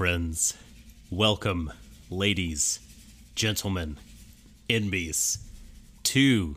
friends. 0.00 0.56
Welcome, 1.10 1.70
ladies, 2.08 2.80
gentlemen, 3.34 3.98
enemies, 4.70 5.36
to 6.04 6.56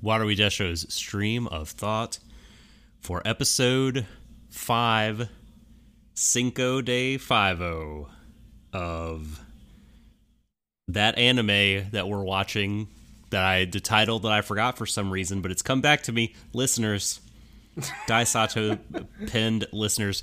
Watery 0.00 0.34
Desho's 0.34 0.86
stream 0.88 1.48
of 1.48 1.68
thought 1.68 2.18
for 3.02 3.20
episode 3.26 4.06
5, 4.48 5.28
Cinco 6.14 6.80
de 6.80 7.18
Fivo 7.18 8.08
of 8.72 9.44
that 10.88 11.18
anime 11.18 11.90
that 11.90 12.08
we're 12.08 12.24
watching 12.24 12.88
that 13.28 13.44
I 13.44 13.66
the 13.66 13.80
title 13.80 14.18
that 14.20 14.32
I 14.32 14.40
forgot 14.40 14.78
for 14.78 14.86
some 14.86 15.10
reason, 15.10 15.42
but 15.42 15.50
it's 15.50 15.60
come 15.60 15.82
back 15.82 16.04
to 16.04 16.12
me, 16.12 16.34
listeners. 16.54 17.20
Dai 18.06 18.24
Sato 18.24 18.78
pinned 19.26 19.66
listeners 19.72 20.22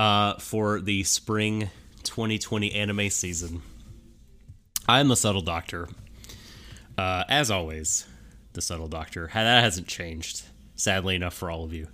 uh, 0.00 0.38
for 0.38 0.80
the 0.80 1.02
spring 1.02 1.68
2020 2.04 2.72
anime 2.72 3.10
season. 3.10 3.60
I'm 4.88 5.08
the 5.08 5.16
subtle 5.16 5.42
doctor. 5.42 5.88
Uh, 6.96 7.24
as 7.28 7.50
always, 7.50 8.06
the 8.54 8.62
subtle 8.62 8.88
doctor. 8.88 9.28
That 9.34 9.62
hasn't 9.62 9.88
changed, 9.88 10.44
sadly 10.74 11.16
enough, 11.16 11.34
for 11.34 11.50
all 11.50 11.64
of 11.64 11.74
you. 11.74 11.88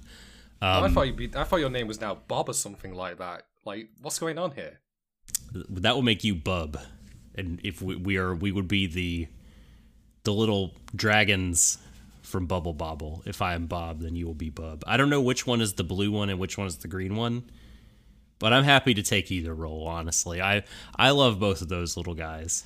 Um, 0.62 0.84
I 0.84 0.88
thought 0.88 1.08
you'd 1.08 1.16
be, 1.16 1.30
I 1.34 1.42
thought 1.42 1.58
your 1.58 1.68
name 1.68 1.88
was 1.88 2.00
now 2.00 2.14
Bob 2.28 2.48
or 2.48 2.52
something 2.54 2.94
like 2.94 3.18
that. 3.18 3.42
Like, 3.64 3.88
what's 4.00 4.20
going 4.20 4.38
on 4.38 4.52
here? 4.52 4.78
That 5.52 5.96
will 5.96 6.02
make 6.02 6.22
you 6.22 6.36
Bub, 6.36 6.78
and 7.34 7.60
if 7.64 7.82
we, 7.82 7.96
we 7.96 8.18
are, 8.18 8.34
we 8.34 8.52
would 8.52 8.68
be 8.68 8.86
the 8.86 9.26
the 10.22 10.32
little 10.32 10.74
dragons 10.94 11.78
from 12.22 12.46
Bubble 12.46 12.72
Bobble. 12.72 13.22
If 13.26 13.42
I 13.42 13.54
am 13.54 13.66
Bob, 13.66 14.00
then 14.00 14.14
you 14.14 14.26
will 14.26 14.34
be 14.34 14.50
Bub. 14.50 14.84
I 14.86 14.96
don't 14.96 15.10
know 15.10 15.20
which 15.20 15.44
one 15.44 15.60
is 15.60 15.72
the 15.72 15.84
blue 15.84 16.12
one 16.12 16.30
and 16.30 16.38
which 16.38 16.56
one 16.56 16.68
is 16.68 16.76
the 16.78 16.88
green 16.88 17.16
one, 17.16 17.50
but 18.38 18.52
I'm 18.52 18.64
happy 18.64 18.94
to 18.94 19.02
take 19.02 19.30
either 19.30 19.54
role. 19.54 19.86
Honestly, 19.86 20.40
I 20.40 20.64
I 20.96 21.10
love 21.10 21.38
both 21.38 21.62
of 21.62 21.68
those 21.68 21.96
little 21.96 22.14
guys. 22.14 22.64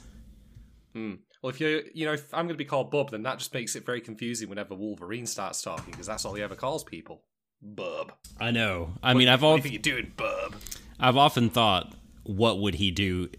Hmm. 0.92 1.14
Well, 1.42 1.50
if 1.50 1.60
you're, 1.60 1.82
you 1.94 2.04
know, 2.04 2.12
if 2.12 2.32
I'm 2.34 2.46
going 2.46 2.54
to 2.54 2.58
be 2.58 2.66
called 2.66 2.90
Bub, 2.90 3.10
then 3.10 3.22
that 3.22 3.38
just 3.38 3.54
makes 3.54 3.74
it 3.74 3.86
very 3.86 4.00
confusing 4.00 4.50
whenever 4.50 4.74
Wolverine 4.74 5.26
starts 5.26 5.62
talking 5.62 5.90
because 5.90 6.06
that's 6.06 6.24
all 6.24 6.34
he 6.34 6.42
ever 6.42 6.54
calls 6.54 6.84
people. 6.84 7.22
Bub. 7.62 8.12
I 8.38 8.50
know. 8.50 8.90
I 9.02 9.14
what, 9.14 9.18
mean, 9.18 9.28
I've 9.28 9.44
often 9.44 9.72
you 9.72 9.78
doing, 9.78 10.12
Bub. 10.16 10.54
I've 10.98 11.16
often 11.16 11.48
thought, 11.48 11.94
what 12.24 12.60
would 12.60 12.74
he 12.74 12.90
do 12.90 13.30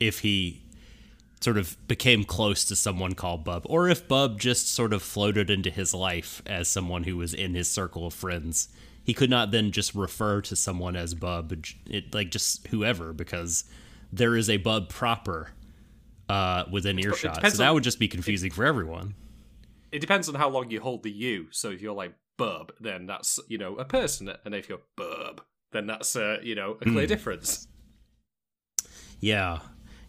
if 0.00 0.20
he 0.20 0.62
sort 1.40 1.56
of 1.58 1.76
became 1.86 2.24
close 2.24 2.64
to 2.64 2.76
someone 2.76 3.14
called 3.14 3.44
Bub, 3.44 3.62
or 3.66 3.88
if 3.88 4.08
Bub 4.08 4.40
just 4.40 4.72
sort 4.74 4.92
of 4.92 5.02
floated 5.02 5.50
into 5.50 5.70
his 5.70 5.94
life 5.94 6.42
as 6.46 6.68
someone 6.68 7.04
who 7.04 7.16
was 7.16 7.34
in 7.34 7.54
his 7.54 7.70
circle 7.70 8.06
of 8.06 8.14
friends. 8.14 8.68
He 9.08 9.14
could 9.14 9.30
not 9.30 9.52
then 9.52 9.70
just 9.70 9.94
refer 9.94 10.42
to 10.42 10.54
someone 10.54 10.94
as 10.94 11.14
Bub, 11.14 11.54
it, 11.88 12.14
like 12.14 12.30
just 12.30 12.66
whoever, 12.66 13.14
because 13.14 13.64
there 14.12 14.36
is 14.36 14.50
a 14.50 14.58
Bub 14.58 14.90
proper 14.90 15.48
uh, 16.28 16.64
within 16.70 16.98
earshot. 16.98 17.36
So 17.36 17.56
that 17.56 17.68
on, 17.68 17.72
would 17.72 17.84
just 17.84 17.98
be 17.98 18.06
confusing 18.06 18.48
it, 18.48 18.52
for 18.52 18.66
everyone. 18.66 19.14
It 19.92 20.00
depends 20.00 20.28
on 20.28 20.34
how 20.34 20.50
long 20.50 20.70
you 20.70 20.82
hold 20.82 21.04
the 21.04 21.10
U. 21.10 21.46
So 21.52 21.70
if 21.70 21.80
you're 21.80 21.94
like 21.94 22.12
Bub, 22.36 22.70
then 22.80 23.06
that's 23.06 23.40
you 23.48 23.56
know 23.56 23.76
a 23.76 23.84
person, 23.86 24.30
and 24.44 24.54
if 24.54 24.68
you're 24.68 24.82
Bub, 24.94 25.40
then 25.72 25.86
that's 25.86 26.14
uh, 26.14 26.36
you 26.42 26.54
know 26.54 26.72
a 26.72 26.84
clear 26.84 27.06
mm. 27.06 27.08
difference. 27.08 27.66
Yeah, 29.20 29.60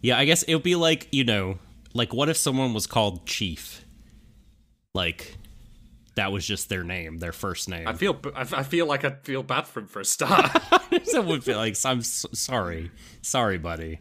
yeah. 0.02 0.18
I 0.18 0.26
guess 0.26 0.44
it 0.44 0.54
would 0.54 0.64
be 0.64 0.76
like 0.76 1.08
you 1.12 1.24
know, 1.24 1.58
like 1.94 2.14
what 2.14 2.28
if 2.28 2.36
someone 2.36 2.74
was 2.74 2.86
called 2.86 3.26
Chief? 3.26 3.86
Like 4.94 5.38
that 6.20 6.34
was 6.34 6.46
just 6.46 6.68
their 6.68 6.84
name, 6.84 7.20
their 7.20 7.32
first 7.32 7.70
name. 7.70 7.88
I 7.88 7.94
feel, 7.94 8.20
I 8.36 8.64
feel 8.64 8.86
like 8.86 9.06
I 9.06 9.12
feel 9.24 9.42
bad 9.42 9.66
for 9.66 9.80
him 9.80 9.88
for 9.88 10.02
a 10.02 10.06
start. 10.06 10.52
Someone 11.04 11.30
would 11.30 11.44
feel 11.46 11.58
like 11.58 11.78
I'm 11.86 12.02
so, 12.02 12.28
sorry, 12.34 12.92
sorry, 13.22 13.58
buddy, 13.58 14.00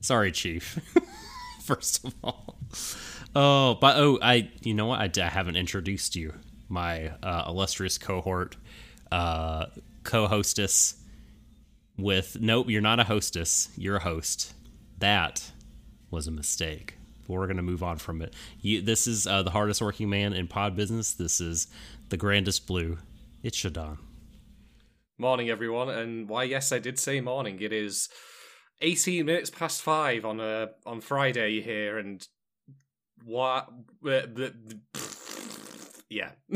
sorry, 0.00 0.30
Chief. 0.30 0.78
first 1.64 2.04
of 2.04 2.14
all. 2.22 2.58
Oh, 3.34 3.74
but 3.80 3.96
oh, 3.96 4.18
I 4.22 4.50
you 4.60 4.74
know 4.74 4.86
what? 4.86 5.00
I, 5.00 5.24
I 5.24 5.28
haven't 5.28 5.56
introduced 5.56 6.14
you, 6.14 6.32
my 6.68 7.08
uh, 7.22 7.44
illustrious 7.48 7.98
cohort, 7.98 8.56
uh, 9.10 9.66
co-hostess. 10.04 10.96
With 11.98 12.38
nope, 12.40 12.70
you're 12.70 12.80
not 12.80 13.00
a 13.00 13.04
hostess. 13.04 13.68
You're 13.76 13.96
a 13.96 14.02
host. 14.02 14.54
That 14.98 15.50
was 16.10 16.26
a 16.26 16.30
mistake. 16.30 16.96
But 17.26 17.34
we're 17.34 17.46
gonna 17.46 17.62
move 17.62 17.82
on 17.82 17.98
from 17.98 18.22
it. 18.22 18.34
You, 18.60 18.82
this 18.82 19.06
is 19.06 19.26
uh, 19.26 19.42
the 19.42 19.50
hardest 19.50 19.80
working 19.80 20.10
man 20.10 20.32
in 20.32 20.48
pod 20.48 20.76
business. 20.76 21.12
This 21.12 21.40
is 21.40 21.68
the 22.08 22.16
grandest 22.16 22.66
blue. 22.66 22.98
It's 23.42 23.58
Shadon. 23.58 23.98
Morning, 25.18 25.50
everyone, 25.50 25.88
and 25.90 26.28
why? 26.28 26.44
Yes, 26.44 26.72
I 26.72 26.78
did 26.78 26.98
say 26.98 27.20
morning. 27.20 27.60
It 27.60 27.72
is 27.72 28.08
18 28.80 29.24
minutes 29.24 29.50
past 29.50 29.82
five 29.82 30.24
on 30.24 30.40
a 30.40 30.70
on 30.84 31.00
Friday 31.00 31.60
here, 31.60 31.98
and 31.98 32.26
what? 33.24 33.68
Uh, 34.06 34.20
yeah. 36.10 36.30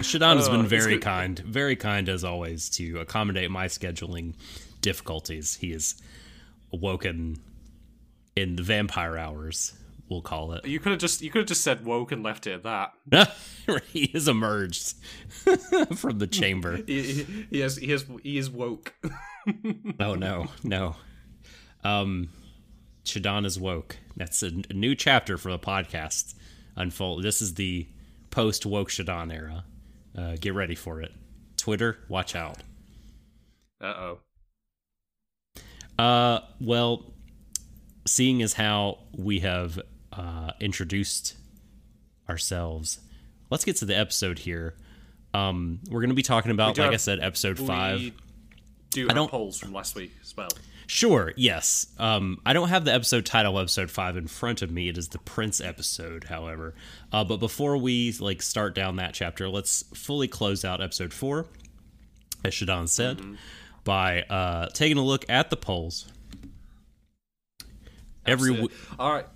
Shadon 0.00 0.36
has 0.36 0.48
been 0.48 0.60
oh, 0.60 0.68
very 0.68 0.98
kind, 0.98 1.38
very 1.40 1.76
kind 1.76 2.08
as 2.08 2.24
always 2.24 2.70
to 2.70 2.98
accommodate 2.98 3.50
my 3.50 3.66
scheduling 3.66 4.34
difficulties. 4.80 5.56
He 5.56 5.72
has 5.72 6.00
awoken 6.72 7.36
in 8.38 8.56
the 8.56 8.62
vampire 8.62 9.16
hours, 9.16 9.74
we'll 10.08 10.22
call 10.22 10.52
it. 10.52 10.64
You 10.64 10.80
could 10.80 10.92
have 10.92 11.00
just 11.00 11.22
you 11.22 11.30
could 11.30 11.40
have 11.40 11.48
just 11.48 11.62
said 11.62 11.84
woke 11.84 12.12
and 12.12 12.22
left 12.22 12.46
it 12.46 12.64
at 12.64 12.92
that. 13.10 13.34
he 13.92 14.10
has 14.12 14.28
emerged 14.28 14.94
from 15.94 16.18
the 16.18 16.26
chamber. 16.26 16.78
He, 16.86 17.24
he, 17.50 17.60
has 17.60 17.76
he 17.76 17.90
has 17.90 18.06
he 18.22 18.38
is 18.38 18.50
woke. 18.50 18.94
oh 20.00 20.14
no, 20.14 20.48
no. 20.62 20.96
Um, 21.84 22.30
Shadon 23.04 23.44
is 23.46 23.58
woke. 23.58 23.96
That's 24.16 24.42
a, 24.42 24.50
a, 24.70 24.72
new 24.72 24.94
chapter 24.94 25.36
for 25.38 25.50
the 25.50 25.58
podcast. 25.58 26.34
Unfold. 26.76 27.22
This 27.22 27.40
is 27.40 27.54
the 27.54 27.86
post 28.30 28.66
woke 28.66 28.90
Shadon 28.90 29.32
era. 29.32 29.64
Uh, 30.16 30.36
get 30.40 30.54
ready 30.54 30.74
for 30.74 31.00
it. 31.00 31.12
Twitter, 31.56 31.98
watch 32.08 32.34
out. 32.34 32.58
Uh 33.80 33.86
oh. 33.86 34.18
Uh, 35.98 36.40
well, 36.60 37.12
seeing 38.08 38.42
as 38.42 38.54
how 38.54 38.98
we 39.12 39.40
have 39.40 39.80
uh, 40.12 40.52
introduced 40.60 41.36
ourselves, 42.28 43.00
let's 43.50 43.64
get 43.64 43.76
to 43.76 43.84
the 43.84 43.96
episode 43.96 44.40
here. 44.40 44.74
Um, 45.34 45.80
we're 45.90 46.00
going 46.00 46.10
to 46.10 46.16
be 46.16 46.22
talking 46.22 46.50
about, 46.50 46.78
like 46.78 46.86
have, 46.86 46.94
I 46.94 46.96
said, 46.96 47.20
episode 47.20 47.58
five 47.58 48.12
do 48.90 49.02
have 49.02 49.10
I 49.10 49.14
don't, 49.14 49.30
polls 49.30 49.58
from 49.58 49.72
last 49.72 49.94
week 49.94 50.12
as 50.22 50.36
well. 50.36 50.48
Sure, 50.86 51.34
yes. 51.36 51.86
Um, 51.98 52.40
I 52.46 52.54
don't 52.54 52.70
have 52.70 52.86
the 52.86 52.94
episode 52.94 53.26
title, 53.26 53.58
episode 53.58 53.90
five, 53.90 54.16
in 54.16 54.26
front 54.26 54.62
of 54.62 54.70
me. 54.70 54.88
It 54.88 54.96
is 54.96 55.08
the 55.08 55.18
Prince 55.18 55.60
episode, 55.60 56.24
however. 56.24 56.74
Uh, 57.12 57.24
but 57.24 57.36
before 57.36 57.76
we 57.76 58.12
like 58.18 58.40
start 58.40 58.74
down 58.74 58.96
that 58.96 59.12
chapter, 59.12 59.50
let's 59.50 59.84
fully 59.94 60.28
close 60.28 60.64
out 60.64 60.80
episode 60.80 61.12
four, 61.12 61.46
as 62.42 62.54
Shadon 62.54 62.88
said, 62.88 63.18
mm-hmm. 63.18 63.34
by 63.84 64.22
uh, 64.22 64.68
taking 64.68 64.96
a 64.96 65.04
look 65.04 65.26
at 65.28 65.50
the 65.50 65.56
polls. 65.56 66.10
Every 68.28 68.50
w- 68.52 68.68
all 68.98 69.12
right. 69.12 69.26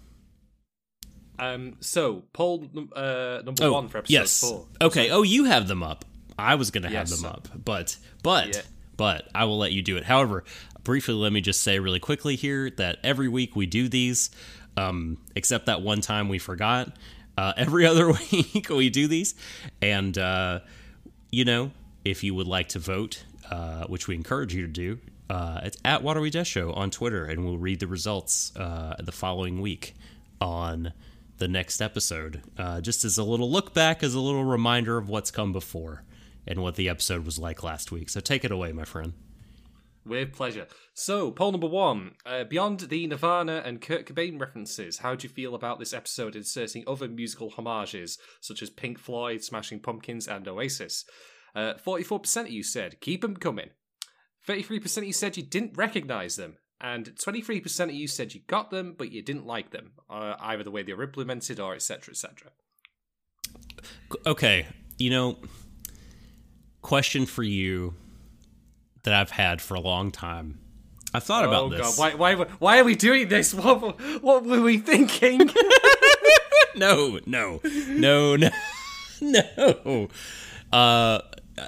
Um. 1.38 1.76
So 1.80 2.24
poll 2.32 2.68
uh, 2.94 3.42
number 3.44 3.64
oh, 3.64 3.72
one 3.72 3.88
for 3.88 3.98
episode 3.98 4.12
yes. 4.12 4.40
four. 4.40 4.66
Okay. 4.80 5.10
Oh, 5.10 5.22
you 5.22 5.44
have 5.44 5.68
them 5.68 5.82
up. 5.82 6.04
I 6.38 6.54
was 6.54 6.70
going 6.70 6.82
to 6.82 6.88
have 6.88 7.08
yes. 7.08 7.20
them 7.20 7.30
up, 7.30 7.48
but 7.64 7.96
but. 8.22 8.54
Yeah 8.54 8.62
but 8.96 9.28
I 9.34 9.44
will 9.44 9.58
let 9.58 9.72
you 9.72 9.82
do 9.82 9.96
it. 9.96 10.04
However, 10.04 10.44
briefly, 10.84 11.14
let 11.14 11.32
me 11.32 11.40
just 11.40 11.62
say 11.62 11.78
really 11.78 11.98
quickly 11.98 12.36
here 12.36 12.70
that 12.70 12.98
every 13.02 13.28
week 13.28 13.56
we 13.56 13.66
do 13.66 13.88
these, 13.88 14.30
um, 14.76 15.18
except 15.34 15.66
that 15.66 15.82
one 15.82 16.00
time 16.00 16.28
we 16.28 16.38
forgot. 16.38 16.96
Uh, 17.36 17.52
every 17.56 17.86
other 17.86 18.08
week 18.32 18.68
we 18.68 18.90
do 18.90 19.08
these, 19.08 19.34
and 19.80 20.16
uh, 20.18 20.60
you 21.30 21.44
know, 21.44 21.70
if 22.04 22.22
you 22.22 22.34
would 22.34 22.46
like 22.46 22.68
to 22.68 22.78
vote, 22.78 23.24
uh, 23.50 23.86
which 23.86 24.06
we 24.08 24.14
encourage 24.14 24.54
you 24.54 24.66
to 24.66 24.72
do, 24.72 24.98
uh, 25.32 25.60
it's 25.62 25.78
at 25.82 26.02
Water 26.02 26.20
We 26.20 26.28
Death 26.28 26.46
Show 26.46 26.74
on 26.74 26.90
Twitter, 26.90 27.24
and 27.24 27.42
we'll 27.42 27.56
read 27.56 27.80
the 27.80 27.86
results 27.86 28.54
uh, 28.54 28.96
the 28.98 29.12
following 29.12 29.62
week 29.62 29.94
on 30.42 30.92
the 31.38 31.48
next 31.48 31.80
episode. 31.80 32.42
Uh, 32.58 32.82
just 32.82 33.02
as 33.02 33.16
a 33.16 33.24
little 33.24 33.50
look 33.50 33.72
back, 33.72 34.02
as 34.02 34.12
a 34.12 34.20
little 34.20 34.44
reminder 34.44 34.98
of 34.98 35.08
what's 35.08 35.30
come 35.30 35.50
before 35.50 36.04
and 36.46 36.60
what 36.60 36.74
the 36.74 36.86
episode 36.86 37.24
was 37.24 37.38
like 37.38 37.62
last 37.62 37.90
week. 37.90 38.10
So 38.10 38.20
take 38.20 38.44
it 38.44 38.50
away, 38.50 38.72
my 38.72 38.84
friend. 38.84 39.14
With 40.04 40.34
pleasure. 40.34 40.66
So, 40.92 41.30
poll 41.30 41.52
number 41.52 41.66
one. 41.66 42.16
Uh, 42.26 42.44
beyond 42.44 42.80
the 42.80 43.06
Nirvana 43.06 43.62
and 43.64 43.80
Kurt 43.80 44.04
Cobain 44.04 44.38
references, 44.38 44.98
how 44.98 45.14
do 45.14 45.26
you 45.26 45.32
feel 45.32 45.54
about 45.54 45.78
this 45.78 45.94
episode 45.94 46.36
inserting 46.36 46.84
other 46.86 47.08
musical 47.08 47.48
homages, 47.48 48.18
such 48.42 48.60
as 48.60 48.68
Pink 48.68 48.98
Floyd, 48.98 49.42
Smashing 49.42 49.80
Pumpkins, 49.80 50.28
and 50.28 50.46
Oasis? 50.46 51.06
Uh, 51.54 51.74
44% 51.74 52.42
of 52.42 52.50
you 52.50 52.62
said, 52.62 53.00
keep 53.00 53.22
them 53.22 53.36
coming. 53.36 53.70
33% 54.48 54.98
of 54.98 55.04
you 55.04 55.12
said 55.12 55.36
you 55.36 55.42
didn't 55.42 55.76
recognize 55.76 56.36
them. 56.36 56.56
And 56.80 57.14
23% 57.14 57.84
of 57.84 57.92
you 57.92 58.08
said 58.08 58.34
you 58.34 58.40
got 58.48 58.70
them, 58.70 58.94
but 58.98 59.12
you 59.12 59.22
didn't 59.22 59.46
like 59.46 59.70
them, 59.70 59.92
uh, 60.10 60.34
either 60.40 60.64
the 60.64 60.70
way 60.72 60.82
they 60.82 60.92
were 60.92 61.04
implemented 61.04 61.60
or 61.60 61.74
etc. 61.74 62.12
etc. 62.12 62.50
Okay, 64.26 64.66
you 64.98 65.10
know 65.10 65.38
question 66.82 67.26
for 67.26 67.42
you 67.42 67.94
that 69.04 69.14
I've 69.14 69.30
had 69.30 69.62
for 69.62 69.74
a 69.74 69.80
long 69.80 70.10
time. 70.10 70.58
I've 71.14 71.24
thought 71.24 71.44
about 71.44 71.64
oh 71.64 71.68
this. 71.70 71.96
god, 71.96 72.18
why, 72.18 72.34
why, 72.34 72.44
why 72.58 72.78
are 72.78 72.84
we 72.84 72.94
doing 72.94 73.28
this? 73.28 73.54
What, 73.54 74.00
what 74.22 74.44
were 74.44 74.60
we 74.60 74.78
thinking? 74.78 75.50
no, 76.76 77.18
no, 77.26 77.60
no, 77.64 78.36
no, 78.36 78.50
no. 79.20 80.08
Uh, 80.72 81.20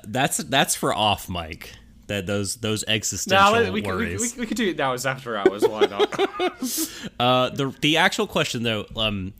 that's 0.04 0.38
that's 0.38 0.74
for 0.74 0.94
off 0.94 1.28
mic. 1.28 1.74
That 2.06 2.26
those 2.26 2.56
those 2.56 2.84
existential 2.86 3.52
now, 3.52 3.72
we, 3.72 3.80
could, 3.80 3.94
we, 3.94 3.96
worries. 3.96 4.36
we, 4.36 4.40
we 4.42 4.46
could 4.46 4.56
do 4.58 4.68
it 4.68 4.76
now 4.76 4.92
as 4.92 5.06
after 5.06 5.36
hours. 5.36 5.66
Why 5.66 5.86
not? 5.86 6.10
Uh, 7.18 7.48
the 7.50 7.74
the 7.80 7.96
actual 7.96 8.26
question 8.26 8.62
though, 8.64 8.86
um, 8.96 9.32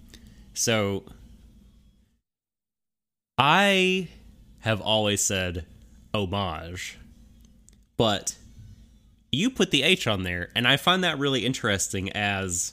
so 0.55 1.05
I 3.37 4.09
have 4.61 4.81
always 4.81 5.21
said 5.21 5.67
homage, 6.15 6.99
but 7.97 8.37
you 9.33 9.51
put 9.51 9.71
the 9.71 9.83
H 9.83 10.07
on 10.07 10.23
there, 10.23 10.51
and 10.55 10.67
I 10.67 10.77
find 10.77 11.03
that 11.05 11.19
really 11.19 11.45
interesting 11.45 12.11
as 12.13 12.73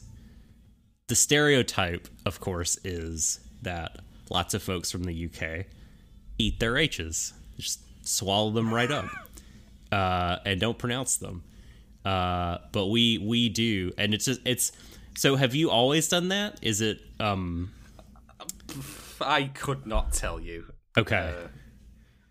the 1.08 1.16
stereotype, 1.16 2.08
of 2.26 2.40
course, 2.40 2.78
is 2.84 3.40
that 3.64 4.00
lots 4.30 4.54
of 4.54 4.64
folks 4.64 4.92
from 4.92 5.04
the 5.04 5.26
UK 5.26 5.66
eat 6.38 6.60
their 6.60 6.78
H's, 6.78 7.34
just 7.58 7.82
swallow 8.08 8.52
them 8.52 8.74
right 8.74 8.92
up, 8.92 9.06
uh, 9.92 10.38
and 10.46 10.60
don't 10.60 10.78
pronounce 10.78 11.18
them. 11.18 11.44
Uh, 12.04 12.58
but 12.72 12.88
we 12.88 13.18
we 13.18 13.50
do, 13.50 13.92
and 13.98 14.14
it's 14.14 14.26
just 14.26 14.42
it's. 14.46 14.72
So 15.18 15.36
have 15.36 15.54
you 15.54 15.70
always 15.70 16.08
done 16.08 16.30
that? 16.30 16.60
Is 16.62 16.82
it 16.82 17.00
um 17.20 17.72
I 19.20 19.44
could 19.44 19.86
not 19.86 20.14
tell 20.14 20.40
you. 20.40 20.66
okay? 20.98 21.34
Uh, 21.38 21.48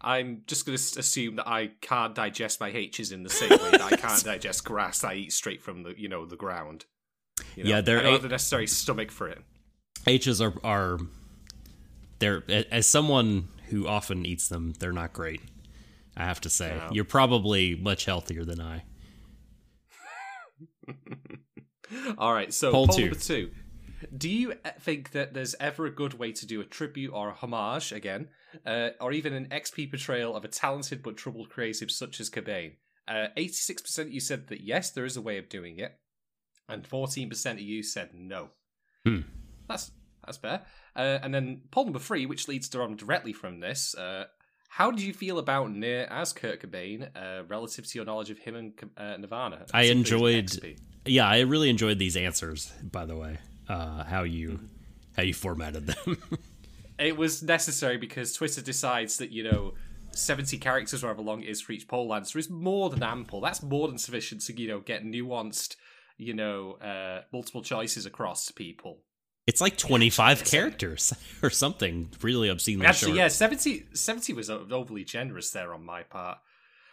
I'm 0.02 0.42
just 0.46 0.64
going 0.64 0.78
to 0.78 0.98
assume 0.98 1.36
that 1.36 1.46
I 1.46 1.72
can't 1.82 2.14
digest 2.14 2.58
my 2.58 2.68
H's 2.68 3.12
in 3.12 3.22
the 3.22 3.28
same 3.28 3.50
way 3.50 3.70
that 3.72 3.82
I 3.82 3.96
can't 3.96 4.24
digest 4.24 4.64
grass. 4.64 5.04
I 5.04 5.14
eat 5.14 5.32
straight 5.32 5.62
from 5.62 5.82
the 5.82 5.94
you 5.96 6.08
know 6.08 6.24
the 6.24 6.36
ground. 6.36 6.86
You 7.54 7.64
know, 7.64 7.70
Yeah, 7.70 7.80
they're 7.80 7.98
I 7.98 8.02
don't 8.02 8.12
have 8.12 8.22
the 8.22 8.28
necessary 8.28 8.66
stomach 8.66 9.10
for 9.10 9.28
it. 9.28 9.42
H's 10.06 10.40
are 10.40 10.54
are 10.64 10.98
they're 12.18 12.42
as 12.70 12.86
someone 12.86 13.48
who 13.68 13.86
often 13.86 14.24
eats 14.26 14.48
them, 14.48 14.72
they're 14.78 14.92
not 14.92 15.12
great. 15.12 15.42
I 16.16 16.24
have 16.24 16.40
to 16.42 16.50
say, 16.50 16.80
you're 16.90 17.04
probably 17.04 17.76
much 17.76 18.04
healthier 18.04 18.44
than 18.44 18.60
I. 18.60 18.84
All 22.18 22.32
right, 22.32 22.52
so 22.52 22.70
Poll 22.70 22.86
poll, 22.88 22.96
two. 22.96 23.02
number 23.02 23.18
two. 23.18 23.50
Do 24.16 24.28
you 24.28 24.52
uh, 24.64 24.70
think 24.80 25.12
that 25.12 25.34
there's 25.34 25.54
ever 25.60 25.86
a 25.86 25.90
good 25.90 26.14
way 26.14 26.32
to 26.32 26.46
do 26.46 26.60
a 26.60 26.64
tribute 26.64 27.12
or 27.12 27.30
a 27.30 27.34
homage 27.34 27.92
again, 27.92 28.28
uh, 28.64 28.90
or 29.00 29.12
even 29.12 29.32
an 29.34 29.46
XP 29.50 29.90
portrayal 29.90 30.34
of 30.36 30.44
a 30.44 30.48
talented 30.48 31.02
but 31.02 31.16
troubled 31.16 31.50
creative 31.50 31.90
such 31.90 32.20
as 32.20 32.30
Cobain? 32.30 32.72
Uh, 33.06 33.26
86% 33.36 33.98
of 33.98 34.12
you 34.12 34.20
said 34.20 34.48
that 34.48 34.60
yes, 34.60 34.90
there 34.90 35.04
is 35.04 35.16
a 35.16 35.20
way 35.20 35.36
of 35.38 35.48
doing 35.48 35.78
it, 35.78 35.98
and 36.68 36.88
14% 36.88 37.52
of 37.52 37.60
you 37.60 37.82
said 37.82 38.10
no. 38.14 38.50
Hmm. 39.04 39.20
That's 39.68 39.90
that's 40.24 40.38
fair. 40.38 40.62
Uh, 40.94 41.18
and 41.22 41.32
then 41.34 41.62
poll 41.70 41.84
number 41.84 41.98
three, 41.98 42.26
which 42.26 42.46
leads 42.48 42.68
to 42.70 42.80
on 42.82 42.96
directly 42.96 43.32
from 43.32 43.60
this. 43.60 43.94
Uh, 43.94 44.24
how 44.72 44.92
did 44.92 45.02
you 45.02 45.12
feel 45.12 45.38
about 45.38 45.72
Nir 45.72 46.06
as 46.08 46.32
Kurt 46.32 46.62
Cobain 46.62 47.08
uh, 47.16 47.42
relative 47.48 47.86
to 47.88 47.98
your 47.98 48.04
knowledge 48.04 48.30
of 48.30 48.38
him 48.38 48.54
and 48.54 48.72
uh, 48.96 49.16
Nirvana? 49.16 49.66
I 49.74 49.82
enjoyed- 49.84 50.46
XP? 50.46 50.78
Yeah, 51.06 51.26
I 51.26 51.40
really 51.40 51.70
enjoyed 51.70 51.98
these 51.98 52.16
answers. 52.16 52.72
By 52.80 53.04
the 53.04 53.16
way, 53.16 53.38
uh, 53.68 54.04
how 54.04 54.22
you 54.22 54.60
how 55.16 55.24
you 55.24 55.34
formatted 55.34 55.88
them. 55.88 56.18
it 57.00 57.16
was 57.16 57.42
necessary 57.42 57.96
because 57.96 58.32
Twitter 58.32 58.62
decides 58.62 59.18
that 59.18 59.30
you 59.30 59.44
know. 59.44 59.74
70 60.12 60.58
characters, 60.58 61.02
however 61.02 61.22
long 61.22 61.40
it 61.40 61.48
is 61.48 61.60
for 61.60 61.70
each 61.70 61.86
poll 61.86 62.12
answer, 62.12 62.36
is 62.36 62.50
more 62.50 62.90
than 62.90 63.00
ample. 63.00 63.40
That's 63.40 63.62
more 63.62 63.86
than 63.86 63.96
sufficient 63.96 64.40
to, 64.40 64.60
you 64.60 64.66
know, 64.66 64.80
get 64.80 65.04
nuanced, 65.04 65.76
you 66.18 66.34
know, 66.34 66.72
uh, 66.82 67.22
multiple 67.32 67.62
choices 67.62 68.06
across 68.06 68.50
people. 68.50 69.04
It's 69.50 69.60
like 69.60 69.76
25 69.76 70.44
characters 70.44 71.12
or 71.42 71.50
something 71.50 72.08
really 72.22 72.48
obscenely 72.48 72.86
Actually, 72.86 73.12
short. 73.12 73.18
yeah, 73.18 73.28
70, 73.28 73.86
70 73.92 74.32
was 74.34 74.48
overly 74.48 75.04
generous 75.04 75.50
there 75.50 75.74
on 75.74 75.84
my 75.84 76.02
part. 76.04 76.38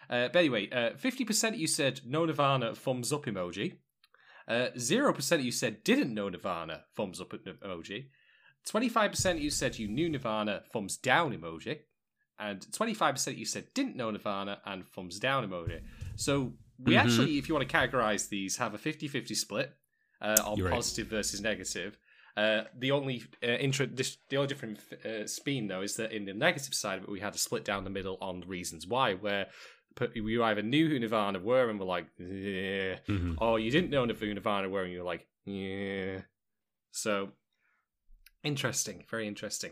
Uh, 0.10 0.28
but 0.34 0.38
anyway, 0.38 0.68
uh, 0.72 0.92
50% 0.98 1.58
you 1.58 1.68
said 1.68 2.02
no 2.06 2.26
Nirvana, 2.26 2.74
thumbs 2.74 3.14
up 3.14 3.26
emoji. 3.26 3.74
Uh, 4.48 4.70
0% 4.76 5.44
you 5.44 5.52
said 5.52 5.84
didn't 5.84 6.14
know 6.14 6.30
Nirvana, 6.30 6.84
thumbs 6.96 7.22
up 7.22 7.30
emoji. 7.32 8.08
25% 8.68 9.40
you 9.42 9.50
said 9.50 9.78
you 9.78 9.88
knew 9.88 10.10
Nirvana, 10.10 10.64
thumbs 10.74 10.98
down 10.98 11.38
emoji. 11.38 11.80
And 12.40 12.62
25% 12.62 13.38
you 13.38 13.46
said 13.46 13.66
didn't 13.74 13.96
know 13.96 14.10
Nirvana 14.12 14.60
and 14.66 14.88
thumbs 14.88 15.20
down 15.20 15.48
emoji. 15.48 15.82
So 16.16 16.54
we 16.80 16.94
Mhm. 16.94 17.00
actually, 17.02 17.38
if 17.38 17.48
you 17.50 17.56
want 17.56 17.68
to 17.70 17.76
categorize 17.78 18.30
these, 18.30 18.58
have 18.58 18.74
a 18.74 18.78
50 18.78 19.08
50 19.08 19.36
split 19.36 19.74
uh, 20.22 20.36
on 20.46 20.58
You're 20.58 20.68
right. 20.68 20.76
positive 20.76 21.08
versus 21.08 21.42
negative. 21.42 21.98
Uh, 22.38 22.66
the 22.78 22.92
only 22.92 23.24
uh, 23.44 23.48
intro, 23.48 23.86
dis- 23.88 24.18
the 24.30 24.38
only 24.38 24.48
different 24.48 24.78
uh, 25.04 25.26
spin 25.26 25.68
though 25.68 25.82
is 25.82 25.96
that 25.96 26.12
in 26.12 26.26
the 26.26 26.34
negative 26.34 26.74
side 26.74 27.00
of 27.00 27.04
it, 27.06 27.10
we 27.10 27.20
had 27.20 27.34
to 27.34 27.40
split 27.40 27.66
down 27.66 27.84
the 27.84 27.90
middle 27.90 28.18
on 28.22 28.42
reasons 28.48 28.86
why. 28.86 29.16
Where 29.16 29.48
you 30.14 30.44
either 30.44 30.62
knew 30.62 30.88
who 30.88 31.00
Nirvana 31.00 31.40
were 31.40 31.68
and 31.70 31.80
were 31.80 31.86
like, 31.86 32.06
yeah, 32.20 33.00
Mhm. 33.08 33.36
or 33.42 33.60
you 33.60 33.72
didn't 33.72 33.90
know 33.90 34.06
who 34.06 34.34
Nirvana 34.34 34.70
were 34.70 34.84
and 34.84 34.94
you 34.94 35.00
were 35.00 35.06
like, 35.06 35.26
yeah. 35.46 36.22
So 36.92 37.32
interesting, 38.44 39.04
very 39.10 39.28
interesting. 39.28 39.72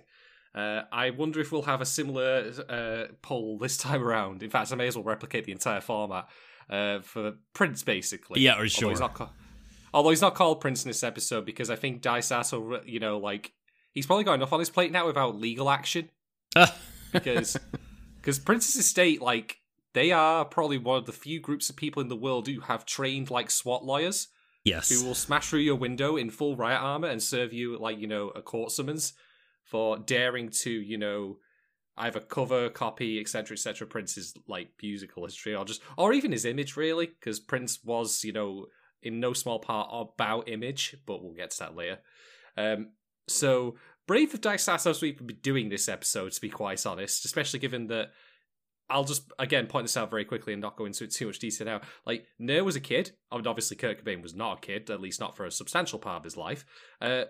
Uh, 0.53 0.83
I 0.91 1.09
wonder 1.11 1.39
if 1.41 1.51
we'll 1.51 1.63
have 1.63 1.81
a 1.81 1.85
similar 1.85 2.51
uh, 2.69 3.13
poll 3.21 3.57
this 3.59 3.77
time 3.77 4.01
around. 4.03 4.41
In 4.41 4.49
fact, 4.49 4.71
I 4.71 4.75
may 4.75 4.87
as 4.87 4.95
well 4.95 5.03
replicate 5.03 5.45
the 5.45 5.51
entire 5.51 5.81
format 5.81 6.27
uh, 6.69 7.01
for 7.01 7.33
Prince, 7.53 7.83
basically. 7.83 8.41
Yeah, 8.41 8.57
or 8.59 8.67
sure. 8.67 8.89
he's 8.89 8.99
not 8.99 9.13
Although 9.95 10.09
he's 10.09 10.21
not 10.21 10.35
called 10.35 10.59
Prince 10.59 10.83
in 10.83 10.89
this 10.89 11.03
episode 11.03 11.45
because 11.45 11.69
I 11.69 11.77
think 11.77 12.01
Dai 12.01 12.19
Sato, 12.19 12.81
you 12.85 12.99
know, 12.99 13.17
like 13.17 13.53
he's 13.93 14.05
probably 14.05 14.25
got 14.25 14.33
enough 14.33 14.51
on 14.51 14.59
his 14.59 14.69
plate 14.69 14.91
now 14.91 15.07
without 15.07 15.37
legal 15.37 15.69
action 15.69 16.09
Ah, 16.55 16.75
because 17.11 17.57
because 18.17 18.39
Prince's 18.39 18.75
estate, 18.75 19.21
like 19.21 19.59
they 19.93 20.11
are 20.11 20.45
probably 20.45 20.77
one 20.77 20.97
of 20.97 21.05
the 21.05 21.13
few 21.13 21.39
groups 21.39 21.69
of 21.69 21.75
people 21.75 22.01
in 22.01 22.09
the 22.09 22.15
world 22.15 22.47
who 22.47 22.59
have 22.59 22.85
trained 22.85 23.31
like 23.31 23.49
SWAT 23.49 23.85
lawyers 23.85 24.27
yes. 24.65 24.89
who 24.89 25.05
will 25.05 25.15
smash 25.15 25.49
through 25.49 25.59
your 25.59 25.75
window 25.75 26.17
in 26.17 26.29
full 26.29 26.55
riot 26.55 26.81
armor 26.81 27.07
and 27.07 27.23
serve 27.23 27.53
you 27.53 27.77
like 27.77 27.97
you 27.99 28.07
know 28.07 28.29
a 28.29 28.41
court 28.41 28.71
summons 28.71 29.13
for 29.63 29.97
daring 29.97 30.49
to 30.49 30.69
you 30.69 30.97
know 30.97 31.37
either 31.97 32.19
cover, 32.19 32.69
copy, 32.69 33.21
etc., 33.21 33.55
etc. 33.55 33.87
Prince's 33.87 34.33
like 34.47 34.69
musical 34.81 35.23
history, 35.23 35.55
or 35.55 35.65
just 35.65 35.81
or 35.97 36.13
even 36.13 36.31
his 36.31 36.45
image, 36.45 36.75
really, 36.75 37.07
because 37.07 37.39
Prince 37.39 37.83
was 37.83 38.23
you 38.23 38.33
know 38.33 38.67
in 39.05 39.19
no 39.19 39.33
small 39.33 39.59
part 39.59 39.89
about 39.91 40.49
image, 40.49 40.97
but 41.05 41.23
we'll 41.23 41.33
get 41.33 41.51
to 41.51 41.59
that 41.59 41.75
later. 41.75 41.99
Um, 42.57 42.91
so 43.27 43.75
brave 44.07 44.33
of 44.33 44.41
Dice 44.41 44.67
we've 45.01 45.25
been 45.25 45.37
doing 45.41 45.69
this 45.69 45.87
episode, 45.87 46.31
to 46.33 46.41
be 46.41 46.49
quite 46.49 46.85
honest, 46.85 47.25
especially 47.25 47.59
given 47.59 47.87
that. 47.87 48.11
I'll 48.87 49.03
just 49.03 49.31
again 49.39 49.65
point 49.65 49.85
this 49.85 49.97
out 49.97 50.11
very 50.11 50.25
quickly 50.25 50.53
and 50.53 50.61
not 50.61 50.75
go 50.75 50.85
into 50.85 51.07
too 51.07 51.25
much 51.25 51.39
detail 51.39 51.65
now. 51.65 51.81
Like 52.05 52.27
Nair 52.37 52.63
was 52.63 52.75
a 52.75 52.79
kid. 52.79 53.13
I 53.31 53.35
mean, 53.35 53.47
obviously 53.47 53.77
Kurt 53.77 54.05
Cobain 54.05 54.21
was 54.21 54.35
not 54.35 54.59
a 54.59 54.61
kid, 54.61 54.91
at 54.91 55.01
least 55.01 55.19
not 55.19 55.35
for 55.35 55.43
a 55.43 55.49
substantial 55.49 55.97
part 55.97 56.17
of 56.17 56.23
his 56.23 56.37
life. 56.37 56.65
Uh, 57.01 57.23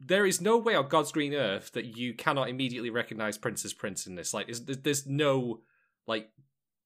there 0.00 0.24
is 0.24 0.40
no 0.40 0.56
way 0.56 0.74
on 0.74 0.88
God's 0.88 1.12
green 1.12 1.34
earth 1.34 1.72
that 1.72 1.98
you 1.98 2.14
cannot 2.14 2.48
immediately 2.48 2.88
recognize 2.88 3.36
Prince 3.36 3.62
as 3.66 3.74
Prince 3.74 4.06
in 4.06 4.14
this. 4.14 4.32
Like, 4.32 4.50
there's 4.66 5.06
no 5.06 5.60
like 6.06 6.30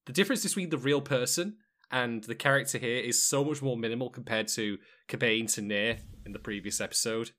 the 0.06 0.12
difference 0.12 0.42
between 0.42 0.70
the 0.70 0.78
real 0.78 1.00
person 1.00 1.58
and 1.90 2.22
the 2.24 2.34
character 2.34 2.78
here 2.78 2.98
is 2.98 3.22
so 3.22 3.44
much 3.44 3.62
more 3.62 3.76
minimal 3.76 4.10
compared 4.10 4.48
to 4.48 4.78
Cobain 5.08 5.52
to 5.54 5.62
Nair 5.62 5.98
in 6.24 6.32
the 6.32 6.38
previous 6.38 6.80
episode. 6.80 7.30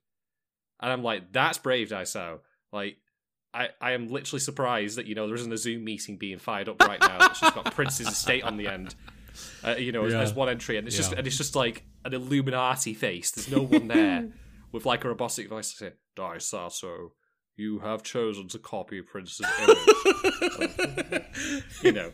And 0.80 0.90
I'm 0.92 1.02
like, 1.02 1.32
that's 1.32 1.58
brave, 1.58 1.88
Daiso. 1.90 2.40
Like, 2.72 2.96
I, 3.54 3.68
I 3.80 3.92
am 3.92 4.08
literally 4.08 4.40
surprised 4.40 4.96
that, 4.98 5.06
you 5.06 5.14
know, 5.14 5.26
there 5.26 5.36
isn't 5.36 5.52
a 5.52 5.56
Zoom 5.58 5.84
meeting 5.84 6.16
being 6.18 6.38
fired 6.38 6.68
up 6.68 6.80
right 6.82 7.00
now 7.00 7.18
that's 7.18 7.40
just 7.40 7.54
got 7.54 7.72
Prince's 7.74 8.08
estate 8.08 8.42
on 8.44 8.56
the 8.56 8.66
end. 8.66 8.94
Uh, 9.64 9.76
you 9.78 9.92
know, 9.92 10.06
Yeah. 10.06 10.20
as 10.20 10.34
one 10.34 10.48
entry, 10.48 10.76
and 10.76 10.86
it's 10.86 10.96
just 10.96 11.12
and 11.12 11.26
it's 11.26 11.38
just 11.38 11.54
like 11.56 11.84
an 12.04 12.12
Illuminati 12.12 12.92
face. 12.94 13.30
There's 13.30 13.50
no 13.50 13.62
one 13.62 13.88
there 13.88 14.28
with 14.72 14.84
like 14.84 15.04
a 15.04 15.08
robotic 15.08 15.48
voice 15.48 15.70
to 15.70 15.76
say, 15.76 15.92
Dai 16.16 16.36
Sato, 16.38 17.12
you 17.56 17.78
have 17.78 18.02
chosen 18.02 18.48
to 18.48 18.58
copy 18.58 19.00
Prince's 19.00 19.46
image. 19.62 21.22
you 21.82 21.92
know, 21.92 22.12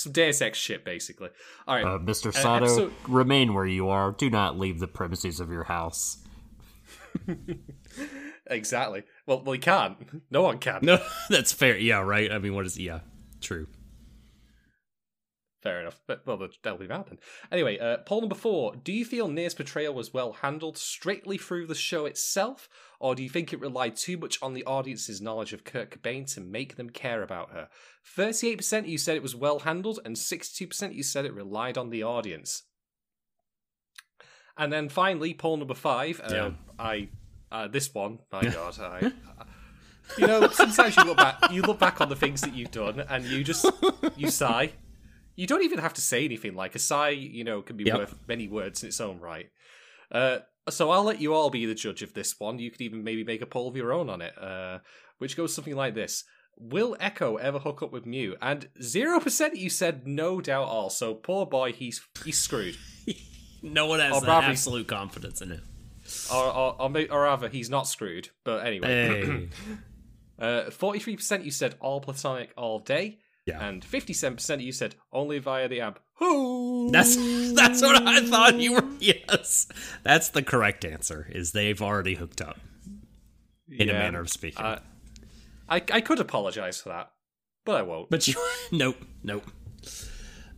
some 0.00 0.12
Deus 0.12 0.40
Ex 0.42 0.58
shit, 0.58 0.84
basically. 0.84 1.28
All 1.68 1.74
right, 1.76 1.84
Uh, 1.84 1.98
Mr. 1.98 2.28
Uh, 2.28 2.32
Sato, 2.32 2.64
episode- 2.64 2.92
remain 3.08 3.54
where 3.54 3.66
you 3.66 3.88
are. 3.88 4.12
Do 4.12 4.28
not 4.30 4.58
leave 4.58 4.78
the 4.80 4.88
premises 4.88 5.40
of 5.40 5.50
your 5.50 5.64
house. 5.64 6.18
exactly. 8.46 9.02
Well, 9.26 9.42
well, 9.42 9.52
he 9.52 9.58
can't. 9.58 9.96
No 10.30 10.42
one 10.42 10.58
can. 10.58 10.80
No, 10.82 10.98
that's 11.30 11.52
fair. 11.52 11.76
Yeah, 11.76 12.00
right. 12.00 12.30
I 12.32 12.38
mean, 12.38 12.54
what 12.54 12.66
is? 12.66 12.78
Yeah, 12.78 13.00
true. 13.40 13.66
Fair 15.62 15.80
enough. 15.80 16.00
But 16.06 16.26
well, 16.26 16.38
that'll 16.62 16.78
be 16.78 16.86
that 16.86 17.06
then. 17.08 17.18
Anyway, 17.52 17.78
uh, 17.78 17.98
poll 17.98 18.20
number 18.20 18.34
four: 18.34 18.76
Do 18.76 18.92
you 18.92 19.04
feel 19.04 19.28
Nia's 19.28 19.54
portrayal 19.54 19.92
was 19.92 20.14
well 20.14 20.32
handled 20.32 20.78
strictly 20.78 21.36
through 21.36 21.66
the 21.66 21.74
show 21.74 22.06
itself, 22.06 22.68
or 22.98 23.14
do 23.14 23.22
you 23.22 23.28
think 23.28 23.52
it 23.52 23.60
relied 23.60 23.96
too 23.96 24.16
much 24.16 24.38
on 24.40 24.54
the 24.54 24.64
audience's 24.64 25.20
knowledge 25.20 25.52
of 25.52 25.64
Kurt 25.64 25.90
Cobain 25.90 26.32
to 26.34 26.40
make 26.40 26.76
them 26.76 26.88
care 26.88 27.22
about 27.22 27.50
her? 27.50 27.68
Thirty-eight 28.04 28.56
percent 28.56 28.88
you 28.88 28.96
said 28.96 29.16
it 29.16 29.22
was 29.22 29.36
well 29.36 29.60
handled, 29.60 30.00
and 30.04 30.16
sixty-two 30.16 30.68
percent 30.68 30.94
you 30.94 31.02
said 31.02 31.26
it 31.26 31.34
relied 31.34 31.76
on 31.76 31.90
the 31.90 32.02
audience. 32.02 32.62
And 34.56 34.72
then 34.72 34.88
finally, 34.88 35.34
poll 35.34 35.58
number 35.58 35.74
five. 35.74 36.20
Uh, 36.24 36.28
Yeah. 36.32 36.50
I 36.78 37.08
uh, 37.52 37.68
this 37.68 37.92
one, 37.94 38.20
my 38.32 38.42
god, 38.50 38.78
I. 38.80 39.12
You 40.18 40.26
know, 40.26 40.48
sometimes 40.48 40.96
you 40.96 41.04
look 41.04 41.18
back, 41.18 41.52
you 41.52 41.62
look 41.62 41.78
back 41.78 42.00
on 42.00 42.08
the 42.08 42.16
things 42.16 42.40
that 42.40 42.54
you've 42.54 42.70
done, 42.72 43.00
and 43.08 43.24
you 43.24 43.44
just 43.44 43.64
you 44.16 44.30
sigh. 44.30 44.72
You 45.36 45.46
don't 45.46 45.62
even 45.62 45.78
have 45.78 45.94
to 45.94 46.00
say 46.00 46.24
anything. 46.24 46.54
Like 46.54 46.74
a 46.74 46.78
sigh, 46.78 47.10
you 47.10 47.44
know, 47.44 47.62
can 47.62 47.76
be 47.76 47.84
Yep. 47.84 47.98
worth 47.98 48.14
many 48.28 48.46
words 48.48 48.82
in 48.82 48.88
its 48.88 49.00
own 49.00 49.18
right. 49.20 49.50
Uh, 50.10 50.38
so 50.68 50.90
I'll 50.90 51.04
let 51.04 51.20
you 51.20 51.32
all 51.34 51.50
be 51.50 51.64
the 51.66 51.74
judge 51.74 52.02
of 52.02 52.12
this 52.14 52.38
one. 52.38 52.58
You 52.58 52.70
could 52.70 52.80
even 52.82 53.02
maybe 53.04 53.24
make 53.24 53.40
a 53.42 53.46
poll 53.46 53.68
of 53.68 53.76
your 53.76 53.92
own 53.92 54.10
on 54.10 54.20
it, 54.20 54.36
uh, 54.36 54.78
which 55.18 55.36
goes 55.36 55.54
something 55.54 55.74
like 55.76 55.94
this: 55.94 56.24
Will 56.56 56.96
Echo 57.00 57.36
ever 57.36 57.58
hook 57.60 57.82
up 57.82 57.92
with 57.92 58.04
Mew? 58.06 58.36
And 58.42 58.68
zero 58.82 59.18
percent 59.20 59.56
you 59.56 59.70
said 59.70 60.06
no 60.06 60.40
doubt 60.40 60.64
all. 60.68 60.90
So 60.90 61.14
poor 61.14 61.46
boy, 61.46 61.72
he's 61.72 62.00
he's 62.24 62.38
screwed. 62.38 62.76
No 63.62 63.84
one 63.84 64.00
has 64.00 64.14
Or 64.16 64.20
that 64.20 64.26
probably- 64.26 64.48
absolute 64.52 64.86
confidence 64.88 65.42
in 65.42 65.50
him. 65.50 65.62
or, 66.32 66.42
or, 66.44 66.80
or, 66.80 66.88
may- 66.88 67.08
or 67.08 67.24
rather, 67.24 67.50
he's 67.50 67.68
not 67.68 67.86
screwed. 67.86 68.30
But 68.42 68.66
anyway, 68.66 69.48
Hey. 70.38 70.70
forty-three 70.70 71.16
percent 71.16 71.44
you 71.44 71.50
said 71.50 71.74
all 71.80 72.00
platonic 72.00 72.52
all 72.56 72.78
day, 72.78 73.18
Yeah. 73.46 73.66
and 73.66 73.84
fifty-seven 73.84 74.36
percent 74.36 74.60
you 74.62 74.72
said 74.72 74.94
only 75.12 75.38
via 75.38 75.66
the 75.68 75.80
app. 75.80 76.00
Who? 76.18 76.90
That's 76.92 77.16
that's 77.54 77.82
what 77.82 78.06
I 78.06 78.20
thought 78.26 78.56
you 78.56 78.74
were. 78.74 78.84
Yes, 79.00 79.66
that's 80.02 80.28
the 80.28 80.42
correct 80.42 80.84
answer. 80.84 81.26
Is 81.30 81.52
they've 81.52 81.80
already 81.80 82.14
hooked 82.14 82.40
up 82.40 82.58
in 83.68 83.88
a 83.88 83.92
manner 83.92 84.20
of 84.20 84.28
speaking. 84.30 84.64
Uh, 84.64 84.80
I 85.68 85.76
I 85.92 86.00
could 86.00 86.20
apologize 86.20 86.80
for 86.80 86.90
that, 86.90 87.10
but 87.64 87.76
I 87.76 87.82
won't. 87.82 88.10
but 88.10 88.28
you, 88.28 88.34
nope, 88.72 88.96
nope. 89.22 89.44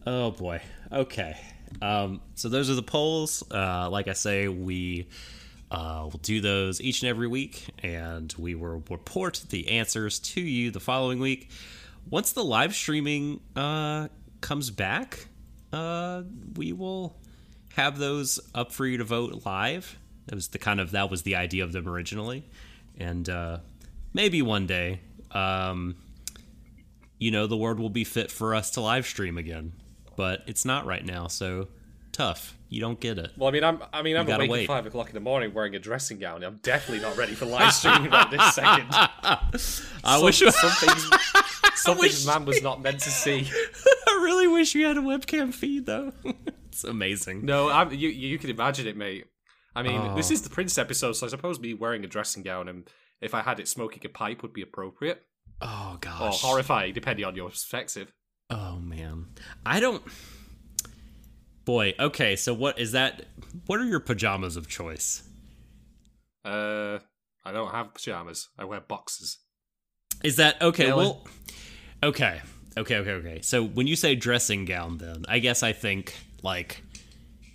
Oh 0.07 0.33
boy. 0.33 0.61
Okay. 0.91 1.37
Um, 1.81 2.21
so 2.35 2.49
those 2.49 2.69
are 2.69 2.75
the 2.75 2.83
polls. 2.83 3.43
Uh, 3.51 3.89
like 3.89 4.09
I 4.09 4.12
say, 4.12 4.49
we 4.49 5.09
uh, 5.71 6.03
will 6.12 6.21
do 6.23 6.41
those 6.41 6.81
each 6.81 7.03
and 7.03 7.09
every 7.09 7.29
week, 7.29 7.67
and 7.83 8.35
we 8.39 8.55
will 8.55 8.83
report 8.91 9.43
the 9.49 9.69
answers 9.71 10.19
to 10.19 10.41
you 10.41 10.71
the 10.71 10.81
following 10.81 11.19
week. 11.19 11.51
Once 12.11 12.32
the 12.32 12.44
live 12.44 12.75
streaming 12.75 13.40
uh, 13.56 14.09
comes 14.40 14.71
back, 14.71 15.26
uh, 15.73 16.23
we 16.56 16.73
will 16.73 17.16
have 17.75 17.99
those 17.99 18.38
up 18.54 18.73
for 18.73 18.87
you 18.87 18.99
to 18.99 19.04
vote 19.04 19.44
live. 19.44 19.99
That 20.26 20.35
was 20.35 20.49
the 20.49 20.59
kind 20.59 20.80
of 20.80 20.90
that 20.92 21.11
was 21.11 21.23
the 21.23 21.37
idea 21.37 21.64
of 21.64 21.73
them 21.73 21.88
originally, 21.88 22.44
and 22.99 23.28
uh, 23.28 23.59
maybe 24.12 24.42
one 24.42 24.66
day, 24.66 25.00
um, 25.30 25.97
you 27.18 27.30
know, 27.30 27.47
the 27.47 27.56
world 27.56 27.80
will 27.80 27.90
be 27.90 28.04
fit 28.04 28.30
for 28.30 28.54
us 28.54 28.71
to 28.73 28.80
live 28.80 29.06
stream 29.06 29.38
again. 29.38 29.73
But 30.16 30.42
it's 30.47 30.64
not 30.64 30.87
right 30.87 31.04
now, 31.04 31.26
so 31.28 31.68
tough. 32.12 32.57
You 32.69 32.81
don't 32.81 32.99
get 33.00 33.19
it. 33.19 33.33
Well, 33.37 33.49
I 33.49 33.52
mean, 33.52 33.64
I'm 33.64 33.83
I 33.92 34.02
mean, 34.02 34.16
I'm 34.16 34.26
awake 34.31 34.50
wait. 34.50 34.61
at 34.62 34.66
five 34.66 34.87
o'clock 34.87 35.09
in 35.09 35.14
the 35.14 35.21
morning 35.21 35.52
wearing 35.52 35.75
a 35.75 35.78
dressing 35.78 36.19
gown. 36.19 36.42
I'm 36.42 36.59
definitely 36.62 37.02
not 37.02 37.16
ready 37.19 37.35
for 37.35 37.45
live 37.45 37.73
streaming 37.75 38.11
right 38.11 38.31
this 38.31 38.54
second. 38.54 38.87
I 38.90 39.49
Some- 39.57 40.25
wish 40.25 40.38
some 40.49 40.71
things, 40.71 41.11
some 41.75 41.99
wish- 41.99 42.25
man 42.26 42.45
was 42.45 42.62
not 42.62 42.81
meant 42.81 43.00
to 43.00 43.11
see. 43.11 43.47
I 44.09 44.21
really 44.23 44.49
wish 44.49 44.75
you 44.75 44.87
had 44.87 44.97
a 44.97 45.00
webcam 45.02 45.52
feed 45.52 45.85
though. 45.87 46.12
it's 46.69 46.85
amazing. 46.85 47.45
No, 47.45 47.69
I'm, 47.69 47.90
you 47.92 48.09
you 48.09 48.38
can 48.38 48.50
imagine 48.50 48.87
it, 48.87 48.97
mate. 48.97 49.26
I 49.75 49.83
mean, 49.83 50.00
oh. 50.00 50.14
this 50.16 50.31
Oh. 50.31 50.35
is 50.35 50.42
the 50.42 50.50
Prince 50.50 50.76
episode, 50.78 51.12
so 51.12 51.26
I 51.26 51.31
suppose 51.31 51.59
me 51.61 51.75
wearing 51.75 52.04
a 52.04 52.09
dressing 52.09 52.42
gown 52.42 52.69
and 52.69 52.88
if 53.21 53.35
I 53.35 53.42
had 53.42 53.61
it 53.61 53.69
smoking 53.69 54.02
a 54.04 54.09
pipe 54.09 54.42
would 54.42 54.52
be 54.52 54.62
appropriate 54.62 55.23
Oh 55.61 55.97
gosh, 56.00 56.42
or 56.42 56.49
horrifying, 56.49 56.92
depending 56.95 57.25
on 57.25 57.37
your 57.37 57.50
perspective. 57.50 58.12
Oh 58.50 58.76
man. 58.76 59.26
I 59.64 59.78
don't 59.81 60.02
Boy, 61.64 61.95
okay, 61.99 62.37
so 62.37 62.54
what 62.54 62.78
is 62.78 62.92
that 62.92 63.25
what 63.66 63.81
are 63.81 63.85
your 63.85 64.00
pajamas 64.00 64.57
of 64.57 64.69
choice? 64.69 65.23
Uh, 66.45 66.99
I 67.45 67.52
don't 67.52 67.71
have 67.71 67.95
pajamas. 67.95 68.49
I 68.59 68.64
wear 68.64 68.81
boxes. 68.81 69.38
Is 70.25 70.37
that 70.37 70.61
okay, 70.61 70.88
Yeah, 70.88 70.95
well 70.95 71.26
Okay. 72.02 72.40
Okay, 72.76 72.97
okay, 72.97 73.11
okay. 73.12 73.40
So 73.42 73.64
when 73.64 73.87
you 73.87 73.97
say 73.97 74.14
dressing 74.14 74.64
gown 74.64 74.99
then, 74.99 75.25
I 75.28 75.38
guess 75.38 75.62
I 75.62 75.73
think 75.73 76.14
like 76.42 76.83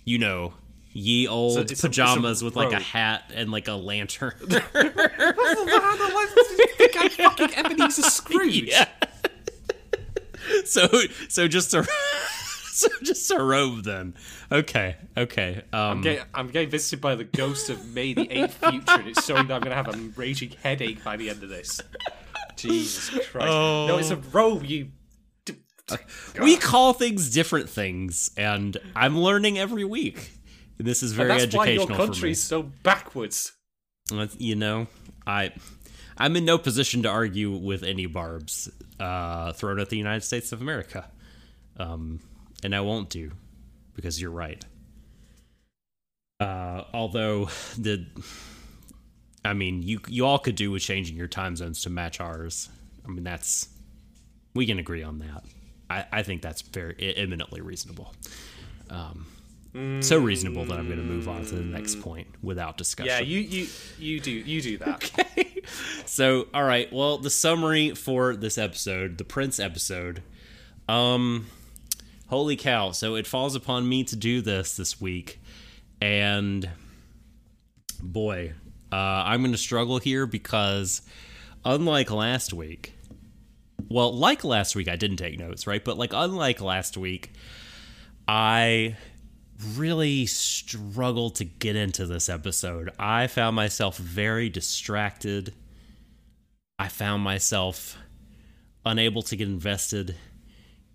you 0.04 0.18
know, 0.18 0.54
ye 0.92 1.28
old 1.28 1.54
So 1.54 1.60
it's 1.60 1.70
a- 1.70 1.74
it's 1.74 1.84
a 1.84 1.88
pajamas 1.88 2.42
with 2.42 2.56
like 2.56 2.72
a 2.72 2.80
hat 2.80 3.30
and 3.34 3.50
like 3.50 3.68
a 3.68 3.74
lantern. 3.74 4.32
I 4.50 5.34
fucking 7.14 7.54
Ebenezer 7.54 8.02
Scrooge. 8.10 8.62
Yeah. 8.62 8.86
so 10.64 10.88
so 11.28 11.48
just 11.48 11.74
a 11.74 11.86
so 12.82 12.88
just 13.02 13.30
a 13.30 13.42
robe 13.42 13.82
then. 13.84 14.14
Okay, 14.52 14.96
okay. 15.16 15.62
Um 15.72 15.80
I'm 15.80 16.00
getting, 16.02 16.24
I'm 16.34 16.48
getting 16.48 16.70
visited 16.70 17.00
by 17.00 17.14
the 17.14 17.24
ghost 17.24 17.70
of 17.70 17.92
May 17.94 18.14
the 18.14 18.26
8th 18.26 18.70
future, 18.70 19.00
and 19.00 19.08
it's 19.08 19.24
showing 19.24 19.48
that 19.48 19.54
I'm 19.54 19.60
going 19.62 19.70
to 19.70 19.76
have 19.76 19.88
a 19.88 19.98
raging 20.16 20.52
headache 20.62 21.02
by 21.02 21.16
the 21.16 21.30
end 21.30 21.42
of 21.42 21.48
this. 21.48 21.80
Jesus 22.56 23.10
Christ. 23.28 23.46
No, 23.46 23.98
it's 23.98 24.10
a 24.10 24.16
robe, 24.16 24.64
you. 24.64 24.90
we 26.40 26.56
call 26.56 26.92
things 26.92 27.30
different 27.30 27.68
things, 27.68 28.30
and 28.36 28.76
I'm 28.94 29.18
learning 29.18 29.58
every 29.58 29.84
week. 29.84 30.32
This 30.76 31.02
is 31.02 31.12
very 31.12 31.30
And 31.30 31.40
that's 31.40 31.54
why 31.54 31.64
your 31.66 31.82
educational 31.82 31.86
for 31.86 32.02
me. 32.02 32.06
country's 32.06 32.42
so 32.42 32.62
backwards. 32.62 33.52
You 34.38 34.54
know, 34.54 34.86
I 35.26 35.52
I'm 36.16 36.36
in 36.36 36.44
no 36.44 36.58
position 36.58 37.02
to 37.02 37.08
argue 37.08 37.50
with 37.50 37.82
any 37.82 38.06
barbs 38.06 38.68
uh, 39.00 39.52
thrown 39.52 39.78
at 39.80 39.88
the 39.88 39.96
United 39.96 40.22
States 40.24 40.52
of 40.52 40.60
America, 40.60 41.10
um, 41.78 42.20
and 42.62 42.74
I 42.74 42.80
won't 42.80 43.10
do 43.10 43.32
because 43.94 44.20
you're 44.20 44.30
right. 44.30 44.64
Uh, 46.40 46.84
although 46.94 47.46
the, 47.76 48.06
I 49.44 49.54
mean, 49.54 49.82
you 49.82 50.00
you 50.08 50.24
all 50.24 50.38
could 50.38 50.54
do 50.54 50.70
with 50.70 50.82
changing 50.82 51.16
your 51.16 51.26
time 51.26 51.56
zones 51.56 51.82
to 51.82 51.90
match 51.90 52.20
ours. 52.20 52.68
I 53.04 53.08
mean, 53.08 53.24
that's 53.24 53.68
we 54.54 54.66
can 54.66 54.78
agree 54.78 55.02
on 55.02 55.18
that. 55.20 55.44
I, 55.90 56.04
I 56.12 56.22
think 56.22 56.42
that's 56.42 56.62
very 56.62 57.14
eminently 57.16 57.60
reasonable. 57.60 58.14
Um, 58.90 59.26
so 60.00 60.18
reasonable 60.18 60.64
that 60.66 60.78
I'm 60.78 60.86
going 60.86 60.98
to 60.98 61.04
move 61.04 61.28
on 61.28 61.44
to 61.44 61.54
the 61.54 61.62
next 61.62 62.00
point 62.00 62.26
without 62.42 62.76
discussion. 62.76 63.12
Yeah, 63.12 63.20
you, 63.20 63.40
you, 63.40 63.66
you 63.98 64.20
do 64.20 64.30
you 64.30 64.60
do 64.60 64.78
that. 64.78 65.10
Okay. 65.38 65.62
So, 66.06 66.48
all 66.54 66.64
right. 66.64 66.90
Well, 66.90 67.18
the 67.18 67.30
summary 67.30 67.94
for 67.94 68.34
this 68.34 68.56
episode, 68.56 69.18
the 69.18 69.24
Prince 69.24 69.60
episode. 69.60 70.22
Um, 70.88 71.46
holy 72.28 72.56
cow! 72.56 72.92
So 72.92 73.14
it 73.14 73.26
falls 73.26 73.54
upon 73.54 73.88
me 73.88 74.04
to 74.04 74.16
do 74.16 74.40
this 74.40 74.76
this 74.76 75.00
week, 75.00 75.40
and 76.00 76.68
boy, 78.00 78.54
uh, 78.92 78.96
I'm 78.96 79.40
going 79.40 79.52
to 79.52 79.58
struggle 79.58 79.98
here 79.98 80.26
because, 80.26 81.02
unlike 81.64 82.10
last 82.10 82.52
week, 82.52 82.94
well, 83.88 84.12
like 84.12 84.44
last 84.44 84.76
week, 84.76 84.88
I 84.88 84.96
didn't 84.96 85.16
take 85.16 85.38
notes, 85.38 85.66
right? 85.66 85.84
But 85.84 85.98
like, 85.98 86.12
unlike 86.12 86.60
last 86.60 86.96
week, 86.96 87.32
I 88.26 88.96
really 89.76 90.26
struggled 90.26 91.36
to 91.36 91.44
get 91.44 91.74
into 91.74 92.06
this 92.06 92.28
episode. 92.28 92.90
I 92.98 93.26
found 93.26 93.56
myself 93.56 93.96
very 93.96 94.48
distracted. 94.48 95.54
I 96.78 96.88
found 96.88 97.22
myself 97.22 97.96
unable 98.84 99.22
to 99.22 99.36
get 99.36 99.48
invested. 99.48 100.16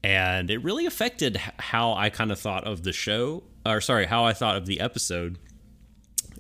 And 0.04 0.50
it 0.50 0.64
really 0.64 0.86
affected 0.86 1.38
how 1.38 1.94
I 1.94 2.10
kind 2.10 2.32
of 2.32 2.40
thought 2.40 2.66
of 2.66 2.84
the 2.84 2.92
show, 2.92 3.44
or 3.66 3.80
sorry, 3.80 4.06
how 4.06 4.26
I 4.26 4.34
thought 4.34 4.58
of 4.58 4.66
the 4.66 4.80
episode. 4.82 5.40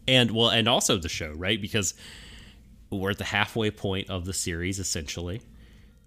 And 0.07 0.31
well, 0.31 0.49
and 0.49 0.67
also 0.67 0.97
the 0.97 1.07
show, 1.09 1.31
right? 1.31 1.61
Because 1.61 1.93
we're 2.89 3.11
at 3.11 3.17
the 3.19 3.23
halfway 3.23 3.71
point 3.71 4.09
of 4.09 4.25
the 4.25 4.33
series, 4.33 4.79
essentially. 4.79 5.41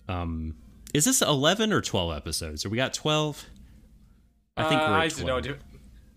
Um, 0.09 0.57
is 0.93 1.05
this 1.07 1.23
11 1.23 1.73
or 1.73 1.81
12 1.81 2.15
episodes? 2.17 2.65
Or 2.67 2.69
we 2.69 2.77
got 2.77 2.93
12? 2.93 3.45
I 4.59 4.69
think 4.69 4.81
Uh, 4.81 4.87
we're 4.89 4.95
I 4.97 5.09
don't 5.09 5.27
know. 5.27 5.41
do- 5.41 5.57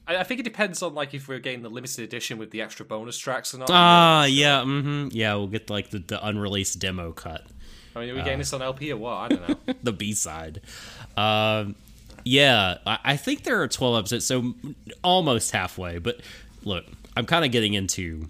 I, 0.08 0.18
I 0.18 0.24
think 0.24 0.40
it 0.42 0.44
depends 0.44 0.82
on 0.84 0.94
like 0.94 1.14
if 1.14 1.28
we're 1.28 1.40
getting 1.40 1.62
the 1.62 1.70
limited 1.70 2.04
edition 2.04 2.38
with 2.38 2.52
the 2.52 2.62
extra 2.62 2.86
bonus 2.86 3.18
tracks 3.18 3.54
or 3.54 3.60
not. 3.60 3.70
Ah, 3.72 4.26
yeah, 4.26 4.62
mm-hmm. 4.62 5.08
Yeah, 5.12 5.36
we'll 5.36 5.48
get 5.48 5.70
like 5.70 5.90
the, 5.92 6.00
the 6.00 6.26
unreleased 6.26 6.80
demo 6.80 7.12
cut, 7.14 7.46
I 8.00 8.06
mean, 8.06 8.16
are 8.16 8.18
we 8.18 8.24
getting 8.24 8.40
this 8.40 8.54
on 8.54 8.62
LP 8.62 8.92
or 8.92 8.98
what? 8.98 9.14
I 9.14 9.28
don't 9.28 9.50
know. 9.50 9.74
the 9.84 9.92
B 9.92 10.14
side. 10.14 10.62
Um, 11.18 11.76
yeah, 12.24 12.78
I, 12.86 13.00
I 13.04 13.18
think 13.18 13.44
there 13.44 13.62
are 13.62 13.68
12 13.68 14.00
episodes, 14.00 14.26
so 14.26 14.54
almost 15.04 15.52
halfway. 15.52 15.98
But 16.00 16.22
look, 16.64 16.86
I'm 17.18 17.26
kind 17.26 17.46
of 17.46 17.52
getting 17.52 17.74
into 17.74 18.30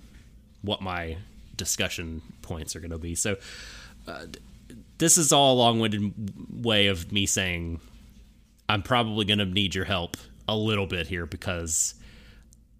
what 0.62 0.82
my 0.82 1.18
discussion 1.56 2.22
points 2.42 2.76
are 2.76 2.80
going 2.80 2.92
to 2.92 2.98
be. 2.98 3.16
So 3.16 3.38
uh, 4.08 4.26
this 4.98 5.18
is 5.18 5.32
all 5.32 5.54
a 5.54 5.58
long 5.58 5.80
winded 5.80 6.64
way 6.64 6.88
of 6.88 7.12
me 7.12 7.26
saying 7.26 7.80
I'm 8.68 8.82
probably 8.82 9.26
going 9.26 9.40
to 9.40 9.46
need 9.46 9.76
your 9.76 9.86
help 9.86 10.18
a 10.48 10.56
little 10.56 10.88
bit 10.88 11.08
here 11.08 11.26
because 11.26 11.96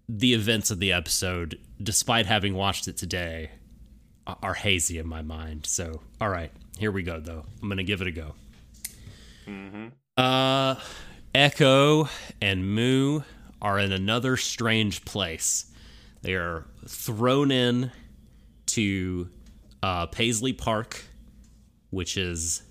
the 0.08 0.34
events 0.34 0.70
of 0.70 0.80
the 0.80 0.92
episode, 0.92 1.58
despite 1.80 2.26
having 2.26 2.54
watched 2.54 2.88
it 2.88 2.96
today, 2.96 3.50
are 4.42 4.54
hazy 4.54 4.98
in 4.98 5.06
my 5.06 5.22
mind. 5.22 5.66
So, 5.66 6.00
all 6.20 6.28
right, 6.28 6.52
here 6.80 6.90
we 6.90 7.02
go, 7.02 7.20
though. 7.20 7.44
I'm 7.60 7.68
going 7.68 7.76
to 7.76 7.84
give 7.84 8.00
it 8.00 8.08
a 8.08 8.10
go. 8.10 8.34
Mm-hmm. 9.46 9.88
Uh, 10.16 10.76
Echo 11.34 12.08
and 12.40 12.74
Moo 12.74 13.20
are 13.60 13.78
in 13.78 13.92
another 13.92 14.38
strange 14.38 15.04
place. 15.04 15.70
They 16.22 16.34
are 16.34 16.64
thrown 16.88 17.50
in 17.50 17.92
to 18.68 19.28
uh, 19.82 20.06
Paisley 20.06 20.54
Park, 20.54 21.04
which 21.90 22.16
is, 22.16 22.62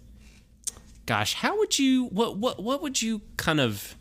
gosh, 1.06 1.36
how 1.36 1.60
would 1.60 1.78
you 1.78 2.06
what 2.06 2.38
what 2.38 2.64
what 2.64 2.82
would 2.82 3.02
you 3.02 3.22
kind 3.38 3.60
of 3.60 3.96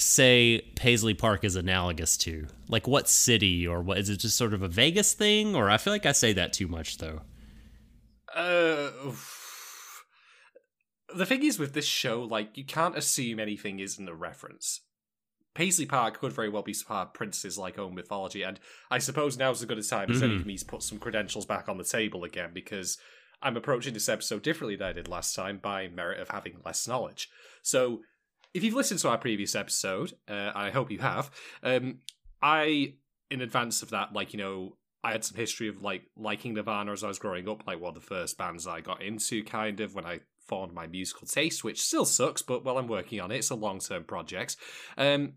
say 0.00 0.60
Paisley 0.74 1.14
Park 1.14 1.44
is 1.44 1.54
analogous 1.54 2.16
to? 2.18 2.48
Like 2.68 2.88
what 2.88 3.08
city 3.08 3.64
or 3.64 3.80
what 3.80 3.98
is 3.98 4.08
it 4.08 4.16
just 4.16 4.36
sort 4.36 4.54
of 4.54 4.62
a 4.62 4.68
Vegas 4.68 5.14
thing? 5.14 5.54
Or 5.54 5.70
I 5.70 5.78
feel 5.78 5.92
like 5.92 6.06
I 6.06 6.12
say 6.12 6.32
that 6.32 6.52
too 6.52 6.66
much 6.66 6.98
though. 6.98 7.20
Uh, 8.34 8.90
the 11.14 11.26
thing 11.26 11.42
is 11.42 11.58
with 11.58 11.74
this 11.74 11.86
show, 11.86 12.22
like 12.22 12.56
you 12.56 12.64
can't 12.64 12.96
assume 12.96 13.38
anything 13.38 13.80
isn't 13.80 14.08
a 14.08 14.14
reference. 14.14 14.80
Paisley 15.54 15.84
Park 15.84 16.18
could 16.18 16.32
very 16.32 16.48
well 16.48 16.62
be 16.62 16.74
part 16.86 17.08
of 17.08 17.14
Prince's 17.14 17.58
like 17.58 17.78
own 17.78 17.94
mythology, 17.94 18.42
and 18.42 18.58
I 18.90 18.98
suppose 18.98 19.36
now's 19.36 19.60
as 19.60 19.68
good 19.68 19.78
a 19.78 19.82
time 19.82 20.10
as 20.10 20.22
any 20.22 20.38
for 20.38 20.46
me 20.46 20.56
to 20.56 20.64
put 20.64 20.82
some 20.82 20.98
credentials 20.98 21.44
back 21.44 21.68
on 21.68 21.76
the 21.76 21.84
table 21.84 22.24
again 22.24 22.50
because 22.54 22.96
I'm 23.42 23.56
approaching 23.56 23.92
this 23.92 24.08
episode 24.08 24.42
differently 24.42 24.76
than 24.76 24.88
I 24.88 24.92
did 24.92 25.08
last 25.08 25.34
time 25.34 25.58
by 25.58 25.88
merit 25.88 26.20
of 26.20 26.30
having 26.30 26.56
less 26.64 26.88
knowledge. 26.88 27.28
So, 27.62 28.00
if 28.54 28.62
you've 28.62 28.74
listened 28.74 29.00
to 29.00 29.08
our 29.08 29.18
previous 29.18 29.54
episode, 29.54 30.12
uh, 30.28 30.52
I 30.54 30.70
hope 30.70 30.90
you 30.90 30.98
have. 31.00 31.30
Um, 31.62 31.98
I, 32.40 32.94
in 33.30 33.40
advance 33.40 33.82
of 33.82 33.90
that, 33.90 34.12
like 34.12 34.32
you 34.32 34.38
know, 34.38 34.76
I 35.04 35.12
had 35.12 35.24
some 35.24 35.36
history 35.36 35.68
of 35.68 35.82
like 35.82 36.04
liking 36.16 36.54
Nirvana 36.54 36.92
as 36.92 37.02
I 37.02 37.08
was 37.08 37.18
growing 37.18 37.48
up, 37.48 37.66
like 37.66 37.80
one 37.80 37.90
of 37.90 37.94
the 37.94 38.06
first 38.06 38.38
bands 38.38 38.66
I 38.66 38.80
got 38.80 39.02
into, 39.02 39.42
kind 39.42 39.80
of 39.80 39.94
when 39.94 40.06
I 40.06 40.20
formed 40.46 40.72
my 40.72 40.86
musical 40.86 41.26
taste, 41.26 41.64
which 41.64 41.82
still 41.82 42.04
sucks, 42.04 42.42
but 42.42 42.64
well, 42.64 42.78
I'm 42.78 42.88
working 42.88 43.20
on 43.20 43.30
it. 43.30 43.38
It's 43.38 43.50
a 43.50 43.54
long 43.54 43.80
term 43.80 44.04
project. 44.04 44.56
Um, 44.96 45.34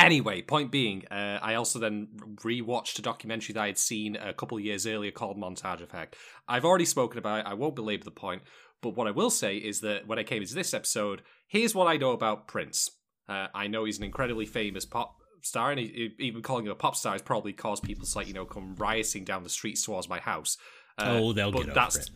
Anyway, 0.00 0.40
point 0.40 0.70
being, 0.70 1.04
uh, 1.10 1.38
I 1.42 1.56
also 1.56 1.78
then 1.78 2.08
rewatched 2.36 2.98
a 2.98 3.02
documentary 3.02 3.52
that 3.52 3.60
I 3.60 3.66
had 3.66 3.76
seen 3.76 4.16
a 4.16 4.32
couple 4.32 4.58
years 4.58 4.86
earlier 4.86 5.10
called 5.10 5.36
Montage 5.36 5.82
of 5.82 5.90
Heck. 5.90 6.16
I've 6.48 6.64
already 6.64 6.86
spoken 6.86 7.18
about 7.18 7.40
it, 7.40 7.46
I 7.46 7.52
won't 7.52 7.76
belabor 7.76 8.04
the 8.04 8.10
point, 8.10 8.40
but 8.80 8.96
what 8.96 9.06
I 9.06 9.10
will 9.10 9.28
say 9.28 9.56
is 9.58 9.80
that 9.80 10.06
when 10.06 10.18
I 10.18 10.22
came 10.22 10.40
into 10.40 10.54
this 10.54 10.72
episode, 10.72 11.20
here's 11.46 11.74
what 11.74 11.86
I 11.86 11.98
know 11.98 12.12
about 12.12 12.48
Prince. 12.48 12.90
Uh, 13.28 13.48
I 13.54 13.66
know 13.66 13.84
he's 13.84 13.98
an 13.98 14.04
incredibly 14.04 14.46
famous 14.46 14.86
pop 14.86 15.19
star, 15.42 15.70
and 15.70 15.80
he, 15.80 16.14
even 16.18 16.42
calling 16.42 16.66
him 16.66 16.72
a 16.72 16.76
pop 16.76 16.96
star 16.96 17.12
has 17.12 17.22
probably 17.22 17.52
caused 17.52 17.82
people 17.82 18.06
to 18.06 18.18
like 18.18 18.28
you 18.28 18.34
know 18.34 18.44
come 18.44 18.74
rioting 18.76 19.24
down 19.24 19.42
the 19.42 19.50
streets 19.50 19.84
towards 19.84 20.08
my 20.08 20.18
house. 20.18 20.56
Uh, 20.98 21.18
oh, 21.20 21.32
they'll 21.32 21.52
get 21.52 21.76
over 21.76 21.98
it. 21.98 22.10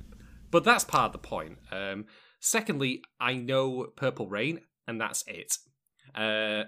But 0.51 0.65
that's 0.65 0.85
part 0.85 1.07
of 1.07 1.13
the 1.13 1.27
point. 1.27 1.59
Um, 1.73 2.07
secondly, 2.41 3.03
I 3.21 3.35
know 3.35 3.89
Purple 3.97 4.29
Rain, 4.29 4.61
and 4.87 5.01
that's 5.01 5.25
it. 5.27 5.57
Uh, 6.15 6.65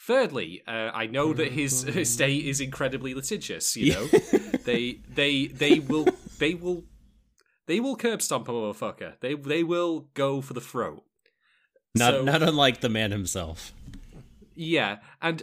Thirdly, 0.00 0.62
uh, 0.66 0.90
I 0.94 1.06
know 1.06 1.34
that 1.34 1.52
his 1.52 1.84
estate 1.84 2.46
is 2.46 2.60
incredibly 2.60 3.12
litigious. 3.12 3.76
You 3.76 3.92
know, 3.92 4.06
they 4.64 5.00
they 5.06 5.46
they 5.46 5.78
will 5.78 6.08
they 6.38 6.54
will 6.54 6.84
they 7.66 7.80
will 7.80 7.96
curb 7.96 8.22
stomp 8.22 8.48
a 8.48 8.52
motherfucker. 8.52 9.20
They 9.20 9.34
they 9.34 9.62
will 9.62 10.08
go 10.14 10.40
for 10.40 10.54
the 10.54 10.60
throat. 10.60 11.04
Not 11.94 12.14
so, 12.14 12.22
not 12.22 12.42
unlike 12.42 12.80
the 12.80 12.88
man 12.88 13.10
himself. 13.10 13.74
Yeah, 14.54 14.98
and 15.20 15.42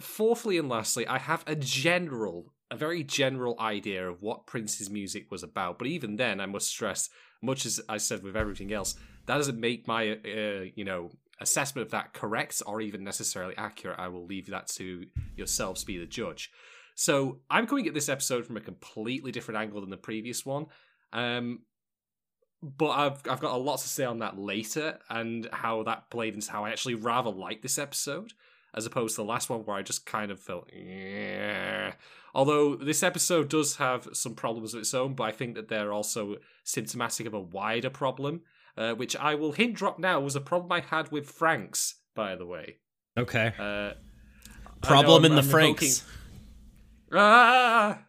fourthly 0.00 0.58
and 0.58 0.68
lastly, 0.68 1.06
I 1.06 1.18
have 1.18 1.44
a 1.46 1.54
general, 1.54 2.52
a 2.70 2.76
very 2.76 3.02
general 3.02 3.56
idea 3.60 4.08
of 4.08 4.22
what 4.22 4.46
Prince's 4.46 4.90
music 4.90 5.30
was 5.30 5.42
about. 5.42 5.78
But 5.78 5.88
even 5.88 6.16
then, 6.16 6.40
I 6.40 6.46
must 6.46 6.68
stress, 6.68 7.08
much 7.42 7.66
as 7.66 7.80
I 7.88 7.98
said 7.98 8.22
with 8.22 8.36
everything 8.36 8.72
else, 8.72 8.94
that 9.26 9.36
doesn't 9.36 9.60
make 9.60 9.86
my 9.86 10.12
uh, 10.12 10.64
you 10.74 10.84
know 10.84 11.10
assessment 11.40 11.86
of 11.86 11.92
that 11.92 12.14
correct 12.14 12.62
or 12.66 12.80
even 12.80 13.04
necessarily 13.04 13.54
accurate, 13.56 13.98
I 13.98 14.08
will 14.08 14.26
leave 14.26 14.48
that 14.48 14.68
to 14.68 15.04
yourselves 15.36 15.84
be 15.84 15.98
the 15.98 16.06
judge. 16.06 16.50
So 16.94 17.40
I'm 17.50 17.66
coming 17.66 17.86
at 17.86 17.94
this 17.94 18.08
episode 18.08 18.46
from 18.46 18.56
a 18.56 18.60
completely 18.60 19.32
different 19.32 19.60
angle 19.60 19.82
than 19.82 19.90
the 19.90 19.98
previous 19.98 20.46
one. 20.46 20.66
Um, 21.12 21.60
but 22.62 22.88
I've 22.88 23.20
I've 23.28 23.40
got 23.40 23.54
a 23.54 23.58
lot 23.58 23.80
to 23.80 23.88
say 23.88 24.04
on 24.04 24.20
that 24.20 24.38
later 24.38 24.98
and 25.10 25.46
how 25.52 25.82
that 25.82 26.10
played 26.10 26.34
into 26.34 26.50
how 26.50 26.64
I 26.64 26.70
actually 26.70 26.94
rather 26.94 27.30
like 27.30 27.60
this 27.62 27.78
episode 27.78 28.32
as 28.76 28.86
opposed 28.86 29.16
to 29.16 29.22
the 29.22 29.26
last 29.26 29.48
one 29.48 29.60
where 29.60 29.76
I 29.76 29.82
just 29.82 30.06
kind 30.06 30.30
of 30.30 30.40
felt 30.40 30.70
yeah. 30.74 31.92
Although 32.34 32.76
this 32.76 33.02
episode 33.02 33.48
does 33.48 33.76
have 33.76 34.08
some 34.12 34.34
problems 34.34 34.74
of 34.74 34.80
its 34.80 34.92
own, 34.92 35.14
but 35.14 35.24
I 35.24 35.32
think 35.32 35.54
that 35.54 35.68
they're 35.68 35.92
also 35.92 36.36
symptomatic 36.64 37.26
of 37.26 37.32
a 37.34 37.40
wider 37.40 37.88
problem 37.88 38.42
uh, 38.76 38.94
which 38.94 39.16
I 39.16 39.34
will 39.34 39.52
hint 39.52 39.74
drop 39.74 39.98
now 39.98 40.20
was 40.20 40.36
a 40.36 40.40
problem 40.40 40.72
I 40.72 40.80
had 40.80 41.10
with 41.10 41.36
Franxx, 41.36 41.94
by 42.14 42.36
the 42.36 42.46
way. 42.46 42.76
Okay. 43.16 43.52
Uh, 43.58 43.92
problem 44.82 45.24
in 45.24 45.34
the 45.34 45.42
I'm 45.42 45.48
Franxx. 45.48 46.04
Ah! 47.12 48.00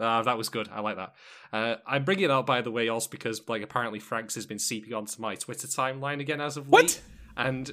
ah, 0.00 0.22
that 0.22 0.38
was 0.38 0.48
good. 0.48 0.68
I 0.72 0.80
like 0.80 0.96
that. 0.96 1.14
Uh, 1.52 1.76
I'm 1.86 2.04
bringing 2.04 2.24
it 2.24 2.30
up, 2.30 2.46
by 2.46 2.62
the 2.62 2.70
way, 2.70 2.88
also 2.88 3.10
because 3.10 3.46
like 3.48 3.62
apparently 3.62 4.00
Franxx 4.00 4.34
has 4.36 4.46
been 4.46 4.58
seeping 4.58 4.94
onto 4.94 5.20
my 5.20 5.34
Twitter 5.34 5.66
timeline 5.66 6.20
again 6.20 6.40
as 6.40 6.56
of 6.56 6.68
what? 6.68 6.82
late. 6.82 7.02
And 7.36 7.70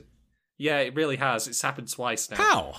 yeah, 0.59 0.79
it 0.79 0.93
really 0.93 1.15
has. 1.15 1.47
It's 1.47 1.61
happened 1.61 1.89
twice 1.89 2.29
now. 2.29 2.35
How? 2.35 2.75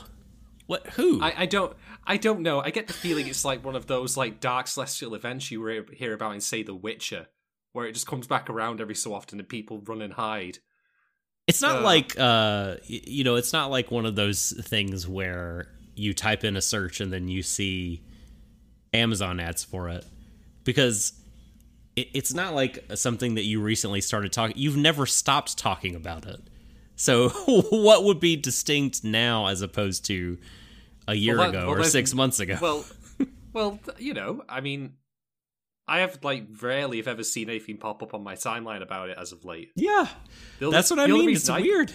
What? 0.67 0.87
Who? 0.91 1.21
I, 1.21 1.35
I 1.39 1.47
don't. 1.47 1.77
I 2.07 2.17
don't 2.17 2.43
know. 2.43 2.61
I 2.61 2.71
get 2.71 2.87
the 2.87 2.93
feeling 2.93 3.27
it's 3.27 3.45
like 3.45 3.65
one 3.65 3.75
of 3.75 3.87
those 3.87 4.17
like 4.17 4.39
dark 4.39 4.69
celestial 4.69 5.15
events 5.15 5.51
you 5.51 5.85
hear 5.93 6.13
about 6.13 6.35
in, 6.35 6.41
say, 6.41 6.63
The 6.63 6.75
Witcher, 6.75 7.27
where 7.73 7.87
it 7.87 7.93
just 7.93 8.07
comes 8.07 8.27
back 8.27 8.49
around 8.49 8.81
every 8.81 8.95
so 8.95 9.15
often 9.15 9.41
and 9.41 9.49
people 9.49 9.81
run 9.81 10.03
and 10.03 10.13
hide. 10.13 10.59
It's 11.47 11.63
not 11.63 11.79
uh, 11.79 11.83
like 11.83 12.15
uh 12.19 12.77
you 12.85 13.25
know, 13.25 13.35
it's 13.35 13.53
not 13.53 13.71
like 13.71 13.91
one 13.91 14.07
of 14.07 14.15
those 14.15 14.53
things 14.53 15.09
where 15.09 15.67
you 15.97 16.13
type 16.15 16.45
in 16.45 16.57
a 16.57 16.63
search 16.63 17.01
and 17.01 17.13
then 17.13 17.29
you 17.29 17.43
see 17.43 18.03
Amazon 18.93 19.41
ads 19.41 19.65
for 19.65 19.89
it 19.89 20.05
because 20.65 21.13
it, 21.97 22.09
it's 22.15 22.35
not 22.35 22.55
like 22.55 22.85
something 22.95 23.35
that 23.35 23.45
you 23.45 23.61
recently 23.61 24.01
started 24.01 24.33
talking. 24.33 24.57
You've 24.57 24.77
never 24.77 25.07
stopped 25.07 25.59
talking 25.59 25.95
about 25.95 26.27
it. 26.27 26.41
So 27.01 27.31
what 27.71 28.05
would 28.05 28.21
be 28.21 28.37
distinct 28.37 29.05
now 29.05 29.47
as 29.47 29.63
opposed 29.63 30.05
to 30.07 30.37
a 31.09 31.15
year 31.15 31.39
well, 31.39 31.51
that, 31.51 31.59
ago 31.59 31.71
well, 31.71 31.81
or 31.81 31.85
six 31.85 32.13
months 32.13 32.41
ago? 32.41 32.59
Well, 32.61 32.85
well, 33.55 33.81
you 33.97 34.13
know, 34.13 34.45
I 34.51 34.61
mean, 34.61 34.93
I 35.89 36.01
have 36.01 36.19
like 36.23 36.45
rarely, 36.61 36.99
have 36.99 37.09
ever, 37.09 37.25
seen 37.25 37.49
anything 37.49 37.79
pop 37.79 38.03
up 38.03 38.13
on 38.13 38.23
my 38.23 38.35
timeline 38.35 38.83
about 38.83 39.09
it 39.09 39.17
as 39.19 39.33
of 39.33 39.47
late. 39.47 39.71
Yeah, 39.77 40.09
only, 40.61 40.77
that's 40.77 40.91
what 40.91 40.99
I 40.99 41.07
mean. 41.07 41.31
It's 41.31 41.49
I, 41.49 41.61
weird. 41.61 41.91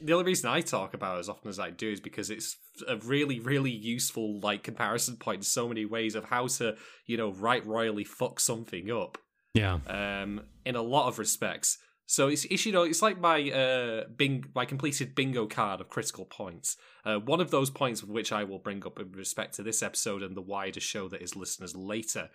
The 0.00 0.14
only 0.14 0.24
reason 0.24 0.48
I 0.48 0.62
talk 0.62 0.94
about 0.94 1.18
it 1.18 1.20
as 1.20 1.28
often 1.28 1.50
as 1.50 1.58
I 1.58 1.68
do 1.68 1.90
is 1.90 2.00
because 2.00 2.30
it's 2.30 2.56
a 2.88 2.96
really, 2.96 3.38
really 3.38 3.70
useful 3.70 4.40
like 4.40 4.62
comparison 4.62 5.16
point 5.16 5.40
in 5.40 5.42
so 5.42 5.68
many 5.68 5.84
ways 5.84 6.14
of 6.14 6.24
how 6.24 6.46
to, 6.46 6.76
you 7.04 7.18
know, 7.18 7.32
right 7.32 7.64
royally 7.66 8.04
fuck 8.04 8.40
something 8.40 8.90
up. 8.90 9.18
Yeah. 9.52 9.78
Um, 9.86 10.40
in 10.64 10.74
a 10.74 10.82
lot 10.82 11.08
of 11.08 11.18
respects. 11.18 11.76
So 12.06 12.28
it's, 12.28 12.64
you 12.64 12.72
know 12.72 12.84
it's 12.84 13.02
like 13.02 13.20
my 13.20 13.50
uh 13.50 14.04
bing 14.16 14.44
my 14.54 14.64
completed 14.64 15.14
bingo 15.14 15.46
card 15.46 15.80
of 15.80 15.88
critical 15.88 16.24
points. 16.24 16.76
Uh, 17.04 17.18
one 17.18 17.40
of 17.40 17.50
those 17.50 17.68
points 17.68 18.02
which 18.02 18.32
I 18.32 18.44
will 18.44 18.60
bring 18.60 18.86
up 18.86 19.00
in 19.00 19.12
respect 19.12 19.54
to 19.54 19.62
this 19.62 19.82
episode 19.82 20.22
and 20.22 20.36
the 20.36 20.42
wider 20.42 20.80
show 20.80 21.08
that 21.08 21.22
is 21.22 21.36
listeners 21.36 21.74
later. 21.74 22.30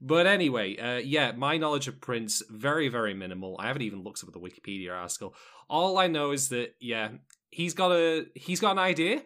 But 0.00 0.26
anyway, 0.26 0.76
uh, 0.76 0.98
yeah, 0.98 1.32
my 1.32 1.58
knowledge 1.58 1.88
of 1.88 2.00
Prince 2.00 2.42
very 2.50 2.88
very 2.88 3.12
minimal. 3.12 3.56
I 3.60 3.66
haven't 3.66 3.82
even 3.82 4.02
looked 4.02 4.24
up 4.24 4.32
the 4.32 4.40
Wikipedia 4.40 4.92
article. 4.98 5.34
All 5.68 5.98
I 5.98 6.06
know 6.06 6.32
is 6.32 6.48
that 6.48 6.74
yeah, 6.80 7.10
he's 7.50 7.74
got 7.74 7.92
a 7.92 8.26
he's 8.34 8.60
got 8.60 8.72
an 8.72 8.78
idea, 8.78 9.22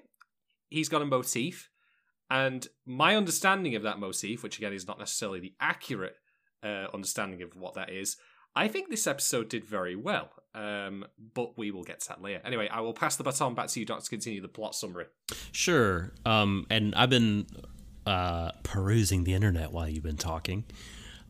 he's 0.69 0.89
got 0.89 1.01
a 1.01 1.07
motif, 1.07 1.71
and 2.29 2.67
my 2.85 3.17
understanding 3.17 3.77
of 3.77 3.85
that 3.85 4.01
motif, 4.01 4.43
which 4.43 4.59
again 4.59 4.73
is 4.73 4.87
not 4.87 4.99
necessarily 4.99 5.41
the 5.41 5.55
accurate 5.61 6.17
uh, 6.63 6.89
understanding 6.93 7.43
of 7.43 7.55
what 7.55 7.75
that 7.75 7.91
is, 7.91 8.17
I 8.57 8.69
think 8.69 8.89
this 8.89 9.07
episode 9.07 9.49
did 9.49 9.65
very 9.65 9.95
well. 9.95 10.31
Um, 10.55 11.05
but 11.35 11.59
we 11.59 11.71
will 11.71 11.85
get 11.85 12.01
to 12.01 12.09
that 12.09 12.23
later. 12.23 12.41
Anyway, 12.43 12.67
I 12.73 12.81
will 12.81 12.95
pass 12.95 13.17
the 13.17 13.23
baton 13.23 13.55
back 13.55 13.69
to 13.69 13.79
you, 13.79 13.85
Doctor, 13.85 14.05
to 14.05 14.09
continue 14.09 14.41
the 14.41 14.49
plot 14.49 14.75
summary. 14.75 15.05
Sure. 15.53 16.13
Um, 16.25 16.67
and 16.71 16.95
I've 16.95 17.11
been 17.11 17.47
uh, 18.07 18.53
perusing 18.63 19.25
the 19.25 19.35
internet 19.35 19.71
while 19.71 19.87
you've 19.87 20.03
been 20.03 20.17
talking. 20.17 20.65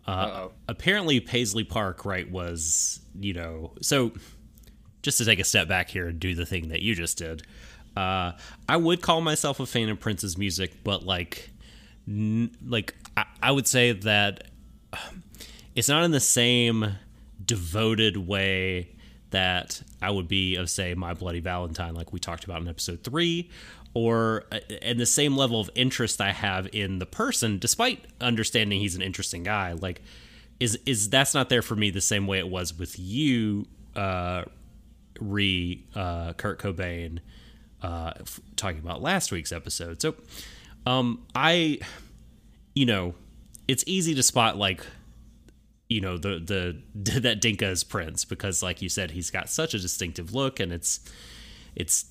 Uh, 0.06 0.50
apparently, 0.68 1.18
Paisley 1.18 1.64
Park, 1.64 2.04
right, 2.04 2.30
was, 2.30 3.00
you 3.18 3.34
know, 3.34 3.72
so 3.82 4.12
just 5.02 5.18
to 5.18 5.24
take 5.24 5.40
a 5.40 5.44
step 5.44 5.66
back 5.66 5.90
here 5.90 6.06
and 6.06 6.20
do 6.20 6.36
the 6.36 6.46
thing 6.46 6.68
that 6.68 6.82
you 6.82 6.94
just 6.94 7.18
did, 7.18 7.42
uh, 7.96 8.30
I 8.68 8.76
would 8.76 9.02
call 9.02 9.20
myself 9.20 9.58
a 9.58 9.66
fan 9.66 9.88
of 9.88 9.98
Prince's 9.98 10.38
music, 10.38 10.84
but 10.84 11.04
like, 11.04 11.50
n- 12.06 12.56
like 12.64 12.94
I-, 13.16 13.26
I 13.42 13.50
would 13.50 13.66
say 13.66 13.90
that 13.90 14.44
it's 15.74 15.88
not 15.88 16.04
in 16.04 16.12
the 16.12 16.20
same 16.20 16.94
devoted 17.46 18.16
way 18.16 18.96
that 19.30 19.82
I 20.00 20.10
would 20.10 20.28
be 20.28 20.56
of 20.56 20.70
say 20.70 20.94
My 20.94 21.14
Bloody 21.14 21.40
Valentine, 21.40 21.94
like 21.94 22.12
we 22.12 22.18
talked 22.18 22.44
about 22.44 22.62
in 22.62 22.68
episode 22.68 23.02
three, 23.02 23.50
or 23.94 24.44
uh, 24.52 24.60
and 24.82 25.00
the 25.00 25.06
same 25.06 25.36
level 25.36 25.60
of 25.60 25.70
interest 25.74 26.20
I 26.20 26.32
have 26.32 26.68
in 26.72 26.98
the 26.98 27.06
person, 27.06 27.58
despite 27.58 28.04
understanding 28.20 28.80
he's 28.80 28.94
an 28.94 29.02
interesting 29.02 29.42
guy, 29.42 29.72
like 29.72 30.02
is 30.60 30.78
is 30.86 31.08
that's 31.10 31.34
not 31.34 31.48
there 31.48 31.62
for 31.62 31.76
me 31.76 31.90
the 31.90 32.00
same 32.00 32.26
way 32.26 32.38
it 32.38 32.48
was 32.48 32.78
with 32.78 32.98
you, 32.98 33.66
uh, 33.94 34.44
re 35.20 35.82
uh, 35.94 36.32
Kurt 36.34 36.58
Cobain, 36.60 37.18
uh, 37.82 38.12
f- 38.20 38.40
talking 38.54 38.78
about 38.78 39.02
last 39.02 39.32
week's 39.32 39.52
episode. 39.52 40.00
So, 40.00 40.14
um, 40.86 41.22
I, 41.34 41.80
you 42.74 42.86
know, 42.86 43.14
it's 43.66 43.84
easy 43.86 44.14
to 44.14 44.22
spot 44.22 44.56
like 44.56 44.84
you 45.88 46.00
know 46.00 46.16
the 46.18 46.38
the 46.94 47.20
that 47.20 47.40
Denka 47.40 47.62
is 47.70 47.84
Prince 47.84 48.24
because 48.24 48.62
like 48.62 48.82
you 48.82 48.88
said 48.88 49.12
he's 49.12 49.30
got 49.30 49.48
such 49.48 49.74
a 49.74 49.78
distinctive 49.78 50.34
look 50.34 50.58
and 50.60 50.72
it's 50.72 51.00
it's 51.74 52.06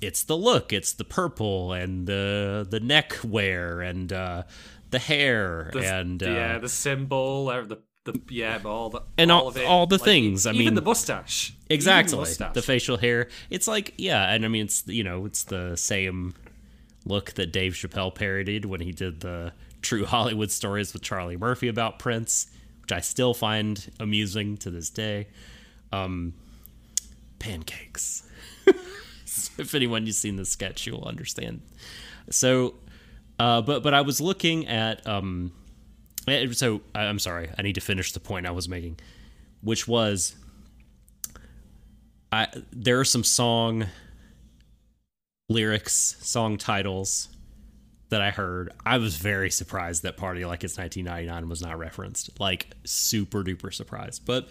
it's 0.00 0.22
the 0.24 0.36
look 0.36 0.72
it's 0.72 0.92
the 0.92 1.04
purple 1.04 1.72
and 1.72 2.06
the 2.06 2.66
the 2.68 2.80
neck 2.80 3.18
wear 3.24 3.80
and 3.80 4.12
uh 4.12 4.44
the 4.90 4.98
hair 4.98 5.70
The- 5.72 5.94
and 5.94 6.22
uh, 6.22 6.26
yeah, 6.26 6.58
the 6.58 6.68
symbol, 6.68 7.48
uh, 7.52 7.62
the 7.62 7.78
the 8.04 8.18
yeah, 8.30 8.58
all 8.64 8.88
the 8.88 9.02
And 9.18 9.30
all- 9.30 9.48
of 9.48 9.56
it. 9.58 9.66
all 9.66 9.86
the 9.86 9.96
Like, 9.96 10.04
things, 10.04 10.46
I 10.46 10.52
even 10.52 10.64
mean- 10.66 10.74
the 10.76 10.80
mustache, 10.82 11.50
Even 11.50 11.66
the 11.68 11.74
exactly 11.74 12.16
mustache. 12.16 12.54
the 12.54 12.62
facial 12.62 12.96
hair 12.96 13.28
it's 13.50 13.68
like 13.68 13.92
yeah 13.98 14.32
and 14.32 14.46
i 14.46 14.48
mean 14.48 14.64
it's 14.64 14.86
you 14.86 15.04
know 15.04 15.26
it's 15.26 15.42
the 15.44 15.76
same 15.76 16.32
look 17.04 17.32
that 17.34 17.52
dave 17.52 17.74
chappelle 17.74 18.14
parodied 18.14 18.64
when 18.64 18.80
he 18.80 18.92
did 18.92 19.20
the 19.20 19.52
true 19.82 20.06
hollywood 20.06 20.50
stories 20.50 20.92
with 20.94 21.02
charlie 21.02 21.36
murphy 21.36 21.68
about 21.68 21.98
prince 21.98 22.46
which 22.88 22.96
i 22.96 23.00
still 23.00 23.34
find 23.34 23.90
amusing 24.00 24.56
to 24.56 24.70
this 24.70 24.88
day 24.88 25.26
um 25.92 26.32
pancakes. 27.38 28.26
If 29.56 29.74
anyone 29.74 30.06
you've 30.06 30.16
seen 30.16 30.36
the 30.36 30.44
sketch 30.44 30.86
you'll 30.86 31.04
understand. 31.04 31.60
So 32.30 32.74
uh 33.38 33.60
but 33.60 33.82
but 33.82 33.92
i 33.92 34.00
was 34.00 34.20
looking 34.20 34.66
at 34.66 35.06
um 35.06 35.52
eh, 36.26 36.46
so 36.52 36.80
i'm 36.94 37.18
sorry 37.18 37.50
i 37.58 37.62
need 37.62 37.74
to 37.74 37.80
finish 37.80 38.12
the 38.12 38.20
point 38.20 38.46
i 38.46 38.50
was 38.50 38.68
making 38.68 38.98
which 39.60 39.86
was 39.86 40.34
I 42.32 42.48
there 42.72 42.98
are 42.98 43.04
some 43.04 43.24
song 43.24 43.86
lyrics, 45.48 46.16
song 46.20 46.56
titles 46.58 47.28
that 48.10 48.22
I 48.22 48.30
heard. 48.30 48.72
I 48.84 48.98
was 48.98 49.16
very 49.16 49.50
surprised 49.50 50.02
that 50.02 50.16
Party 50.16 50.44
Like 50.44 50.64
It's 50.64 50.78
1999 50.78 51.48
was 51.48 51.62
not 51.62 51.78
referenced. 51.78 52.38
Like 52.40 52.68
super 52.84 53.42
duper 53.42 53.72
surprised. 53.72 54.24
But 54.24 54.48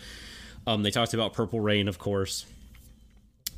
um 0.66 0.84
they 0.84 0.92
talked 0.92 1.14
about 1.14 1.34
Purple 1.34 1.60
Rain, 1.60 1.88
of 1.88 1.98
course. 1.98 2.46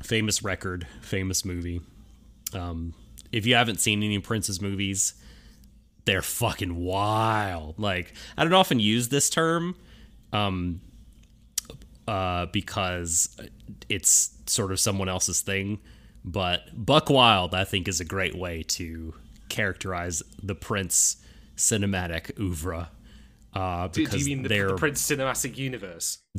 Famous 0.02 0.42
record, 0.42 0.86
famous 1.02 1.44
movie. 1.44 1.80
Um 2.54 2.94
if 3.32 3.46
you 3.46 3.54
haven't 3.54 3.80
seen 3.80 4.02
any 4.02 4.18
Prince's 4.18 4.60
movies, 4.60 5.14
they're 6.04 6.22
fucking 6.22 6.76
wild. 6.76 7.78
Like 7.78 8.14
I 8.36 8.44
don't 8.44 8.52
often 8.52 8.80
use 8.80 9.08
this 9.08 9.28
term 9.30 9.76
um 10.32 10.80
uh, 12.10 12.46
because 12.46 13.36
it's 13.88 14.36
sort 14.46 14.72
of 14.72 14.80
someone 14.80 15.08
else's 15.08 15.42
thing. 15.42 15.78
But 16.24 16.62
Buck 16.74 17.08
Wild, 17.08 17.54
I 17.54 17.62
think, 17.62 17.86
is 17.86 18.00
a 18.00 18.04
great 18.04 18.34
way 18.34 18.64
to 18.64 19.14
characterize 19.50 20.22
the 20.42 20.54
Prince 20.54 21.16
cinematic 21.56 22.38
oeuvre. 22.40 22.90
Uh, 23.52 23.88
Do, 23.88 24.04
because 24.04 24.22
do 24.22 24.30
you 24.30 24.36
mean 24.36 24.42
the, 24.42 24.48
the 24.48 24.76
Prince 24.76 25.10
Cinematic 25.10 25.58
Universe? 25.58 26.18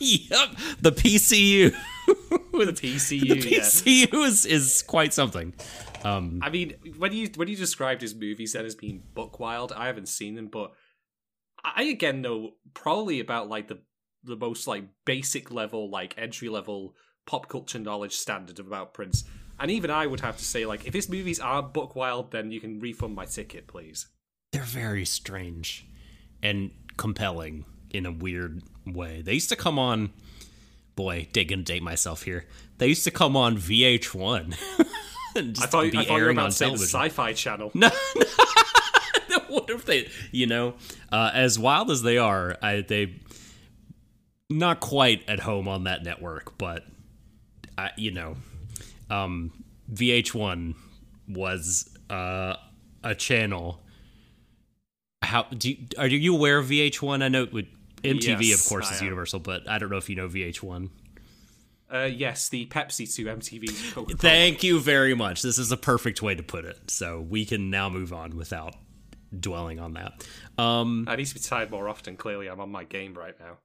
yep, 0.00 0.50
the 0.80 0.92
PCU. 0.92 1.74
The 2.54 2.72
PCU. 2.72 3.20
the 3.20 3.50
yeah. 3.50 3.60
PCU 3.62 4.26
is, 4.26 4.46
is 4.46 4.82
quite 4.82 5.12
something. 5.12 5.52
I 6.04 6.50
mean, 6.50 6.74
when 6.98 7.12
you 7.12 7.28
when 7.34 7.48
you 7.48 7.56
described 7.56 8.00
his 8.00 8.14
movies 8.14 8.52
then 8.52 8.64
as 8.64 8.76
being 8.76 9.02
book 9.14 9.40
wild, 9.40 9.72
I 9.72 9.86
haven't 9.86 10.08
seen 10.08 10.36
them, 10.36 10.46
but 10.48 10.72
I 11.64 11.84
again 11.84 12.20
know 12.20 12.52
probably 12.72 13.18
about 13.18 13.48
like 13.48 13.66
the 13.68 13.80
the 14.22 14.36
most 14.36 14.68
like 14.68 14.84
basic 15.04 15.50
level, 15.50 15.90
like 15.90 16.14
entry 16.16 16.48
level 16.48 16.94
pop 17.26 17.48
culture 17.48 17.78
knowledge 17.78 18.14
standard 18.14 18.58
about 18.58 18.94
Prince. 18.94 19.24
And 19.58 19.70
even 19.70 19.90
I 19.90 20.06
would 20.06 20.20
have 20.20 20.36
to 20.36 20.44
say, 20.44 20.66
like, 20.66 20.86
if 20.86 20.94
his 20.94 21.08
movies 21.08 21.38
are 21.40 21.62
book 21.62 21.94
wild, 21.94 22.32
then 22.32 22.50
you 22.50 22.60
can 22.60 22.80
refund 22.80 23.14
my 23.14 23.24
ticket, 23.24 23.66
please. 23.66 24.06
They're 24.52 24.62
very 24.62 25.04
strange 25.04 25.86
and 26.42 26.70
compelling 26.96 27.64
in 27.90 28.06
a 28.06 28.12
weird 28.12 28.62
way. 28.86 29.22
They 29.22 29.34
used 29.34 29.48
to 29.50 29.56
come 29.56 29.78
on. 29.78 30.10
Boy, 30.96 31.28
they 31.32 31.44
gonna 31.44 31.62
date 31.62 31.82
myself 31.82 32.22
here. 32.22 32.46
They 32.78 32.88
used 32.88 33.04
to 33.04 33.10
come 33.10 33.36
on 33.36 33.56
VH1. 33.56 34.56
and 35.36 35.54
just 35.54 35.66
I 35.66 35.70
thought, 35.70 35.82
be 35.90 35.98
I 35.98 36.04
thought 36.04 36.06
you 36.06 36.12
were 36.12 36.20
airing 36.20 36.36
about 36.36 36.44
on 36.44 36.50
to 36.50 36.56
say 36.56 36.64
the 36.66 36.70
television. 36.70 37.00
Sci-Fi 37.00 37.32
Channel. 37.32 37.70
No, 37.74 37.90
no. 38.16 39.38
what 39.48 39.70
if 39.70 39.84
they, 39.84 40.08
you 40.30 40.46
know, 40.46 40.74
uh, 41.10 41.30
as 41.34 41.58
wild 41.58 41.90
as 41.90 42.02
they 42.02 42.18
are, 42.18 42.56
I, 42.62 42.82
they 42.82 43.16
not 44.50 44.80
quite 44.80 45.28
at 45.28 45.40
home 45.40 45.66
on 45.68 45.84
that 45.84 46.04
network, 46.04 46.56
but 46.58 46.84
I, 47.76 47.90
you 47.96 48.12
know, 48.12 48.36
um, 49.10 49.64
VH1 49.92 50.74
was 51.28 51.88
uh, 52.10 52.56
a 53.02 53.14
channel. 53.14 53.82
How 55.22 55.44
do 55.44 55.70
you, 55.70 55.78
are 55.98 56.06
you 56.06 56.34
aware 56.34 56.58
of 56.58 56.66
VH1? 56.66 57.22
I 57.22 57.28
know 57.28 57.46
would, 57.52 57.68
MTV, 58.02 58.48
Yes, 58.48 58.64
of 58.64 58.68
course, 58.68 58.90
I 58.90 58.94
is 58.94 59.00
am. 59.00 59.06
Universal, 59.06 59.40
but 59.40 59.68
I 59.68 59.78
don't 59.78 59.90
know 59.90 59.96
if 59.96 60.08
you 60.10 60.16
know 60.16 60.28
VH1. 60.28 60.90
Uh, 61.92 62.04
yes, 62.12 62.48
the 62.48 62.66
Pepsi 62.66 63.14
to 63.16 63.24
MTV 63.26 63.94
Coca-Cola. 63.94 64.18
Thank 64.18 64.62
you 64.62 64.80
very 64.80 65.14
much. 65.14 65.42
This 65.42 65.58
is 65.58 65.70
a 65.70 65.76
perfect 65.76 66.22
way 66.22 66.34
to 66.34 66.42
put 66.42 66.64
it. 66.64 66.90
So 66.90 67.20
we 67.20 67.44
can 67.44 67.70
now 67.70 67.88
move 67.88 68.12
on 68.12 68.36
without 68.36 68.74
dwelling 69.38 69.78
on 69.78 69.94
that. 69.94 70.26
Um, 70.58 71.04
I 71.08 71.16
need 71.16 71.26
to 71.26 71.34
be 71.34 71.40
tired 71.40 71.70
more 71.70 71.88
often. 71.88 72.16
Clearly, 72.16 72.48
I'm 72.48 72.60
on 72.60 72.70
my 72.70 72.84
game 72.84 73.14
right 73.14 73.34
now. 73.38 73.58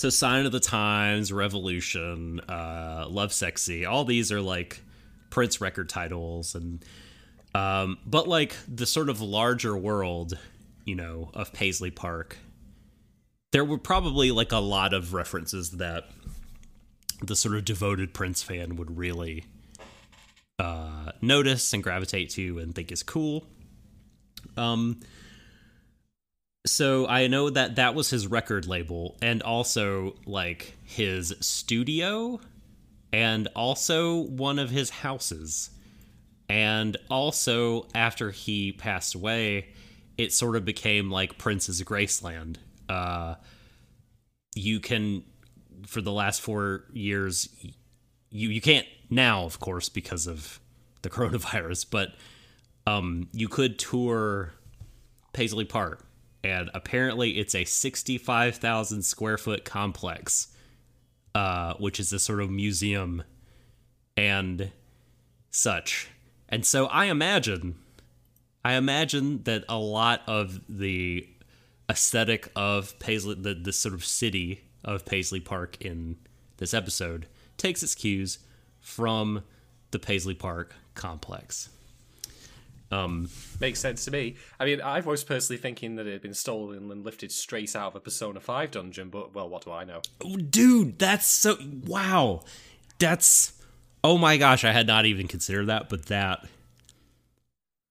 So 0.00 0.08
Sign 0.08 0.46
of 0.46 0.52
the 0.52 0.60
Times, 0.60 1.30
Revolution, 1.30 2.40
uh, 2.48 3.04
Lovesexy, 3.10 3.86
all 3.86 4.06
these 4.06 4.32
are 4.32 4.40
like 4.40 4.80
Prince 5.28 5.60
record 5.60 5.90
titles 5.90 6.54
and 6.54 6.82
um, 7.54 7.98
but 8.06 8.26
like 8.26 8.56
the 8.66 8.86
sort 8.86 9.10
of 9.10 9.20
larger 9.20 9.76
world, 9.76 10.38
you 10.86 10.94
know, 10.94 11.30
of 11.34 11.52
Paisley 11.52 11.90
Park, 11.90 12.38
there 13.52 13.62
were 13.62 13.76
probably 13.76 14.30
like 14.30 14.52
a 14.52 14.58
lot 14.58 14.94
of 14.94 15.12
references 15.12 15.72
that 15.72 16.04
the 17.22 17.36
sort 17.36 17.54
of 17.54 17.66
devoted 17.66 18.14
Prince 18.14 18.42
fan 18.42 18.76
would 18.76 18.96
really 18.96 19.44
uh, 20.58 21.12
notice 21.20 21.74
and 21.74 21.82
gravitate 21.82 22.30
to 22.30 22.58
and 22.58 22.74
think 22.74 22.90
is 22.90 23.02
cool. 23.02 23.44
Um, 24.56 25.00
so 26.66 27.06
I 27.06 27.26
know 27.26 27.50
that 27.50 27.76
that 27.76 27.94
was 27.94 28.10
his 28.10 28.26
record 28.26 28.66
label 28.66 29.16
and 29.22 29.42
also 29.42 30.16
like 30.26 30.76
his 30.84 31.34
studio 31.40 32.40
and 33.12 33.48
also 33.56 34.20
one 34.20 34.58
of 34.58 34.70
his 34.70 34.90
houses. 34.90 35.70
And 36.48 36.96
also 37.10 37.86
after 37.94 38.30
he 38.30 38.72
passed 38.72 39.14
away, 39.14 39.68
it 40.18 40.32
sort 40.32 40.56
of 40.56 40.64
became 40.64 41.10
like 41.10 41.38
Prince's 41.38 41.82
Graceland. 41.82 42.56
Uh, 42.88 43.36
you 44.54 44.80
can 44.80 45.22
for 45.86 46.02
the 46.02 46.12
last 46.12 46.42
4 46.42 46.84
years 46.92 47.48
you 48.30 48.50
you 48.50 48.60
can't 48.60 48.86
now 49.08 49.44
of 49.44 49.58
course 49.60 49.88
because 49.88 50.26
of 50.26 50.60
the 51.02 51.08
coronavirus, 51.16 51.86
but 51.90 52.10
um 52.86 53.28
you 53.32 53.48
could 53.48 53.78
tour 53.78 54.52
Paisley 55.32 55.64
Park, 55.64 56.04
and 56.42 56.70
apparently 56.74 57.38
it's 57.38 57.54
a 57.54 57.64
65,000 57.64 59.02
square 59.02 59.38
foot 59.38 59.64
complex, 59.64 60.48
uh, 61.34 61.74
which 61.74 62.00
is 62.00 62.12
a 62.12 62.18
sort 62.18 62.40
of 62.40 62.50
museum 62.50 63.22
and 64.16 64.70
such. 65.50 66.08
And 66.48 66.64
so 66.64 66.86
I 66.86 67.06
imagine, 67.06 67.76
I 68.64 68.74
imagine 68.74 69.42
that 69.44 69.64
a 69.68 69.78
lot 69.78 70.22
of 70.26 70.60
the 70.68 71.28
aesthetic 71.88 72.50
of 72.56 72.98
Paisley, 72.98 73.34
the, 73.34 73.54
the 73.54 73.72
sort 73.72 73.94
of 73.94 74.04
city 74.04 74.62
of 74.84 75.04
Paisley 75.04 75.40
Park 75.40 75.76
in 75.80 76.16
this 76.56 76.72
episode, 76.72 77.26
takes 77.56 77.82
its 77.82 77.94
cues 77.94 78.38
from 78.80 79.42
the 79.90 79.98
Paisley 79.98 80.34
Park 80.34 80.74
complex. 80.94 81.68
Makes 83.60 83.80
sense 83.80 84.04
to 84.06 84.10
me. 84.10 84.36
I 84.58 84.64
mean, 84.64 84.80
I 84.80 85.00
was 85.00 85.22
personally 85.24 85.60
thinking 85.60 85.96
that 85.96 86.06
it 86.06 86.12
had 86.12 86.22
been 86.22 86.34
stolen 86.34 86.90
and 86.90 87.04
lifted 87.04 87.30
straight 87.30 87.76
out 87.76 87.88
of 87.88 87.96
a 87.96 88.00
Persona 88.00 88.40
5 88.40 88.70
dungeon, 88.70 89.10
but, 89.10 89.34
well, 89.34 89.48
what 89.48 89.64
do 89.64 89.72
I 89.72 89.84
know? 89.84 90.00
dude 90.50 90.98
that's 90.98 91.26
so 91.26 91.56
wow 91.86 92.42
that's 92.98 93.52
oh 94.02 94.16
my 94.18 94.36
gosh 94.36 94.64
i 94.64 94.72
had 94.72 94.86
not 94.86 95.06
even 95.06 95.26
considered 95.28 95.66
that 95.66 95.88
but 95.88 96.06
that 96.06 96.46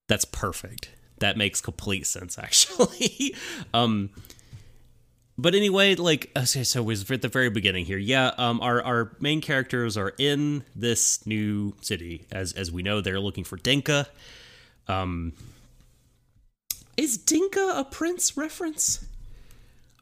that's 0.07 0.25
perfect 0.25 0.89
that 1.19 1.37
makes 1.37 1.61
complete 1.61 2.05
sense 2.05 2.37
actually 2.39 3.35
um 3.73 4.09
but 5.41 5.55
anyway, 5.55 5.95
like 5.95 6.31
okay, 6.35 6.65
so 6.65 6.83
we're 6.83 6.97
at 7.11 7.21
the 7.21 7.29
very 7.29 7.49
beginning 7.49 7.85
here. 7.85 7.97
Yeah, 7.97 8.33
um, 8.37 8.59
our 8.59 8.83
our 8.83 9.15
main 9.21 9.39
characters 9.39 9.95
are 9.95 10.13
in 10.17 10.65
this 10.75 11.25
new 11.25 11.75
city. 11.79 12.25
As 12.29 12.51
as 12.51 12.73
we 12.73 12.83
know, 12.83 12.99
they're 12.99 13.21
looking 13.21 13.45
for 13.45 13.57
Denka. 13.57 14.07
Um, 14.89 15.33
is 16.97 17.17
Denka 17.17 17.79
a 17.79 17.85
prince 17.85 18.35
reference? 18.35 19.05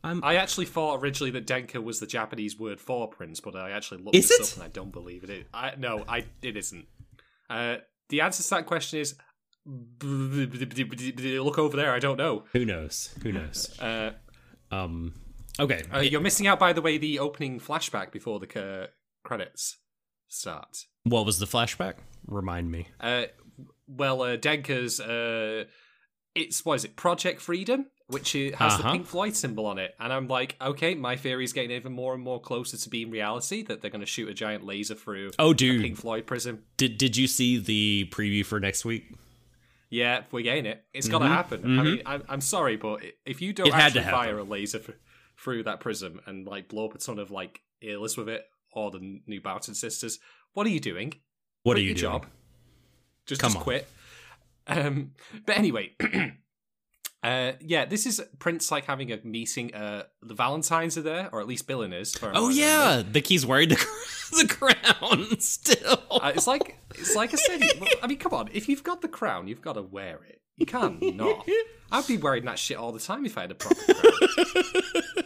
I 0.04 0.36
actually 0.36 0.68
thought 0.68 1.02
originally 1.04 1.32
that 1.32 1.46
Denka 1.46 1.84
was 1.84 2.00
the 2.00 2.08
Japanese 2.08 2.58
word 2.58 2.80
for 2.80 3.10
prince, 3.10 3.42
but 3.42 3.58
I 3.58 3.72
actually 3.72 4.02
looked 4.02 4.16
Is 4.16 4.30
this 4.30 4.40
it? 4.40 4.58
up 4.58 4.64
and 4.64 4.64
I 4.64 4.70
don't 4.74 4.92
believe 4.92 5.26
it. 5.26 5.30
is. 5.30 5.46
I 5.54 5.74
no, 5.78 6.06
I 6.08 6.24
it 6.42 6.56
isn't. 6.56 6.86
Uh, 7.50 7.78
the 8.08 8.22
answer 8.22 8.42
to 8.42 8.50
that 8.52 8.66
question 8.68 9.00
is 9.02 9.16
look 10.02 11.58
over 11.60 11.76
there. 11.76 11.92
I 11.94 12.00
don't 12.00 12.18
know. 12.18 12.44
Who 12.54 12.64
knows? 12.66 13.14
Who 13.24 13.32
knows? 13.34 13.78
Uh, 13.80 14.12
Um, 14.72 15.14
okay. 15.60 15.84
uh, 15.94 16.00
you're 16.00 16.22
missing 16.22 16.48
out, 16.48 16.60
by 16.60 16.72
the 16.74 16.82
way, 16.82 16.98
the 16.98 17.20
opening 17.20 17.60
flashback 17.60 18.12
before 18.12 18.40
the 18.40 18.62
uh, 18.62 18.88
credits 19.24 19.78
start. 20.30 20.86
what 21.04 21.26
was 21.26 21.40
the 21.40 21.46
flashback? 21.46 21.96
Remind 22.28 22.72
me. 22.72 22.88
Well, 23.88 24.22
uh, 24.22 24.38
Denka's 24.38 25.00
uh, 25.00 25.66
it's 26.36 26.64
what 26.66 26.76
is 26.76 26.86
it? 26.86 26.96
Project 26.96 27.42
Freedom, 27.42 27.88
which 28.08 28.34
has 28.34 28.52
the 28.52 28.64
Uh-huh. 28.64 28.92
Pink 28.92 29.08
Floyd 29.08 29.36
symbol 29.36 29.66
on 29.66 29.78
it, 29.80 29.96
and 30.00 30.12
I'm 30.14 30.28
like, 30.28 30.56
okay, 30.62 30.94
my 30.96 31.16
theory 31.16 31.44
is 31.44 31.54
getting 31.54 31.72
even 31.72 31.94
more 31.94 32.14
and 32.14 32.24
more 32.24 32.40
closer 32.40 32.78
to 32.78 32.90
being 32.90 33.10
reality. 33.10 33.64
That 33.64 33.82
they're 33.82 33.92
going 33.92 34.02
to 34.02 34.06
shoot 34.08 34.30
a 34.30 34.34
giant 34.34 34.64
laser 34.66 34.96
through 34.96 35.32
Oh, 35.40 35.52
a 35.52 35.56
dude, 35.56 35.82
Pink 35.82 35.98
Floyd 35.98 36.26
prism. 36.28 36.64
did 36.78 36.98
did 36.98 37.18
you 37.18 37.28
see 37.28 37.58
the 37.58 38.08
preview 38.12 38.46
for 38.46 38.60
next 38.60 38.86
week? 38.86 39.16
Yeah, 39.90 40.24
we're 40.32 40.44
getting 40.44 40.66
it. 40.66 40.84
It's 40.94 41.08
got 41.08 41.20
to 41.20 41.28
happen. 41.30 41.80
I 41.80 41.84
mean, 41.84 42.02
I'm, 42.06 42.22
I'm 42.28 42.42
sorry, 42.42 42.76
but 42.76 43.02
if 43.26 43.42
you 43.42 43.54
don't 43.54 43.68
Mm-hmm. 43.70 43.80
It 43.80 43.84
actually 43.84 44.04
fire 44.04 44.38
a 44.38 44.44
laser 44.44 44.80
f- 44.80 44.90
through 45.42 45.64
that 45.64 45.80
prism 45.80 46.20
and 46.26 46.46
like 46.46 46.68
blow 46.68 46.88
up 46.90 46.96
a 46.96 46.98
ton 46.98 47.20
of 47.20 47.32
like 47.32 47.62
earless 47.82 48.18
with 48.18 48.28
it, 48.28 48.44
or 48.74 48.92
the 48.92 49.22
new 49.28 49.40
Boughton 49.40 49.74
sisters, 49.76 50.20
what 50.54 50.68
are 50.68 50.72
you 50.72 50.82
doing? 50.82 51.14
What 51.64 51.76
Quit 51.76 51.78
are 51.78 51.82
you 51.82 51.86
your 51.88 51.96
doing? 51.96 52.12
job. 52.22 52.26
Just, 53.28 53.42
Come 53.42 53.50
just 53.50 53.58
on. 53.58 53.64
quit. 53.64 53.88
Um, 54.68 55.12
but 55.46 55.58
anyway, 55.58 55.92
uh, 57.24 57.52
yeah, 57.62 57.86
this 57.86 58.06
is 58.06 58.22
Prince 58.40 58.72
like 58.72 58.86
having 58.86 59.12
a 59.12 59.20
meeting. 59.24 59.74
Uh, 59.74 60.04
the 60.22 60.34
Valentines 60.34 60.98
are 60.98 61.02
there, 61.02 61.30
or 61.32 61.40
at 61.42 61.48
least 61.48 61.68
Billin 61.68 61.94
is. 61.94 62.16
Oh 62.22 62.50
yeah, 62.50 63.02
the 63.10 63.22
key's 63.22 63.46
wearing 63.46 63.70
the 63.70 63.86
the 64.32 64.48
crown 64.48 65.26
still. 65.40 66.02
Uh, 66.12 66.32
it's 66.36 66.48
like 66.48 66.78
it's 66.96 67.16
like 67.16 67.34
I 67.34 67.38
said. 67.38 67.62
well, 67.80 67.90
I 68.04 68.08
mean, 68.08 68.18
come 68.18 68.34
on. 68.34 68.50
If 68.54 68.68
you've 68.68 68.84
got 68.84 69.02
the 69.02 69.08
crown, 69.08 69.48
you've 69.48 69.62
got 69.62 69.74
to 69.74 69.82
wear 69.82 70.20
it. 70.28 70.42
You 70.58 70.66
can't 70.66 71.02
not. 71.16 71.48
I'd 71.92 72.08
be 72.08 72.18
wearing 72.18 72.46
that 72.46 72.60
shit 72.60 72.78
all 72.78 72.92
the 72.92 73.00
time 73.00 73.26
if 73.26 73.38
I 73.38 73.42
had 73.42 73.52
a 73.52 73.56
proper 73.56 73.94
crown. 73.94 75.24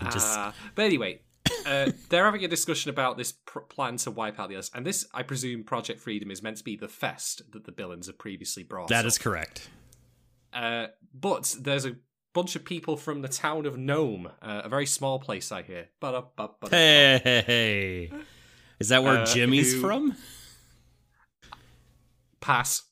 Just- 0.12 0.38
Uh, 0.38 0.52
but 0.74 0.84
anyway, 0.84 1.20
uh, 1.66 1.90
they're 2.08 2.24
having 2.24 2.44
a 2.44 2.48
discussion 2.48 2.90
about 2.90 3.16
this 3.16 3.32
pr- 3.32 3.60
plan 3.60 3.96
to 3.98 4.10
wipe 4.10 4.38
out 4.40 4.48
the 4.48 4.56
others, 4.56 4.70
and 4.74 4.84
this, 4.86 5.06
I 5.14 5.22
presume, 5.22 5.64
Project 5.64 6.00
Freedom 6.00 6.30
is 6.30 6.42
meant 6.42 6.56
to 6.58 6.64
be 6.64 6.76
the 6.76 6.88
fest 6.88 7.42
that 7.52 7.64
the 7.64 7.72
Billons 7.72 8.06
have 8.06 8.18
previously 8.18 8.62
brought. 8.62 8.88
that 8.88 9.00
up. 9.00 9.06
is 9.06 9.18
correct. 9.18 9.68
Uh, 10.52 10.86
but 11.14 11.54
there's 11.60 11.84
a 11.86 11.96
bunch 12.32 12.56
of 12.56 12.64
people 12.64 12.96
from 12.96 13.22
the 13.22 13.28
town 13.28 13.66
of 13.66 13.76
Nome, 13.78 14.28
uh, 14.42 14.62
a 14.64 14.68
very 14.68 14.86
small 14.86 15.18
place, 15.18 15.50
I 15.52 15.62
hear. 15.62 15.88
Hey, 16.70 17.20
hey, 17.22 17.42
hey. 17.46 18.12
is 18.78 18.88
that 18.90 19.02
where 19.02 19.18
Uh, 19.18 19.26
Jimmy's 19.26 19.74
who- 19.74 19.80
from? 19.80 20.16
pass. 22.40 22.82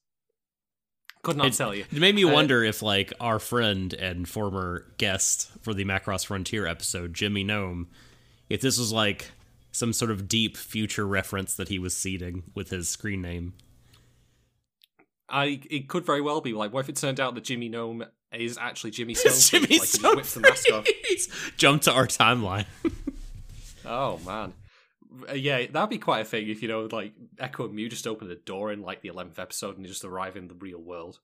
Could 1.23 1.37
not 1.37 1.49
It- 1.49 1.55
tell 1.55 1.75
you. 1.75 1.85
It 1.91 1.99
made 2.01 2.15
me 2.15 2.25
Uh, 2.25 2.33
wonder 2.33 2.63
if, 2.63 2.81
like, 2.83 3.13
our 3.21 3.39
friend 3.39 3.93
and 3.95 4.29
former 4.29 4.93
guest 4.99 5.51
for 5.63 5.75
the 5.75 5.85
Macross 5.85 6.27
Frontier 6.27 6.67
episode, 6.67 7.13
Jimmy 7.15 7.43
Gnome, 7.45 7.89
if 8.49 8.61
this 8.61 8.79
was 8.79 8.93
like 8.93 9.31
some 9.73 9.93
sort 9.93 10.11
of 10.11 10.27
deep 10.29 10.57
future 10.57 11.07
reference 11.07 11.55
that 11.55 11.69
he 11.69 11.79
was 11.79 11.95
seeding 11.97 12.43
with 12.55 12.71
his 12.71 12.89
screen 12.89 13.21
name. 13.23 13.53
I 15.29 15.61
it 15.71 15.89
could 15.89 16.05
very 16.07 16.21
well 16.23 16.41
be 16.41 16.53
like, 16.55 16.73
what 16.73 16.81
if 16.81 16.89
it 16.89 16.97
turned 16.97 17.21
out 17.21 17.35
that 17.35 17.45
Jimmy 17.45 17.69
Gnome 17.69 18.05
is 18.33 18.57
actually 18.59 18.93
Jimmy 18.93 19.15
Stone? 19.15 19.33
Jimmy 19.61 19.79
like, 19.79 19.89
he 19.89 20.07
whips 20.17 20.35
the 20.35 20.41
mask 20.41 20.73
off. 20.73 20.87
Jump 21.57 21.83
to 21.83 21.93
our 21.93 22.07
timeline. 22.07 22.67
Oh 23.91 24.19
man, 24.27 24.53
Uh, 25.31 25.33
yeah, 25.33 25.65
that'd 25.67 25.89
be 25.89 25.97
quite 25.97 26.21
a 26.21 26.25
thing 26.25 26.47
if 26.49 26.61
you 26.61 26.69
know, 26.69 26.89
like 26.93 27.15
Echo 27.39 27.65
and 27.65 27.75
Mew 27.75 27.89
just 27.89 28.07
open 28.07 28.29
the 28.29 28.35
door 28.35 28.71
in 28.71 28.83
like 28.83 29.01
the 29.01 29.09
eleventh 29.09 29.39
episode 29.39 29.79
and 29.79 29.87
just 29.87 30.05
arrive 30.05 30.37
in 30.37 30.47
the 30.49 30.55
real 30.55 30.81
world. 30.83 31.21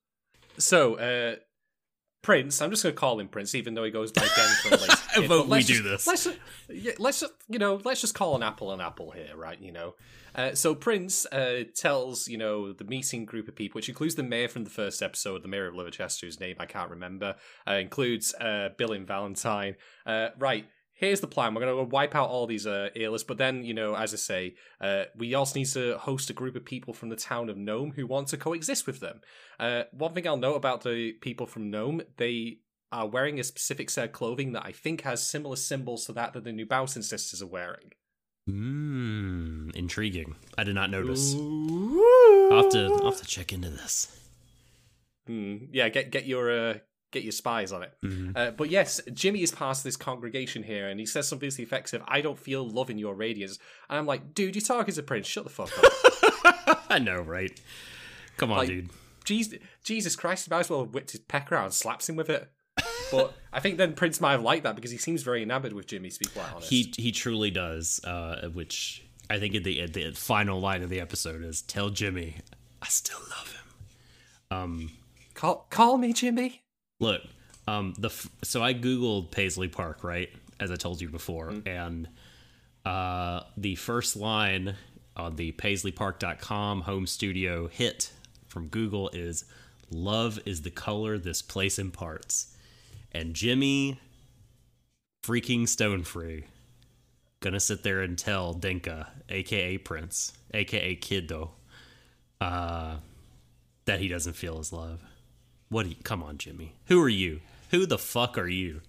So, 0.57 0.95
uh 0.95 1.37
Prince, 2.23 2.63
I'm 2.63 2.71
just 2.71 2.83
gonna 2.83 2.95
call 2.95 3.21
him 3.21 3.29
Prince, 3.29 3.55
even 3.55 3.75
though 3.75 3.85
he 3.85 3.91
goes 3.91 4.13
by 4.13 4.27
Denver. 4.71 4.87
I 5.17 5.27
vote 5.27 5.47
we 5.47 5.53
let's 5.53 5.67
do 5.67 5.83
just- 5.83 5.85
this. 5.85 6.07
Let's, 6.07 6.39
yeah, 6.69 6.93
let's 6.99 7.21
just, 7.21 7.33
you 7.49 7.59
know, 7.59 7.81
let's 7.85 8.01
just 8.01 8.15
call 8.15 8.37
an 8.37 8.43
apple 8.43 8.73
an 8.73 8.81
apple 8.81 9.11
here, 9.11 9.37
right? 9.37 9.61
You 9.61 9.73
know. 9.73 9.95
Uh, 10.35 10.53
so 10.55 10.75
Prince 10.75 11.27
uh, 11.27 11.63
tells 11.77 12.27
you 12.27 12.37
know 12.37 12.73
the 12.73 12.85
meeting 12.85 13.25
group 13.25 13.47
of 13.47 13.55
people, 13.55 13.79
which 13.79 13.89
includes 13.89 14.17
the 14.17 14.23
mayor 14.23 14.49
from 14.49 14.65
the 14.65 14.71
first 14.71 15.03
episode, 15.03 15.43
the 15.43 15.49
mayor 15.49 15.69
of 15.69 15.75
Liverchester, 15.75 16.23
whose 16.23 16.41
name 16.41 16.57
I 16.59 16.67
can't 16.67 16.91
remember, 16.91 17.37
uh, 17.69 17.75
includes 17.75 18.35
uh, 18.41 18.71
Bill 18.77 18.93
and 18.93 19.07
Valentine. 19.07 19.77
Uh, 20.05 20.31
right, 20.39 20.67
here's 20.93 21.21
the 21.21 21.29
plan: 21.29 21.55
we're 21.55 21.61
going 21.61 21.77
to 21.77 21.85
wipe 21.85 22.17
out 22.17 22.31
all 22.31 22.49
these 22.49 22.67
uh, 22.67 22.89
earless, 22.97 23.23
but 23.23 23.39
then 23.39 23.63
you 23.63 23.75
know, 23.75 23.95
as 23.95 24.13
I 24.13 24.17
say, 24.17 24.55
uh, 24.81 25.05
we 25.17 25.35
also 25.35 25.57
need 25.59 25.69
to 25.69 25.99
host 25.99 26.31
a 26.31 26.33
group 26.33 26.57
of 26.57 26.65
people 26.65 26.95
from 26.95 27.11
the 27.11 27.17
town 27.17 27.49
of 27.49 27.57
Nome 27.57 27.93
who 27.95 28.05
want 28.07 28.29
to 28.29 28.37
coexist 28.37 28.89
with 28.89 28.99
them. 28.99 29.21
Uh, 29.61 29.85
one 29.93 30.15
thing 30.15 30.27
I'll 30.27 30.37
note 30.37 30.57
about 30.57 30.83
the 30.83 31.13
people 31.21 31.47
from 31.47 31.71
Nome, 31.71 32.03
they 32.17 32.59
are 32.93 33.07
wearing 33.09 33.41
a 33.41 33.45
specific 33.45 33.91
set 33.91 34.05
of 34.07 34.13
clothing 34.13 34.53
that 34.53 34.65
I 34.65 34.73
think 34.73 35.01
has 35.03 35.27
similar 35.27 35.57
symbols 35.57 36.07
to 36.07 36.13
that 36.13 36.33
that 36.35 36.45
the 36.45 36.53
New 36.53 36.67
Bowson 36.67 37.03
sisters 37.03 37.43
are 37.43 37.47
wearing. 37.47 37.93
Mmm, 38.49 39.75
intriguing. 39.75 40.37
I 40.59 40.65
did 40.65 40.75
not 40.75 40.91
notice. 40.91 41.35
Ooh. 41.35 42.49
I'll 42.53 42.63
have 42.63 42.73
to, 42.73 42.85
I'll 43.01 43.11
have 43.11 43.21
to 43.21 43.27
check 43.27 43.53
into 43.53 43.71
this. 43.71 44.09
Hmm, 45.27 45.57
yeah, 45.73 45.89
get 45.89 46.11
get 46.11 46.27
your 46.27 46.51
uh, 46.51 46.75
get 47.11 47.23
your 47.23 47.33
spies 47.33 47.73
on 47.73 47.83
it. 47.83 47.93
Mhm. 48.05 48.37
Uh, 48.37 48.51
but 48.51 48.69
yes, 48.69 49.01
Jimmy 49.15 49.43
is 49.43 49.51
part 49.51 49.79
of 49.79 49.83
this 49.83 49.97
congregation 49.97 50.63
here, 50.63 50.89
and 50.89 51.01
he 51.01 51.07
says 51.07 51.27
something 51.27 51.49
to 51.49 51.57
the 51.57 51.63
effects 51.63 51.95
of, 51.95 52.03
"I 52.07 52.21
don't 52.21 52.39
feel 52.39 52.69
love 52.69 52.91
in 52.91 52.99
your 52.99 53.15
radiance." 53.15 53.59
And 53.89 53.99
I'm 53.99 54.07
like, 54.07 54.35
"Dude, 54.35 54.55
you're 54.55 54.63
talking 54.63 54.93
to 54.95 55.03
Prince. 55.03 55.27
Shut 55.27 55.45
the 55.45 55.51
fuck 55.51 55.71
up." 55.79 56.85
I 56.91 56.99
know, 56.99 57.21
right? 57.23 57.59
Come 58.37 58.53
on, 58.53 58.59
Like- 58.59 58.69
dude. 58.69 58.91
Jesus, 59.25 59.59
Jesus 59.83 60.17
Christ, 60.17 60.45
he 60.47 60.51
might 60.51 60.61
as 60.61 60.69
well 60.71 60.81
have 60.85 60.93
whipped 60.93 61.13
his 61.13 61.21
pecker 61.21 61.55
out 61.55 61.65
and 61.65 61.73
slaps 61.73 62.07
him 62.11 62.17
with 62.17 62.29
it. 62.29 62.51
But 63.17 63.35
I 63.53 63.61
think 63.61 63.79
then 63.79 63.95
Prince 63.95 64.21
might 64.21 64.33
have 64.33 64.43
liked 64.43 64.65
that 64.65 64.75
because 64.77 64.91
he 64.91 64.99
seems 64.99 65.23
very 65.23 65.43
enamored 65.43 65.73
with 65.73 65.87
Jimmy. 65.87 66.11
To 66.11 66.19
be 66.19 66.27
quite 66.27 66.53
honest, 66.53 66.71
He 66.71 66.93
he 66.97 67.13
truly 67.13 67.51
does. 67.51 68.01
Uh, 68.05 68.49
which 68.53 69.05
I 69.31 69.39
think 69.39 69.55
at 69.55 69.65
the 69.65 69.81
at 69.81 69.93
the 69.93 70.11
final 70.13 70.61
line 70.61 70.83
of 70.83 70.91
the 70.91 71.01
episode 71.01 71.43
is 71.43 71.63
"Tell 71.63 71.91
Jimmy 71.91 72.37
I 72.83 72.87
still 72.89 73.21
love 73.31 73.53
him." 73.53 74.57
Um, 74.57 74.91
call 75.35 75.67
call 75.71 75.97
me 75.97 76.13
Jimmy. 76.13 76.63
look, 77.01 77.23
um, 77.67 77.95
the 77.99 78.09
f- 78.09 78.29
so 78.43 78.63
I 78.63 78.75
googled 78.75 79.31
Paisley 79.31 79.69
Park, 79.69 80.05
right? 80.05 80.31
As 80.61 80.71
I 80.71 80.77
told 80.77 81.01
you 81.01 81.09
before, 81.09 81.53
and 81.67 82.09
uh, 82.87 83.41
the 83.57 83.75
first 83.77 84.15
line 84.17 84.77
on 85.17 85.37
the 85.37 85.53
PaisleyPark.com 85.53 86.83
home 86.83 87.07
studio 87.07 87.69
hit 87.69 88.13
from 88.47 88.69
Google 88.69 89.09
is 89.13 89.45
"Love 89.91 90.39
is 90.45 90.63
the 90.63 90.71
color 90.71 91.19
this 91.19 91.43
place 91.43 91.79
imparts," 91.79 92.54
and 93.15 93.35
Jimmy 93.35 94.01
freaking 95.25 95.67
stone 95.67 96.03
free 96.03 96.45
gonna 97.45 97.61
sit 97.61 97.83
there 97.83 98.01
and 98.01 98.17
tell 98.17 98.55
Denka, 98.55 99.07
aka 99.29 99.77
Prince, 99.77 100.33
aka 100.55 100.97
Kiddo, 100.97 101.53
uh, 102.41 102.97
that 103.85 104.01
he 104.01 104.09
doesn't 104.09 104.33
feel 104.33 104.57
his 104.57 104.73
love. 104.73 105.01
What? 105.69 105.87
You, 105.87 105.97
come 106.03 106.23
on, 106.23 106.39
Jimmy. 106.39 106.75
Who 106.87 107.03
are 107.03 107.09
you? 107.09 107.41
Who 107.71 107.85
the 107.85 107.99
fuck 107.99 108.39
are 108.39 108.49
you? 108.49 108.81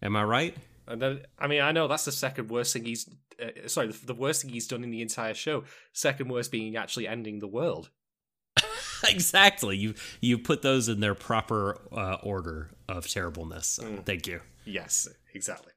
Am 0.00 0.14
I 0.14 0.22
right? 0.22 0.56
And 0.86 1.02
then, 1.02 1.20
I 1.38 1.48
mean, 1.48 1.60
I 1.60 1.72
know 1.72 1.88
that's 1.88 2.04
the 2.04 2.12
second 2.12 2.50
worst 2.50 2.72
thing 2.72 2.84
he's. 2.84 3.08
Uh, 3.42 3.66
sorry, 3.66 3.88
the, 3.88 4.06
the 4.06 4.14
worst 4.14 4.42
thing 4.42 4.52
he's 4.52 4.68
done 4.68 4.84
in 4.84 4.90
the 4.90 5.02
entire 5.02 5.34
show. 5.34 5.64
Second 5.92 6.28
worst 6.28 6.52
being 6.52 6.76
actually 6.76 7.08
ending 7.08 7.40
the 7.40 7.48
world. 7.48 7.90
exactly. 9.08 9.76
You 9.76 9.94
you 10.20 10.38
put 10.38 10.62
those 10.62 10.88
in 10.88 11.00
their 11.00 11.14
proper 11.14 11.78
uh, 11.92 12.16
order 12.22 12.70
of 12.88 13.08
terribleness. 13.08 13.78
Thank 14.04 14.26
you. 14.26 14.40
Yes, 14.64 15.08
exactly. 15.34 15.72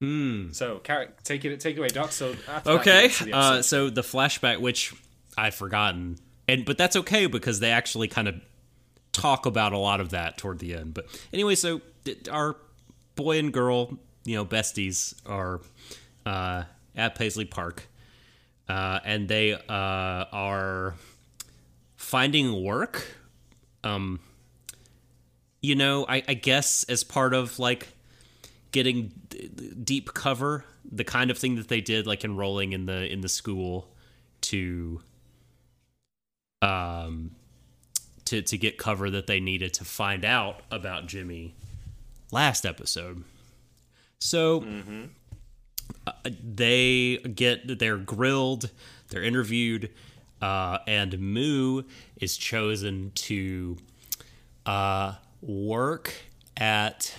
Hmm. 0.00 0.52
So, 0.52 0.78
Carrot, 0.78 1.18
take 1.24 1.44
it, 1.44 1.60
take 1.60 1.76
it 1.76 1.78
away, 1.78 1.88
Doc. 1.88 2.10
So, 2.12 2.32
that, 2.32 2.66
Okay. 2.66 3.02
you 3.04 3.08
get 3.08 3.16
to 3.18 3.24
the 3.26 3.32
Uh, 3.36 3.62
so 3.62 3.90
the 3.90 4.00
flashback, 4.00 4.58
which 4.60 4.94
I've 5.36 5.54
forgotten, 5.54 6.16
and 6.48 6.64
but 6.64 6.78
that's 6.78 6.96
okay 6.96 7.26
because 7.26 7.60
they 7.60 7.70
actually 7.70 8.08
kind 8.08 8.26
of 8.26 8.36
talk 9.12 9.44
about 9.44 9.72
a 9.72 9.78
lot 9.78 10.00
of 10.00 10.10
that 10.10 10.38
toward 10.38 10.58
the 10.58 10.74
end. 10.74 10.94
But 10.94 11.06
anyway, 11.32 11.54
so 11.54 11.82
our 12.30 12.56
boy 13.14 13.38
and 13.38 13.52
girl, 13.52 13.98
you 14.24 14.36
know, 14.36 14.46
besties 14.46 15.14
are 15.26 15.60
uh, 16.24 16.64
at 16.96 17.14
Paisley 17.14 17.44
Park, 17.44 17.86
uh, 18.70 19.00
and 19.04 19.28
they 19.28 19.52
uh, 19.52 19.58
are 19.68 20.94
finding 22.00 22.64
work. 22.64 23.14
Um, 23.84 24.20
you 25.60 25.74
know, 25.74 26.06
I, 26.08 26.22
I 26.26 26.34
guess 26.34 26.82
as 26.84 27.04
part 27.04 27.34
of 27.34 27.58
like 27.58 27.88
getting 28.72 29.12
d- 29.28 29.50
deep 29.84 30.14
cover, 30.14 30.64
the 30.90 31.04
kind 31.04 31.30
of 31.30 31.36
thing 31.36 31.56
that 31.56 31.68
they 31.68 31.82
did, 31.82 32.06
like 32.06 32.24
enrolling 32.24 32.72
in 32.72 32.86
the 32.86 33.06
in 33.12 33.20
the 33.20 33.28
school 33.28 33.86
to 34.40 35.02
um 36.62 37.32
to 38.24 38.40
to 38.40 38.56
get 38.56 38.78
cover 38.78 39.10
that 39.10 39.26
they 39.26 39.38
needed 39.38 39.74
to 39.74 39.84
find 39.84 40.24
out 40.24 40.62
about 40.70 41.06
Jimmy 41.06 41.54
last 42.32 42.64
episode. 42.64 43.24
So 44.20 44.64
uh, 46.06 46.12
they 46.42 47.18
get 47.18 47.78
they're 47.78 47.98
grilled, 47.98 48.70
they're 49.10 49.22
interviewed, 49.22 49.90
uh, 50.40 50.78
and 50.86 51.18
Moo 51.18 51.82
is 52.16 52.36
chosen 52.36 53.12
to 53.14 53.76
uh, 54.66 55.14
work 55.40 56.12
at 56.56 57.14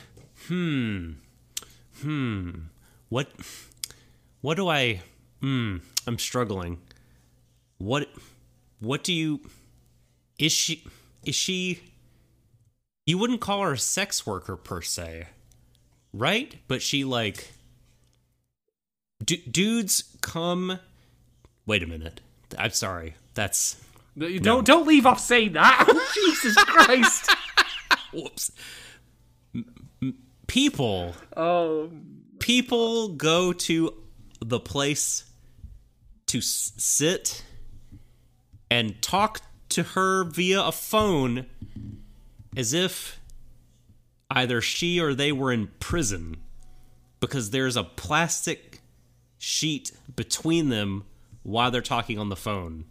hmm 0.47 1.13
hmm 2.01 2.51
what 3.09 3.29
what 4.41 4.55
do 4.55 4.67
I 4.67 5.01
hmm 5.41 5.77
I'm 6.07 6.17
struggling. 6.17 6.79
What 7.77 8.09
what 8.79 9.03
do 9.03 9.13
you 9.13 9.41
is 10.37 10.51
she 10.51 10.83
is 11.23 11.35
she 11.35 11.81
you 13.05 13.17
wouldn't 13.17 13.41
call 13.41 13.61
her 13.61 13.73
a 13.73 13.77
sex 13.77 14.25
worker 14.25 14.55
per 14.55 14.81
se, 14.81 15.27
right? 16.13 16.55
But 16.67 16.81
she 16.81 17.03
like 17.03 17.53
d- 19.23 19.43
dudes 19.49 20.15
come 20.21 20.79
Wait 21.65 21.83
a 21.83 21.87
minute. 21.87 22.21
I'm 22.57 22.71
sorry. 22.71 23.15
That's 23.33 23.77
No, 24.15 24.29
Don't 24.39 24.65
don't 24.65 24.87
leave 24.87 25.05
off 25.05 25.19
saying 25.19 25.53
that. 25.53 25.85
Oh, 25.89 26.11
Jesus 26.13 26.55
Christ. 26.63 27.29
whoops. 28.13 28.51
People 30.47 31.15
Oh, 31.37 31.89
people 32.39 33.09
go 33.09 33.53
to 33.53 33.93
the 34.41 34.59
place 34.59 35.23
to 36.27 36.39
s- 36.39 36.73
sit 36.77 37.43
and 38.69 39.01
talk 39.01 39.41
to 39.69 39.83
her 39.83 40.23
via 40.25 40.61
a 40.61 40.71
phone 40.71 41.45
as 42.57 42.73
if 42.73 43.19
either 44.29 44.59
she 44.61 44.99
or 44.99 45.13
they 45.13 45.31
were 45.31 45.51
in 45.53 45.69
prison 45.79 46.35
because 47.21 47.51
there's 47.51 47.77
a 47.77 47.83
plastic 47.83 48.81
sheet 49.37 49.91
between 50.15 50.67
them 50.69 51.03
while 51.43 51.71
they're 51.71 51.81
talking 51.81 52.19
on 52.19 52.29
the 52.29 52.35
phone. 52.35 52.85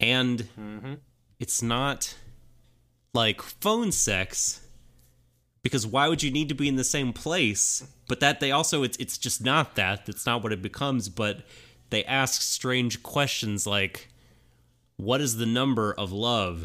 And 0.00 0.48
mm-hmm. 0.58 0.94
it's 1.38 1.62
not 1.62 2.14
like 3.14 3.42
phone 3.42 3.90
sex 3.90 4.60
because 5.62 5.86
why 5.86 6.08
would 6.08 6.22
you 6.22 6.30
need 6.30 6.48
to 6.48 6.54
be 6.54 6.68
in 6.68 6.76
the 6.76 6.84
same 6.84 7.12
place? 7.12 7.86
But 8.06 8.20
that 8.20 8.40
they 8.40 8.52
also 8.52 8.82
it's 8.82 8.96
it's 8.98 9.18
just 9.18 9.44
not 9.44 9.74
that. 9.74 10.06
That's 10.06 10.26
not 10.26 10.42
what 10.42 10.52
it 10.52 10.62
becomes. 10.62 11.08
But 11.08 11.42
they 11.90 12.04
ask 12.04 12.40
strange 12.40 13.02
questions 13.02 13.66
like 13.66 14.08
what 14.96 15.20
is 15.20 15.36
the 15.36 15.46
number 15.46 15.92
of 15.92 16.12
love? 16.12 16.64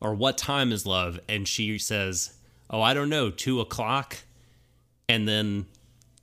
Or 0.00 0.14
what 0.14 0.38
time 0.38 0.72
is 0.72 0.86
love? 0.86 1.18
And 1.28 1.48
she 1.48 1.78
says 1.78 2.32
oh 2.70 2.82
i 2.82 2.94
don't 2.94 3.08
know 3.10 3.30
two 3.30 3.60
o'clock? 3.60 4.18
And 5.08 5.28
then 5.28 5.66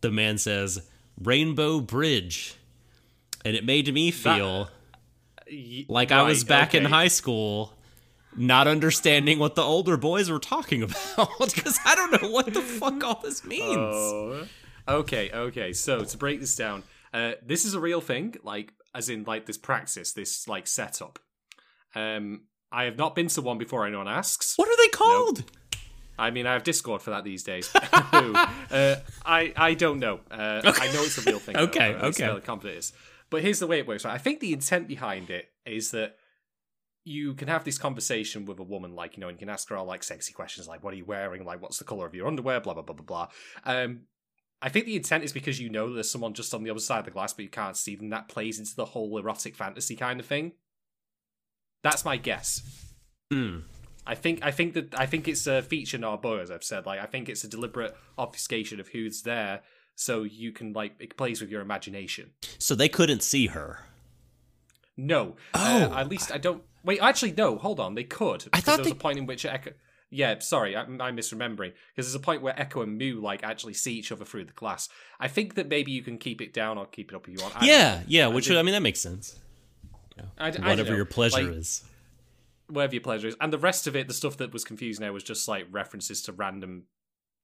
the 0.01 0.11
man 0.11 0.37
says 0.37 0.81
rainbow 1.21 1.79
bridge 1.79 2.55
and 3.45 3.55
it 3.55 3.65
made 3.65 3.93
me 3.93 4.11
feel 4.11 4.69
y- 5.49 5.85
like 5.87 6.11
i 6.11 6.21
was 6.23 6.43
right, 6.43 6.49
back 6.49 6.75
in 6.75 6.85
high 6.85 7.07
school 7.07 7.73
not 8.35 8.67
understanding 8.67 9.39
what 9.39 9.55
the 9.55 9.61
older 9.61 9.97
boys 9.97 10.29
were 10.29 10.39
talking 10.39 10.81
about 10.83 11.53
because 11.53 11.79
I 11.85 11.95
don't 11.95 12.21
know 12.21 12.29
what 12.29 12.53
the 12.53 12.61
fuck 12.61 13.03
all 13.03 13.21
this 13.23 13.45
means. 13.45 13.77
Oh. 13.77 14.47
Okay, 14.87 15.29
okay. 15.31 15.73
So 15.73 16.03
to 16.03 16.17
break 16.17 16.39
this 16.39 16.55
down, 16.55 16.83
uh, 17.13 17.33
this 17.45 17.63
is 17.65 17.73
a 17.73 17.79
real 17.79 18.01
thing, 18.01 18.35
like 18.43 18.73
as 18.93 19.09
in 19.09 19.23
like 19.23 19.45
this 19.45 19.57
praxis, 19.57 20.13
this 20.13 20.47
like 20.47 20.67
setup. 20.67 21.19
Um, 21.95 22.41
I 22.71 22.85
have 22.85 22.97
not 22.97 23.15
been 23.15 23.27
to 23.27 23.41
one 23.41 23.57
before. 23.57 23.85
Anyone 23.85 24.07
asks? 24.07 24.57
what 24.57 24.67
are 24.67 24.77
they 24.77 24.89
called? 24.89 25.43
I 26.17 26.31
mean, 26.31 26.45
I 26.45 26.53
have 26.53 26.63
Discord 26.63 27.01
for 27.01 27.09
that 27.11 27.23
these 27.23 27.43
days. 27.43 27.69
uh, 27.75 28.95
I 29.25 29.53
I 29.55 29.73
don't 29.73 29.99
know. 29.99 30.19
Uh, 30.29 30.61
I 30.63 30.91
know 30.91 31.03
it's 31.03 31.17
a 31.17 31.21
real 31.21 31.39
thing. 31.39 31.55
though. 31.55 31.63
Okay, 31.63 31.93
I'm 31.93 32.05
okay. 32.05 32.23
fairly 32.25 32.41
confident 32.41 32.75
it 32.75 32.79
is. 32.79 32.93
But 33.33 33.41
here's 33.41 33.57
the 33.57 33.65
way 33.65 33.79
it 33.79 33.87
works. 33.87 34.05
Right? 34.05 34.13
I 34.13 34.19
think 34.19 34.41
the 34.41 34.53
intent 34.53 34.87
behind 34.87 35.31
it 35.31 35.49
is 35.65 35.89
that 35.89 36.17
you 37.03 37.33
can 37.33 37.47
have 37.47 37.63
this 37.63 37.79
conversation 37.79 38.45
with 38.45 38.59
a 38.59 38.63
woman, 38.63 38.93
like 38.93 39.17
you 39.17 39.21
know, 39.21 39.27
and 39.27 39.35
you 39.37 39.39
can 39.39 39.49
ask 39.49 39.67
her 39.69 39.75
all 39.75 39.85
like 39.85 40.03
sexy 40.03 40.33
questions, 40.33 40.67
like 40.67 40.83
"What 40.83 40.93
are 40.93 40.97
you 40.97 41.05
wearing? 41.05 41.43
Like, 41.43 41.59
what's 41.59 41.79
the 41.79 41.83
color 41.83 42.05
of 42.05 42.13
your 42.13 42.27
underwear?" 42.27 42.59
Blah 42.59 42.75
blah 42.75 42.83
blah 42.83 42.93
blah 42.93 43.03
blah. 43.03 43.27
Um, 43.65 44.01
I 44.61 44.69
think 44.69 44.85
the 44.85 44.95
intent 44.95 45.23
is 45.23 45.33
because 45.33 45.59
you 45.59 45.71
know 45.71 45.91
there's 45.91 46.11
someone 46.11 46.35
just 46.35 46.53
on 46.53 46.61
the 46.61 46.69
other 46.69 46.79
side 46.79 46.99
of 46.99 47.05
the 47.05 47.11
glass, 47.11 47.33
but 47.33 47.41
you 47.41 47.49
can't 47.49 47.75
see 47.75 47.95
them. 47.95 48.11
That 48.11 48.27
plays 48.27 48.59
into 48.59 48.75
the 48.75 48.85
whole 48.85 49.17
erotic 49.17 49.55
fantasy 49.55 49.95
kind 49.95 50.19
of 50.19 50.27
thing. 50.27 50.51
That's 51.81 52.05
my 52.05 52.17
guess. 52.17 52.61
Hmm. 53.31 53.61
I 54.05 54.13
think 54.13 54.45
I 54.45 54.51
think 54.51 54.75
that 54.75 54.93
I 54.93 55.07
think 55.07 55.27
it's 55.27 55.47
a 55.47 55.63
feature 55.63 55.97
Narbo, 55.97 56.39
as 56.39 56.51
I've 56.51 56.63
said. 56.63 56.85
Like 56.85 56.99
I 56.99 57.07
think 57.07 57.29
it's 57.29 57.43
a 57.43 57.49
deliberate 57.49 57.97
obfuscation 58.15 58.79
of 58.79 58.89
who's 58.89 59.23
there, 59.23 59.61
so 59.95 60.23
you 60.23 60.51
can 60.51 60.73
like 60.73 60.93
it 60.99 61.17
plays 61.17 61.41
with 61.41 61.49
your 61.49 61.61
imagination. 61.61 62.31
So 62.59 62.75
they 62.75 62.89
couldn't 62.89 63.23
see 63.23 63.47
her. 63.47 63.79
No, 64.95 65.35
Oh. 65.53 65.91
uh, 65.91 65.95
at 65.99 66.07
least 66.09 66.31
I 66.31 66.37
don't. 66.37 66.63
Wait, 66.83 66.99
actually, 67.01 67.31
no. 67.31 67.57
Hold 67.57 67.79
on, 67.79 67.95
they 67.95 68.03
could. 68.03 68.43
I 68.53 68.57
because 68.57 68.63
thought 68.63 68.71
there 68.77 68.77
was 68.79 68.87
they- 68.87 68.91
a 68.91 68.95
point 68.95 69.17
in 69.17 69.25
which 69.25 69.45
Echo. 69.45 69.71
Yeah, 70.11 70.37
sorry, 70.39 70.75
I, 70.75 70.81
I'm 70.83 70.99
misremembering 71.17 71.73
because 71.95 72.05
there's 72.05 72.13
a 72.13 72.19
point 72.19 72.43
where 72.43 72.59
Echo 72.59 72.83
and 72.83 72.99
Moo 72.99 73.19
like 73.19 73.43
actually 73.43 73.73
see 73.73 73.93
each 73.95 74.11
other 74.11 74.25
through 74.25 74.45
the 74.45 74.53
glass. 74.53 74.87
I 75.19 75.27
think 75.27 75.55
that 75.55 75.67
maybe 75.67 75.91
you 75.91 76.03
can 76.03 76.19
keep 76.19 76.39
it 76.39 76.53
down 76.53 76.77
or 76.77 76.85
keep 76.85 77.11
it 77.11 77.15
up 77.15 77.27
if 77.27 77.33
you 77.35 77.41
want. 77.43 77.59
I 77.59 77.65
Yeah, 77.65 78.01
yeah. 78.07 78.27
Which 78.27 78.45
did- 78.45 78.57
I 78.57 78.61
mean, 78.61 78.73
that 78.73 78.83
makes 78.83 78.99
sense. 78.99 79.39
I, 80.37 80.47
I 80.47 80.51
don't 80.51 80.63
Whatever 80.63 80.95
your 80.95 81.05
pleasure 81.05 81.41
Like, 81.41 81.57
is. 81.57 81.83
whatever 82.67 82.93
your 82.93 83.01
pleasure 83.01 83.27
is. 83.27 83.35
And 83.41 83.51
the 83.51 83.57
rest 83.57 83.87
of 83.87 83.95
it, 83.95 84.07
the 84.07 84.13
stuff 84.13 84.37
that 84.37 84.53
was 84.53 84.63
confusing 84.63 85.01
there 85.01 85.11
was 85.11 85.23
just 85.23 85.47
like 85.47 85.65
references 85.71 86.21
to 86.23 86.31
random 86.31 86.83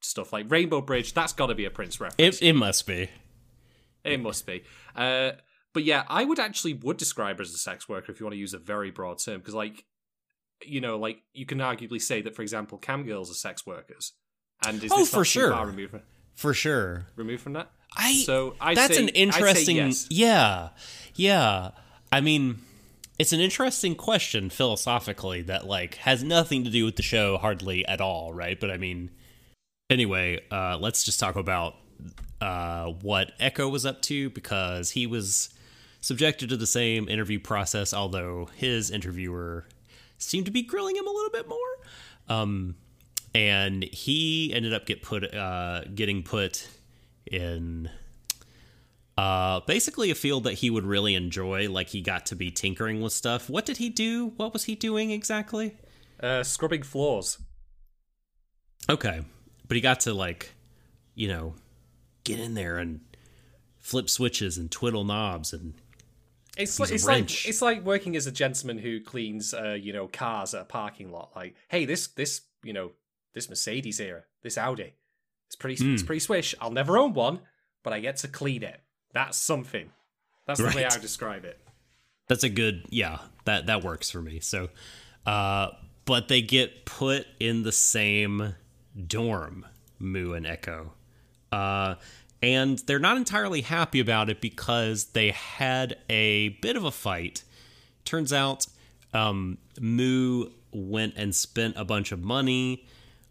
stuff 0.02 0.32
like 0.34 0.50
Rainbow 0.52 0.82
Bridge. 0.82 1.14
That's 1.14 1.34
got 1.34 1.48
to 1.48 1.56
be 1.56 1.66
a 1.66 1.70
Prince 1.72 2.00
reference. 2.00 2.42
It 2.42 2.46
it 2.46 2.54
must 2.54 2.86
be. 2.88 3.10
It 4.04 4.22
must 4.22 4.46
be. 4.46 4.64
Uh, 4.96 5.32
but 5.74 5.84
yeah, 5.84 6.04
I 6.08 6.24
would 6.24 6.40
actually 6.40 6.74
would 6.74 6.98
describe 6.98 7.38
her 7.38 7.42
as 7.44 7.54
a 7.54 7.58
sex 7.58 7.88
worker 7.90 8.12
if 8.12 8.20
you 8.20 8.26
want 8.26 8.34
to 8.34 8.40
use 8.40 8.54
a 8.54 8.60
very 8.60 8.92
broad 8.92 9.20
term, 9.20 9.40
because 9.40 9.54
like, 9.54 9.86
you 10.66 10.82
know, 10.82 10.98
like 10.98 11.22
you 11.34 11.46
can 11.46 11.60
arguably 11.60 12.02
say 12.02 12.22
that, 12.22 12.36
for 12.36 12.42
example, 12.42 12.78
cam 12.78 13.04
girls 13.06 13.30
are 13.30 13.36
sex 13.36 13.66
workers. 13.66 14.14
And 14.66 14.84
is 14.84 14.92
Oh, 14.92 14.98
this 15.00 15.10
for 15.14 15.24
sure. 15.24 15.52
far 15.52 15.68
removed 15.68 15.92
from, 15.92 16.02
For 16.36 16.54
sure. 16.54 17.06
removed 17.16 17.42
from 17.44 17.54
that? 17.54 17.72
I 17.96 18.14
So 18.26 18.56
I 18.60 18.74
that's 18.76 18.96
say, 18.96 19.04
an 19.04 19.10
interesting 19.10 19.78
yes. 19.78 20.06
yeah 20.12 20.70
yeah 21.16 21.72
i 22.12 22.22
mean 22.22 22.60
it's 23.18 23.34
an 23.34 23.40
interesting 23.40 23.96
question 23.96 24.52
philosophically 24.52 25.42
that 25.42 25.66
like 25.66 25.96
has 25.96 26.24
nothing 26.24 26.64
to 26.66 26.70
do 26.70 26.86
with 26.86 26.98
the 26.98 27.02
show 27.04 27.38
hardly 27.40 27.84
at 27.88 28.00
all 28.00 28.32
right 28.32 28.60
but 28.60 28.70
i 28.70 28.78
mean 28.78 29.10
anyway 29.90 30.40
uh 30.52 30.78
let's 30.80 31.04
just 31.04 31.20
talk 31.20 31.36
about 31.36 31.76
uh 32.42 32.86
what 33.02 33.32
echo 33.40 33.68
was 33.68 33.86
up 33.86 34.02
to 34.02 34.30
because 34.32 34.92
he 34.92 35.06
was 35.08 35.50
subjected 36.02 36.50
to 36.50 36.58
the 36.58 36.68
same 36.68 37.10
interview 37.10 37.40
process 37.40 37.94
although 37.94 38.48
his 38.56 38.90
interviewer 38.92 39.66
seemed 40.18 40.46
to 40.46 40.52
be 40.52 40.62
grilling 40.62 40.96
him 40.96 41.08
a 41.08 41.12
little 41.12 41.32
bit 41.32 41.48
more 41.48 41.58
um 42.30 42.76
and 43.36 43.84
he 43.84 44.52
ended 44.54 44.74
up 44.74 44.86
get 44.86 45.02
put 45.02 45.34
uh 45.34 45.84
getting 45.96 46.24
put 46.24 46.68
in 47.26 47.90
uh, 49.20 49.60
basically 49.68 50.12
a 50.12 50.16
field 50.16 50.46
that 50.46 50.54
he 50.54 50.70
would 50.70 50.86
really 50.86 51.14
enjoy. 51.14 51.70
Like 51.70 51.90
he 51.90 52.00
got 52.00 52.28
to 52.28 52.38
be 52.38 52.52
tinkering 52.52 53.02
with 53.02 53.12
stuff. 53.12 53.50
What 53.50 53.66
did 53.66 53.76
he 53.76 53.90
do? 53.90 54.32
What 54.38 54.54
was 54.54 54.64
he 54.64 54.76
doing 54.76 55.12
exactly? 55.12 55.76
Uh, 56.24 56.42
scrubbing 56.44 56.84
floors. 56.84 57.38
Okay, 58.90 59.26
but 59.70 59.76
he 59.76 59.82
got 59.82 60.02
to 60.02 60.14
like, 60.14 60.52
you 61.16 61.30
know, 61.30 61.54
get 62.26 62.40
in 62.40 62.54
there 62.56 62.78
and 62.78 63.00
flip 63.78 64.10
switches 64.10 64.58
and 64.58 64.70
twiddle 64.70 65.06
knobs 65.06 65.54
and 65.54 65.74
It's 66.58 66.78
like 66.80 66.92
it's 66.92 67.06
like 67.06 67.48
it's 67.48 67.62
like 67.62 67.86
working 67.86 68.18
as 68.18 68.28
a 68.28 68.32
gentleman 68.32 68.78
who 68.80 69.00
cleans, 69.00 69.54
uh, 69.54 69.78
you 69.80 69.94
know, 69.94 70.08
cars 70.08 70.54
at 70.54 70.62
a 70.62 70.66
parking 70.66 71.12
lot. 71.12 71.32
Like, 71.36 71.56
hey, 71.70 71.86
this 71.86 72.08
this 72.08 72.42
you 72.64 72.74
know 72.74 72.92
this 73.34 73.48
Mercedes 73.48 73.98
here, 74.00 74.26
this 74.44 74.58
Audi, 74.58 74.94
it's 75.48 75.56
pretty 75.56 75.82
Hmm. 75.82 75.94
it's 75.94 76.04
pretty 76.04 76.20
swish. 76.20 76.54
I'll 76.60 76.72
never 76.72 76.98
own 76.98 77.14
one, 77.14 77.40
but 77.84 77.94
I 77.94 78.02
get 78.02 78.18
to 78.18 78.28
clean 78.28 78.64
it. 78.64 78.82
That's 79.14 79.38
something. 79.38 79.92
That's 80.46 80.60
the 80.60 80.74
way 80.76 80.84
I 80.86 80.98
describe 80.98 81.46
it. 81.46 81.60
that's 82.28 82.44
a 82.44 82.50
good 82.50 82.86
yeah 82.90 83.20
that 83.46 83.68
that 83.68 83.84
works 83.84 84.10
for 84.12 84.22
me. 84.22 84.40
So, 84.40 84.70
uh, 85.26 85.70
but 86.06 86.28
they 86.28 86.42
get 86.42 86.86
put 86.86 87.26
in 87.40 87.64
the 87.64 87.72
same 87.72 88.56
dorm, 89.08 89.66
Moo 90.00 90.34
and 90.34 90.46
Echo. 90.46 90.94
Uh, 91.52 91.96
and 92.42 92.80
they're 92.80 93.00
not 93.00 93.18
entirely 93.18 93.62
happy 93.62 94.00
about 94.00 94.30
it 94.30 94.40
because 94.42 95.06
they 95.06 95.32
had 95.32 95.98
a 96.10 96.50
bit 96.62 96.76
of 96.76 96.84
a 96.84 96.92
fight. 96.92 97.44
Turns 98.06 98.32
out, 98.32 98.68
um, 99.14 99.58
Moo 99.80 100.50
went 100.72 101.16
and 101.18 101.36
spent 101.36 101.76
a 101.78 101.84
bunch 101.84 102.12
of 102.12 102.24
money 102.24 102.86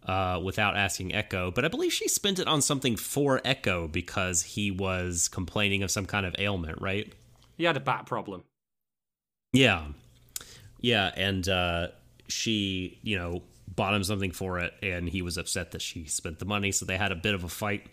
uh, 0.06 0.40
without 0.42 0.76
asking 0.76 1.14
Echo, 1.14 1.50
but 1.50 1.64
I 1.64 1.68
believe 1.68 1.92
she 1.92 2.08
spent 2.08 2.38
it 2.38 2.48
on 2.48 2.62
something 2.62 2.96
for 2.96 3.40
Echo 3.44 3.88
because 3.88 4.42
he 4.42 4.70
was 4.70 5.28
complaining 5.28 5.82
of 5.82 5.90
some 5.90 6.06
kind 6.06 6.26
of 6.26 6.34
ailment, 6.38 6.80
right? 6.80 7.12
He 7.56 7.64
had 7.64 7.76
a 7.76 7.80
back 7.80 8.06
problem. 8.06 8.44
Yeah. 9.52 9.86
Yeah, 10.80 11.10
and 11.16 11.48
uh, 11.48 11.88
she, 12.28 12.98
you 13.02 13.18
know, 13.18 13.42
bought 13.76 13.94
him 13.94 14.02
something 14.04 14.32
for 14.32 14.58
it, 14.58 14.74
and 14.82 15.08
he 15.08 15.22
was 15.22 15.36
upset 15.36 15.72
that 15.72 15.82
she 15.82 16.04
spent 16.06 16.38
the 16.38 16.44
money, 16.44 16.72
so 16.72 16.84
they 16.84 16.96
had 16.96 17.12
a 17.12 17.16
bit 17.16 17.34
of 17.34 17.44
a 17.44 17.48
fight. 17.48 17.86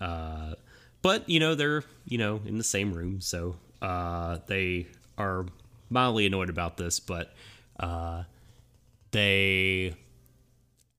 Uh, 0.00 0.54
but, 1.02 1.28
you 1.28 1.40
know, 1.40 1.54
they're, 1.54 1.82
you 2.06 2.18
know, 2.18 2.40
in 2.44 2.58
the 2.58 2.64
same 2.64 2.92
room, 2.92 3.20
so 3.20 3.56
uh, 3.80 4.38
they 4.46 4.86
are 5.16 5.46
mildly 5.90 6.26
annoyed 6.26 6.50
about 6.50 6.76
this, 6.76 7.00
but 7.00 7.32
uh, 7.80 8.24
they 9.10 9.94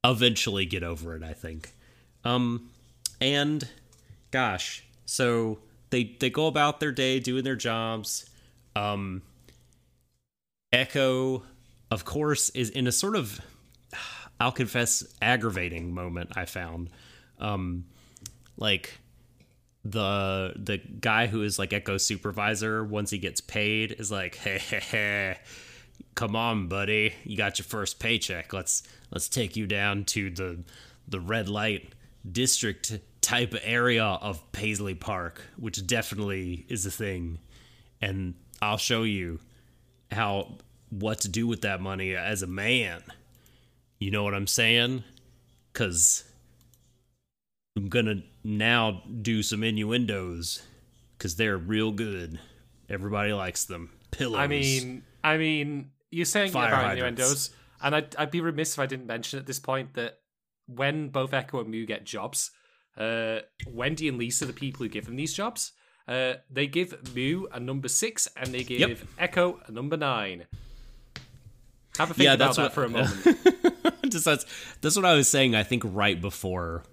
eventually 0.03 0.65
get 0.65 0.83
over 0.83 1.15
it, 1.15 1.23
I 1.23 1.33
think. 1.33 1.73
Um, 2.23 2.69
and 3.21 3.67
gosh, 4.31 4.83
so 5.05 5.59
they 5.89 6.15
they 6.19 6.29
go 6.29 6.47
about 6.47 6.79
their 6.79 6.91
day 6.91 7.19
doing 7.19 7.43
their 7.43 7.55
jobs. 7.55 8.29
Um, 8.75 9.21
Echo, 10.71 11.43
of 11.91 12.05
course, 12.05 12.49
is 12.51 12.69
in 12.69 12.87
a 12.87 12.91
sort 12.91 13.15
of 13.15 13.41
I'll 14.39 14.51
confess 14.51 15.03
aggravating 15.21 15.93
moment 15.93 16.31
I 16.35 16.45
found. 16.45 16.89
Um, 17.39 17.85
like 18.57 18.99
the 19.83 20.53
the 20.55 20.77
guy 20.77 21.27
who 21.27 21.43
is 21.43 21.57
like 21.57 21.73
Echo 21.73 21.97
supervisor 21.97 22.83
once 22.83 23.09
he 23.09 23.17
gets 23.17 23.41
paid 23.41 23.93
is 23.93 24.11
like, 24.11 24.35
hey, 24.43 24.59
hey, 24.59 24.79
hey, 24.79 25.37
come 26.15 26.35
on, 26.35 26.67
buddy, 26.67 27.13
you 27.23 27.37
got 27.37 27.59
your 27.59 27.65
first 27.65 27.99
paycheck. 27.99 28.53
Let's 28.53 28.83
let's 29.11 29.29
take 29.29 29.55
you 29.55 29.67
down 29.67 30.05
to 30.05 30.29
the 30.29 30.63
the 31.07 31.19
red 31.19 31.49
light 31.49 31.93
district 32.29 32.99
type 33.21 33.55
area 33.63 34.03
of 34.03 34.51
Paisley 34.51 34.95
Park, 34.95 35.41
which 35.57 35.85
definitely 35.85 36.65
is 36.69 36.85
a 36.85 36.91
thing, 36.91 37.39
and 38.01 38.35
I'll 38.61 38.77
show 38.77 39.03
you 39.03 39.39
how 40.11 40.57
what 40.89 41.19
to 41.21 41.29
do 41.29 41.47
with 41.47 41.61
that 41.61 41.81
money 41.81 42.15
as 42.15 42.41
a 42.41 42.47
man. 42.47 43.03
You 43.99 44.11
know 44.11 44.23
what 44.23 44.33
I'm 44.33 44.47
saying? 44.47 45.03
Cause 45.73 46.23
I'm 47.75 47.89
gonna 47.89 48.23
now 48.43 49.03
do 49.21 49.43
some 49.43 49.63
innuendos 49.63 50.61
because 51.17 51.35
they're 51.35 51.57
real 51.57 51.91
good. 51.91 52.39
Everybody 52.89 53.33
likes 53.33 53.65
them. 53.65 53.91
Pillows. 54.11 54.39
I 54.39 54.47
mean, 54.47 55.03
I 55.23 55.37
mean, 55.37 55.91
you're 56.11 56.25
saying 56.25 56.51
about 56.51 56.71
hydrants. 56.71 56.93
innuendos, 57.21 57.49
and 57.81 57.95
I'd, 57.95 58.15
I'd 58.15 58.31
be 58.31 58.41
remiss 58.41 58.73
if 58.73 58.79
I 58.79 58.85
didn't 58.85 59.05
mention 59.05 59.37
at 59.37 59.45
this 59.45 59.59
point 59.59 59.93
that 59.93 60.19
when 60.65 61.09
both 61.09 61.33
Echo 61.33 61.59
and 61.59 61.69
Mew 61.69 61.85
get 61.85 62.05
jobs, 62.05 62.51
uh, 62.97 63.39
Wendy 63.67 64.07
and 64.07 64.17
Lisa, 64.17 64.45
the 64.45 64.53
people 64.53 64.83
who 64.83 64.89
give 64.89 65.05
them 65.05 65.15
these 65.15 65.33
jobs, 65.33 65.73
uh, 66.07 66.33
they 66.49 66.67
give 66.67 67.13
Mew 67.13 67.47
a 67.51 67.59
number 67.59 67.87
six 67.87 68.27
and 68.35 68.53
they 68.53 68.63
give 68.63 68.79
Yep. 68.79 68.99
Echo 69.19 69.59
a 69.67 69.71
number 69.71 69.97
nine. 69.97 70.45
Have 71.99 72.09
a 72.11 72.13
think 72.15 72.25
Yeah, 72.25 72.33
about 72.33 72.55
that's 72.55 72.57
that 72.57 72.63
what- 72.63 72.73
for 72.73 72.83
a 72.85 72.89
moment. 72.89 74.11
Just 74.11 74.25
that's 74.25 74.45
that's 74.81 74.95
what 74.95 75.05
I 75.05 75.13
was 75.13 75.27
saying. 75.29 75.53
I 75.53 75.61
think 75.61 75.83
right 75.85 76.19
before 76.19 76.83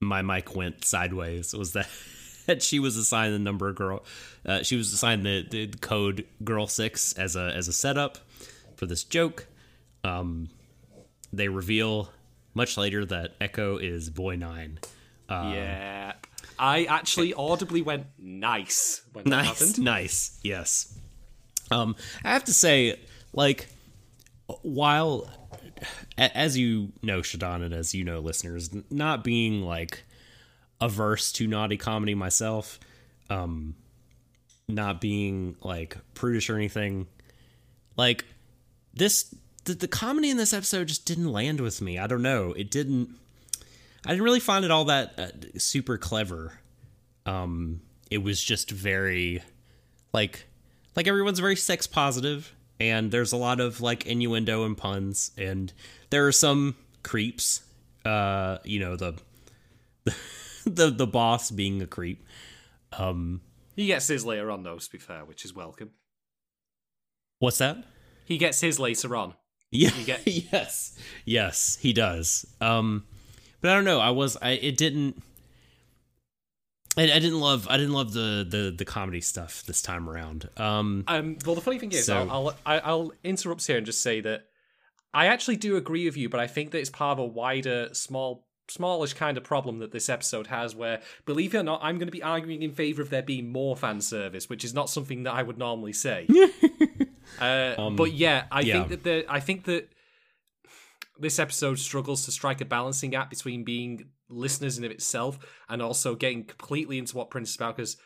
my 0.00 0.22
mic 0.22 0.54
went 0.54 0.84
sideways 0.84 1.52
was 1.52 1.72
that 1.72 1.88
that 2.46 2.62
she 2.62 2.78
was 2.78 2.96
assigned 2.96 3.34
the 3.34 3.38
number 3.40 3.72
girl. 3.72 4.04
Uh, 4.46 4.62
she 4.62 4.76
was 4.76 4.92
assigned 4.92 5.26
the, 5.26 5.44
the 5.50 5.66
code 5.66 6.24
girl 6.44 6.66
six 6.68 7.12
as 7.14 7.34
a 7.34 7.52
as 7.56 7.66
a 7.66 7.72
setup 7.72 8.18
for 8.76 8.86
this 8.86 9.02
joke. 9.02 9.46
Um, 10.04 10.48
they 11.32 11.48
reveal 11.48 12.10
much 12.54 12.76
later 12.76 13.04
that 13.06 13.32
Echo 13.40 13.78
is 13.78 14.08
boy 14.10 14.36
nine. 14.36 14.78
yeah. 15.30 16.12
I 16.58 16.84
actually 16.84 17.32
audibly 17.34 17.82
went 17.82 18.06
nice 18.18 19.02
when 19.12 19.24
that 19.24 19.30
nice, 19.30 19.46
happened. 19.58 19.78
nice, 19.84 20.38
yes. 20.44 20.96
Um, 21.70 21.96
I 22.22 22.30
have 22.32 22.44
to 22.44 22.52
say, 22.52 23.00
like, 23.32 23.68
while 24.62 25.30
as 26.18 26.56
you 26.56 26.92
know, 27.02 27.20
Shadon, 27.20 27.62
and 27.64 27.74
as 27.74 27.94
you 27.94 28.04
know, 28.04 28.20
listeners, 28.20 28.70
not 28.90 29.24
being 29.24 29.62
like 29.62 30.04
averse 30.80 31.32
to 31.32 31.46
naughty 31.46 31.76
comedy 31.76 32.14
myself, 32.14 32.78
um, 33.30 33.74
not 34.68 35.00
being 35.00 35.56
like 35.62 35.96
prudish 36.14 36.50
or 36.50 36.56
anything, 36.56 37.06
like 37.96 38.24
this, 38.94 39.34
the, 39.64 39.74
the 39.74 39.88
comedy 39.88 40.30
in 40.30 40.36
this 40.36 40.52
episode 40.52 40.88
just 40.88 41.06
didn't 41.06 41.32
land 41.32 41.60
with 41.60 41.80
me. 41.80 41.98
I 41.98 42.06
don't 42.06 42.22
know, 42.22 42.52
it 42.52 42.70
didn't. 42.70 43.10
I 44.04 44.10
didn't 44.10 44.24
really 44.24 44.40
find 44.40 44.64
it 44.64 44.72
all 44.72 44.86
that 44.86 45.18
uh, 45.18 45.58
super 45.58 45.96
clever 45.96 46.58
um 47.26 47.80
it 48.10 48.18
was 48.22 48.42
just 48.42 48.70
very 48.70 49.42
like 50.12 50.46
like 50.96 51.06
everyone's 51.06 51.38
very 51.38 51.56
sex 51.56 51.86
positive 51.86 52.54
and 52.90 53.10
there's 53.10 53.32
a 53.32 53.36
lot 53.36 53.60
of 53.60 53.80
like 53.80 54.06
innuendo 54.06 54.64
and 54.64 54.76
puns. 54.76 55.30
And 55.38 55.72
there 56.10 56.26
are 56.26 56.32
some 56.32 56.74
creeps 57.02 57.62
uh 58.04 58.58
you 58.64 58.78
know 58.80 58.96
the 58.96 59.14
the 60.66 60.90
the 60.90 61.06
boss 61.06 61.50
being 61.50 61.80
a 61.82 61.86
creep. 61.86 62.24
Um, 62.98 63.40
He 63.76 63.86
gets 63.86 64.08
his 64.08 64.24
later 64.26 64.50
on, 64.50 64.62
though, 64.64 64.78
to 64.78 64.90
be 64.90 64.98
fair, 64.98 65.24
which 65.24 65.44
is 65.44 65.54
welcome. 65.54 65.90
what's 67.38 67.58
that? 67.58 67.84
He 68.24 68.38
gets 68.38 68.60
his 68.60 68.78
later 68.78 69.14
on. 69.16 69.34
yeah 69.70 69.90
get- 70.04 70.26
yes. 70.52 70.98
Yes 71.24 71.78
he 71.80 71.92
does. 71.92 72.44
Um 72.60 73.04
but 73.60 73.70
i 73.70 73.74
don't 73.74 73.84
know. 73.84 74.00
I 74.00 74.10
was 74.10 74.36
i 74.42 74.50
it 74.52 74.76
didn't 74.76 75.22
I, 76.96 77.04
I 77.04 77.18
didn't 77.18 77.40
love 77.40 77.66
I 77.70 77.76
didn't 77.78 77.94
love 77.94 78.12
the, 78.12 78.46
the 78.48 78.74
the 78.76 78.84
comedy 78.84 79.20
stuff 79.20 79.62
this 79.66 79.80
time 79.82 80.08
around. 80.08 80.48
Um 80.56 81.04
Um, 81.08 81.36
well, 81.46 81.54
the 81.54 81.60
funny 81.62 81.78
thing 81.78 81.92
is, 81.92 82.06
So- 82.06 82.28
I'll, 82.30 82.54
I'll 82.66 82.80
I'll 82.84 83.12
interrupt 83.24 83.66
here 83.66 83.76
and 83.78 83.86
just 83.86 84.02
say 84.02 84.20
that 84.20 84.44
I 85.14 85.26
actually 85.26 85.56
do 85.56 85.76
agree 85.76 86.06
with 86.06 86.16
you, 86.16 86.28
but 86.28 86.40
I 86.40 86.46
think 86.46 86.70
that 86.70 86.78
it's 86.78 86.90
part 86.90 87.18
of 87.18 87.18
a 87.18 87.26
wider, 87.26 87.90
small, 87.92 88.46
smallish 88.68 89.12
kind 89.12 89.36
of 89.36 89.44
problem 89.44 89.78
that 89.80 89.92
this 89.92 90.08
episode 90.08 90.46
has. 90.46 90.74
Where, 90.74 91.02
believe 91.26 91.54
it 91.54 91.58
or 91.58 91.62
not, 91.62 91.80
I'm 91.82 91.98
going 91.98 92.08
to 92.08 92.12
be 92.12 92.22
arguing 92.22 92.62
in 92.62 92.72
favor 92.72 93.02
of 93.02 93.10
there 93.10 93.22
being 93.22 93.52
more 93.52 93.76
fan 93.76 94.00
service, 94.00 94.48
which 94.48 94.64
is 94.64 94.72
not 94.72 94.88
something 94.88 95.24
that 95.24 95.34
I 95.34 95.42
would 95.42 95.58
normally 95.58 95.92
say. 95.92 96.26
uh, 97.40 97.90
but 97.90 98.12
yeah, 98.14 98.44
I 98.50 98.60
Um, 98.60 98.66
yeah. 98.66 98.72
think 98.74 98.88
that 98.88 99.02
the 99.04 99.24
I 99.28 99.40
think 99.40 99.64
that 99.64 99.90
this 101.18 101.38
episode 101.38 101.78
struggles 101.78 102.24
to 102.24 102.32
strike 102.32 102.60
a 102.60 102.64
balancing 102.64 103.14
act 103.14 103.30
between 103.30 103.64
being 103.64 104.08
listeners 104.32 104.78
in 104.78 104.84
of 104.84 104.90
itself 104.90 105.38
and 105.68 105.82
also 105.82 106.14
getting 106.14 106.44
completely 106.44 106.98
into 106.98 107.16
what 107.16 107.30
Prince 107.30 107.50
is 107.50 107.56
about. 107.56 107.76
Because 107.76 107.96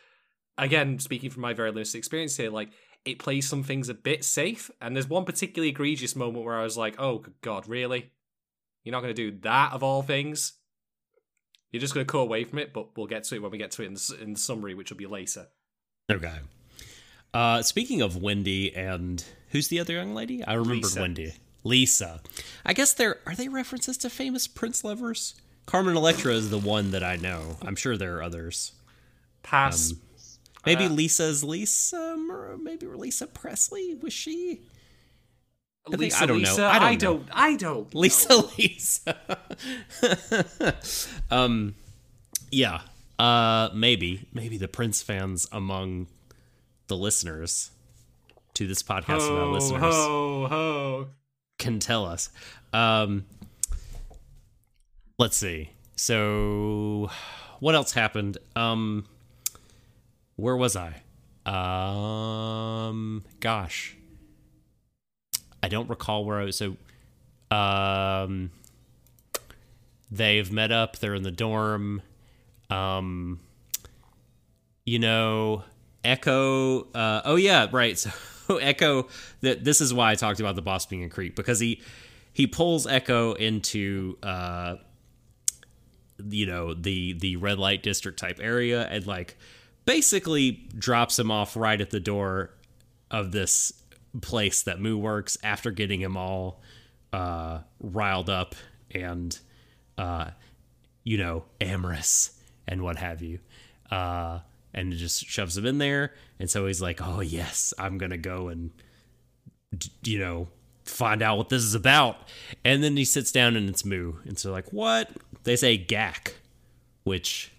again, 0.57 0.99
speaking 0.99 1.29
from 1.29 1.41
my 1.41 1.53
very 1.53 1.71
limited 1.71 1.97
experience 1.97 2.37
here, 2.37 2.49
like 2.49 2.69
it 3.05 3.19
plays 3.19 3.47
some 3.47 3.63
things 3.63 3.89
a 3.89 3.93
bit 3.93 4.23
safe, 4.23 4.69
and 4.81 4.95
there's 4.95 5.09
one 5.09 5.25
particularly 5.25 5.69
egregious 5.69 6.15
moment 6.15 6.43
where 6.45 6.57
I 6.57 6.63
was 6.63 6.77
like, 6.77 6.99
"Oh 6.99 7.23
God, 7.41 7.67
really? 7.67 8.11
You're 8.83 8.91
not 8.91 9.01
going 9.01 9.15
to 9.15 9.31
do 9.31 9.37
that 9.41 9.73
of 9.73 9.83
all 9.83 10.01
things? 10.01 10.53
You're 11.71 11.81
just 11.81 11.93
going 11.93 12.05
to 12.05 12.11
cut 12.11 12.19
away 12.19 12.43
from 12.43 12.59
it?" 12.59 12.73
But 12.73 12.97
we'll 12.97 13.07
get 13.07 13.23
to 13.25 13.35
it 13.35 13.41
when 13.41 13.51
we 13.51 13.57
get 13.57 13.71
to 13.71 13.83
it 13.83 13.87
in 13.87 13.93
the, 13.93 14.17
in 14.21 14.33
the 14.33 14.39
summary, 14.39 14.73
which 14.73 14.89
will 14.89 14.97
be 14.97 15.07
later. 15.07 15.47
Okay. 16.11 16.35
Uh, 17.33 17.61
speaking 17.61 18.01
of 18.01 18.21
Wendy 18.21 18.75
and 18.75 19.23
who's 19.49 19.67
the 19.67 19.79
other 19.79 19.93
young 19.93 20.13
lady? 20.15 20.43
I 20.43 20.53
remembered 20.53 20.85
Lisa. 20.85 21.01
Wendy. 21.01 21.33
Lisa. 21.63 22.21
I 22.65 22.73
guess 22.73 22.93
they're 22.93 23.19
are 23.25 23.35
they 23.35 23.47
references 23.49 23.97
to 23.99 24.09
famous 24.09 24.47
Prince 24.47 24.83
lovers? 24.83 25.35
Carmen 25.67 25.95
Electra 25.95 26.33
is 26.33 26.49
the 26.49 26.57
one 26.57 26.89
that 26.91 27.03
I 27.03 27.17
know. 27.17 27.57
I'm 27.61 27.75
sure 27.75 27.95
there 27.97 28.17
are 28.17 28.23
others. 28.23 28.71
Pass. 29.43 29.93
Maybe 30.65 30.85
Uh, 30.85 30.89
Lisa's 30.89 31.43
Lisa, 31.43 32.15
Mer- 32.17 32.57
maybe 32.57 32.87
Lisa 32.87 33.27
Presley. 33.27 33.93
Was 34.01 34.11
she 34.13 34.61
think- 35.89 35.99
Lisa, 35.99 36.23
I 36.23 36.25
don't 36.25 36.41
know. 36.41 36.51
I 36.67 36.79
don't 36.79 36.83
I 36.83 36.95
don't. 36.95 37.29
I 37.31 37.55
don't. 37.55 37.93
Lisa? 37.95 38.35
Lisa. 38.57 39.17
um, 41.31 41.75
yeah. 42.51 42.81
Uh, 43.19 43.69
maybe 43.73 44.27
maybe 44.33 44.57
the 44.57 44.67
Prince 44.67 45.01
fans 45.01 45.47
among 45.51 46.07
the 46.87 46.95
listeners 46.97 47.71
to 48.53 48.67
this 48.67 48.83
podcast 48.83 49.21
Ho 49.27 49.51
listeners 49.51 49.81
ho 49.81 50.47
ho. 50.47 51.07
can 51.57 51.79
tell 51.79 52.05
us. 52.05 52.29
Um, 52.73 53.25
let's 55.17 55.37
see. 55.37 55.71
So, 55.95 57.09
what 57.59 57.75
else 57.75 57.91
happened? 57.93 58.37
Um, 58.55 59.05
where 60.35 60.55
was 60.55 60.75
I? 60.75 61.01
Um, 61.45 63.23
gosh, 63.39 63.95
I 65.63 65.69
don't 65.69 65.89
recall 65.89 66.25
where 66.25 66.39
I 66.39 66.43
was. 66.43 66.57
So, 66.57 66.77
um, 67.55 68.51
they've 70.11 70.51
met 70.51 70.71
up. 70.71 70.97
They're 70.97 71.15
in 71.15 71.23
the 71.23 71.31
dorm. 71.31 72.01
Um, 72.69 73.39
you 74.85 74.99
know, 74.99 75.63
Echo. 76.03 76.83
Uh, 76.91 77.21
oh 77.25 77.35
yeah, 77.35 77.67
right. 77.71 78.05
So 78.47 78.55
Echo, 78.59 79.09
that 79.41 79.65
this 79.65 79.81
is 79.81 79.93
why 79.93 80.11
I 80.11 80.15
talked 80.15 80.39
about 80.39 80.55
the 80.55 80.61
boss 80.61 80.85
being 80.85 81.03
a 81.03 81.09
creep 81.09 81.35
because 81.35 81.59
he 81.59 81.81
he 82.31 82.47
pulls 82.47 82.87
Echo 82.87 83.33
into 83.33 84.17
uh, 84.23 84.75
you 86.29 86.45
know 86.45 86.73
the 86.73 87.13
the 87.13 87.35
red 87.35 87.59
light 87.59 87.83
district 87.83 88.19
type 88.19 88.39
area 88.41 88.87
and 88.87 89.05
like 89.05 89.37
basically 89.85 90.67
drops 90.77 91.17
him 91.17 91.31
off 91.31 91.55
right 91.55 91.79
at 91.79 91.91
the 91.91 91.99
door 91.99 92.51
of 93.09 93.31
this 93.31 93.71
place 94.21 94.63
that 94.63 94.79
Moo 94.79 94.97
works 94.97 95.37
after 95.43 95.71
getting 95.71 96.01
him 96.01 96.17
all 96.17 96.61
uh, 97.13 97.59
riled 97.79 98.29
up 98.29 98.55
and 98.91 99.37
uh, 99.97 100.31
you 101.03 101.17
know 101.17 101.45
amorous 101.61 102.31
and 102.67 102.83
what 102.83 102.97
have 102.97 103.21
you. 103.21 103.39
Uh, 103.89 104.39
and 104.73 104.93
just 104.93 105.25
shoves 105.25 105.57
him 105.57 105.65
in 105.65 105.77
there. 105.77 106.13
And 106.39 106.49
so 106.49 106.67
he's 106.67 106.81
like, 106.81 106.99
"Oh 107.01 107.21
yes, 107.21 107.73
I'm 107.79 107.97
gonna 107.97 108.17
go 108.17 108.49
and 108.49 108.71
you 110.03 110.19
know 110.19 110.49
find 110.83 111.21
out 111.21 111.37
what 111.37 111.49
this 111.49 111.63
is 111.63 111.73
about." 111.73 112.17
And 112.63 112.83
then 112.83 112.97
he 112.97 113.05
sits 113.05 113.31
down 113.31 113.55
and 113.55 113.69
it's 113.69 113.85
Moo, 113.85 114.15
and 114.25 114.37
so 114.37 114.51
like, 114.51 114.71
what? 114.71 115.09
They 115.47 115.55
say 115.55 115.77
Gak, 115.77 116.33
which 117.05 117.53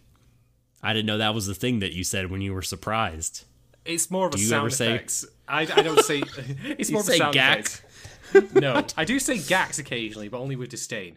I 0.83 0.93
didn't 0.93 1.07
know 1.07 1.17
that 1.17 1.35
was 1.35 1.47
the 1.47 1.55
thing 1.55 1.79
that 1.79 1.95
you 1.95 2.05
said 2.05 2.31
when 2.31 2.43
you 2.43 2.53
were 2.53 2.61
surprised. 2.61 3.45
It's 3.87 4.11
more 4.11 4.27
of 4.27 4.35
a 4.35 4.37
Do 4.37 4.43
you 4.43 4.49
sound 4.51 4.61
ever 4.67 4.71
say-. 4.71 5.01
I, 5.49 5.63
I 5.63 5.65
don't 5.81 6.05
say. 6.05 6.23
It's 6.79 6.91
more 6.91 7.01
of 7.01 7.09
a 7.09 7.13
sound 7.17 7.35
Gak? 7.35 7.61
effects. 7.61 8.53
No, 8.53 8.85
I 8.95 9.07
do 9.07 9.19
say 9.19 9.39
gax 9.39 9.79
occasionally, 9.79 10.29
but 10.29 10.39
only 10.39 10.55
with 10.55 10.69
disdain. 10.69 11.17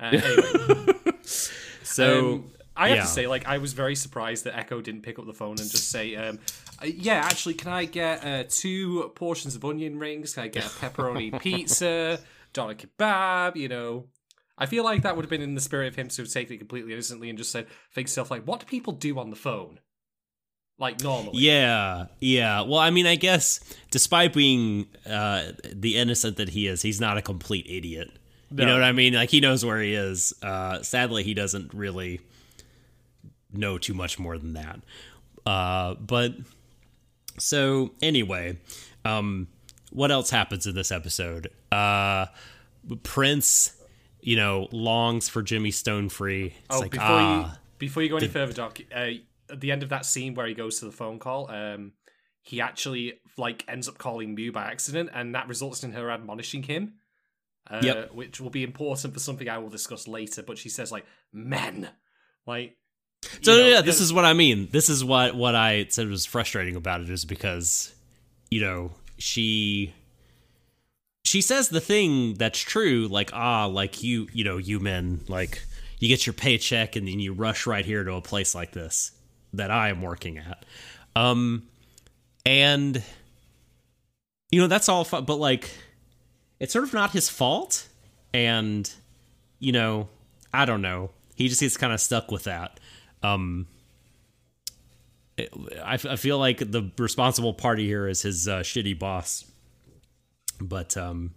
Uh, 0.00 0.06
anyway, 0.24 0.92
So 1.84 2.32
um, 2.32 2.52
I 2.76 2.88
have 2.88 2.96
yeah. 2.96 3.02
to 3.02 3.08
say, 3.08 3.28
like, 3.28 3.46
I 3.46 3.58
was 3.58 3.72
very 3.72 3.94
surprised 3.94 4.42
that 4.42 4.58
Echo 4.58 4.80
didn't 4.80 5.02
pick 5.02 5.20
up 5.20 5.26
the 5.26 5.32
phone 5.32 5.50
and 5.60 5.70
just 5.70 5.88
say, 5.90 6.16
um, 6.16 6.40
uh, 6.82 6.86
"Yeah, 6.86 7.20
actually, 7.24 7.54
can 7.54 7.70
I 7.70 7.84
get 7.84 8.24
uh, 8.24 8.42
two 8.48 9.12
portions 9.14 9.54
of 9.54 9.64
onion 9.64 10.00
rings? 10.00 10.34
Can 10.34 10.42
I 10.42 10.48
get 10.48 10.64
a 10.64 10.68
pepperoni 10.68 11.40
pizza, 11.40 12.18
dollar 12.52 12.74
kebab?" 12.74 13.54
You 13.54 13.68
know, 13.68 14.06
I 14.62 14.66
feel 14.66 14.84
like 14.84 15.02
that 15.02 15.16
would 15.16 15.24
have 15.24 15.30
been 15.30 15.42
in 15.42 15.56
the 15.56 15.60
spirit 15.60 15.88
of 15.88 15.96
him 15.96 16.06
to 16.06 16.22
have 16.22 16.30
taken 16.30 16.54
it 16.54 16.58
completely 16.58 16.92
innocently 16.92 17.28
and 17.28 17.36
just 17.36 17.50
said 17.50 17.66
think 17.92 18.06
stuff 18.06 18.30
like, 18.30 18.44
"What 18.44 18.60
do 18.60 18.66
people 18.66 18.92
do 18.92 19.18
on 19.18 19.30
the 19.30 19.36
phone?" 19.36 19.80
Like 20.78 21.02
normally. 21.02 21.40
Yeah, 21.40 22.06
yeah. 22.20 22.60
Well, 22.60 22.78
I 22.78 22.90
mean, 22.90 23.04
I 23.04 23.16
guess 23.16 23.58
despite 23.90 24.32
being 24.32 24.86
uh, 25.04 25.50
the 25.64 25.96
innocent 25.96 26.36
that 26.36 26.50
he 26.50 26.68
is, 26.68 26.80
he's 26.82 27.00
not 27.00 27.18
a 27.18 27.22
complete 27.22 27.66
idiot. 27.68 28.12
You 28.54 28.66
know 28.66 28.74
what 28.74 28.84
I 28.84 28.92
mean? 28.92 29.14
Like 29.14 29.30
he 29.30 29.40
knows 29.40 29.64
where 29.64 29.80
he 29.80 29.94
is. 29.94 30.32
Uh, 30.42 30.80
sadly, 30.82 31.24
he 31.24 31.34
doesn't 31.34 31.74
really 31.74 32.20
know 33.52 33.78
too 33.78 33.94
much 33.94 34.20
more 34.20 34.38
than 34.38 34.52
that. 34.52 34.80
Uh, 35.44 35.94
but 35.94 36.34
so 37.38 37.90
anyway, 38.00 38.58
um, 39.04 39.48
what 39.90 40.12
else 40.12 40.30
happens 40.30 40.68
in 40.68 40.76
this 40.76 40.92
episode? 40.92 41.48
Uh, 41.72 42.26
Prince, 43.02 43.72
you 44.22 44.36
know, 44.36 44.68
longs 44.70 45.28
for 45.28 45.42
Jimmy 45.42 45.72
Stone 45.72 46.08
free. 46.08 46.46
It's 46.46 46.76
Oh, 46.76 46.80
like 46.80 46.90
before 46.90 47.06
ah, 47.08 47.50
you 47.52 47.58
before 47.78 48.02
you 48.02 48.08
go 48.08 48.16
any 48.16 48.28
further, 48.28 48.52
Doc, 48.52 48.78
uh, 48.94 49.08
at 49.50 49.60
the 49.60 49.72
end 49.72 49.82
of 49.82 49.88
that 49.90 50.06
scene 50.06 50.34
where 50.34 50.46
he 50.46 50.54
goes 50.54 50.78
to 50.78 50.86
the 50.86 50.92
phone 50.92 51.18
call, 51.18 51.50
um, 51.50 51.92
he 52.40 52.60
actually 52.60 53.20
like 53.36 53.64
ends 53.68 53.88
up 53.88 53.98
calling 53.98 54.34
Mew 54.34 54.52
by 54.52 54.64
accident, 54.64 55.10
and 55.12 55.34
that 55.34 55.48
results 55.48 55.82
in 55.84 55.92
her 55.92 56.10
admonishing 56.10 56.62
him. 56.62 56.94
Uh, 57.70 57.80
Yep. 57.80 58.12
which 58.14 58.40
will 58.40 58.50
be 58.50 58.64
important 58.64 59.14
for 59.14 59.20
something 59.20 59.48
I 59.48 59.58
will 59.58 59.68
discuss 59.68 60.08
later. 60.08 60.42
But 60.42 60.58
she 60.58 60.68
says 60.68 60.90
like 60.90 61.06
men, 61.32 61.88
like. 62.46 62.76
So 63.40 63.56
know, 63.56 63.66
yeah, 63.66 63.80
this 63.82 64.00
uh, 64.00 64.04
is 64.04 64.12
what 64.12 64.24
I 64.24 64.32
mean. 64.32 64.68
This 64.72 64.88
is 64.88 65.04
what 65.04 65.36
what 65.36 65.54
I 65.54 65.86
said 65.88 66.08
was 66.08 66.26
frustrating 66.26 66.74
about 66.74 67.02
it 67.02 67.10
is 67.10 67.24
because 67.24 67.94
you 68.50 68.60
know 68.60 68.92
she 69.16 69.94
she 71.24 71.40
says 71.40 71.68
the 71.68 71.80
thing 71.80 72.34
that's 72.34 72.58
true, 72.58 73.08
like 73.08 73.30
ah, 73.32 73.66
like 73.66 74.02
you 74.02 74.28
you 74.32 74.44
know 74.44 74.58
you 74.58 74.80
men 74.80 75.20
like 75.28 75.64
you 75.98 76.08
get 76.08 76.26
your 76.26 76.32
paycheck 76.32 76.96
and 76.96 77.06
then 77.06 77.20
you 77.20 77.32
rush 77.32 77.66
right 77.66 77.84
here 77.84 78.04
to 78.04 78.14
a 78.14 78.20
place 78.20 78.54
like 78.54 78.72
this 78.72 79.12
that 79.52 79.70
I 79.70 79.90
am 79.90 80.02
working 80.02 80.38
at, 80.38 80.64
um, 81.14 81.64
and 82.44 83.02
you 84.50 84.60
know 84.60 84.66
that's 84.66 84.88
all 84.88 85.04
fun, 85.04 85.24
but 85.24 85.36
like 85.36 85.70
it's 86.58 86.72
sort 86.72 86.84
of 86.84 86.92
not 86.92 87.12
his 87.12 87.28
fault, 87.28 87.88
and 88.34 88.92
you 89.58 89.72
know 89.72 90.08
I 90.52 90.64
don't 90.64 90.82
know. 90.82 91.10
He 91.34 91.48
just 91.48 91.60
gets 91.60 91.76
kind 91.76 91.92
of 91.92 92.00
stuck 92.00 92.30
with 92.30 92.44
that. 92.44 92.78
Um 93.22 93.66
I, 95.38 95.94
I 95.94 96.16
feel 96.16 96.38
like 96.38 96.58
the 96.58 96.90
responsible 96.98 97.54
party 97.54 97.86
here 97.86 98.06
is 98.06 98.22
his 98.22 98.46
uh, 98.46 98.60
shitty 98.60 98.98
boss 98.98 99.44
but 100.60 100.96
um 100.96 101.32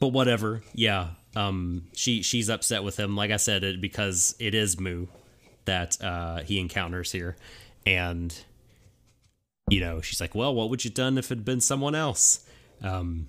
but 0.00 0.08
whatever 0.08 0.62
yeah 0.74 1.08
um 1.34 1.84
she 1.94 2.22
she's 2.22 2.48
upset 2.48 2.82
with 2.84 2.98
him 2.98 3.16
like 3.16 3.30
i 3.30 3.36
said 3.36 3.64
it 3.64 3.80
because 3.80 4.34
it 4.38 4.54
is 4.54 4.78
moo 4.78 5.06
that 5.64 6.00
uh 6.02 6.42
he 6.42 6.58
encounters 6.60 7.12
here 7.12 7.36
and 7.86 8.44
you 9.68 9.80
know 9.80 10.00
she's 10.00 10.20
like 10.20 10.34
well 10.34 10.54
what 10.54 10.70
would 10.70 10.84
you 10.84 10.90
done 10.90 11.18
if 11.18 11.26
it 11.30 11.36
had 11.36 11.44
been 11.44 11.60
someone 11.60 11.94
else 11.94 12.44
um 12.82 13.26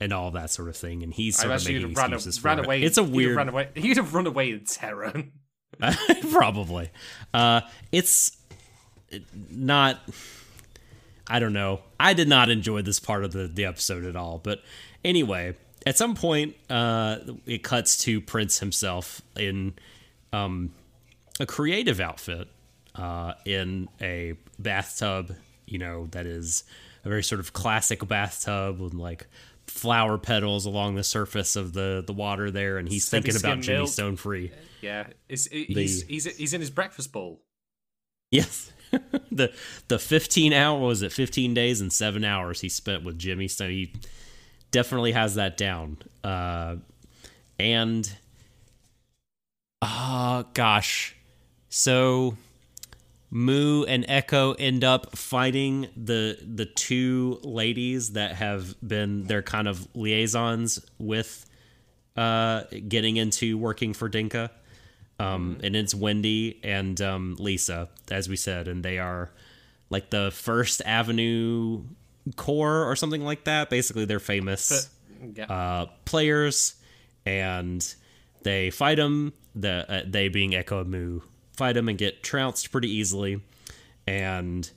and 0.00 0.12
all 0.12 0.30
that 0.32 0.50
sort 0.50 0.68
of 0.68 0.76
thing 0.76 1.02
and 1.02 1.14
he's 1.14 1.38
I 1.38 1.42
sort 1.42 1.46
of 1.46 1.50
imagine 1.62 1.72
making 1.74 1.88
you'd 1.88 1.96
have 1.96 1.96
ran, 2.10 2.12
excuses 2.14 2.44
ran 2.44 2.56
for 2.56 2.62
it. 2.62 2.66
away. 2.66 2.82
it's 2.82 2.98
a 2.98 3.02
have 3.02 3.10
weird 3.10 3.36
ran 3.36 3.48
away. 3.48 3.68
You'd 3.76 3.96
have 3.98 4.14
run 4.14 4.26
away 4.26 4.50
in 4.50 4.64
terror. 4.64 5.12
Probably. 6.32 6.90
Uh, 7.32 7.60
it's 7.92 8.36
not. 9.50 10.00
I 11.28 11.38
don't 11.38 11.52
know. 11.52 11.80
I 11.98 12.14
did 12.14 12.28
not 12.28 12.50
enjoy 12.50 12.82
this 12.82 13.00
part 13.00 13.24
of 13.24 13.32
the, 13.32 13.46
the 13.46 13.64
episode 13.64 14.04
at 14.04 14.16
all. 14.16 14.38
But 14.38 14.62
anyway, 15.04 15.56
at 15.86 15.96
some 15.96 16.14
point, 16.14 16.56
uh, 16.68 17.18
it 17.46 17.62
cuts 17.62 17.98
to 18.04 18.20
Prince 18.20 18.58
himself 18.58 19.22
in 19.36 19.74
um, 20.32 20.72
a 21.40 21.46
creative 21.46 22.00
outfit 22.00 22.48
uh, 22.94 23.34
in 23.44 23.88
a 24.00 24.34
bathtub, 24.58 25.34
you 25.66 25.78
know, 25.78 26.06
that 26.10 26.26
is 26.26 26.64
a 27.04 27.08
very 27.08 27.22
sort 27.22 27.40
of 27.40 27.52
classic 27.52 28.06
bathtub 28.06 28.80
with 28.80 28.94
like 28.94 29.26
flower 29.66 30.18
petals 30.18 30.66
along 30.66 30.96
the 30.96 31.04
surface 31.04 31.56
of 31.56 31.72
the, 31.72 32.02
the 32.06 32.12
water 32.12 32.50
there. 32.50 32.78
And 32.78 32.88
he's 32.88 33.08
thinking 33.08 33.30
about 33.30 33.40
Semi-skim 33.40 33.62
Jimmy 33.62 33.78
milk. 33.78 33.88
Stone 33.90 34.16
Free. 34.16 34.52
yeah, 34.80 35.06
it's, 35.28 35.46
it, 35.46 35.68
he's, 35.68 36.02
he's 36.02 36.36
he's 36.36 36.52
in 36.52 36.60
his 36.60 36.70
breakfast 36.70 37.12
bowl. 37.12 37.42
Yes. 38.30 38.72
the 39.32 39.52
the 39.88 39.98
15 39.98 40.52
hour 40.52 40.78
was 40.78 41.02
it 41.02 41.12
15 41.12 41.54
days 41.54 41.80
and 41.80 41.92
7 41.92 42.24
hours 42.24 42.60
he 42.60 42.68
spent 42.68 43.04
with 43.04 43.18
Jimmy 43.18 43.48
so 43.48 43.68
he 43.68 43.92
definitely 44.70 45.12
has 45.12 45.34
that 45.36 45.56
down. 45.56 45.98
Uh 46.22 46.76
and 47.58 48.10
uh 49.80 50.44
gosh. 50.54 51.16
So 51.68 52.36
Moo 53.30 53.84
and 53.84 54.04
Echo 54.08 54.52
end 54.52 54.84
up 54.84 55.16
fighting 55.16 55.88
the 55.96 56.38
the 56.44 56.66
two 56.66 57.40
ladies 57.42 58.12
that 58.12 58.34
have 58.34 58.74
been 58.86 59.24
their 59.24 59.42
kind 59.42 59.68
of 59.68 59.88
liaisons 59.94 60.84
with 60.98 61.46
uh 62.16 62.64
getting 62.88 63.16
into 63.16 63.56
working 63.56 63.94
for 63.94 64.10
Denka 64.10 64.50
um, 65.22 65.58
and 65.62 65.76
it's 65.76 65.94
Wendy 65.94 66.60
and 66.64 67.00
um, 67.00 67.36
Lisa, 67.38 67.88
as 68.10 68.28
we 68.28 68.36
said, 68.36 68.68
and 68.68 68.84
they 68.84 68.98
are 68.98 69.30
like 69.90 70.10
the 70.10 70.30
First 70.32 70.82
Avenue 70.84 71.82
Corps 72.36 72.84
or 72.90 72.96
something 72.96 73.22
like 73.24 73.44
that. 73.44 73.70
Basically, 73.70 74.04
they're 74.04 74.20
famous 74.20 74.88
Yeah. 75.34 75.44
uh, 75.46 75.86
players, 76.04 76.74
and 77.26 77.94
they 78.42 78.70
fight 78.70 78.96
them. 78.96 79.32
The 79.54 79.84
uh, 79.88 80.02
they 80.06 80.28
being 80.28 80.54
Echo 80.54 80.80
and 80.80 80.90
Moo 80.90 81.20
fight 81.56 81.74
them 81.74 81.88
and 81.88 81.98
get 81.98 82.22
trounced 82.22 82.72
pretty 82.72 82.90
easily, 82.90 83.40
and 84.06 84.70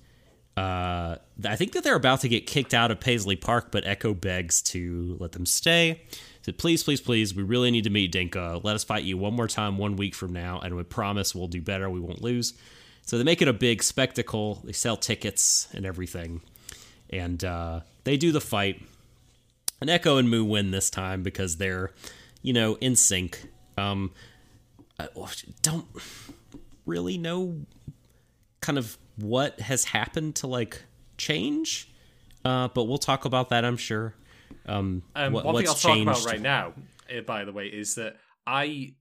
uh, 0.57 1.15
I 1.45 1.55
think 1.55 1.71
that 1.73 1.83
they're 1.83 1.95
about 1.95 2.21
to 2.21 2.27
get 2.29 2.45
kicked 2.47 2.73
out 2.73 2.91
of 2.91 2.99
Paisley 2.99 3.35
Park, 3.35 3.67
but 3.71 3.85
Echo 3.85 4.13
begs 4.13 4.61
to 4.63 5.17
let 5.19 5.31
them 5.33 5.45
stay. 5.45 6.01
Said, 6.45 6.59
please, 6.59 6.83
please, 6.83 7.01
please, 7.01 7.33
we 7.33 7.41
really 7.41 7.71
need 7.71 7.85
to 7.85 7.89
meet 7.89 8.13
Denka. 8.13 8.63
Let 8.63 8.75
us 8.75 8.83
fight 8.83 9.03
you 9.03 9.17
one 9.17 9.33
more 9.33 9.47
time 9.47 9.79
one 9.79 9.95
week 9.95 10.13
from 10.13 10.31
now, 10.31 10.59
and 10.59 10.75
we 10.75 10.83
promise 10.83 11.33
we'll 11.33 11.47
do 11.47 11.59
better. 11.59 11.89
We 11.89 11.99
won't 11.99 12.21
lose. 12.21 12.53
So 13.01 13.17
they 13.17 13.23
make 13.23 13.41
it 13.41 13.47
a 13.47 13.53
big 13.53 13.81
spectacle. 13.81 14.61
They 14.63 14.71
sell 14.71 14.95
tickets 14.95 15.67
and 15.73 15.87
everything, 15.87 16.41
and 17.09 17.43
uh, 17.43 17.79
they 18.03 18.15
do 18.15 18.31
the 18.31 18.41
fight. 18.41 18.79
And 19.81 19.89
Echo 19.89 20.17
and 20.17 20.29
Moo 20.29 20.43
win 20.43 20.69
this 20.69 20.91
time 20.91 21.23
because 21.23 21.57
they're, 21.57 21.89
you 22.43 22.53
know, 22.53 22.75
in 22.75 22.95
sync. 22.95 23.47
Um, 23.75 24.11
I 24.99 25.07
don't 25.63 25.87
really 26.85 27.17
know 27.17 27.61
kind 28.61 28.77
of 28.77 28.99
what 29.15 29.61
has 29.61 29.85
happened 29.85 30.35
to 30.35 30.45
like 30.45 30.83
change, 31.17 31.89
uh, 32.45 32.67
but 32.67 32.83
we'll 32.83 32.99
talk 32.99 33.25
about 33.25 33.49
that, 33.49 33.65
I'm 33.65 33.77
sure. 33.77 34.13
Um, 34.68 35.03
Um, 35.16 35.34
what- 35.34 35.45
one 35.45 35.55
thing 35.55 35.68
I'll 35.68 35.74
what's 35.74 35.82
talk 35.82 35.97
about 36.01 36.16
changed? 36.16 36.28
right 36.28 36.41
now, 36.41 36.74
uh, 37.16 37.22
by 37.22 37.45
the 37.45 37.51
way, 37.51 37.68
is 37.68 37.95
that 37.95 38.18
I 38.47 38.95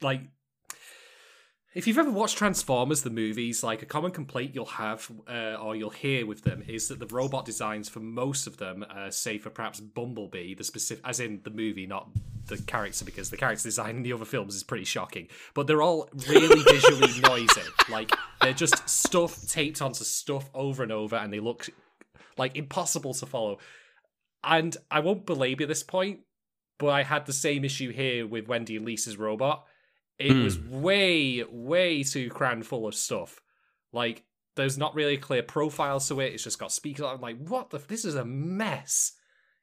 like. 0.00 0.22
if 1.74 1.86
you've 1.86 1.98
ever 1.98 2.10
watched 2.10 2.36
Transformers, 2.38 3.02
the 3.02 3.10
movies, 3.10 3.62
like 3.62 3.82
a 3.82 3.86
common 3.86 4.10
complaint 4.10 4.54
you'll 4.54 4.64
have 4.64 5.10
uh, 5.28 5.54
or 5.60 5.76
you'll 5.76 5.90
hear 5.90 6.26
with 6.26 6.42
them 6.42 6.62
is 6.66 6.88
that 6.88 6.98
the 6.98 7.06
robot 7.06 7.44
designs 7.44 7.88
for 7.88 8.00
most 8.00 8.46
of 8.46 8.56
them, 8.56 8.84
uh, 8.90 9.10
say 9.10 9.38
for 9.38 9.50
perhaps 9.50 9.78
Bumblebee, 9.80 10.54
the 10.54 10.64
specific, 10.64 11.04
as 11.06 11.20
in 11.20 11.40
the 11.44 11.50
movie, 11.50 11.86
not 11.86 12.10
the 12.46 12.56
character, 12.62 13.04
because 13.04 13.30
the 13.30 13.36
character 13.36 13.62
design 13.64 13.96
in 13.96 14.02
the 14.02 14.12
other 14.12 14.24
films 14.24 14.54
is 14.56 14.62
pretty 14.64 14.84
shocking. 14.84 15.28
But 15.54 15.66
they're 15.66 15.82
all 15.82 16.08
really 16.28 16.62
visually 16.62 17.20
noisy. 17.22 17.60
Like 17.88 18.10
they're 18.40 18.54
just 18.54 18.88
stuff 18.88 19.46
taped 19.46 19.80
onto 19.82 20.04
stuff 20.04 20.50
over 20.54 20.82
and 20.82 20.90
over, 20.90 21.16
and 21.16 21.32
they 21.32 21.40
look 21.40 21.68
like 22.36 22.56
impossible 22.56 23.14
to 23.14 23.26
follow. 23.26 23.58
And 24.44 24.76
I 24.90 25.00
won't 25.00 25.26
belabor 25.26 25.66
this 25.66 25.82
point, 25.82 26.20
but 26.78 26.88
I 26.88 27.02
had 27.02 27.26
the 27.26 27.32
same 27.32 27.64
issue 27.64 27.90
here 27.92 28.26
with 28.26 28.46
Wendy 28.48 28.76
and 28.76 28.86
Lisa's 28.86 29.16
robot 29.16 29.64
it 30.18 30.32
Hmm. 30.32 30.42
was 30.42 30.58
way, 30.58 31.44
way 31.44 32.02
too 32.02 32.28
crammed 32.28 32.66
full 32.66 32.88
of 32.88 32.94
stuff. 32.96 33.40
Like, 33.92 34.24
there's 34.56 34.76
not 34.76 34.96
really 34.96 35.14
a 35.14 35.18
clear 35.18 35.44
profile 35.44 36.00
to 36.00 36.18
it. 36.18 36.34
It's 36.34 36.42
just 36.42 36.58
got 36.58 36.72
speakers. 36.72 37.06
I'm 37.06 37.20
like, 37.20 37.38
what 37.38 37.70
the? 37.70 37.78
F- 37.78 37.86
this 37.86 38.04
is 38.04 38.16
a 38.16 38.24
mess. 38.24 39.12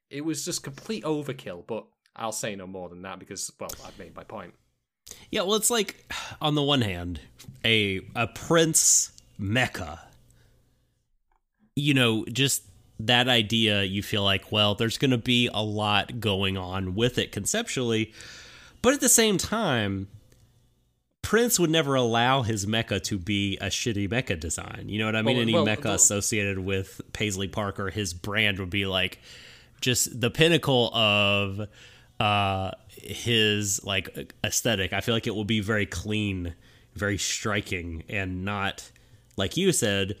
It 0.08 0.22
was 0.22 0.46
just 0.46 0.62
complete 0.62 1.04
overkill. 1.04 1.66
But 1.66 1.84
I'll 2.14 2.32
say 2.32 2.56
no 2.56 2.66
more 2.66 2.88
than 2.88 3.02
that 3.02 3.18
because, 3.18 3.52
well, 3.60 3.68
I've 3.84 3.98
made 3.98 4.16
my 4.16 4.24
point. 4.24 4.54
Yeah, 5.30 5.42
well, 5.42 5.56
it's 5.56 5.68
like 5.68 6.10
on 6.40 6.54
the 6.54 6.62
one 6.62 6.80
hand, 6.80 7.20
a 7.62 8.00
a 8.14 8.26
prince 8.26 9.12
mecha. 9.38 9.98
You 11.74 11.92
know, 11.92 12.24
just 12.32 12.62
that 13.00 13.28
idea. 13.28 13.82
You 13.82 14.02
feel 14.02 14.22
like, 14.22 14.50
well, 14.52 14.74
there's 14.74 14.98
going 14.98 15.10
to 15.10 15.18
be 15.18 15.48
a 15.52 15.62
lot 15.62 16.20
going 16.20 16.56
on 16.56 16.94
with 16.94 17.18
it 17.18 17.32
conceptually, 17.32 18.12
but 18.82 18.94
at 18.94 19.00
the 19.00 19.08
same 19.08 19.38
time, 19.38 20.08
Prince 21.22 21.58
would 21.58 21.70
never 21.70 21.96
allow 21.96 22.42
his 22.42 22.66
mecha 22.66 23.02
to 23.02 23.18
be 23.18 23.56
a 23.58 23.66
shitty 23.66 24.08
mecha 24.08 24.38
design. 24.38 24.84
You 24.88 25.00
know 25.00 25.06
what 25.06 25.16
I 25.16 25.22
mean? 25.22 25.36
Well, 25.36 25.42
Any 25.42 25.54
well, 25.54 25.66
mecha 25.66 25.84
well- 25.86 25.94
associated 25.94 26.58
with 26.60 27.00
Paisley 27.12 27.48
Parker, 27.48 27.90
his 27.90 28.14
brand 28.14 28.60
would 28.60 28.70
be 28.70 28.86
like 28.86 29.18
just 29.80 30.20
the 30.20 30.30
pinnacle 30.30 30.94
of 30.94 31.68
uh 32.20 32.70
his 32.90 33.84
like 33.84 34.32
aesthetic. 34.44 34.92
I 34.92 35.00
feel 35.00 35.14
like 35.14 35.26
it 35.26 35.34
will 35.34 35.44
be 35.44 35.60
very 35.60 35.84
clean, 35.84 36.54
very 36.94 37.18
striking, 37.18 38.04
and 38.08 38.44
not 38.44 38.90
like 39.36 39.56
you 39.56 39.72
said, 39.72 40.18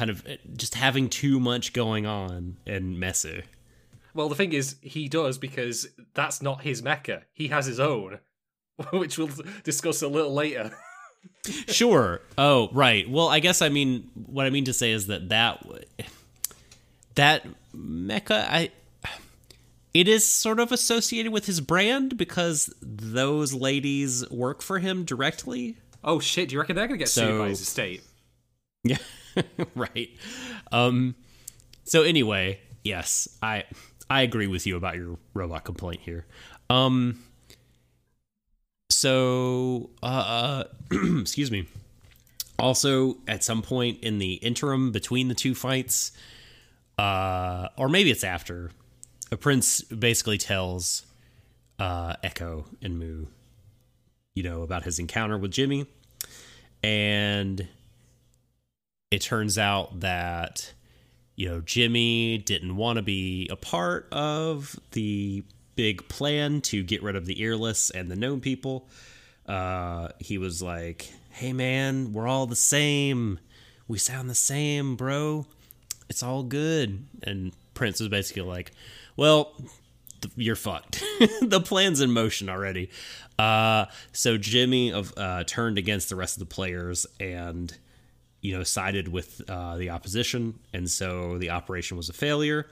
kind 0.00 0.10
of 0.10 0.26
uh, 0.26 0.36
just 0.56 0.76
having 0.76 1.10
too 1.10 1.38
much 1.38 1.74
going 1.74 2.06
on 2.06 2.56
and 2.66 2.98
messy. 2.98 3.42
Well, 4.14 4.30
the 4.30 4.34
thing 4.34 4.54
is, 4.54 4.76
he 4.80 5.08
does 5.08 5.36
because 5.36 5.86
that's 6.14 6.40
not 6.40 6.62
his 6.62 6.80
mecha. 6.80 7.24
He 7.34 7.48
has 7.48 7.66
his 7.66 7.78
own, 7.78 8.18
which 8.92 9.18
we'll 9.18 9.28
discuss 9.62 10.00
a 10.00 10.08
little 10.08 10.32
later. 10.32 10.72
sure. 11.68 12.22
Oh, 12.38 12.70
right. 12.72 13.08
Well, 13.10 13.28
I 13.28 13.40
guess 13.40 13.60
I 13.60 13.68
mean 13.68 14.10
what 14.14 14.46
I 14.46 14.50
mean 14.50 14.64
to 14.64 14.72
say 14.72 14.90
is 14.90 15.06
that 15.08 15.28
that 15.28 15.66
that 17.16 17.46
mecha 17.76 18.46
I 18.48 18.70
it 19.92 20.08
is 20.08 20.26
sort 20.26 20.60
of 20.60 20.72
associated 20.72 21.30
with 21.30 21.44
his 21.44 21.60
brand 21.60 22.16
because 22.16 22.72
those 22.80 23.52
ladies 23.52 24.28
work 24.30 24.62
for 24.62 24.78
him 24.78 25.04
directly. 25.04 25.76
Oh 26.02 26.20
shit! 26.20 26.48
Do 26.48 26.54
you 26.54 26.60
reckon 26.60 26.76
they're 26.76 26.86
gonna 26.86 26.96
get 26.96 27.10
sued 27.10 27.38
by 27.38 27.48
his 27.48 27.60
estate? 27.60 28.02
Yeah. 28.82 28.96
right. 29.74 30.10
Um 30.72 31.14
so 31.84 32.02
anyway, 32.02 32.60
yes, 32.84 33.28
I 33.42 33.64
I 34.08 34.22
agree 34.22 34.46
with 34.46 34.66
you 34.66 34.76
about 34.76 34.96
your 34.96 35.18
robot 35.34 35.64
complaint 35.64 36.00
here. 36.02 36.26
Um 36.68 37.22
so 38.90 39.90
uh, 40.02 40.06
uh 40.06 40.64
excuse 41.20 41.50
me. 41.50 41.66
Also 42.58 43.16
at 43.26 43.42
some 43.42 43.62
point 43.62 43.98
in 44.02 44.18
the 44.18 44.34
interim 44.34 44.92
between 44.92 45.28
the 45.28 45.34
two 45.34 45.54
fights 45.54 46.12
uh 46.98 47.68
or 47.76 47.88
maybe 47.88 48.10
it's 48.10 48.24
after 48.24 48.70
a 49.32 49.36
prince 49.36 49.80
basically 49.82 50.36
tells 50.36 51.06
uh 51.78 52.14
Echo 52.22 52.66
and 52.82 52.98
Moo 52.98 53.26
you 54.34 54.42
know 54.42 54.62
about 54.62 54.84
his 54.84 54.98
encounter 54.98 55.38
with 55.38 55.50
Jimmy 55.50 55.86
and 56.82 57.66
it 59.10 59.20
turns 59.20 59.58
out 59.58 60.00
that 60.00 60.72
you 61.36 61.48
know 61.48 61.60
Jimmy 61.60 62.38
didn't 62.38 62.76
want 62.76 62.96
to 62.96 63.02
be 63.02 63.48
a 63.50 63.56
part 63.56 64.08
of 64.12 64.78
the 64.92 65.42
big 65.74 66.08
plan 66.08 66.60
to 66.60 66.82
get 66.82 67.02
rid 67.02 67.16
of 67.16 67.26
the 67.26 67.42
earless 67.42 67.90
and 67.90 68.10
the 68.10 68.16
gnome 68.16 68.40
people. 68.40 68.88
Uh, 69.46 70.08
he 70.18 70.38
was 70.38 70.62
like, 70.62 71.10
"Hey 71.30 71.52
man, 71.52 72.12
we're 72.12 72.28
all 72.28 72.46
the 72.46 72.56
same. 72.56 73.38
We 73.88 73.98
sound 73.98 74.30
the 74.30 74.34
same, 74.34 74.96
bro. 74.96 75.46
It's 76.08 76.22
all 76.22 76.42
good." 76.42 77.06
And 77.22 77.52
Prince 77.74 77.98
was 78.00 78.08
basically 78.08 78.42
like, 78.42 78.72
"Well, 79.16 79.52
you're 80.36 80.56
fucked. 80.56 81.02
the 81.40 81.60
plan's 81.60 82.00
in 82.00 82.12
motion 82.12 82.48
already." 82.48 82.90
Uh, 83.38 83.86
so 84.12 84.36
Jimmy 84.36 84.92
of 84.92 85.14
uh, 85.16 85.42
turned 85.44 85.78
against 85.78 86.10
the 86.10 86.16
rest 86.16 86.36
of 86.36 86.40
the 86.40 86.54
players 86.54 87.06
and 87.18 87.76
you 88.40 88.56
know 88.56 88.62
sided 88.62 89.08
with 89.08 89.42
uh, 89.48 89.76
the 89.76 89.90
opposition, 89.90 90.58
and 90.72 90.90
so 90.90 91.38
the 91.38 91.50
operation 91.50 91.96
was 91.96 92.08
a 92.08 92.12
failure. 92.12 92.66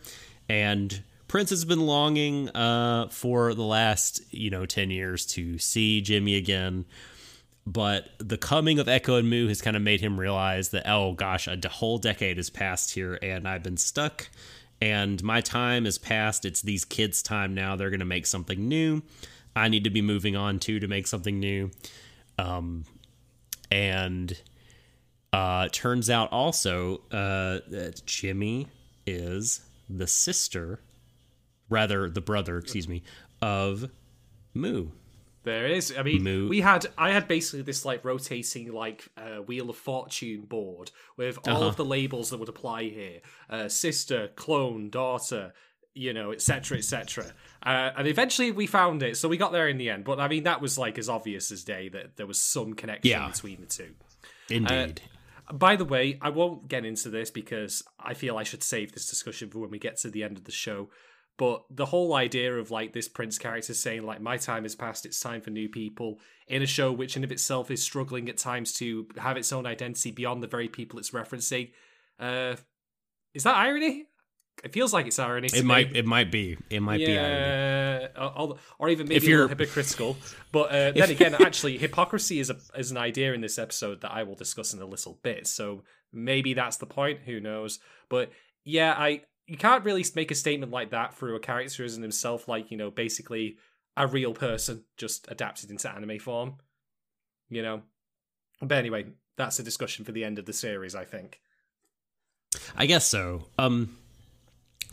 And 0.48 1.02
Prince 1.26 1.50
has 1.50 1.64
been 1.64 1.86
longing 1.86 2.48
uh, 2.50 3.08
for 3.08 3.54
the 3.54 3.62
last 3.62 4.22
you 4.30 4.50
know 4.50 4.66
ten 4.66 4.90
years 4.90 5.26
to 5.26 5.58
see 5.58 6.00
Jimmy 6.00 6.36
again. 6.36 6.84
But 7.66 8.08
the 8.18 8.38
coming 8.38 8.78
of 8.78 8.88
Echo 8.88 9.16
and 9.16 9.28
Moo 9.28 9.46
has 9.48 9.60
kind 9.60 9.76
of 9.76 9.82
made 9.82 10.00
him 10.00 10.18
realize 10.18 10.70
that 10.70 10.88
oh 10.88 11.12
gosh, 11.12 11.46
a 11.46 11.58
whole 11.68 11.98
decade 11.98 12.38
has 12.38 12.50
passed 12.50 12.92
here, 12.92 13.18
and 13.22 13.46
I've 13.46 13.62
been 13.62 13.76
stuck. 13.76 14.28
And 14.80 15.22
my 15.24 15.40
time 15.40 15.86
has 15.86 15.98
passed. 15.98 16.44
It's 16.44 16.62
these 16.62 16.84
kids' 16.84 17.20
time 17.20 17.52
now. 17.52 17.74
They're 17.74 17.90
going 17.90 17.98
to 17.98 18.06
make 18.06 18.26
something 18.26 18.68
new. 18.68 19.02
I 19.56 19.68
need 19.68 19.84
to 19.84 19.90
be 19.90 20.02
moving 20.02 20.36
on 20.36 20.60
too 20.60 20.78
to 20.80 20.86
make 20.86 21.06
something 21.08 21.40
new. 21.40 21.72
Um, 22.38 22.84
and 23.70 24.40
uh, 25.32 25.68
turns 25.72 26.08
out 26.10 26.30
also 26.32 27.02
uh, 27.10 27.60
that 27.68 28.02
Jimmy 28.06 28.68
is 29.06 29.60
the 29.88 30.06
sister, 30.06 30.80
rather 31.68 32.08
the 32.10 32.20
brother, 32.20 32.58
excuse 32.58 32.88
me, 32.88 33.02
of 33.42 33.90
Moo. 34.54 34.88
There 35.44 35.66
is. 35.66 35.94
I 35.96 36.02
mean, 36.02 36.22
Moo. 36.24 36.48
we 36.48 36.60
had 36.60 36.86
I 36.98 37.10
had 37.12 37.26
basically 37.28 37.62
this 37.62 37.84
like 37.84 38.04
rotating 38.04 38.72
like 38.72 39.08
uh, 39.16 39.40
wheel 39.42 39.70
of 39.70 39.76
fortune 39.76 40.42
board 40.42 40.90
with 41.16 41.38
all 41.48 41.58
Uh-huh. 41.58 41.66
of 41.68 41.76
the 41.76 41.84
labels 41.84 42.30
that 42.30 42.38
would 42.38 42.48
apply 42.50 42.84
here: 42.84 43.20
uh, 43.48 43.68
sister, 43.68 44.28
clone, 44.36 44.90
daughter, 44.90 45.54
you 45.94 46.12
know, 46.12 46.32
etc., 46.32 46.76
etc. 46.78 47.32
Uh, 47.64 47.90
and 47.96 48.06
eventually 48.08 48.50
we 48.50 48.66
found 48.66 49.02
it, 49.02 49.16
so 49.16 49.26
we 49.28 49.36
got 49.38 49.52
there 49.52 49.68
in 49.68 49.78
the 49.78 49.88
end. 49.88 50.04
But 50.04 50.20
I 50.20 50.28
mean, 50.28 50.42
that 50.42 50.60
was 50.60 50.76
like 50.76 50.98
as 50.98 51.08
obvious 51.08 51.50
as 51.50 51.64
day 51.64 51.88
that 51.90 52.16
there 52.16 52.26
was 52.26 52.38
some 52.40 52.74
connection 52.74 53.10
Yeah. 53.10 53.28
between 53.30 53.60
the 53.60 53.66
two. 53.66 53.94
Indeed. 54.50 55.00
By 55.52 55.76
the 55.76 55.84
way, 55.84 56.18
I 56.20 56.28
won't 56.28 56.68
get 56.68 56.84
into 56.84 57.08
this 57.08 57.30
because 57.30 57.82
I 57.98 58.14
feel 58.14 58.36
I 58.36 58.42
should 58.42 58.62
save 58.62 58.92
this 58.92 59.08
discussion 59.08 59.48
for 59.48 59.60
when 59.60 59.70
we 59.70 59.78
get 59.78 59.96
to 59.98 60.10
the 60.10 60.22
end 60.22 60.36
of 60.36 60.44
the 60.44 60.52
show. 60.52 60.90
But 61.38 61.62
the 61.70 61.86
whole 61.86 62.14
idea 62.14 62.52
of 62.58 62.72
like 62.72 62.92
this 62.92 63.08
Prince 63.08 63.38
character 63.38 63.72
saying 63.72 64.04
like 64.04 64.20
my 64.20 64.36
time 64.36 64.64
has 64.64 64.74
passed, 64.74 65.06
it's 65.06 65.20
time 65.20 65.40
for 65.40 65.50
new 65.50 65.68
people 65.68 66.18
in 66.48 66.62
a 66.62 66.66
show 66.66 66.92
which 66.92 67.16
in 67.16 67.22
of 67.22 67.30
itself 67.30 67.70
is 67.70 67.80
struggling 67.82 68.28
at 68.28 68.36
times 68.36 68.72
to 68.74 69.06
have 69.16 69.36
its 69.36 69.52
own 69.52 69.64
identity 69.64 70.10
beyond 70.10 70.42
the 70.42 70.48
very 70.48 70.68
people 70.68 70.98
it's 70.98 71.12
referencing. 71.12 71.70
Uh, 72.18 72.56
is 73.34 73.44
that 73.44 73.56
irony? 73.56 74.07
It 74.64 74.72
feels 74.72 74.92
like 74.92 75.06
it's 75.06 75.18
irony. 75.18 75.46
it 75.48 75.54
me. 75.54 75.62
might 75.62 75.94
it 75.96 76.04
might 76.06 76.30
be 76.32 76.56
it 76.70 76.80
might 76.80 76.98
be 76.98 77.16
irony. 77.18 77.34
Yeah, 77.34 78.08
or, 78.36 78.58
or- 78.78 78.88
even 78.88 79.06
maybe 79.08 79.16
If 79.16 79.22
a 79.22 79.26
little 79.26 79.38
you're- 79.42 79.48
hypocritical. 79.48 80.16
But 80.52 80.70
uh, 80.70 80.90
then 80.92 81.10
again, 81.16 81.34
actually, 81.34 81.78
hypocrisy 81.78 82.40
is 82.40 82.50
a 82.50 82.56
is 82.76 82.90
an 82.90 82.96
idea 82.96 83.32
in 83.34 83.40
this 83.40 83.58
episode 83.58 84.00
that 84.00 84.10
I 84.12 84.22
will 84.24 84.34
discuss 84.34 84.74
in 84.74 84.80
a 84.80 84.86
little 84.86 85.18
bit. 85.22 85.46
So 85.46 85.84
maybe 86.12 86.54
that's 86.54 86.76
the 86.78 86.86
point. 86.86 87.20
Who 87.26 87.40
knows? 87.40 87.78
But 88.08 88.32
yeah, 88.64 88.94
I 88.98 89.22
you 89.46 89.56
can't 89.56 89.84
really 89.84 90.04
make 90.14 90.30
a 90.30 90.34
statement 90.34 90.72
like 90.72 90.90
that 90.90 91.14
through 91.14 91.36
a 91.36 91.40
character 91.40 91.84
isn't 91.84 92.02
himself 92.02 92.48
like 92.48 92.70
you 92.70 92.76
know 92.76 92.90
basically 92.90 93.56
a 93.96 94.06
real 94.06 94.34
person 94.34 94.84
just 94.96 95.26
adapted 95.30 95.70
into 95.70 95.90
anime 95.90 96.18
form. 96.18 96.56
You 97.48 97.62
know. 97.62 97.82
But 98.60 98.78
anyway, 98.78 99.06
that's 99.36 99.58
a 99.60 99.62
discussion 99.62 100.04
for 100.04 100.12
the 100.12 100.24
end 100.24 100.38
of 100.38 100.46
the 100.46 100.52
series. 100.52 100.94
I 100.96 101.04
think. 101.04 101.40
I 102.76 102.86
guess 102.86 103.06
so. 103.06 103.44
Um, 103.58 103.96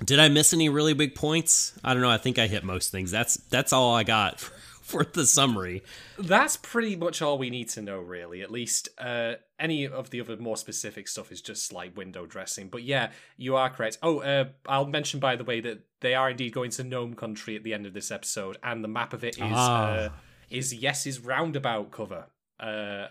did 0.03 0.19
I 0.19 0.27
miss 0.29 0.53
any 0.53 0.69
really 0.69 0.93
big 0.93 1.15
points? 1.15 1.73
I 1.83 1.93
don't 1.93 2.01
know. 2.01 2.09
I 2.09 2.17
think 2.17 2.37
I 2.39 2.47
hit 2.47 2.63
most 2.63 2.91
things. 2.91 3.11
That's 3.11 3.35
that's 3.35 3.71
all 3.71 3.93
I 3.95 4.03
got 4.03 4.39
for, 4.39 4.53
for 4.81 5.03
the 5.05 5.25
summary. 5.25 5.83
That's 6.19 6.57
pretty 6.57 6.95
much 6.95 7.21
all 7.21 7.37
we 7.37 7.49
need 7.49 7.69
to 7.69 7.81
know, 7.81 7.99
really. 7.99 8.41
At 8.41 8.51
least 8.51 8.89
uh, 8.97 9.35
any 9.59 9.85
of 9.87 10.09
the 10.09 10.19
other 10.21 10.35
more 10.37 10.57
specific 10.57 11.07
stuff 11.07 11.31
is 11.31 11.41
just 11.41 11.71
like 11.71 11.95
window 11.95 12.25
dressing. 12.25 12.67
But 12.67 12.83
yeah, 12.83 13.11
you 13.37 13.55
are 13.55 13.69
correct. 13.69 13.97
Oh, 14.03 14.19
uh, 14.19 14.45
I'll 14.67 14.85
mention 14.87 15.19
by 15.19 15.35
the 15.37 15.43
way 15.45 15.61
that 15.61 15.85
they 16.01 16.13
are 16.13 16.29
indeed 16.29 16.53
going 16.53 16.71
to 16.71 16.83
Gnome 16.83 17.13
Country 17.15 17.55
at 17.55 17.63
the 17.63 17.73
end 17.73 17.85
of 17.85 17.93
this 17.93 18.11
episode, 18.11 18.57
and 18.63 18.83
the 18.83 18.87
map 18.89 19.13
of 19.13 19.23
it 19.23 19.37
is 19.37 19.43
Ah. 19.43 19.85
uh, 19.91 20.09
is 20.49 20.73
Yes's 20.73 21.19
roundabout 21.21 21.91
cover. 21.91 22.25
Uh, 22.59 23.07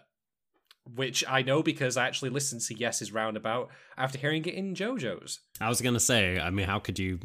which 0.95 1.24
I 1.28 1.43
know 1.43 1.62
because 1.62 1.97
I 1.97 2.07
actually 2.07 2.30
listened 2.30 2.61
to 2.62 2.74
Yes's 2.74 3.12
Roundabout 3.12 3.70
after 3.97 4.18
hearing 4.18 4.45
it 4.45 4.55
in 4.55 4.74
JoJo's. 4.74 5.41
I 5.61 5.68
was 5.68 5.80
gonna 5.80 6.01
say, 6.01 6.39
I 6.39 6.51
mean, 6.51 6.66
how 6.66 6.78
could 6.78 6.99
you, 6.99 7.20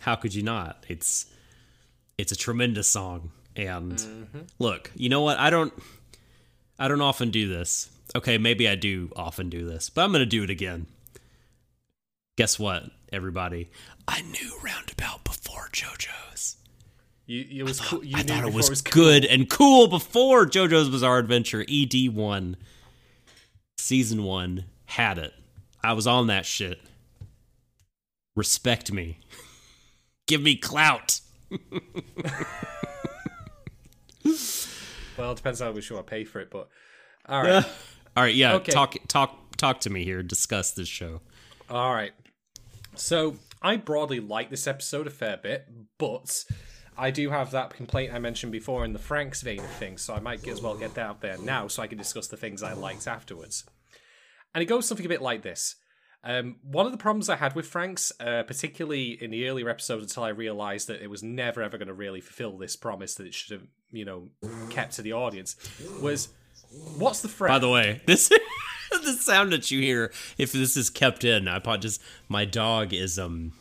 how 0.00 0.14
could 0.14 0.34
you 0.34 0.42
not? 0.42 0.84
It's, 0.88 1.26
it's 2.16 2.32
a 2.32 2.36
tremendous 2.36 2.88
song, 2.88 3.30
and 3.56 3.92
Mm-hmm. 3.92 4.38
look, 4.58 4.90
you 4.94 5.08
know 5.08 5.22
what? 5.22 5.38
I 5.38 5.50
don't, 5.50 5.72
I 6.78 6.88
don't 6.88 7.00
often 7.00 7.30
do 7.30 7.48
this. 7.48 7.90
Okay, 8.16 8.38
maybe 8.38 8.66
I 8.68 8.74
do 8.74 9.10
often 9.16 9.50
do 9.50 9.66
this, 9.68 9.90
but 9.90 10.02
I'm 10.04 10.12
gonna 10.12 10.24
do 10.26 10.42
it 10.42 10.50
again. 10.50 10.86
Guess 12.36 12.58
what, 12.58 12.84
everybody? 13.12 13.68
I 14.06 14.22
knew 14.22 14.58
Roundabout 14.62 15.24
before 15.24 15.68
JoJo's. 15.72 16.56
You, 17.26 17.44
it 17.50 17.62
was 17.64 17.80
cool. 17.80 18.02
You 18.04 18.16
I 18.16 18.22
knew 18.22 18.28
thought 18.28 18.44
it 18.44 18.54
was, 18.54 18.80
cool. 18.80 19.04
good 19.04 19.24
and 19.26 19.50
cool 19.50 19.88
before 19.88 20.46
JoJo's 20.46 20.88
Bizarre 20.88 21.18
Adventure 21.18 21.64
ED 21.68 22.14
one, 22.14 22.56
season 23.88 24.22
one 24.22 24.66
had 24.84 25.16
it. 25.16 25.32
I 25.82 25.94
was 25.94 26.06
on 26.06 26.26
that 26.26 26.44
shit. 26.44 26.78
Respect 28.36 28.92
me. 28.92 29.18
Give 30.26 30.42
me 30.42 30.56
clout. 30.56 31.20
Well, 35.16 35.32
it 35.32 35.36
depends 35.36 35.60
how 35.60 35.72
much 35.72 35.88
you 35.88 35.96
want 35.96 36.06
to 36.06 36.10
pay 36.10 36.24
for 36.24 36.38
it, 36.40 36.50
but 36.50 36.68
all 37.26 37.42
right, 37.42 37.64
All 38.16 38.22
right, 38.22 38.34
yeah. 38.34 38.54
Okay. 38.56 38.72
Talk, 38.72 38.94
talk, 39.08 39.56
talk 39.56 39.80
to 39.80 39.90
me 39.90 40.04
here. 40.04 40.22
Discuss 40.22 40.72
this 40.72 40.88
show. 40.88 41.22
all 41.70 41.94
right. 41.94 42.12
So 42.94 43.36
I 43.62 43.76
broadly 43.76 44.20
like 44.20 44.50
this 44.50 44.66
episode 44.66 45.06
a 45.06 45.10
fair 45.10 45.38
bit, 45.38 45.66
but 45.98 46.44
I 46.96 47.10
do 47.10 47.30
have 47.30 47.52
that 47.52 47.70
complaint 47.70 48.12
I 48.12 48.18
mentioned 48.18 48.52
before 48.52 48.84
in 48.84 48.92
the 48.92 48.98
Franxx 48.98 49.42
vein 49.42 49.60
of 49.60 49.70
things, 49.70 50.02
so 50.02 50.14
I 50.14 50.20
might 50.20 50.46
as 50.46 50.60
well 50.60 50.76
get 50.76 50.94
that 50.94 51.06
out 51.06 51.20
there 51.22 51.38
now, 51.38 51.68
so 51.68 51.82
I 51.82 51.86
can 51.86 51.96
discuss 51.96 52.26
the 52.26 52.36
things 52.36 52.62
I 52.62 52.74
liked 52.74 53.06
afterwards. 53.06 53.64
And 54.58 54.62
it 54.64 54.66
goes 54.66 54.88
something 54.88 55.06
a 55.06 55.08
bit 55.08 55.22
like 55.22 55.42
this. 55.42 55.76
Um, 56.24 56.56
one 56.62 56.84
of 56.84 56.90
the 56.90 56.98
problems 56.98 57.28
I 57.28 57.36
had 57.36 57.54
with 57.54 57.72
Franxx, 57.72 58.10
uh, 58.18 58.42
particularly 58.42 59.10
in 59.22 59.30
the 59.30 59.48
earlier 59.48 59.68
episodes, 59.68 60.02
until 60.02 60.24
I 60.24 60.30
realised 60.30 60.88
that 60.88 61.00
it 61.00 61.08
was 61.08 61.22
never 61.22 61.62
ever 61.62 61.78
going 61.78 61.86
to 61.86 61.94
really 61.94 62.20
fulfill 62.20 62.58
this 62.58 62.74
promise 62.74 63.14
that 63.14 63.26
it 63.28 63.34
should 63.34 63.52
have, 63.52 63.68
you 63.92 64.04
know, 64.04 64.30
kept 64.68 64.96
to 64.96 65.02
the 65.02 65.12
audience, 65.12 65.54
was 66.02 66.30
what's 66.96 67.22
the 67.22 67.28
threat? 67.28 67.50
By 67.50 67.60
the 67.60 67.68
way, 67.68 68.00
this 68.06 68.32
the 68.90 69.12
sound 69.12 69.52
that 69.52 69.70
you 69.70 69.80
hear, 69.80 70.12
if 70.38 70.50
this 70.50 70.76
is 70.76 70.90
kept 70.90 71.22
in, 71.22 71.46
I 71.46 71.76
just 71.76 72.02
my 72.28 72.44
dog 72.44 72.92
is 72.92 73.16
um 73.16 73.52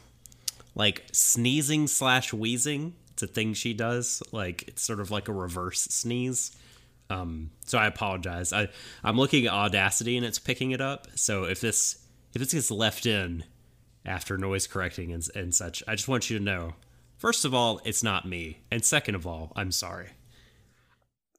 like 0.74 1.04
sneezing 1.12 1.86
slash 1.86 2.34
wheezing. 2.34 2.96
It's 3.12 3.22
a 3.22 3.28
thing 3.28 3.54
she 3.54 3.76
does. 3.76 4.24
Like 4.32 4.68
it's 4.68 4.82
sort 4.82 5.00
of 5.00 5.12
like 5.12 5.28
a 5.28 5.32
reverse 5.34 5.82
sneeze. 5.82 6.58
Um, 7.10 7.52
so 7.66 7.78
I 7.78 7.88
apologize. 7.88 8.54
I 8.54 8.70
I'm 9.04 9.18
looking 9.18 9.46
at 9.46 9.54
Audacity 9.54 10.18
and 10.18 10.26
it's 10.26 10.40
picking 10.40 10.72
it 10.72 10.82
up. 10.82 11.08
So 11.16 11.46
if 11.46 11.62
this 11.62 12.06
if 12.34 12.40
this 12.42 12.54
gets 12.54 12.72
left 12.72 13.06
in 13.06 13.44
after 14.06 14.38
noise 14.38 14.68
correcting 14.68 15.12
and, 15.12 15.28
and 15.36 15.54
such, 15.54 15.84
I 15.88 15.96
just 15.96 16.08
want 16.08 16.30
you 16.30 16.38
to 16.38 16.44
know. 16.44 16.74
First 17.18 17.46
of 17.46 17.54
all, 17.54 17.82
it's 17.84 18.04
not 18.04 18.28
me, 18.28 18.62
and 18.70 18.86
second 18.86 19.16
of 19.16 19.26
all, 19.26 19.52
I'm 19.56 19.72
sorry. 19.72 20.10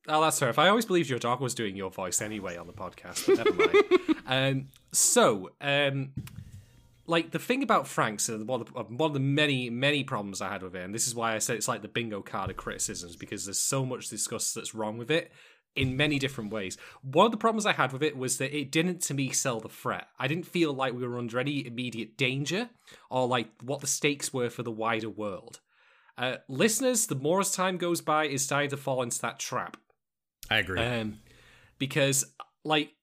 Oh, 0.09 0.23
that's 0.23 0.39
fair. 0.39 0.49
If 0.49 0.59
I 0.59 0.69
always 0.69 0.87
believed 0.87 1.09
your 1.09 1.19
dog 1.19 1.41
was 1.41 1.55
doing 1.55 1.77
your 1.77 1.91
voice 1.91 2.21
anyway 2.21 2.57
on 2.57 2.67
the 2.67 2.73
podcast, 2.73 3.27
but 3.27 3.37
never 3.37 3.53
mind. 3.53 4.17
um, 4.27 4.69
so, 4.91 5.51
um, 5.61 6.13
like 7.07 7.31
the 7.31 7.39
thing 7.39 7.63
about 7.63 7.85
Franxx, 7.85 8.29
and 8.29 8.49
one 8.49 8.63
of, 8.63 8.73
the, 8.73 8.83
one 8.83 9.11
of 9.11 9.15
the 9.15 9.21
many, 9.21 9.71
many 9.71 10.03
problems 10.03 10.41
I 10.41 10.49
had 10.49 10.63
with 10.63 10.75
it, 10.75 10.83
and 10.83 10.95
this 10.95 11.07
is 11.07 11.15
why 11.15 11.35
I 11.35 11.39
say 11.39 11.55
it's 11.55 11.69
like 11.69 11.83
the 11.83 11.89
bingo 11.89 12.23
card 12.23 12.51
of 12.51 12.57
criticisms 12.57 13.17
because 13.17 13.45
there's 13.45 13.61
so 13.61 13.87
much 13.87 14.09
discussed 14.09 14.55
that's 14.55 14.75
wrong 14.75 14.99
with 14.99 15.11
it 15.11 15.31
in 15.77 15.97
many 15.97 16.19
different 16.19 16.53
ways. 16.53 16.77
One 17.03 17.27
of 17.27 17.33
the 17.33 17.39
problems 17.39 17.67
I 17.67 17.73
had 17.73 17.93
with 17.93 18.03
it 18.03 18.17
was 18.17 18.39
that 18.39 18.57
it 18.57 18.73
didn't, 18.73 19.01
to 19.03 19.15
me, 19.15 19.31
sell 19.31 19.61
the 19.61 19.69
threat. 19.69 20.09
I 20.19 20.27
didn't 20.27 20.47
feel 20.47 20.73
like 20.73 20.93
we 20.93 21.07
were 21.07 21.19
under 21.19 21.39
any 21.39 21.67
immediate 21.67 22.17
danger 22.17 22.71
or 23.11 23.29
like 23.29 23.49
what 23.63 23.81
the 23.81 23.87
stakes 23.87 24.33
were 24.33 24.51
for 24.51 24.63
the 24.63 24.71
wider 24.71 25.11
world. 25.11 25.61
Uh, 26.17 26.39
listeners, 26.49 27.07
the 27.07 27.15
more 27.15 27.41
as 27.41 27.53
time 27.53 27.77
goes 27.77 28.01
by, 28.01 28.25
is 28.27 28.43
starting 28.43 28.71
to 28.71 28.77
fall 28.77 29.03
into 29.03 29.21
that 29.21 29.39
trap. 29.39 29.77
I 30.51 30.59
agree. 30.59 30.81
Um, 30.81 31.19
because, 31.79 32.35
like, 32.65 32.95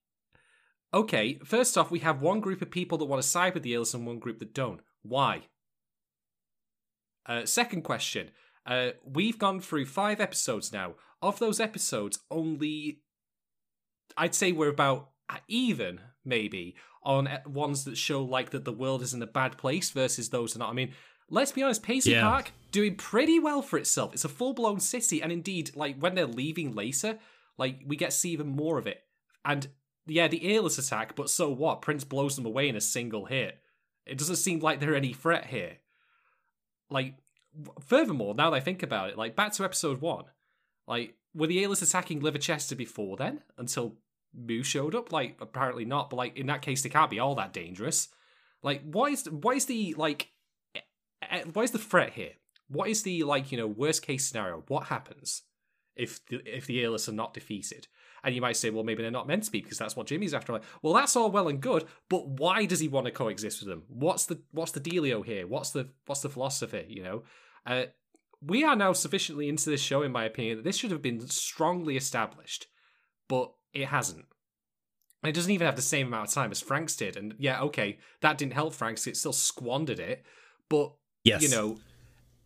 okay, 0.94 1.40
first 1.46 1.78
off, 1.78 1.92
we 1.92 2.00
have 2.00 2.22
one 2.22 2.42
group 2.42 2.62
of 2.62 2.70
people 2.72 2.98
that 2.98 3.06
want 3.06 3.22
to 3.22 3.28
side 3.28 3.54
with 3.54 3.64
the 3.64 3.74
Elis 3.74 3.94
and 3.94 4.06
one 4.06 4.20
group 4.20 4.40
that 4.40 4.54
don't. 4.54 4.82
Why? 5.02 5.44
Uh, 7.26 7.46
second 7.46 7.84
question. 7.84 8.32
Uh, 8.66 8.90
we've 9.06 9.40
gone 9.40 9.62
through 9.62 9.86
five 9.86 10.20
episodes 10.20 10.74
now. 10.74 10.96
Of 11.26 11.40
those 11.40 11.60
episodes, 11.60 12.20
only 12.30 13.02
I'd 14.16 14.36
say 14.36 14.52
we're 14.52 14.70
about 14.70 15.10
even, 15.48 16.00
maybe, 16.24 16.76
on 17.02 17.28
ones 17.48 17.84
that 17.86 17.98
show 17.98 18.24
like 18.24 18.52
that 18.52 18.64
the 18.64 18.72
world 18.72 19.02
is 19.02 19.16
in 19.16 19.22
a 19.24 19.28
bad 19.28 19.58
place 19.58 19.90
versus 19.90 20.30
those 20.30 20.54
that 20.54 20.60
are 20.60 20.66
not. 20.66 20.70
I 20.70 20.74
mean, 20.74 20.94
let's 21.30 21.52
be 21.52 21.64
honest, 21.64 21.82
Paisley 21.82 22.14
Yeah. 22.14 22.22
Park 22.22 22.52
doing 22.72 22.96
pretty 22.96 23.40
well 23.40 23.64
for 23.64 23.80
itself. 23.80 24.14
It's 24.14 24.24
a 24.24 24.30
full 24.30 24.54
blown 24.54 24.80
city, 24.80 25.24
and 25.24 25.32
indeed, 25.32 25.72
like 25.76 25.98
when 25.98 26.14
they're 26.14 26.28
leaving 26.28 26.76
later, 26.76 27.18
like 27.58 27.82
we 27.88 27.96
get 27.96 28.12
to 28.12 28.16
see 28.16 28.30
even 28.30 28.48
more 28.48 28.78
of 28.78 28.86
it. 28.86 29.02
And 29.44 29.68
yeah, 30.06 30.28
the 30.28 30.56
earless 30.56 30.78
attack, 30.78 31.16
but 31.16 31.32
so 31.32 31.50
what? 31.50 31.82
Prince 31.82 32.04
blows 32.04 32.36
them 32.36 32.46
away 32.46 32.70
in 32.70 32.76
a 32.76 32.82
single 32.82 33.26
hit. 33.26 33.58
It 34.06 34.20
doesn't 34.20 34.36
seem 34.36 34.60
like 34.60 34.80
they're 34.80 34.96
any 34.96 35.14
threat 35.14 35.48
here. 35.48 35.78
Like, 36.92 37.16
furthermore, 37.84 38.36
now 38.36 38.52
that 38.52 38.58
I 38.58 38.60
think 38.60 38.84
about 38.84 39.10
it, 39.10 39.18
like 39.18 39.36
back 39.36 39.54
to 39.54 39.64
episode 39.64 40.02
one, 40.02 40.26
like 40.88 41.16
were 41.36 41.48
the 41.48 41.64
earless 41.64 41.82
attacking 41.82 42.22
Liverchester 42.22 42.76
before 42.76 43.18
then 43.18 43.42
until 43.58 43.96
Moo 44.34 44.64
showed 44.64 44.96
up? 44.96 45.12
Like, 45.12 45.38
apparently 45.40 45.86
not. 45.86 46.10
But 46.10 46.18
like 46.18 46.38
in 46.38 46.48
that 46.48 46.62
case, 46.62 46.82
they 46.82 46.90
can't 46.90 47.12
be 47.12 47.20
all 47.20 47.36
that 47.36 47.54
dangerous. 47.54 48.10
Like, 48.64 48.82
why 48.84 49.08
is 49.08 49.30
why 49.30 49.54
is 49.54 49.66
the 49.66 49.94
like? 49.98 50.30
What 51.54 51.64
is 51.64 51.72
the 51.72 51.80
threat 51.80 52.14
here? 52.14 52.34
What 52.68 52.90
is 52.90 53.04
the 53.04 53.24
like 53.24 53.52
you 53.52 53.58
know 53.58 53.68
worst 53.68 54.02
case 54.02 54.28
scenario? 54.28 54.64
What 54.68 54.86
happens 54.86 55.44
if 55.96 56.26
the, 56.28 56.42
if 56.46 56.66
the 56.66 56.84
earless 56.84 57.10
are 57.10 57.14
not 57.14 57.34
defeated? 57.34 57.88
And 58.24 58.34
you 58.34 58.42
might 58.42 58.58
say, 58.58 58.72
well, 58.72 58.84
maybe 58.84 59.04
they're 59.04 59.12
not 59.12 59.28
meant 59.28 59.44
to 59.44 59.52
be 59.52 59.62
because 59.62 59.78
that's 59.78 59.96
what 59.96 60.08
Jimmy's 60.08 60.34
after. 60.34 60.52
Like, 60.52 60.64
well, 60.82 60.94
that's 60.94 61.16
all 61.16 61.30
well 61.30 61.48
and 61.48 61.62
good, 61.62 61.86
but 62.10 62.28
why 62.28 62.66
does 62.66 62.80
he 62.80 62.88
want 62.88 63.06
to 63.06 63.12
coexist 63.12 63.62
with 63.62 63.70
them? 63.70 63.84
What's 63.88 64.26
the 64.26 64.42
what's 64.52 64.72
the 64.72 64.80
dealio 64.80 65.24
here? 65.24 65.46
What's 65.46 65.70
the 65.70 65.90
what's 66.08 66.22
the 66.22 66.30
philosophy? 66.30 66.88
You 66.90 67.04
know, 67.04 67.24
uh, 67.68 67.84
we 68.42 68.64
are 68.64 68.76
now 68.76 68.94
sufficiently 68.94 69.50
into 69.50 69.70
this 69.70 69.82
show, 69.82 70.02
in 70.02 70.12
my 70.12 70.26
opinion, 70.26 70.58
that 70.58 70.64
this 70.64 70.78
should 70.78 70.92
have 70.92 71.02
been 71.02 71.28
strongly 71.28 71.98
established, 71.98 72.68
but 73.28 73.52
it 73.74 73.88
hasn't. 73.88 74.26
And 75.24 75.30
it 75.30 75.36
doesn't 75.36 75.52
even 75.52 75.66
have 75.66 75.76
the 75.76 75.82
same 75.82 76.08
amount 76.08 76.30
of 76.30 76.34
time 76.34 76.52
as 76.52 76.62
Franxx 76.62 76.98
did. 76.98 77.18
And 77.18 77.34
yeah, 77.40 77.62
okay, 77.62 77.98
that 78.22 78.38
didn't 78.38 78.54
help 78.54 78.74
Franxx; 78.74 79.08
it 79.08 79.18
still 79.18 79.34
squandered 79.34 80.00
it. 80.00 80.24
But 80.70 80.94
yes. 81.24 81.42
you 81.42 81.50
know, 81.50 81.78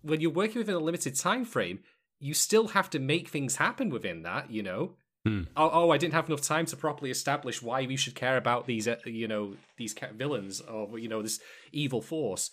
when 0.02 0.22
you're 0.22 0.32
working 0.32 0.60
within 0.60 0.76
a 0.76 0.80
limited 0.80 1.16
time 1.16 1.44
frame, 1.44 1.80
you 2.20 2.34
still 2.34 2.70
have 2.70 2.90
to 2.92 3.00
make 3.00 3.28
things 3.28 3.58
happen 3.58 3.90
within 3.90 4.24
that. 4.24 4.50
You 4.50 4.64
know, 4.64 4.96
Hmm. 5.26 5.44
oh, 5.58 5.70
oh, 5.74 5.90
I 5.90 5.98
didn't 5.98 6.14
have 6.14 6.28
enough 6.28 6.42
time 6.42 6.66
to 6.68 6.78
properly 6.78 7.12
establish 7.12 7.62
why 7.62 7.86
we 7.86 7.98
should 7.98 8.16
care 8.16 8.38
about 8.38 8.66
these, 8.66 8.88
uh, 8.88 8.96
you 9.06 9.28
know, 9.28 9.56
these 9.78 9.94
villains 10.16 10.62
or 10.62 10.98
you 10.98 11.10
know 11.10 11.22
this 11.22 11.40
evil 11.74 12.02
force. 12.02 12.52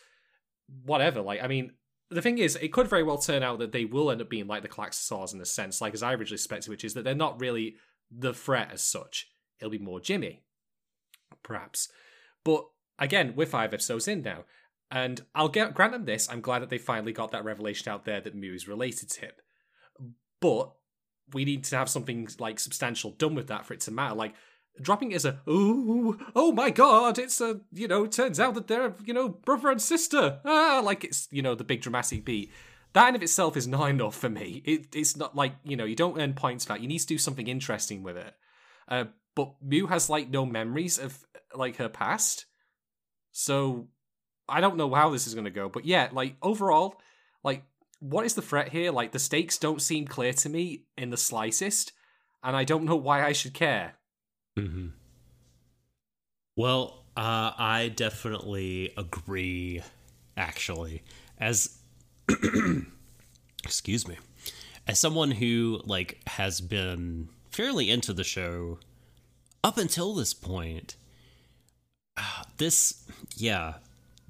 Whatever. 0.85 1.21
Like, 1.21 1.43
I 1.43 1.47
mean, 1.47 1.75
the 2.11 2.23
thing 2.23 2.39
is, 2.39 2.57
it 2.57 2.73
could 2.73 2.89
very 2.89 3.03
well 3.03 3.19
turn 3.19 3.43
out 3.43 3.59
that 3.59 3.73
they 3.73 3.85
will 3.85 4.11
end 4.11 4.21
up 4.21 4.31
being 4.31 4.47
like 4.47 4.63
the 4.63 4.69
Klaxosaurs 4.69 5.35
in 5.35 5.41
a 5.41 5.45
sense, 5.45 5.81
like 5.81 5.95
as 5.95 6.03
I 6.03 6.13
originally 6.13 6.39
suspected, 6.39 6.71
which 6.71 6.85
is 6.85 6.95
that 6.95 7.05
they're 7.05 7.15
not 7.15 7.41
really 7.41 7.77
the 8.11 8.33
threat 8.33 8.71
as 8.73 8.83
such. 8.83 9.29
It'll 9.59 9.71
be 9.71 9.79
more 9.79 10.01
Jimmy, 10.01 10.43
perhaps. 11.43 11.89
But 12.45 12.67
again, 12.99 13.33
we're 13.35 13.47
five 13.47 13.75
episodes 13.75 14.07
in 14.07 14.23
now. 14.23 14.45
And 14.91 15.23
I'll 15.35 15.49
get, 15.49 15.75
grant 15.75 15.93
them 15.93 16.05
this. 16.05 16.29
I'm 16.31 16.41
glad 16.41 16.63
that 16.63 16.71
they 16.71 16.79
finally 16.79 17.13
got 17.13 17.33
that 17.33 17.45
revelation 17.45 17.91
out 17.91 18.05
there 18.05 18.21
that 18.21 18.37
Mew 18.37 18.55
is 18.55 18.69
related 18.69 19.11
to 19.11 19.21
him. 19.23 19.33
But 20.41 20.71
we 21.33 21.45
need 21.45 21.65
to 21.65 21.77
have 21.77 21.89
something 21.89 22.29
like 22.39 22.61
substantial 22.61 23.11
done 23.11 23.35
with 23.35 23.49
that 23.49 23.67
for 23.67 23.75
it 23.75 23.81
to 23.81 23.91
matter. 23.91 24.15
Like 24.15 24.35
dropping 24.81 25.13
it 25.13 25.17
as 25.17 25.25
a 25.25 25.41
ooh, 25.49 26.19
oh 26.35 26.53
my 26.53 26.71
god, 26.71 27.19
it's 27.19 27.41
a 27.41 27.61
you 27.73 27.89
know, 27.89 28.07
turns 28.07 28.41
out 28.41 28.55
that 28.55 28.69
they're 28.69 28.95
you 29.05 29.15
know 29.15 29.29
brother 29.29 29.71
and 29.71 29.81
sister. 29.81 30.41
Ah, 30.45 30.81
like 30.85 31.05
it's 31.05 31.29
you 31.31 31.43
know 31.43 31.55
the 31.55 31.65
big 31.65 31.81
dramatic 31.83 32.25
beat. 32.25 32.53
That 32.93 33.11
in 33.11 33.15
of 33.15 33.23
itself 33.23 33.57
is 33.57 33.69
not 33.69 33.91
enough 33.91 34.17
for 34.17 34.31
me. 34.31 34.63
It, 34.65 34.95
it's 34.95 35.17
not 35.17 35.37
like 35.37 35.55
you 35.65 35.77
know 35.77 35.85
you 35.85 35.97
don't 35.97 36.21
earn 36.21 36.35
points 36.35 36.65
for 36.65 36.73
that. 36.73 36.81
You 36.81 36.89
need 36.89 37.01
to 37.01 37.07
do 37.07 37.19
something 37.19 37.47
interesting 37.47 38.03
with 38.03 38.17
it. 38.17 38.35
Uh, 38.89 39.05
but 39.35 39.55
Mew 39.61 39.87
has 39.89 40.09
like 40.09 40.31
no 40.31 40.47
memories 40.47 40.99
of 40.99 41.25
like 41.55 41.77
her 41.77 41.89
past, 41.89 42.47
so 43.33 43.89
I 44.49 44.61
don't 44.61 44.77
know 44.77 44.95
how 44.95 45.11
this 45.11 45.27
is 45.27 45.35
going 45.35 45.45
to 45.45 45.51
go. 45.51 45.69
But 45.69 45.85
yeah, 45.85 46.09
like 46.13 46.37
overall, 46.43 47.01
like 47.45 47.65
what 48.01 48.25
is 48.25 48.35
the 48.35 48.43
threat 48.43 48.71
here? 48.71 48.91
Like 48.93 49.13
the 49.13 49.19
stakes 49.19 49.59
don't 49.59 49.83
seem 49.83 50.07
clear 50.07 50.33
to 50.35 50.49
me 50.49 50.85
in 50.97 51.11
the 51.11 51.17
slightest, 51.17 51.93
and 52.43 52.57
I 52.57 52.65
don't 52.65 52.85
know 52.85 52.97
why 52.97 53.25
I 53.25 53.33
should 53.33 53.55
care. 53.55 53.96
Hmm 54.57 54.89
Well, 56.57 57.05
uh, 57.17 57.53
I 57.57 57.93
definitely 57.95 58.93
agree. 58.97 59.83
Actually, 60.37 61.03
as 61.39 61.79
excuse 63.65 64.07
me, 64.07 64.17
as 64.87 64.99
someone 64.99 65.33
who 65.33 65.81
like 65.85 66.21
has 66.29 66.61
been 66.61 67.29
fairly 67.51 67.91
into 67.91 68.13
the 68.13 68.25
show 68.25 68.79
up 69.65 69.79
until 69.79 70.15
this 70.15 70.35
point, 70.35 70.97
this 72.59 73.05
yeah, 73.37 73.75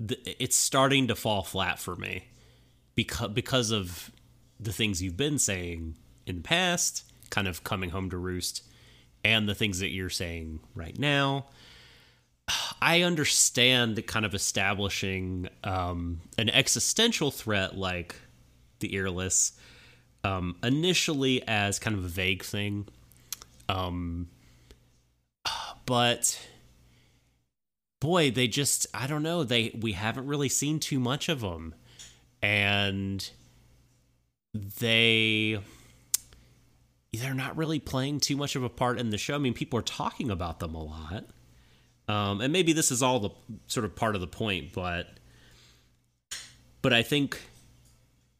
it's 0.08 0.56
starting 0.56 1.06
to 1.08 1.14
fall 1.14 1.42
flat 1.42 1.78
for 1.78 1.96
me 1.96 2.24
because 2.94 3.30
because 3.30 3.70
of 3.70 4.10
the 4.58 4.72
things 4.72 5.02
you've 5.02 5.16
been 5.16 5.38
saying 5.38 5.96
in 6.26 6.36
the 6.36 6.42
past, 6.42 7.04
kind 7.30 7.48
of 7.48 7.64
coming 7.64 7.90
home 7.90 8.10
to 8.10 8.16
roost, 8.18 8.62
and 9.26 9.48
the 9.48 9.56
things 9.56 9.80
that 9.80 9.90
you're 9.90 10.08
saying 10.08 10.60
right 10.76 10.96
now. 10.96 11.46
I 12.80 13.02
understand 13.02 14.06
kind 14.06 14.24
of 14.24 14.34
establishing 14.34 15.48
um, 15.64 16.20
an 16.38 16.48
existential 16.48 17.32
threat 17.32 17.76
like 17.76 18.14
the 18.78 18.96
earless 18.96 19.58
um, 20.22 20.56
initially 20.62 21.42
as 21.48 21.80
kind 21.80 21.98
of 21.98 22.04
a 22.04 22.08
vague 22.08 22.44
thing, 22.44 22.86
um, 23.68 24.28
but 25.86 26.40
boy, 28.00 28.30
they 28.30 28.46
just 28.46 28.86
I 28.94 29.08
don't 29.08 29.24
know 29.24 29.42
they 29.42 29.76
we 29.80 29.92
haven't 29.92 30.26
really 30.26 30.48
seen 30.48 30.78
too 30.78 31.00
much 31.00 31.28
of 31.28 31.40
them, 31.40 31.74
and 32.42 33.28
they 34.54 35.58
they're 37.16 37.34
not 37.34 37.56
really 37.56 37.78
playing 37.78 38.20
too 38.20 38.36
much 38.36 38.56
of 38.56 38.62
a 38.62 38.68
part 38.68 38.98
in 38.98 39.10
the 39.10 39.18
show. 39.18 39.34
I 39.34 39.38
mean, 39.38 39.54
people 39.54 39.78
are 39.78 39.82
talking 39.82 40.30
about 40.30 40.60
them 40.60 40.74
a 40.74 40.82
lot. 40.82 41.24
Um, 42.08 42.40
and 42.40 42.52
maybe 42.52 42.72
this 42.72 42.92
is 42.92 43.02
all 43.02 43.18
the 43.18 43.30
sort 43.66 43.84
of 43.84 43.96
part 43.96 44.14
of 44.14 44.20
the 44.20 44.26
point, 44.26 44.72
but 44.72 45.08
but 46.80 46.92
I 46.92 47.02
think 47.02 47.40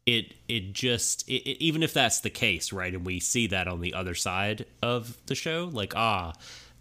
it 0.05 0.35
it 0.47 0.71
just 0.71 1.27
it, 1.27 1.43
it, 1.43 1.61
even 1.61 1.83
if 1.83 1.93
that's 1.93 2.21
the 2.21 2.29
case, 2.29 2.71
right, 2.71 2.93
and 2.93 3.05
we 3.05 3.19
see 3.19 3.47
that 3.47 3.67
on 3.67 3.81
the 3.81 3.93
other 3.93 4.15
side 4.15 4.65
of 4.81 5.17
the 5.25 5.35
show, 5.35 5.69
like 5.71 5.95
ah, 5.97 6.33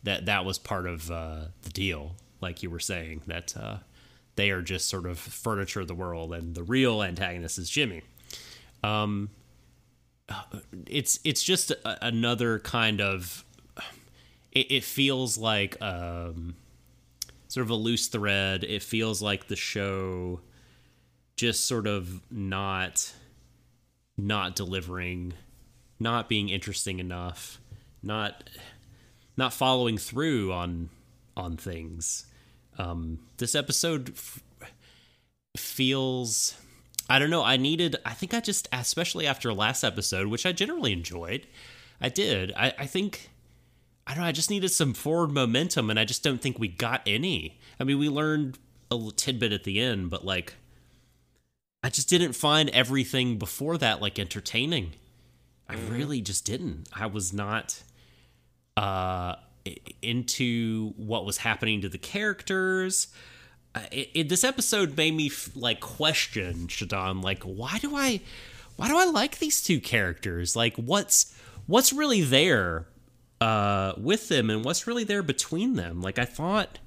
that 0.05 0.27
that 0.27 0.45
was 0.45 0.59
part 0.59 0.87
of 0.87 1.11
uh, 1.11 1.47
the 1.63 1.71
deal, 1.71 2.15
like 2.41 2.63
you 2.63 2.71
were 2.71 2.79
saying 2.79 3.23
that 3.27 3.57
uh, 3.57 3.79
they 4.37 4.51
are 4.51 4.63
just 4.63 4.89
sort 4.89 5.07
of 5.07 5.19
furniture 5.19 5.81
of 5.81 5.89
the 5.89 5.95
world, 5.95 6.33
and 6.33 6.55
the 6.55 6.63
real 6.63 7.03
antagonist 7.03 7.59
is 7.59 7.69
Jimmy. 7.69 8.03
Um, 8.85 9.31
it's 10.87 11.21
it's 11.25 11.43
just 11.43 11.71
a, 11.71 12.07
another 12.07 12.59
kind 12.59 13.01
of 13.01 13.45
it, 14.53 14.71
it 14.71 14.85
feels 14.85 15.39
like 15.39 15.81
um 15.81 16.55
sort 17.49 17.65
of 17.65 17.71
a 17.71 17.75
loose 17.75 18.09
thread. 18.09 18.65
It 18.65 18.83
feels 18.83 19.23
like 19.23 19.49
the 19.49 19.57
show 19.57 20.41
just 21.37 21.67
sort 21.67 21.87
of 21.87 22.21
not 22.31 23.13
not 24.17 24.57
delivering, 24.57 25.35
not 26.01 26.29
being 26.29 26.49
interesting 26.49 26.99
enough, 26.99 27.61
not 28.03 28.49
not 29.37 29.53
following 29.53 29.99
through 29.99 30.53
on 30.53 30.89
on 31.37 31.57
things. 31.57 32.27
Um, 32.79 33.21
this 33.39 33.55
episode 33.55 34.11
f- 34.11 34.43
feels 35.57 36.55
I 37.09 37.19
don't 37.19 37.31
know. 37.31 37.45
I 37.45 37.57
needed. 37.57 37.97
I 38.05 38.15
think 38.15 38.35
I 38.35 38.41
just, 38.41 38.69
especially 38.73 39.27
after 39.27 39.53
last 39.53 39.85
episode, 39.85 40.27
which 40.27 40.45
I 40.45 40.53
generally 40.53 40.93
enjoyed, 40.93 41.47
I 42.01 42.09
did. 42.09 42.53
I, 42.57 42.73
I 42.79 42.87
think 42.87 43.31
I 44.07 44.15
don't 44.15 44.23
know. 44.23 44.29
I 44.29 44.33
just 44.33 44.51
needed 44.51 44.71
some 44.71 44.95
forward 44.95 45.31
momentum, 45.31 45.91
and 45.91 45.99
I 45.99 46.05
just 46.05 46.23
don't 46.23 46.41
think 46.41 46.59
we 46.59 46.69
got 46.69 47.03
any. 47.07 47.59
I 47.81 47.85
mean, 47.85 47.99
we 47.99 48.09
learned 48.09 48.59
a 48.91 49.11
tidbit 49.15 49.53
at 49.53 49.65
the 49.65 49.81
end, 49.81 50.11
but 50.11 50.25
like, 50.25 50.55
I 51.83 51.91
just 51.91 52.09
didn't 52.09 52.35
find 52.35 52.71
everything 52.71 53.39
before 53.39 53.79
that 53.79 54.01
like 54.01 54.19
entertaining. 54.19 54.93
I 55.69 55.75
mm-hmm. 55.75 55.95
really 55.95 56.21
just 56.21 56.45
didn't. 56.45 56.89
I 56.93 57.07
was 57.07 57.33
not 57.33 57.83
uh 58.77 59.37
into 60.03 60.93
what 60.97 61.25
was 61.25 61.39
happening 61.39 61.81
to 61.81 61.89
the 61.89 61.99
characters. 61.99 63.09
It, 63.91 64.11
it, 64.15 64.29
this 64.29 64.45
episode 64.45 64.97
made 64.97 65.15
me 65.15 65.31
like 65.55 65.81
question 65.81 66.67
Shadon, 66.69 67.23
like 67.23 67.43
why 67.43 67.79
do 67.79 67.97
I 67.97 68.21
why 68.77 68.89
do 68.89 68.97
I 68.97 69.05
like 69.07 69.39
these 69.39 69.63
two 69.63 69.81
characters? 69.81 70.55
Like 70.55 70.77
what's 70.77 71.35
what's 71.67 71.93
really 71.93 72.23
there 72.23 72.87
uh, 73.41 73.93
with 73.97 74.29
them 74.29 74.51
and 74.51 74.65
what's 74.65 74.87
really 74.87 75.05
there 75.05 75.23
between 75.23 75.75
them. 75.75 76.01
Like 76.01 76.19
I 76.19 76.25
thought, 76.25 76.79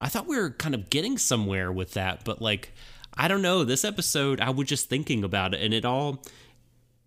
I 0.00 0.08
thought 0.08 0.26
we 0.26 0.36
were 0.36 0.50
kind 0.50 0.74
of 0.74 0.90
getting 0.90 1.18
somewhere 1.18 1.70
with 1.72 1.94
that, 1.94 2.24
but 2.24 2.40
like 2.40 2.72
I 3.14 3.28
don't 3.28 3.42
know. 3.42 3.64
This 3.64 3.84
episode, 3.84 4.40
I 4.40 4.50
was 4.50 4.68
just 4.68 4.88
thinking 4.88 5.24
about 5.24 5.54
it, 5.54 5.62
and 5.62 5.72
it 5.72 5.84
all 5.84 6.22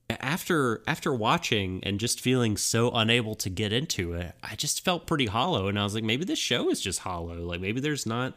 after 0.09 0.81
after 0.87 1.13
watching 1.13 1.81
and 1.83 1.99
just 1.99 2.19
feeling 2.19 2.57
so 2.57 2.91
unable 2.91 3.35
to 3.35 3.49
get 3.49 3.71
into 3.71 4.13
it, 4.13 4.33
I 4.43 4.55
just 4.55 4.83
felt 4.83 5.07
pretty 5.07 5.27
hollow, 5.27 5.67
and 5.67 5.77
I 5.77 5.83
was 5.83 5.93
like, 5.93 6.03
maybe 6.03 6.25
this 6.25 6.39
show 6.39 6.69
is 6.69 6.81
just 6.81 6.99
hollow. 6.99 7.35
Like 7.35 7.61
maybe 7.61 7.79
there's 7.79 8.05
not 8.05 8.33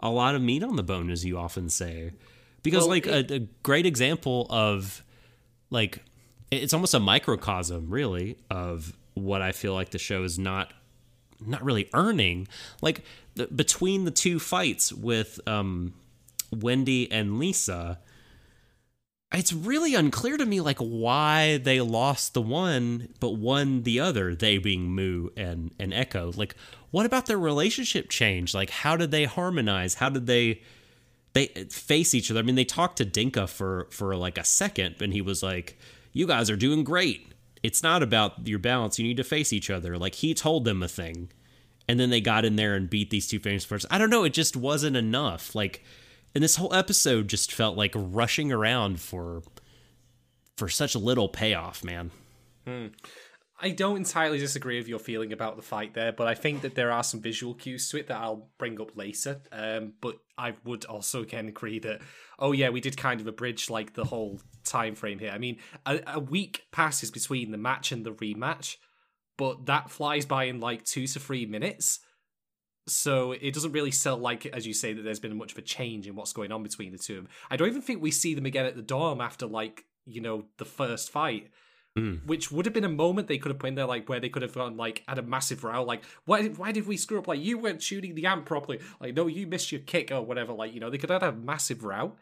a 0.00 0.10
lot 0.10 0.34
of 0.34 0.42
meat 0.42 0.62
on 0.62 0.76
the 0.76 0.82
bone, 0.82 1.10
as 1.10 1.24
you 1.24 1.38
often 1.38 1.68
say. 1.68 2.12
Because 2.62 2.82
well, 2.82 2.90
like 2.90 3.06
it, 3.06 3.30
a, 3.30 3.34
a 3.34 3.38
great 3.62 3.86
example 3.86 4.46
of 4.50 5.02
like 5.70 6.02
it's 6.50 6.74
almost 6.74 6.94
a 6.94 7.00
microcosm 7.00 7.88
really 7.88 8.36
of 8.50 8.92
what 9.14 9.42
I 9.42 9.52
feel 9.52 9.74
like 9.74 9.90
the 9.90 9.98
show 9.98 10.24
is 10.24 10.38
not 10.38 10.72
not 11.44 11.62
really 11.64 11.88
earning. 11.94 12.48
Like 12.82 13.04
the, 13.34 13.46
between 13.46 14.04
the 14.04 14.10
two 14.10 14.38
fights 14.38 14.92
with 14.92 15.40
um, 15.46 15.94
Wendy 16.52 17.10
and 17.10 17.38
Lisa, 17.38 17.98
it's 19.32 19.52
really 19.52 19.94
unclear 19.94 20.36
to 20.36 20.44
me 20.44 20.60
like 20.60 20.78
why 20.78 21.58
they 21.58 21.80
lost 21.80 22.34
the 22.34 22.42
one 22.42 23.14
but 23.20 23.30
won 23.30 23.82
the 23.82 24.00
other. 24.00 24.34
They 24.34 24.58
being 24.58 24.90
Moo 24.90 25.28
and 25.36 25.72
and 25.78 25.94
Echo. 25.94 26.32
Like, 26.34 26.56
what 26.90 27.06
about 27.06 27.26
their 27.26 27.38
relationship 27.38 28.08
change? 28.08 28.54
Like, 28.54 28.70
how 28.70 28.96
did 28.96 29.10
they 29.10 29.24
harmonize? 29.24 29.94
How 29.94 30.08
did 30.08 30.26
they? 30.26 30.62
They 31.32 31.46
face 31.70 32.12
each 32.12 32.28
other. 32.30 32.40
I 32.40 32.42
mean, 32.42 32.56
they 32.56 32.64
talked 32.64 32.98
to 32.98 33.06
Denka 33.06 33.48
for 33.48 33.86
for 33.90 34.16
like 34.16 34.36
a 34.36 34.44
second, 34.44 34.96
and 35.00 35.12
he 35.12 35.22
was 35.22 35.42
like, 35.42 35.78
"You 36.12 36.26
guys 36.26 36.50
are 36.50 36.56
doing 36.56 36.82
great." 36.82 37.30
it's 37.62 37.82
not 37.82 38.02
about 38.02 38.46
your 38.46 38.58
balance. 38.58 38.98
You 38.98 39.06
need 39.06 39.16
to 39.18 39.24
face 39.24 39.52
each 39.52 39.70
other. 39.70 39.98
Like 39.98 40.16
he 40.16 40.34
told 40.34 40.64
them 40.64 40.82
a 40.82 40.88
thing, 40.88 41.30
and 41.88 41.98
then 42.00 42.10
they 42.10 42.20
got 42.20 42.44
in 42.44 42.56
there 42.56 42.74
and 42.74 42.88
beat 42.88 43.10
these 43.10 43.28
two 43.28 43.38
famous 43.38 43.66
persons. 43.66 43.90
I 43.90 43.98
don't 43.98 44.10
know. 44.10 44.24
It 44.24 44.32
just 44.32 44.56
wasn't 44.56 44.96
enough. 44.96 45.54
Like, 45.54 45.84
and 46.34 46.44
this 46.44 46.56
whole 46.56 46.74
episode 46.74 47.28
just 47.28 47.52
felt 47.52 47.76
like 47.76 47.92
rushing 47.94 48.52
around 48.52 49.00
for 49.00 49.42
for 50.56 50.68
such 50.68 50.94
little 50.94 51.28
payoff, 51.28 51.82
man. 51.82 52.10
Hmm. 52.66 52.88
I 53.62 53.70
don't 53.70 53.98
entirely 53.98 54.38
disagree 54.38 54.78
with 54.78 54.88
your 54.88 54.98
feeling 54.98 55.32
about 55.32 55.56
the 55.56 55.62
fight 55.62 55.92
there, 55.92 56.12
but 56.12 56.26
I 56.26 56.34
think 56.34 56.62
that 56.62 56.74
there 56.74 56.90
are 56.90 57.04
some 57.04 57.20
visual 57.20 57.54
cues 57.54 57.90
to 57.90 57.98
it 57.98 58.06
that 58.06 58.16
I'll 58.16 58.48
bring 58.56 58.80
up 58.80 58.96
later. 58.96 59.42
Um, 59.52 59.92
but 60.00 60.16
I 60.38 60.54
would 60.64 60.86
also 60.86 61.22
again 61.22 61.48
agree 61.48 61.78
that 61.80 62.00
oh 62.38 62.52
yeah, 62.52 62.70
we 62.70 62.80
did 62.80 62.96
kind 62.96 63.20
of 63.20 63.26
abridge 63.26 63.68
like 63.68 63.94
the 63.94 64.04
whole 64.04 64.40
time 64.64 64.94
frame 64.94 65.18
here. 65.18 65.30
I 65.30 65.38
mean, 65.38 65.58
a, 65.84 66.00
a 66.06 66.20
week 66.20 66.64
passes 66.72 67.10
between 67.10 67.50
the 67.50 67.58
match 67.58 67.92
and 67.92 68.04
the 68.04 68.12
rematch, 68.12 68.76
but 69.36 69.66
that 69.66 69.90
flies 69.90 70.24
by 70.24 70.44
in 70.44 70.60
like 70.60 70.84
two 70.84 71.06
to 71.06 71.20
three 71.20 71.46
minutes. 71.46 72.00
So 72.92 73.32
it 73.32 73.54
doesn't 73.54 73.72
really 73.72 73.90
sell 73.90 74.16
like, 74.16 74.46
as 74.46 74.66
you 74.66 74.74
say, 74.74 74.92
that 74.92 75.02
there's 75.02 75.20
been 75.20 75.36
much 75.36 75.52
of 75.52 75.58
a 75.58 75.62
change 75.62 76.06
in 76.06 76.14
what's 76.14 76.32
going 76.32 76.52
on 76.52 76.62
between 76.62 76.92
the 76.92 76.98
two 76.98 77.18
of 77.18 77.24
them. 77.24 77.32
I 77.50 77.56
don't 77.56 77.68
even 77.68 77.82
think 77.82 78.02
we 78.02 78.10
see 78.10 78.34
them 78.34 78.46
again 78.46 78.66
at 78.66 78.76
the 78.76 78.82
dorm 78.82 79.20
after 79.20 79.46
like 79.46 79.84
you 80.06 80.20
know 80.20 80.44
the 80.58 80.64
first 80.64 81.10
fight. 81.10 81.50
Mm. 81.98 82.24
Which 82.24 82.52
would 82.52 82.66
have 82.66 82.72
been 82.72 82.84
a 82.84 82.88
moment 82.88 83.26
they 83.26 83.38
could 83.38 83.50
have 83.50 83.58
put 83.58 83.66
in 83.66 83.74
there, 83.74 83.84
like 83.84 84.08
where 84.08 84.20
they 84.20 84.28
could 84.28 84.42
have 84.42 84.54
gone, 84.54 84.76
like 84.76 85.02
had 85.08 85.18
a 85.18 85.22
massive 85.22 85.64
row, 85.64 85.82
like 85.82 86.04
why 86.24 86.46
why 86.46 86.70
did 86.70 86.86
we 86.86 86.96
screw 86.96 87.18
up? 87.18 87.26
Like 87.26 87.40
you 87.40 87.58
weren't 87.58 87.82
shooting 87.82 88.14
the 88.14 88.26
amp 88.26 88.46
properly, 88.46 88.78
like 89.00 89.16
no, 89.16 89.26
you 89.26 89.48
missed 89.48 89.72
your 89.72 89.80
kick 89.80 90.12
or 90.12 90.22
whatever. 90.22 90.52
Like 90.52 90.72
you 90.72 90.78
know 90.78 90.88
they 90.88 90.98
could 90.98 91.10
have 91.10 91.22
had 91.22 91.34
a 91.34 91.36
massive 91.36 91.82
row, 91.82 92.14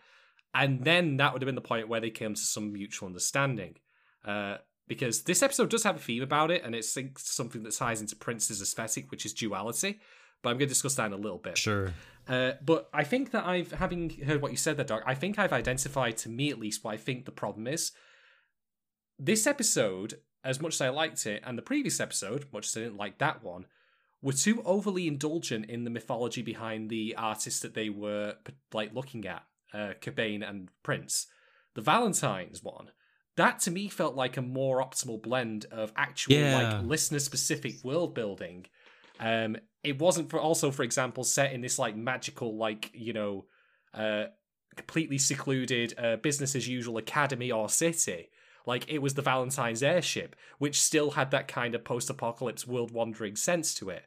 and 0.54 0.84
then 0.84 1.18
that 1.18 1.34
would 1.34 1.42
have 1.42 1.46
been 1.46 1.54
the 1.54 1.60
point 1.60 1.88
where 1.88 2.00
they 2.00 2.08
came 2.08 2.32
to 2.32 2.40
some 2.40 2.72
mutual 2.72 3.08
understanding. 3.08 3.76
Uh, 4.24 4.56
because 4.88 5.22
this 5.22 5.42
episode 5.42 5.68
does 5.68 5.84
have 5.84 5.96
a 5.96 6.00
theme 6.00 6.22
about 6.22 6.50
it, 6.50 6.64
and 6.64 6.74
it's 6.74 6.96
something 7.18 7.62
that 7.62 7.74
ties 7.74 8.00
into 8.00 8.16
Prince's 8.16 8.62
aesthetic, 8.62 9.10
which 9.10 9.26
is 9.26 9.34
duality. 9.34 10.00
But 10.42 10.50
I'm 10.50 10.56
going 10.56 10.68
to 10.68 10.74
discuss 10.74 10.94
that 10.96 11.06
in 11.06 11.12
a 11.12 11.16
little 11.16 11.38
bit. 11.38 11.58
Sure. 11.58 11.92
Uh, 12.28 12.52
but 12.64 12.88
I 12.92 13.04
think 13.04 13.30
that 13.32 13.46
I've, 13.46 13.72
having 13.72 14.10
heard 14.24 14.42
what 14.42 14.50
you 14.50 14.56
said 14.56 14.76
there, 14.76 14.84
Doc, 14.84 15.02
I 15.06 15.14
think 15.14 15.38
I've 15.38 15.52
identified, 15.52 16.16
to 16.18 16.28
me 16.28 16.50
at 16.50 16.58
least, 16.58 16.84
what 16.84 16.94
I 16.94 16.96
think 16.96 17.24
the 17.24 17.32
problem 17.32 17.66
is 17.66 17.92
this 19.18 19.46
episode, 19.46 20.20
as 20.44 20.60
much 20.60 20.74
as 20.74 20.80
I 20.80 20.90
liked 20.90 21.26
it, 21.26 21.42
and 21.44 21.56
the 21.56 21.62
previous 21.62 22.00
episode, 22.00 22.46
much 22.52 22.66
as 22.66 22.76
I 22.76 22.80
didn't 22.80 22.98
like 22.98 23.18
that 23.18 23.42
one, 23.42 23.66
were 24.20 24.32
too 24.32 24.62
overly 24.64 25.08
indulgent 25.08 25.66
in 25.66 25.84
the 25.84 25.90
mythology 25.90 26.42
behind 26.42 26.90
the 26.90 27.14
artists 27.16 27.60
that 27.60 27.74
they 27.74 27.88
were 27.88 28.34
like 28.72 28.94
looking 28.94 29.26
at, 29.26 29.44
uh, 29.72 29.94
Cobain 30.00 30.48
and 30.48 30.68
Prince. 30.82 31.26
The 31.74 31.82
Valentine's 31.82 32.62
one, 32.62 32.90
that 33.36 33.60
to 33.60 33.70
me 33.70 33.88
felt 33.88 34.16
like 34.16 34.36
a 34.36 34.42
more 34.42 34.82
optimal 34.82 35.22
blend 35.22 35.66
of 35.70 35.92
actual 35.96 36.34
yeah. 36.34 36.58
like 36.58 36.84
listener 36.84 37.20
specific 37.20 37.82
world 37.84 38.14
building. 38.14 38.66
Um, 39.18 39.56
it 39.82 39.98
wasn't 39.98 40.30
for 40.30 40.40
also, 40.40 40.70
for 40.70 40.82
example, 40.82 41.24
set 41.24 41.52
in 41.52 41.60
this 41.60 41.78
like 41.78 41.96
magical, 41.96 42.56
like 42.56 42.90
you 42.94 43.12
know, 43.12 43.46
uh, 43.94 44.24
completely 44.76 45.18
secluded 45.18 45.94
uh, 45.98 46.16
business 46.16 46.54
as 46.54 46.68
usual 46.68 46.98
academy 46.98 47.50
or 47.50 47.68
city 47.68 48.28
Like 48.68 48.84
it 48.92 49.00
was 49.00 49.14
the 49.14 49.22
Valentine's 49.22 49.82
airship, 49.82 50.36
which 50.58 50.78
still 50.78 51.12
had 51.12 51.30
that 51.30 51.48
kind 51.48 51.74
of 51.74 51.84
post-apocalypse 51.84 52.66
world-wandering 52.66 53.34
sense 53.34 53.72
to 53.76 53.88
it. 53.88 54.04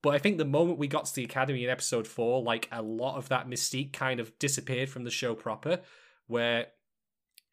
But 0.00 0.14
I 0.14 0.18
think 0.18 0.38
the 0.38 0.46
moment 0.46 0.78
we 0.78 0.88
got 0.88 1.04
to 1.04 1.14
the 1.14 1.24
Academy 1.24 1.64
in 1.64 1.70
episode 1.70 2.06
four, 2.06 2.42
like 2.42 2.66
a 2.72 2.80
lot 2.80 3.18
of 3.18 3.28
that 3.28 3.46
mystique 3.46 3.92
kind 3.92 4.18
of 4.18 4.38
disappeared 4.38 4.88
from 4.88 5.04
the 5.04 5.10
show 5.10 5.34
proper, 5.34 5.80
where, 6.26 6.68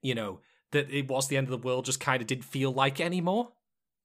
you 0.01 0.15
know, 0.15 0.39
that 0.71 0.89
it 0.89 1.09
was 1.09 1.27
the 1.27 1.35
end 1.35 1.47
of 1.47 1.51
the 1.51 1.67
world 1.67 1.83
just 1.83 1.99
kind 1.99 2.21
of 2.21 2.27
didn't 2.27 2.45
feel 2.45 2.71
like 2.71 3.01
anymore. 3.01 3.49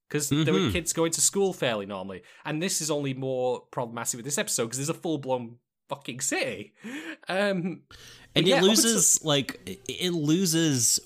Because 0.07 0.29
there 0.29 0.53
were 0.53 0.59
Mhm. 0.59 0.71
kids 0.71 0.93
going 0.93 1.11
to 1.13 1.21
school 1.21 1.53
fairly 1.53 1.85
normally. 1.87 2.21
And 2.45 2.61
this 2.61 2.81
is 2.81 2.91
only 2.91 3.13
more 3.13 3.61
problematic 3.71 4.17
with 4.17 4.25
this 4.25 4.37
episode 4.37 4.65
because 4.65 4.77
there's 4.77 4.89
a 4.89 4.93
full 4.93 5.17
blown 5.17 5.57
fucking 5.89 6.21
city. 6.21 6.73
Um, 7.27 7.81
and 8.35 8.47
it 8.47 8.61
loses 8.61 9.23
like 9.23 9.59
it- 9.65 9.81
it 9.89 10.11
loses 10.11 10.99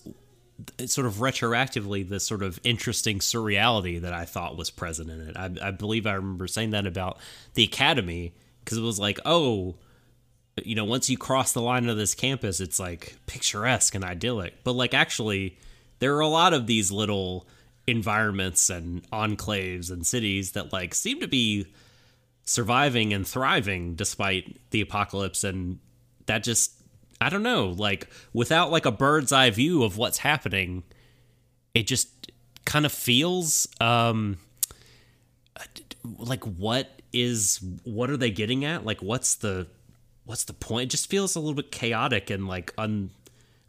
sort 0.88 1.06
of 1.08 1.16
retroactively 1.16 2.08
the 2.08 2.20
sort 2.20 2.42
of 2.44 2.60
interesting 2.64 3.20
surreality 3.20 4.02
that 4.02 4.12
I 4.14 4.26
thought 4.26 4.58
was 4.58 4.70
present 4.72 5.10
in 5.10 5.22
it. 5.22 5.38
I, 5.38 5.68
I 5.68 5.72
believe 5.72 6.06
I 6.08 6.14
remember 6.14 6.48
saying 6.48 6.72
that 6.72 6.86
about 6.88 7.20
the 7.54 7.64
academy 7.64 8.34
because 8.66 8.78
it 8.78 8.82
was 8.82 9.00
like, 9.00 9.20
oh, 9.24 9.76
you 10.66 10.74
know, 10.74 10.84
once 10.86 11.10
you 11.10 11.18
cross 11.18 11.54
the 11.54 11.62
line 11.62 11.88
of 11.88 11.96
this 11.98 12.16
campus, 12.16 12.60
it's 12.60 12.80
like 12.80 13.18
picturesque 13.28 13.94
and 13.94 14.04
idyllic. 14.04 14.64
But 14.64 14.74
like, 14.74 14.94
actually, 14.96 15.58
there 16.00 16.16
are 16.16 16.22
a 16.22 16.28
lot 16.28 16.54
of 16.54 16.66
these 16.66 16.92
little 16.92 17.48
environments 17.88 18.70
and 18.70 19.10
enclaves 19.12 19.90
and 19.90 20.06
cities 20.06 20.52
that 20.52 20.74
like 20.74 20.94
seem 20.94 21.22
to 21.22 21.28
be 21.28 21.66
surviving 22.44 23.14
and 23.14 23.28
thriving 23.28 23.96
despite 23.96 24.58
the 24.72 24.82
apocalypse 24.82 25.44
and 25.44 25.80
that 26.26 26.44
just 26.44 26.74
I 27.20 27.30
don't 27.30 27.44
know, 27.44 27.70
like 27.70 28.10
without 28.34 28.72
like 28.72 28.86
a 28.86 28.92
bird's 28.92 29.32
eye 29.32 29.50
view 29.50 29.84
of 29.84 29.98
what's 29.98 30.20
happening, 30.20 30.84
it 31.74 31.88
just 31.88 32.32
kind 32.66 32.86
of 32.86 32.92
feels 32.92 33.68
um 33.80 34.38
like 36.20 36.44
what 36.44 37.02
is 37.14 37.60
what 37.84 38.10
are 38.10 38.18
they 38.18 38.30
getting 38.30 38.66
at? 38.66 38.86
Like 38.86 39.02
what's 39.02 39.36
the 39.36 39.68
what's 40.26 40.44
the 40.44 40.54
point? 40.54 40.84
It 40.88 40.92
just 40.92 41.10
feels 41.10 41.36
a 41.36 41.40
little 41.40 41.56
bit 41.56 41.72
chaotic 41.72 42.30
and 42.30 42.48
like 42.48 42.74
un 42.78 43.12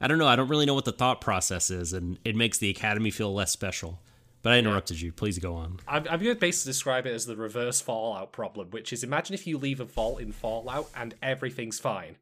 I 0.01 0.07
don't 0.07 0.19
know, 0.19 0.29
I 0.29 0.37
don't 0.37 0.49
really 0.49 0.67
know 0.67 0.75
what 0.75 0.85
the 0.85 0.93
thought 0.93 1.21
process 1.21 1.71
is 1.71 1.93
and 1.93 2.19
it 2.25 2.37
makes 2.37 2.59
the 2.59 2.71
academy 2.71 3.11
feel 3.11 3.33
less 3.33 3.51
special. 3.51 4.01
But 4.49 4.55
I 4.55 4.59
interrupted 4.61 4.99
you. 4.99 5.13
Please 5.13 5.39
go 5.39 5.57
on. 5.57 5.79
I'm, 5.87 6.05
I'm 6.09 6.23
going 6.23 6.35
to 6.35 6.41
basically 6.41 6.71
describe 6.71 7.05
it 7.07 7.13
as 7.13 7.27
the 7.27 7.37
reverse 7.37 7.83
Fallout 7.83 8.33
problem, 8.33 8.71
which 8.71 8.95
is 8.95 9.05
imagine 9.05 9.35
if 9.35 9.47
you 9.47 9.59
leave 9.59 9.79
a 9.79 9.85
vault 9.85 10.23
in 10.23 10.33
Fallout 10.33 10.89
and 10.97 11.15
everything's 11.23 11.79
fine. 11.79 12.17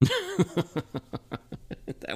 that 0.00 0.82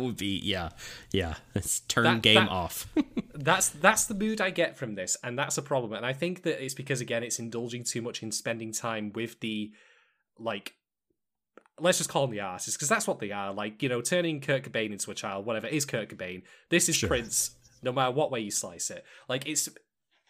would 0.00 0.16
be 0.16 0.40
yeah. 0.42 0.70
Yeah. 1.12 1.34
It's 1.54 1.78
turn 1.80 2.02
That- 2.02 2.22
game 2.22 2.34
that- 2.34 2.48
off. 2.48 2.92
that's 3.36 3.68
that's 3.68 4.06
the 4.06 4.14
mood 4.14 4.40
I 4.40 4.50
get 4.50 4.76
from 4.76 4.96
this, 4.96 5.16
and 5.22 5.38
that's 5.38 5.56
a 5.56 5.62
problem. 5.62 5.92
And 5.92 6.04
I 6.04 6.14
think 6.14 6.42
that 6.42 6.60
it's 6.60 6.74
because 6.74 7.00
again, 7.00 7.22
it's 7.22 7.38
indulging 7.38 7.84
too 7.84 8.02
much 8.02 8.24
in 8.24 8.32
spending 8.32 8.72
time 8.72 9.12
with 9.14 9.38
the 9.38 9.70
like. 10.36 10.74
Let's 11.78 11.98
just 11.98 12.10
call 12.10 12.26
them 12.26 12.32
the 12.34 12.40
artists 12.40 12.76
because 12.76 12.88
that's 12.88 13.06
what 13.06 13.20
they 13.20 13.30
are. 13.30 13.52
Like 13.52 13.84
you 13.84 13.88
know, 13.88 14.00
turning 14.00 14.40
Kurt 14.40 14.64
Cobain 14.64 14.90
into 14.90 15.12
a 15.12 15.14
child, 15.14 15.46
whatever 15.46 15.68
is 15.68 15.84
Kurt 15.84 16.08
Cobain. 16.08 16.42
This 16.70 16.88
is 16.88 16.96
Sure. 16.96 17.08
Prince, 17.08 17.52
no 17.82 17.92
matter 17.92 18.12
what 18.12 18.30
way 18.30 18.40
you 18.40 18.50
slice 18.50 18.90
it. 18.90 19.04
Like 19.28 19.46
it's 19.46 19.68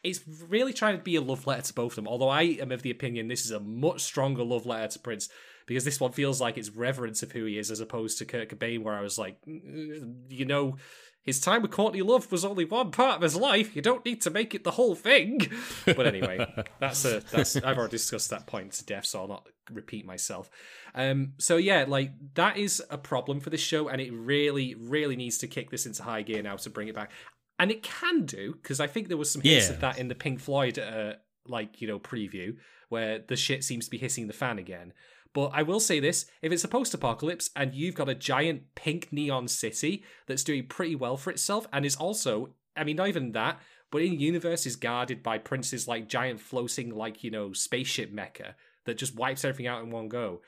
it's 0.03 0.20
really 0.48 0.72
trying 0.72 0.96
to 0.96 1.03
be 1.03 1.16
a 1.16 1.20
love 1.20 1.46
letter 1.46 1.62
to 1.62 1.74
both 1.74 1.92
of 1.92 1.96
them. 1.96 2.09
Although 2.09 2.28
I 2.28 2.42
am 2.42 2.72
of 2.72 2.82
the 2.82 2.90
opinion 2.90 3.28
this 3.28 3.44
is 3.44 3.50
a 3.50 3.61
much 3.61 4.03
stronger 4.03 4.42
love 4.42 4.66
letter 4.66 4.88
to 4.88 4.98
Prince 4.98 5.28
because 5.66 5.84
this 5.84 6.00
one 6.00 6.12
feels 6.12 6.40
like 6.40 6.59
it's 6.59 6.70
reverence 6.70 7.22
of 7.22 7.32
who 7.32 7.44
he 7.44 7.59
is 7.59 7.70
as 7.70 7.80
opposed 7.80 8.18
to 8.18 8.24
Kurt 8.24 8.48
Cobain, 8.48 8.82
where 8.82 8.94
I 8.94 9.00
was 9.00 9.16
like, 9.16 9.38
"Mm, 9.46 10.24
you 10.28 10.44
know, 10.44 10.76
his 11.22 11.40
time 11.40 11.62
with 11.62 11.70
Courtney 11.70 12.03
Love 12.03 12.30
was 12.32 12.44
only 12.44 12.64
one 12.64 12.90
part 12.90 13.16
of 13.16 13.22
his 13.22 13.36
life. 13.36 13.76
You 13.76 13.82
don't 13.82 14.05
need 14.05 14.20
to 14.22 14.30
make 14.30 14.55
it 14.57 14.64
the 14.64 14.72
whole 14.72 14.96
thing. 14.96 15.40
But 15.84 16.07
anyway, 16.07 16.44
that's 16.80 17.05
a 17.05 17.20
that's 17.30 17.57
I've 17.57 17.78
already 17.78 17.92
discussed 17.92 18.30
that 18.30 18.46
point 18.46 18.72
to 18.72 18.84
death, 18.84 19.07
so 19.07 19.20
I'll 19.20 19.28
not 19.28 19.46
repeat 19.70 20.05
myself. 20.05 20.50
Um, 20.96 21.34
so 21.38 21.59
yeah, 21.59 21.84
like 21.86 22.11
that 22.34 22.57
is 22.57 22.82
a 22.90 22.98
problem 22.98 23.38
for 23.38 23.50
this 23.50 23.61
show, 23.61 23.88
and 23.88 24.00
it 24.00 24.12
really, 24.12 24.74
really 24.74 25.14
needs 25.14 25.38
to 25.38 25.46
kick 25.46 25.70
this 25.70 25.86
into 25.86 26.03
high 26.03 26.22
gear 26.22 26.42
now 26.42 26.57
to 26.57 26.70
bring 26.70 26.88
it 26.88 26.94
back. 26.94 27.12
And 27.59 27.70
it 27.70 27.82
can 27.82 28.24
do 28.26 28.55
because 28.55 28.80
I 28.80 28.86
think 28.86 29.09
there 29.09 29.16
was 29.16 29.30
some 29.30 29.42
hints 29.42 29.68
Yeah. 29.68 29.74
of 29.74 29.80
that 29.80 29.98
in 29.98 30.09
the 30.09 30.14
Pink 30.14 30.40
Floyd, 30.40 30.78
uh, 30.78 31.14
like 31.46 31.80
you 31.80 31.86
know, 31.88 31.98
preview 31.98 32.57
where 32.88 33.18
the 33.20 33.36
shit 33.36 33.64
seems 33.64 33.86
to 33.86 33.90
be 33.90 33.98
hitting 33.98 34.26
the 34.26 34.32
fan 34.32 34.59
again. 34.59 34.92
But 35.34 35.50
I 35.55 35.62
will 35.62 35.80
say 35.80 35.98
this: 36.00 36.26
if 36.42 36.53
it's 36.53 36.64
a 36.64 36.68
post-apocalypse 36.68 37.50
and 37.57 37.74
you've 37.74 37.94
got 37.94 38.09
a 38.09 38.14
giant 38.14 38.74
pink 38.74 39.12
neon 39.12 39.48
city 39.48 40.05
that's 40.26 40.44
doing 40.44 40.66
pretty 40.66 40.94
well 40.94 41.16
for 41.16 41.30
itself, 41.30 41.66
and 41.72 41.86
is 41.86 41.96
also, 41.96 42.55
I 42.76 42.84
mean, 42.84 42.96
not 42.96 43.09
even 43.09 43.32
that, 43.32 43.61
but 43.90 44.03
in 44.03 44.18
universe 44.18 44.66
is 44.66 44.76
guarded 44.76 45.22
by 45.22 45.38
princes 45.38 45.88
like 45.88 46.09
giant 46.09 46.40
floating, 46.40 46.90
like 46.94 47.22
you 47.24 47.30
know, 47.30 47.53
spaceship 47.53 48.12
mecha 48.12 48.55
that 48.84 48.98
just 48.98 49.14
wipes 49.14 49.44
everything 49.44 49.66
out 49.66 49.82
in 49.82 49.90
one 49.90 50.09
go. 50.09 50.42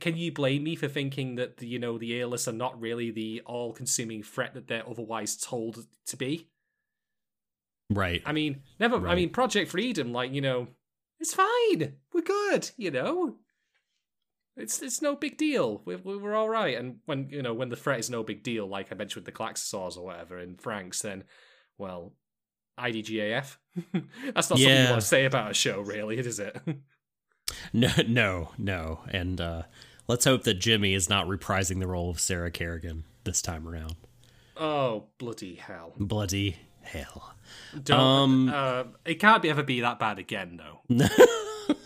Can 0.00 0.16
you 0.16 0.32
blame 0.32 0.64
me 0.64 0.76
for 0.76 0.88
thinking 0.88 1.36
that 1.36 1.58
the, 1.58 1.66
you 1.66 1.78
know 1.78 1.98
the 1.98 2.20
earless 2.20 2.48
are 2.48 2.52
not 2.52 2.80
really 2.80 3.10
the 3.10 3.42
all-consuming 3.46 4.22
threat 4.22 4.54
that 4.54 4.68
they're 4.68 4.88
otherwise 4.88 5.36
told 5.36 5.86
to 6.06 6.16
be? 6.16 6.48
right. 7.90 8.22
I 8.26 8.32
mean, 8.32 8.62
never. 8.78 9.06
I 9.08 9.14
mean, 9.14 9.30
Project 9.30 9.70
Freedom, 9.70 10.12
like 10.12 10.32
you 10.32 10.40
know, 10.40 10.68
it's 11.20 11.34
fine. 11.34 11.94
We're 12.12 12.22
good. 12.22 12.70
You 12.76 12.90
know, 12.90 13.36
it's 14.56 14.82
it's 14.82 15.00
no 15.00 15.16
big 15.16 15.36
deal. 15.36 15.82
We're 15.84 15.98
we're 15.98 16.34
all 16.34 16.48
right. 16.48 16.76
And 16.76 16.98
when 17.06 17.28
you 17.30 17.42
know 17.42 17.54
when 17.54 17.68
the 17.68 17.76
threat 17.76 18.00
is 18.00 18.10
no 18.10 18.22
big 18.22 18.42
deal, 18.42 18.66
like 18.66 18.92
I 18.92 18.94
mentioned 18.94 19.24
with 19.24 19.34
the 19.34 19.38
Klaxosaurs 19.38 19.96
or 19.96 20.04
whatever 20.04 20.38
in 20.38 20.56
Franxx, 20.56 21.02
then 21.02 21.24
well, 21.78 22.12
IDGAF. 22.78 23.56
That's 23.92 24.34
not 24.34 24.44
something 24.44 24.68
you 24.68 24.90
want 24.90 25.00
to 25.00 25.06
say 25.06 25.24
about 25.24 25.50
a 25.50 25.54
show, 25.54 25.80
really, 25.80 26.18
is 26.18 26.38
it? 26.38 26.60
No, 27.72 27.88
no, 28.06 28.50
no. 28.58 29.00
And 29.08 29.40
uh, 29.40 29.62
let's 30.08 30.24
hope 30.24 30.44
that 30.44 30.54
Jimmy 30.54 30.94
is 30.94 31.08
not 31.08 31.26
reprising 31.26 31.78
the 31.78 31.86
role 31.86 32.10
of 32.10 32.18
Sarah 32.18 32.50
Kerrigan 32.50 33.04
this 33.24 33.40
time 33.42 33.68
around. 33.68 33.94
oh 34.56 35.04
bloody 35.18 35.54
hell! 35.54 35.92
Bloody 35.98 36.56
hell. 36.80 37.34
Don't. 37.82 38.00
Um, 38.00 38.48
uh, 38.48 38.84
it 39.04 39.16
can't 39.16 39.42
be 39.42 39.50
ever 39.50 39.62
be 39.62 39.80
that 39.80 39.98
bad 39.98 40.18
again, 40.18 40.60
though. 40.60 41.06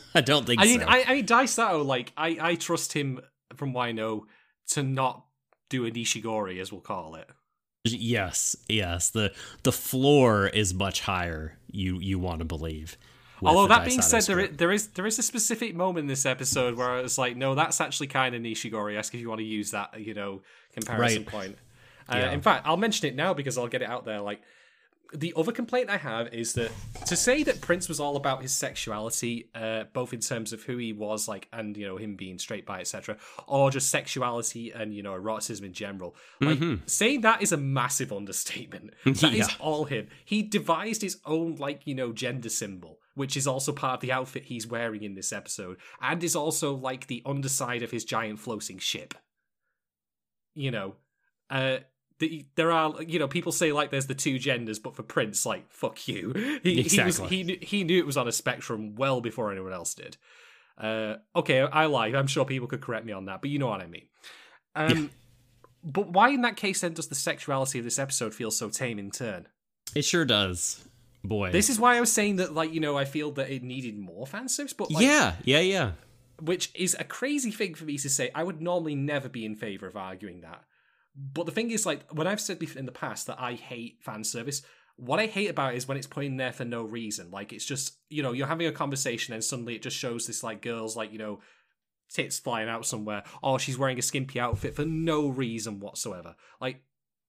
I 0.14 0.20
don't 0.20 0.46
think 0.46 0.60
I 0.60 0.64
mean, 0.64 0.80
so. 0.80 0.86
I, 0.86 1.04
I 1.06 1.14
mean, 1.14 1.26
Dai 1.26 1.46
Sato, 1.46 1.82
like, 1.82 2.12
I, 2.16 2.36
I 2.40 2.54
trust 2.54 2.92
him 2.92 3.20
from 3.56 3.72
what 3.72 3.84
I 3.84 3.92
know 3.92 4.26
to 4.68 4.82
not 4.82 5.24
do 5.70 5.86
a 5.86 5.90
Nishigori, 5.90 6.60
as 6.60 6.70
we'll 6.70 6.80
call 6.80 7.14
it. 7.14 7.28
yes, 7.84 8.56
yes. 8.68 9.10
The 9.10 9.32
the 9.62 9.72
floor 9.72 10.46
is 10.46 10.74
much 10.74 11.00
higher. 11.00 11.58
You 11.70 11.98
you 11.98 12.18
want 12.18 12.40
to 12.40 12.44
believe. 12.44 12.96
Although 13.44 13.68
that 13.68 13.84
being 13.84 14.02
said, 14.02 14.22
there 14.22 14.40
is, 14.40 14.56
there 14.56 14.72
is 14.72 14.88
there 14.88 15.06
is 15.06 15.18
a 15.18 15.22
specific 15.22 15.74
moment 15.74 16.00
in 16.04 16.06
this 16.06 16.24
episode 16.26 16.76
where 16.76 16.98
it's 16.98 17.18
like, 17.18 17.36
no, 17.36 17.54
that's 17.54 17.80
actually 17.80 18.06
kind 18.08 18.34
of 18.34 18.42
Nishigori 18.42 18.96
esque 18.96 19.14
if 19.14 19.20
you 19.20 19.28
want 19.28 19.40
to 19.40 19.44
use 19.46 19.70
that, 19.72 19.98
you 20.00 20.14
know, 20.14 20.42
comparison 20.74 21.22
Right. 21.24 21.28
point. 21.32 21.58
Uh, 22.08 22.16
Yeah. 22.16 22.32
In 22.32 22.40
fact, 22.40 22.66
I'll 22.66 22.76
mention 22.76 23.08
it 23.08 23.14
now 23.14 23.34
because 23.34 23.56
I'll 23.58 23.68
get 23.68 23.82
it 23.82 23.88
out 23.88 24.04
there. 24.04 24.20
Like, 24.20 24.42
the 25.14 25.34
other 25.36 25.52
complaint 25.52 25.90
I 25.90 25.98
have 25.98 26.32
is 26.32 26.54
that 26.54 26.70
to 27.06 27.16
say 27.16 27.42
that 27.42 27.60
Prince 27.60 27.86
was 27.86 28.00
all 28.00 28.16
about 28.16 28.40
his 28.40 28.50
sexuality, 28.52 29.46
uh, 29.54 29.84
both 29.92 30.14
in 30.14 30.20
terms 30.20 30.54
of 30.54 30.62
who 30.62 30.78
he 30.78 30.94
was, 30.94 31.28
like, 31.28 31.48
and 31.52 31.76
you 31.76 31.86
know 31.86 31.98
him 31.98 32.16
being 32.16 32.38
straight 32.38 32.64
by, 32.64 32.80
etc., 32.80 33.18
or 33.46 33.70
just 33.70 33.90
sexuality 33.90 34.70
and 34.72 34.94
you 34.94 35.02
know 35.02 35.12
eroticism 35.12 35.66
in 35.66 35.74
general. 35.74 36.16
Like, 36.40 36.60
saying 36.86 37.20
that 37.22 37.42
is 37.42 37.52
a 37.52 37.58
massive 37.58 38.10
understatement. 38.10 38.94
That 39.04 39.34
is 39.34 39.48
Yeah. 39.50 39.54
all 39.58 39.84
him. 39.84 40.08
He 40.24 40.42
devised 40.42 41.02
his 41.02 41.18
own, 41.26 41.56
like 41.56 41.82
you 41.86 41.94
know, 41.94 42.12
gender 42.12 42.48
symbol, 42.48 42.98
which 43.14 43.36
is 43.36 43.46
also 43.46 43.72
part 43.72 43.94
of 43.94 44.00
the 44.00 44.12
outfit 44.12 44.44
he's 44.44 44.66
wearing 44.66 45.02
in 45.02 45.14
this 45.14 45.32
episode, 45.32 45.78
and 46.00 46.22
is 46.22 46.36
also 46.36 46.74
like 46.74 47.06
the 47.06 47.22
underside 47.26 47.82
of 47.82 47.90
his 47.90 48.04
giant 48.04 48.40
floating 48.40 48.78
ship. 48.78 49.14
You 50.54 50.70
know, 50.70 50.94
uh, 51.50 51.78
the, 52.18 52.46
there 52.56 52.72
are 52.72 53.02
you 53.02 53.18
know 53.18 53.28
people 53.28 53.52
say 53.52 53.72
like 53.72 53.90
there's 53.90 54.06
the 54.06 54.14
two 54.14 54.38
genders, 54.38 54.78
but 54.78 54.96
for 54.96 55.02
Prince, 55.02 55.44
like 55.46 55.70
fuck 55.70 56.06
you. 56.08 56.32
He 56.62 56.82
he 56.82 57.02
was 57.02 57.18
he 57.18 57.42
knew, 57.42 57.58
he 57.60 57.84
knew 57.84 57.98
it 57.98 58.06
was 58.06 58.16
on 58.16 58.28
a 58.28 58.32
spectrum 58.32 58.94
well 58.94 59.20
before 59.20 59.50
anyone 59.50 59.72
else 59.72 59.94
did. 59.94 60.16
Uh, 60.78 61.16
okay, 61.36 61.60
I 61.60 61.86
lie. 61.86 62.08
I'm 62.08 62.26
sure 62.26 62.44
people 62.44 62.68
could 62.68 62.80
correct 62.80 63.04
me 63.04 63.12
on 63.12 63.26
that, 63.26 63.40
but 63.40 63.50
you 63.50 63.58
know 63.58 63.66
what 63.66 63.80
I 63.80 63.86
mean. 63.86 64.06
Um, 64.74 65.10
But 65.84 66.08
why, 66.10 66.28
in 66.28 66.42
that 66.42 66.56
case, 66.56 66.80
then 66.80 66.94
does 66.94 67.08
the 67.08 67.14
sexuality 67.14 67.78
of 67.78 67.84
this 67.84 67.98
episode 67.98 68.34
feel 68.34 68.50
so 68.50 68.68
tame 68.68 68.98
in 68.98 69.10
turn? 69.10 69.48
it 69.94 70.04
sure 70.04 70.24
does. 70.24 70.84
Boy. 71.24 71.52
This 71.52 71.70
is 71.70 71.78
why 71.78 71.96
I 71.96 72.00
was 72.00 72.12
saying 72.12 72.36
that, 72.36 72.52
like, 72.52 72.72
you 72.72 72.80
know, 72.80 72.98
I 72.98 73.04
feel 73.04 73.30
that 73.32 73.50
it 73.50 73.62
needed 73.62 73.98
more 73.98 74.26
fan 74.26 74.48
service, 74.48 74.72
but 74.72 74.90
like, 74.90 75.04
yeah, 75.04 75.34
yeah, 75.44 75.60
yeah. 75.60 75.92
which 76.40 76.70
is 76.74 76.96
a 76.98 77.04
crazy 77.04 77.52
thing 77.52 77.74
for 77.74 77.84
me 77.84 77.96
to 77.98 78.10
say. 78.10 78.30
I 78.34 78.42
would 78.42 78.60
normally 78.60 78.96
never 78.96 79.28
be 79.28 79.44
in 79.44 79.54
favor 79.54 79.86
of 79.86 79.96
arguing 79.96 80.40
that. 80.40 80.64
But 81.14 81.46
the 81.46 81.52
thing 81.52 81.70
is, 81.70 81.86
like, 81.86 82.10
when 82.10 82.26
I've 82.26 82.40
said 82.40 82.60
in 82.76 82.86
the 82.86 82.92
past 82.92 83.28
that 83.28 83.40
I 83.40 83.54
hate 83.54 83.98
fan 84.02 84.24
service, 84.24 84.62
what 84.96 85.20
I 85.20 85.26
hate 85.26 85.50
about 85.50 85.74
it 85.74 85.76
is 85.76 85.86
when 85.86 85.96
it's 85.96 86.06
put 86.06 86.24
in 86.24 86.36
there 86.36 86.52
for 86.52 86.64
no 86.64 86.82
reason. 86.82 87.30
Like, 87.30 87.52
it's 87.52 87.64
just, 87.64 87.98
you 88.08 88.22
know, 88.22 88.32
you're 88.32 88.46
having 88.46 88.66
a 88.66 88.72
conversation 88.72 89.34
and 89.34 89.44
suddenly 89.44 89.76
it 89.76 89.82
just 89.82 89.96
shows 89.96 90.26
this, 90.26 90.42
like, 90.42 90.62
girl's, 90.62 90.96
like, 90.96 91.12
you 91.12 91.18
know, 91.18 91.40
tits 92.12 92.38
flying 92.38 92.68
out 92.68 92.86
somewhere, 92.86 93.22
or 93.42 93.58
she's 93.58 93.78
wearing 93.78 93.98
a 93.98 94.02
skimpy 94.02 94.40
outfit 94.40 94.74
for 94.74 94.84
no 94.84 95.28
reason 95.28 95.80
whatsoever. 95.80 96.34
Like, 96.60 96.82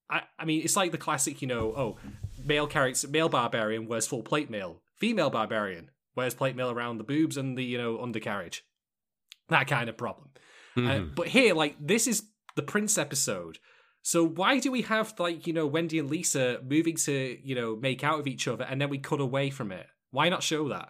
I, 0.09 0.23
I 0.37 0.45
mean, 0.45 0.61
it's 0.63 0.75
like 0.75 0.91
the 0.91 0.97
classic, 0.97 1.41
you 1.41 1.47
know, 1.47 1.73
oh, 1.75 1.97
male 2.43 2.67
character, 2.67 3.07
male 3.07 3.29
barbarian 3.29 3.87
wears 3.87 4.07
full 4.07 4.23
plate 4.23 4.49
mail, 4.49 4.81
female 4.95 5.29
barbarian 5.29 5.89
wears 6.15 6.33
plate 6.33 6.55
mail 6.55 6.69
around 6.69 6.97
the 6.97 7.03
boobs 7.03 7.37
and 7.37 7.57
the 7.57 7.63
you 7.63 7.77
know 7.77 8.01
undercarriage, 8.01 8.63
that 9.49 9.67
kind 9.67 9.89
of 9.89 9.97
problem. 9.97 10.29
Mm-hmm. 10.75 10.89
Uh, 10.89 11.05
but 11.15 11.27
here, 11.27 11.53
like, 11.53 11.75
this 11.79 12.07
is 12.07 12.23
the 12.55 12.63
Prince 12.63 12.97
episode. 12.97 13.59
So 14.01 14.25
why 14.25 14.59
do 14.59 14.71
we 14.71 14.81
have 14.83 15.17
like 15.17 15.47
you 15.47 15.53
know 15.53 15.65
Wendy 15.65 15.97
and 15.97 16.09
Lisa 16.09 16.59
moving 16.63 16.97
to 16.97 17.37
you 17.41 17.55
know 17.55 17.75
make 17.75 18.03
out 18.03 18.19
of 18.19 18.27
each 18.27 18.47
other 18.47 18.65
and 18.65 18.81
then 18.81 18.89
we 18.89 18.97
cut 18.97 19.21
away 19.21 19.49
from 19.49 19.71
it? 19.71 19.87
Why 20.11 20.29
not 20.29 20.43
show 20.43 20.69
that? 20.69 20.89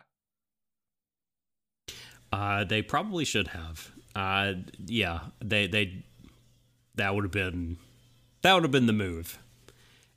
Uh, 2.31 2.63
they 2.63 2.81
probably 2.81 3.23
should 3.23 3.49
have. 3.49 3.91
Uh, 4.15 4.53
yeah, 4.79 5.19
they 5.43 5.67
they 5.67 6.05
that 6.95 7.13
would 7.13 7.23
have 7.23 7.31
been 7.31 7.77
that 8.41 8.53
would 8.53 8.63
have 8.63 8.71
been 8.71 8.87
the 8.87 8.93
move. 8.93 9.37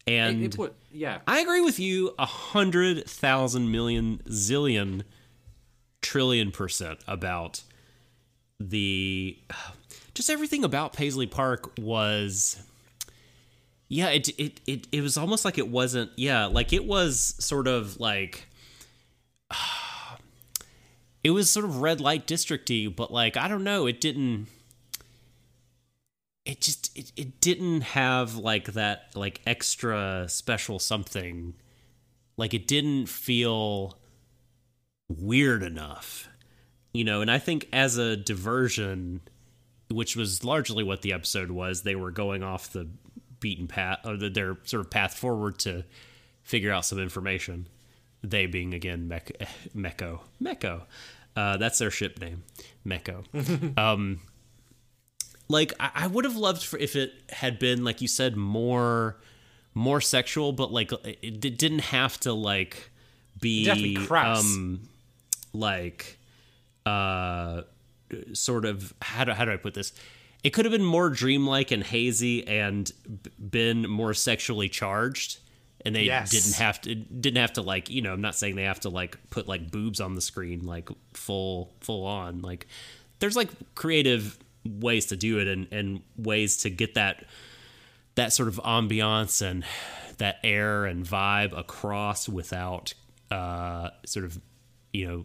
And 0.06 0.42
It, 0.42 0.54
it 0.54 0.58
would, 0.58 0.72
yeah. 0.92 1.18
I 1.26 1.40
agree 1.40 1.60
with 1.60 1.80
you 1.80 2.14
a 2.18 2.26
hundred 2.26 3.08
thousand 3.08 3.70
million 3.70 4.22
zillion 4.28 5.02
trillion 6.00 6.52
percent 6.52 7.00
about 7.08 7.62
the 8.60 9.36
just 10.14 10.30
everything 10.30 10.62
about 10.64 10.92
Paisley 10.92 11.26
Park 11.26 11.72
was 11.78 12.62
yeah 13.88 14.08
it 14.08 14.28
it 14.38 14.60
it, 14.66 14.86
it 14.92 15.00
was 15.00 15.16
almost 15.16 15.44
like 15.44 15.58
it 15.58 15.68
wasn't 15.68 16.10
yeah 16.16 16.46
like 16.46 16.72
it 16.72 16.84
was 16.84 17.34
sort 17.38 17.66
of 17.66 17.98
like 18.00 18.48
it 21.24 21.30
was 21.30 21.50
sort 21.50 21.64
of 21.64 21.80
red 21.80 22.00
light 22.00 22.26
districty 22.26 22.94
but 22.94 23.12
like 23.12 23.36
i 23.36 23.46
don't 23.46 23.62
know 23.64 23.86
it 23.86 24.00
didn't 24.00 24.48
it 26.46 26.60
just 26.60 26.96
it, 26.96 27.12
it 27.16 27.40
didn't 27.40 27.82
have 27.82 28.36
like 28.36 28.72
that 28.72 29.10
like 29.14 29.40
extra 29.46 30.26
special 30.28 30.78
something 30.78 31.54
like 32.36 32.54
it 32.54 32.66
didn't 32.66 33.06
feel 33.06 33.98
weird 35.08 35.62
enough 35.62 36.28
you 36.92 37.04
know 37.04 37.20
and 37.20 37.30
i 37.30 37.38
think 37.38 37.68
as 37.72 37.98
a 37.98 38.16
diversion 38.16 39.20
which 39.90 40.16
was 40.16 40.42
largely 40.42 40.82
what 40.82 41.02
the 41.02 41.12
episode 41.12 41.50
was 41.50 41.82
they 41.82 41.94
were 41.94 42.10
going 42.10 42.42
off 42.42 42.72
the 42.72 42.88
beaten 43.38 43.66
path 43.66 43.98
or 44.04 44.16
the, 44.16 44.30
their 44.30 44.56
sort 44.64 44.80
of 44.80 44.90
path 44.90 45.14
forward 45.14 45.58
to 45.58 45.84
figure 46.42 46.72
out 46.72 46.84
some 46.84 46.98
information 46.98 47.68
they 48.22 48.46
being 48.46 48.74
again 48.74 49.08
Meko. 49.74 50.20
Meko. 50.42 50.82
Uh, 51.34 51.56
that's 51.58 51.78
their 51.78 51.90
ship 51.90 52.18
name, 52.20 52.42
Meko. 52.86 53.78
um, 53.78 54.20
like 55.48 55.72
I, 55.80 55.90
I 55.94 56.06
would 56.06 56.24
have 56.24 56.36
loved 56.36 56.62
for 56.62 56.78
if 56.78 56.96
it 56.96 57.12
had 57.30 57.58
been 57.58 57.84
like 57.84 58.00
you 58.00 58.08
said 58.08 58.36
more, 58.36 59.16
more 59.74 60.00
sexual, 60.00 60.52
but 60.52 60.72
like 60.72 60.92
it, 60.92 61.18
it 61.22 61.58
didn't 61.58 61.80
have 61.80 62.18
to 62.20 62.32
like 62.32 62.90
be, 63.40 63.62
It'd 63.62 63.68
have 63.68 63.76
to 63.78 63.82
be 63.82 64.06
crass. 64.06 64.40
um, 64.44 64.88
like 65.52 66.18
uh, 66.84 67.62
sort 68.32 68.64
of 68.64 68.94
how 69.02 69.24
do 69.24 69.32
how 69.32 69.44
do 69.44 69.52
I 69.52 69.56
put 69.56 69.74
this? 69.74 69.92
It 70.44 70.50
could 70.50 70.64
have 70.64 70.72
been 70.72 70.84
more 70.84 71.10
dreamlike 71.10 71.70
and 71.72 71.82
hazy 71.82 72.46
and 72.46 72.90
b- 73.22 73.30
been 73.38 73.88
more 73.88 74.14
sexually 74.14 74.68
charged 74.68 75.38
and 75.84 75.94
they 75.96 76.04
Yes. 76.04 76.30
didn't 76.30 76.54
have 76.54 76.80
to 76.82 76.94
didn't 76.94 77.38
have 77.40 77.52
to 77.54 77.62
like 77.62 77.90
you 77.90 78.00
know 78.02 78.12
i'm 78.12 78.20
not 78.20 78.34
saying 78.34 78.56
they 78.56 78.62
have 78.64 78.80
to 78.80 78.88
like 78.88 79.18
put 79.30 79.46
like 79.46 79.70
boobs 79.70 80.00
on 80.00 80.14
the 80.14 80.20
screen 80.20 80.64
like 80.64 80.88
full 81.14 81.72
full 81.80 82.04
on 82.06 82.42
like 82.42 82.66
there's 83.18 83.36
like 83.36 83.48
creative 83.74 84.38
ways 84.66 85.06
to 85.06 85.16
do 85.16 85.38
it 85.38 85.48
and 85.48 85.68
and 85.72 86.02
ways 86.16 86.58
to 86.58 86.70
get 86.70 86.94
that 86.94 87.24
that 88.14 88.32
sort 88.32 88.48
of 88.48 88.56
ambiance 88.64 89.42
and 89.42 89.64
that 90.18 90.38
air 90.42 90.84
and 90.84 91.04
vibe 91.04 91.56
across 91.56 92.28
without 92.28 92.94
uh 93.30 93.90
sort 94.04 94.24
of 94.24 94.40
you 94.92 95.06
know 95.06 95.24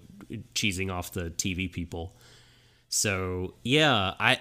cheesing 0.54 0.92
off 0.92 1.12
the 1.14 1.30
tv 1.32 1.72
people 1.72 2.16
so 2.90 3.54
yeah 3.64 4.14
i 4.20 4.38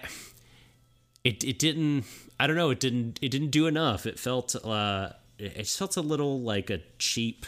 it 1.25 1.45
it 1.45 1.59
didn't 1.59 2.05
I 2.39 2.47
don't 2.47 2.57
know 2.57 2.71
it 2.71 2.81
didn't 2.81 3.19
it 3.21 3.29
didn't 3.31 3.51
do 3.51 3.67
enough. 3.67 4.07
It 4.07 4.19
felt 4.19 4.57
uh 4.65 5.11
it 5.39 5.67
felt 5.67 5.97
a 5.97 6.01
little 6.01 6.41
like 6.41 6.71
a 6.71 6.81
cheap 6.99 7.47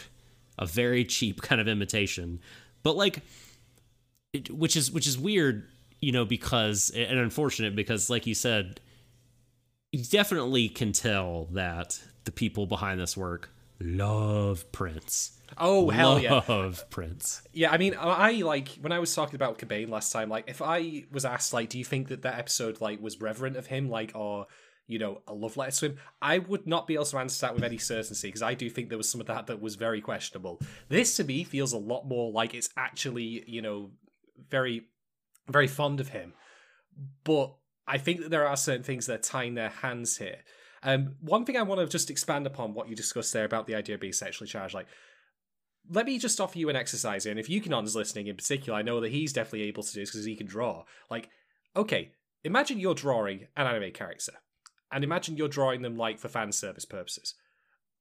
a 0.57 0.65
very 0.65 1.03
cheap 1.03 1.41
kind 1.41 1.59
of 1.59 1.67
imitation. 1.67 2.39
But 2.83 2.95
like 2.95 3.21
it, 4.33 4.51
which 4.51 4.75
is 4.75 4.91
which 4.91 5.07
is 5.07 5.17
weird, 5.17 5.67
you 6.03 6.11
know, 6.11 6.25
because 6.25 6.91
and 6.95 7.17
unfortunate 7.17 7.75
because 7.75 8.09
like 8.09 8.27
you 8.27 8.35
said 8.35 8.81
you 9.91 10.03
definitely 10.03 10.67
can 10.67 10.91
tell 10.91 11.45
that 11.51 12.01
the 12.25 12.31
people 12.31 12.65
behind 12.65 12.99
this 12.99 13.15
work 13.15 13.49
love 13.79 14.71
Prince. 14.71 15.39
Oh 15.57 15.89
hell 15.89 16.19
yeah! 16.19 16.41
Love 16.47 16.89
Prince. 16.89 17.43
Yeah, 17.53 17.71
I 17.71 17.77
mean, 17.77 17.95
I 17.97 18.33
like 18.41 18.69
when 18.81 18.91
I 18.91 18.99
was 18.99 19.13
talking 19.13 19.35
about 19.35 19.59
Cobain 19.59 19.89
last 19.89 20.11
time. 20.11 20.29
Like, 20.29 20.45
if 20.47 20.61
I 20.61 21.05
was 21.11 21.25
asked, 21.25 21.53
like, 21.53 21.69
do 21.69 21.77
you 21.77 21.85
think 21.85 22.07
that 22.07 22.23
that 22.23 22.39
episode 22.39 22.81
like 22.81 23.01
was 23.01 23.21
reverent 23.21 23.55
of 23.55 23.67
him, 23.67 23.89
like, 23.89 24.13
or 24.15 24.47
you 24.87 24.99
know, 24.99 25.21
a 25.27 25.33
love 25.33 25.55
letter 25.55 25.71
to 25.71 25.85
him? 25.87 25.97
I 26.21 26.39
would 26.39 26.65
not 26.65 26.87
be 26.87 26.95
able 26.95 27.05
to 27.05 27.17
answer 27.19 27.45
that 27.45 27.55
with 27.55 27.63
any 27.63 27.77
certainty 27.77 28.27
because 28.27 28.41
I 28.41 28.55
do 28.55 28.69
think 28.69 28.89
there 28.89 28.97
was 28.97 29.09
some 29.09 29.21
of 29.21 29.27
that 29.27 29.47
that 29.47 29.61
was 29.61 29.75
very 29.75 30.01
questionable. 30.01 30.59
This 30.89 31.15
to 31.17 31.23
me 31.23 31.43
feels 31.43 31.71
a 31.71 31.77
lot 31.77 32.07
more 32.07 32.31
like 32.31 32.53
it's 32.55 32.69
actually, 32.75 33.43
you 33.47 33.61
know, 33.61 33.91
very, 34.49 34.87
very 35.49 35.67
fond 35.67 35.99
of 35.99 36.09
him. 36.09 36.33
But 37.23 37.53
I 37.87 37.97
think 37.97 38.21
that 38.21 38.29
there 38.29 38.47
are 38.47 38.57
certain 38.57 38.83
things 38.83 39.07
that 39.07 39.19
are 39.19 39.23
tying 39.23 39.55
their 39.55 39.69
hands 39.69 40.17
here. 40.17 40.37
Um, 40.83 41.15
one 41.21 41.45
thing 41.45 41.57
I 41.57 41.63
want 41.63 41.79
to 41.81 41.87
just 41.87 42.09
expand 42.09 42.45
upon 42.45 42.73
what 42.73 42.89
you 42.89 42.95
discussed 42.95 43.33
there 43.33 43.45
about 43.45 43.67
the 43.67 43.75
idea 43.75 43.95
of 43.95 44.01
being 44.01 44.13
sexually 44.13 44.49
charged, 44.49 44.73
like 44.73 44.87
let 45.89 46.05
me 46.05 46.17
just 46.17 46.39
offer 46.39 46.57
you 46.57 46.69
an 46.69 46.75
exercise 46.75 47.23
here. 47.23 47.31
And 47.31 47.39
if 47.39 47.49
you 47.49 47.61
Yukonon's 47.61 47.95
listening 47.95 48.27
in 48.27 48.35
particular, 48.35 48.77
I 48.77 48.83
know 48.83 49.01
that 49.01 49.11
he's 49.11 49.33
definitely 49.33 49.63
able 49.63 49.83
to 49.83 49.93
do 49.93 49.99
this 49.99 50.11
because 50.11 50.25
he 50.25 50.35
can 50.35 50.47
draw. 50.47 50.83
Like, 51.09 51.29
okay, 51.75 52.11
imagine 52.43 52.79
you're 52.79 52.95
drawing 52.95 53.47
an 53.55 53.67
anime 53.67 53.91
character, 53.91 54.33
and 54.91 55.03
imagine 55.03 55.37
you're 55.37 55.47
drawing 55.47 55.81
them 55.81 55.97
like 55.97 56.19
for 56.19 56.29
fan 56.29 56.51
service 56.51 56.85
purposes. 56.85 57.35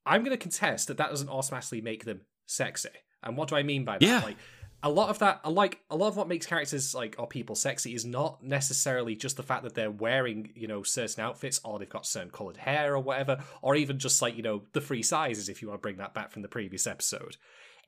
I'm 0.04 0.22
going 0.22 0.36
to 0.36 0.40
contest 0.40 0.88
that 0.88 0.96
that 0.96 1.10
doesn't 1.10 1.28
automatically 1.28 1.80
make 1.80 2.04
them 2.04 2.22
sexy. 2.46 2.90
And 3.22 3.36
what 3.36 3.48
do 3.48 3.56
I 3.56 3.62
mean 3.62 3.84
by 3.84 3.98
that? 3.98 4.06
Yeah. 4.06 4.20
Like, 4.20 4.36
a 4.82 4.90
lot 4.90 5.10
of 5.10 5.18
that, 5.20 5.50
like 5.50 5.80
a 5.90 5.96
lot 5.96 6.08
of 6.08 6.16
what 6.16 6.28
makes 6.28 6.46
characters 6.46 6.94
like 6.94 7.14
or 7.18 7.26
people 7.26 7.54
sexy 7.54 7.94
is 7.94 8.04
not 8.04 8.42
necessarily 8.42 9.14
just 9.14 9.36
the 9.36 9.42
fact 9.42 9.62
that 9.62 9.74
they're 9.74 9.90
wearing, 9.90 10.52
you 10.54 10.66
know, 10.66 10.82
certain 10.82 11.22
outfits 11.22 11.60
or 11.64 11.78
they've 11.78 11.88
got 11.88 12.06
certain 12.06 12.30
colored 12.30 12.56
hair 12.56 12.94
or 12.94 13.00
whatever, 13.00 13.38
or 13.62 13.76
even 13.76 13.98
just 13.98 14.20
like 14.20 14.36
you 14.36 14.42
know 14.42 14.62
the 14.72 14.80
free 14.80 15.02
sizes 15.02 15.48
if 15.48 15.62
you 15.62 15.68
want 15.68 15.80
to 15.80 15.82
bring 15.82 15.98
that 15.98 16.14
back 16.14 16.30
from 16.30 16.42
the 16.42 16.48
previous 16.48 16.86
episode. 16.86 17.36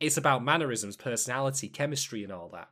It's 0.00 0.16
about 0.16 0.44
mannerisms, 0.44 0.96
personality, 0.96 1.68
chemistry, 1.68 2.24
and 2.24 2.32
all 2.32 2.48
that. 2.50 2.68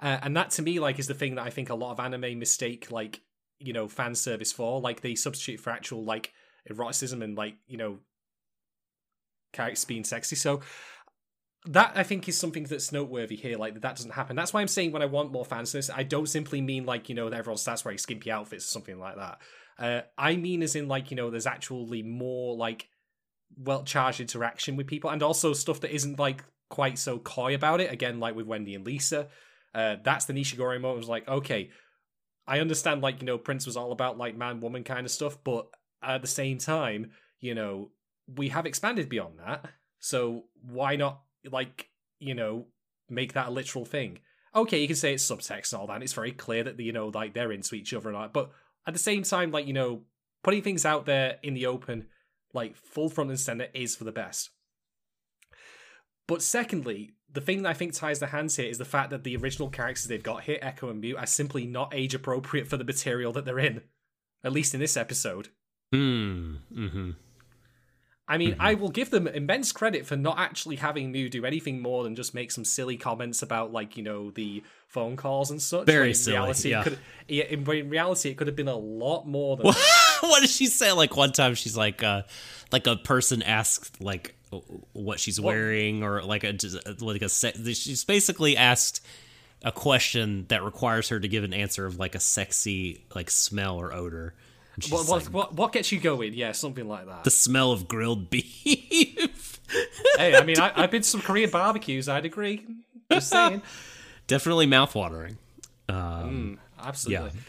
Uh, 0.00 0.18
and 0.22 0.36
that 0.36 0.50
to 0.50 0.62
me, 0.62 0.78
like, 0.78 0.98
is 0.98 1.06
the 1.06 1.14
thing 1.14 1.36
that 1.36 1.46
I 1.46 1.50
think 1.50 1.70
a 1.70 1.74
lot 1.74 1.92
of 1.92 2.00
anime 2.00 2.38
mistake, 2.38 2.90
like, 2.90 3.20
you 3.58 3.72
know, 3.72 3.88
fan 3.88 4.14
service 4.14 4.52
for. 4.52 4.80
Like, 4.80 5.00
they 5.00 5.14
substitute 5.14 5.60
for 5.60 5.70
actual, 5.70 6.04
like, 6.04 6.32
eroticism 6.70 7.22
and, 7.22 7.36
like, 7.36 7.56
you 7.66 7.76
know, 7.76 7.98
characters 9.52 9.84
being 9.84 10.04
sexy. 10.04 10.36
So, 10.36 10.60
that 11.66 11.92
I 11.94 12.02
think 12.02 12.28
is 12.28 12.38
something 12.38 12.64
that's 12.64 12.92
noteworthy 12.92 13.36
here. 13.36 13.56
Like, 13.56 13.80
that, 13.80 13.96
doesn't 13.96 14.12
happen. 14.12 14.36
That's 14.36 14.52
why 14.52 14.60
I'm 14.60 14.68
saying 14.68 14.92
when 14.92 15.02
I 15.02 15.06
want 15.06 15.32
more 15.32 15.44
fan 15.44 15.66
service, 15.66 15.90
I 15.94 16.02
don't 16.02 16.28
simply 16.28 16.60
mean, 16.60 16.86
like, 16.86 17.08
you 17.08 17.14
know, 17.14 17.28
everyone 17.28 17.58
starts 17.58 17.84
wearing 17.84 17.98
skimpy 17.98 18.30
outfits 18.30 18.66
or 18.66 18.68
something 18.68 18.98
like 18.98 19.16
that. 19.16 19.38
Uh, 19.78 20.00
I 20.16 20.36
mean, 20.36 20.62
as 20.62 20.76
in, 20.76 20.88
like, 20.88 21.10
you 21.10 21.16
know, 21.16 21.30
there's 21.30 21.46
actually 21.46 22.02
more, 22.02 22.56
like, 22.56 22.88
well 23.56 23.84
charged 23.84 24.20
interaction 24.20 24.76
with 24.76 24.86
people 24.86 25.10
and 25.10 25.22
also 25.22 25.52
stuff 25.52 25.80
that 25.80 25.94
isn't 25.94 26.18
like 26.18 26.44
quite 26.68 26.98
so 26.98 27.18
coy 27.18 27.54
about 27.54 27.80
it 27.80 27.92
again 27.92 28.18
like 28.18 28.34
with 28.34 28.46
wendy 28.46 28.74
and 28.74 28.84
lisa 28.84 29.28
uh 29.74 29.96
that's 30.02 30.24
the 30.24 30.32
nishigori 30.32 30.80
moment 30.80 30.96
it 30.96 30.98
was 30.98 31.08
like 31.08 31.26
okay 31.28 31.70
i 32.46 32.60
understand 32.60 33.02
like 33.02 33.20
you 33.20 33.26
know 33.26 33.38
prince 33.38 33.64
was 33.64 33.76
all 33.76 33.92
about 33.92 34.18
like 34.18 34.36
man 34.36 34.60
woman 34.60 34.84
kind 34.84 35.06
of 35.06 35.12
stuff 35.12 35.38
but 35.44 35.68
at 36.02 36.22
the 36.22 36.28
same 36.28 36.58
time 36.58 37.10
you 37.40 37.54
know 37.54 37.90
we 38.34 38.48
have 38.48 38.66
expanded 38.66 39.08
beyond 39.08 39.38
that 39.38 39.64
so 40.00 40.44
why 40.60 40.96
not 40.96 41.20
like 41.52 41.88
you 42.18 42.34
know 42.34 42.66
make 43.08 43.34
that 43.34 43.48
a 43.48 43.50
literal 43.50 43.84
thing 43.84 44.18
okay 44.54 44.80
you 44.80 44.86
can 44.86 44.96
say 44.96 45.14
it's 45.14 45.28
subtext 45.28 45.72
and 45.72 45.80
all 45.80 45.86
that 45.86 45.94
and 45.94 46.02
it's 46.02 46.12
very 46.12 46.32
clear 46.32 46.64
that 46.64 46.78
you 46.80 46.92
know 46.92 47.08
like 47.08 47.34
they're 47.34 47.52
into 47.52 47.74
each 47.74 47.92
other 47.92 48.08
and 48.08 48.16
all 48.16 48.22
that 48.22 48.32
but 48.32 48.50
at 48.86 48.92
the 48.92 48.98
same 48.98 49.22
time 49.22 49.50
like 49.50 49.66
you 49.66 49.72
know 49.72 50.02
putting 50.42 50.62
things 50.62 50.84
out 50.84 51.06
there 51.06 51.38
in 51.42 51.54
the 51.54 51.66
open 51.66 52.06
like 52.56 52.76
full 52.76 53.08
front 53.08 53.30
and 53.30 53.38
center 53.38 53.66
is 53.74 53.94
for 53.94 54.04
the 54.04 54.12
best. 54.12 54.50
But 56.28 56.42
secondly, 56.42 57.12
the 57.32 57.40
thing 57.40 57.62
that 57.62 57.70
I 57.70 57.74
think 57.74 57.94
ties 57.94 58.18
the 58.18 58.28
hands 58.28 58.56
here 58.56 58.68
is 58.68 58.78
the 58.78 58.84
fact 58.84 59.10
that 59.10 59.24
the 59.24 59.36
original 59.36 59.70
characters 59.70 60.06
they've 60.06 60.22
got 60.22 60.44
here, 60.44 60.58
Echo 60.62 60.88
and 60.88 61.00
Mute, 61.00 61.18
are 61.18 61.26
simply 61.26 61.66
not 61.66 61.92
age 61.94 62.14
appropriate 62.14 62.66
for 62.66 62.76
the 62.76 62.84
material 62.84 63.32
that 63.32 63.44
they're 63.44 63.58
in. 63.58 63.82
At 64.42 64.52
least 64.52 64.74
in 64.74 64.80
this 64.80 64.96
episode. 64.96 65.48
Mm, 65.92 66.58
hmm. 66.72 67.10
Mm-hmm. 68.28 68.32
I 68.34 68.38
mean, 68.38 68.56
I 68.58 68.74
will 68.74 68.88
give 68.88 69.10
them 69.10 69.28
immense 69.28 69.70
credit 69.70 70.04
for 70.04 70.16
not 70.16 70.38
actually 70.38 70.76
having 70.76 71.12
Mew 71.12 71.28
do 71.28 71.44
anything 71.44 71.80
more 71.80 72.02
than 72.02 72.16
just 72.16 72.34
make 72.34 72.50
some 72.50 72.64
silly 72.64 72.96
comments 72.96 73.42
about, 73.42 73.72
like, 73.72 73.96
you 73.96 74.02
know, 74.02 74.30
the 74.32 74.64
phone 74.88 75.16
calls 75.16 75.50
and 75.50 75.62
such. 75.62 75.86
Very 75.86 76.08
in 76.08 76.14
silly, 76.14 76.36
Reality, 76.36 76.70
yeah. 76.70 76.80
It 76.80 76.84
could, 76.84 76.98
in, 77.28 77.64
in 77.70 77.88
reality, 77.88 78.30
it 78.30 78.36
could 78.36 78.48
have 78.48 78.56
been 78.56 78.68
a 78.68 78.76
lot 78.76 79.26
more 79.28 79.56
than. 79.56 79.66
what 80.20 80.40
did 80.40 80.50
she 80.50 80.66
say? 80.66 80.92
Like 80.92 81.16
one 81.16 81.32
time, 81.32 81.54
she's 81.54 81.76
like, 81.76 82.02
uh, 82.02 82.22
like 82.72 82.86
a 82.86 82.96
person 82.96 83.42
asked 83.42 84.00
like 84.00 84.34
what 84.92 85.20
she's 85.20 85.40
wearing, 85.40 86.02
or 86.02 86.22
like 86.22 86.44
a 86.44 86.56
like 87.00 87.22
a 87.22 87.28
she's 87.28 88.04
basically 88.04 88.56
asked 88.56 89.04
a 89.62 89.72
question 89.72 90.46
that 90.48 90.62
requires 90.62 91.08
her 91.08 91.18
to 91.18 91.28
give 91.28 91.44
an 91.44 91.52
answer 91.52 91.86
of 91.86 91.98
like 91.98 92.14
a 92.14 92.20
sexy 92.20 93.04
like 93.14 93.30
smell 93.30 93.76
or 93.76 93.92
odor. 93.92 94.34
What, 94.90 95.08
what, 95.08 95.08
like, 95.08 95.32
what, 95.32 95.54
what 95.54 95.72
gets 95.72 95.90
you 95.90 95.98
going? 95.98 96.34
Yeah, 96.34 96.52
something 96.52 96.86
like 96.86 97.06
that. 97.06 97.24
The 97.24 97.30
smell 97.30 97.72
of 97.72 97.88
grilled 97.88 98.30
beef. 98.30 99.60
hey, 100.18 100.36
I 100.36 100.44
mean, 100.44 100.58
I, 100.58 100.68
have 100.80 100.90
been 100.90 101.02
to 101.02 101.08
some 101.08 101.22
Korean 101.22 101.50
barbecues. 101.50 102.08
I'd 102.08 102.26
agree. 102.26 102.66
Just 103.10 103.30
saying. 103.30 103.62
Definitely 104.26 104.66
mouthwatering. 104.66 105.36
Um, 105.88 106.58
mm, 106.58 106.58
absolutely. 106.84 107.30
Yeah. 107.32 107.40